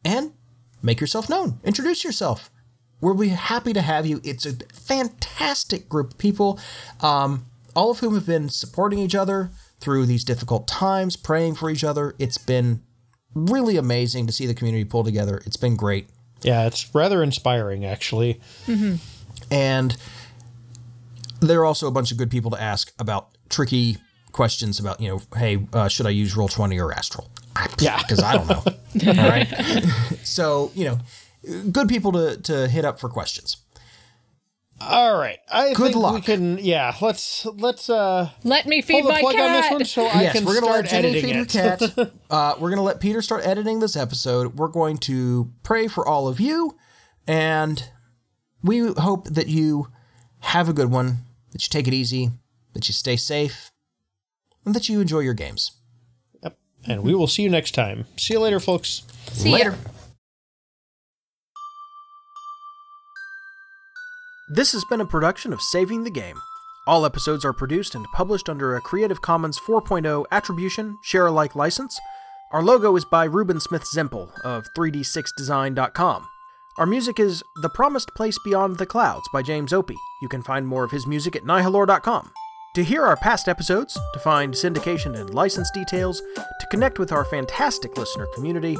and 0.05 0.33
make 0.81 0.99
yourself 0.99 1.29
known. 1.29 1.59
Introduce 1.63 2.03
yourself. 2.03 2.49
We'll 3.01 3.15
be 3.15 3.29
happy 3.29 3.73
to 3.73 3.81
have 3.81 4.05
you. 4.05 4.21
It's 4.23 4.45
a 4.45 4.53
fantastic 4.73 5.89
group 5.89 6.11
of 6.11 6.17
people, 6.17 6.59
um, 7.01 7.45
all 7.75 7.91
of 7.91 7.99
whom 7.99 8.13
have 8.15 8.25
been 8.25 8.49
supporting 8.49 8.99
each 8.99 9.15
other 9.15 9.51
through 9.79 10.05
these 10.05 10.23
difficult 10.23 10.67
times, 10.67 11.17
praying 11.17 11.55
for 11.55 11.69
each 11.69 11.83
other. 11.83 12.15
It's 12.17 12.37
been 12.37 12.81
really 13.35 13.75
amazing 13.75 14.27
to 14.27 14.33
see 14.33 14.45
the 14.45 14.53
community 14.53 14.85
pull 14.85 15.03
together. 15.03 15.41
It's 15.45 15.57
been 15.57 15.75
great. 15.75 16.07
Yeah, 16.43 16.65
it's 16.65 16.93
rather 16.95 17.21
inspiring, 17.23 17.83
actually. 17.85 18.39
And 19.51 19.97
there 21.41 21.59
are 21.59 21.65
also 21.65 21.87
a 21.87 21.91
bunch 21.91 22.11
of 22.11 22.17
good 22.17 22.31
people 22.31 22.51
to 22.51 22.61
ask 22.61 22.93
about 22.99 23.29
tricky 23.49 23.97
questions 24.31 24.79
about, 24.79 25.01
you 25.01 25.09
know, 25.09 25.21
hey, 25.37 25.67
uh, 25.73 25.87
should 25.87 26.05
I 26.05 26.09
use 26.11 26.35
Roll20 26.35 26.81
or 26.81 26.93
Astral? 26.93 27.29
Yeah. 27.79 27.97
Because 27.99 28.21
I 28.21 28.33
don't 28.35 28.47
know. 28.47 28.63
All 29.21 29.29
right. 29.29 29.47
so, 30.23 30.71
you 30.75 30.85
know, 30.85 30.99
good 31.71 31.87
people 31.89 32.11
to, 32.13 32.37
to 32.43 32.67
hit 32.67 32.85
up 32.85 32.99
for 32.99 33.09
questions. 33.09 33.57
All 34.81 35.17
right. 35.17 35.39
I 35.49 35.69
Good 35.73 35.77
think 35.77 35.95
we 35.95 36.01
luck. 36.01 36.25
can. 36.25 36.57
Yeah. 36.57 36.93
Let's 36.99 37.45
let's 37.45 37.89
uh 37.89 38.29
Let 38.43 38.65
me 38.65 38.81
feed 38.81 39.01
pull 39.01 39.03
the 39.03 39.13
my 39.13 39.21
plug 39.21 39.35
cat. 39.35 39.45
on 39.49 39.61
this 39.61 39.71
one 39.71 39.85
so 39.85 40.05
I 40.07 40.23
yes, 40.23 40.33
can 40.33 40.45
we're 40.45 40.55
gonna 40.59 40.65
start 40.65 40.81
let 40.83 40.89
Jenny 40.91 41.09
editing 41.09 41.25
feed 41.25 41.35
her 41.35 41.73
it. 41.85 41.95
cat. 41.95 42.11
uh, 42.29 42.55
we're 42.59 42.69
gonna 42.69 42.81
let 42.83 42.99
Peter 42.99 43.21
start 43.21 43.45
editing 43.45 43.79
this 43.79 43.95
episode. 43.95 44.57
We're 44.57 44.67
going 44.67 44.97
to 44.99 45.51
pray 45.63 45.87
for 45.87 46.05
all 46.05 46.27
of 46.27 46.41
you, 46.41 46.75
and 47.27 47.87
we 48.61 48.91
hope 48.93 49.29
that 49.29 49.47
you 49.47 49.87
have 50.39 50.67
a 50.67 50.73
good 50.73 50.91
one. 50.91 51.19
That 51.51 51.63
you 51.63 51.69
take 51.69 51.87
it 51.87 51.93
easy. 51.93 52.31
That 52.73 52.87
you 52.89 52.93
stay 52.93 53.15
safe, 53.15 53.71
and 54.65 54.73
that 54.75 54.89
you 54.89 54.99
enjoy 54.99 55.19
your 55.19 55.35
games. 55.35 55.71
Yep. 56.83 56.89
And 56.97 57.03
we 57.03 57.13
will 57.15 57.27
see 57.27 57.43
you 57.43 57.49
next 57.49 57.71
time. 57.71 58.05
See 58.17 58.33
you 58.33 58.39
later, 58.39 58.59
folks. 58.59 59.03
See 59.31 59.49
ya. 59.49 59.55
Later. 59.55 59.75
This 64.49 64.71
has 64.73 64.83
been 64.89 65.01
a 65.01 65.05
production 65.05 65.53
of 65.53 65.61
Saving 65.61 66.03
the 66.03 66.11
Game. 66.11 66.39
All 66.85 67.05
episodes 67.05 67.45
are 67.45 67.53
produced 67.53 67.95
and 67.95 68.05
published 68.13 68.49
under 68.49 68.75
a 68.75 68.81
Creative 68.81 69.21
Commons 69.21 69.57
4.0 69.57 70.25
Attribution 70.31 70.97
Share 71.03 71.27
Alike 71.27 71.55
license. 71.55 71.97
Our 72.51 72.61
logo 72.61 72.95
is 72.95 73.05
by 73.05 73.23
Ruben 73.23 73.59
Smith 73.59 73.83
Zempel 73.83 74.29
of 74.43 74.67
3d6design.com. 74.77 76.27
Our 76.77 76.85
music 76.85 77.19
is 77.19 77.41
The 77.61 77.69
Promised 77.69 78.13
Place 78.15 78.37
Beyond 78.43 78.77
the 78.77 78.85
Clouds 78.85 79.27
by 79.31 79.41
James 79.41 79.71
Opie. 79.73 79.95
You 80.21 80.27
can 80.27 80.43
find 80.43 80.67
more 80.67 80.83
of 80.83 80.91
his 80.91 81.07
music 81.07 81.35
at 81.35 81.43
nihilore.com. 81.43 82.31
To 82.75 82.83
hear 82.83 83.03
our 83.03 83.15
past 83.15 83.47
episodes, 83.47 83.99
to 84.13 84.19
find 84.19 84.51
syndication 84.51 85.19
and 85.19 85.31
license 85.31 85.69
details, 85.69 86.23
to 86.35 86.67
connect 86.71 86.97
with 86.97 87.11
our 87.11 87.23
fantastic 87.23 87.95
listener 87.97 88.25
community, 88.33 88.75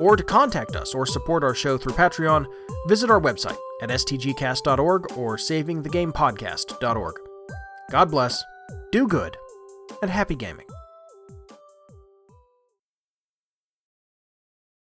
or 0.00 0.16
to 0.16 0.24
contact 0.24 0.74
us 0.74 0.96
or 0.96 1.06
support 1.06 1.44
our 1.44 1.54
show 1.54 1.78
through 1.78 1.92
Patreon, 1.92 2.46
visit 2.88 3.08
our 3.08 3.20
website 3.20 3.56
at 3.80 3.90
stgcast.org 3.90 5.16
or 5.16 5.36
savingthegamepodcast.org. 5.36 7.14
God 7.92 8.10
bless, 8.10 8.42
do 8.90 9.06
good, 9.06 9.36
and 10.02 10.10
happy 10.10 10.34
gaming. 10.34 10.65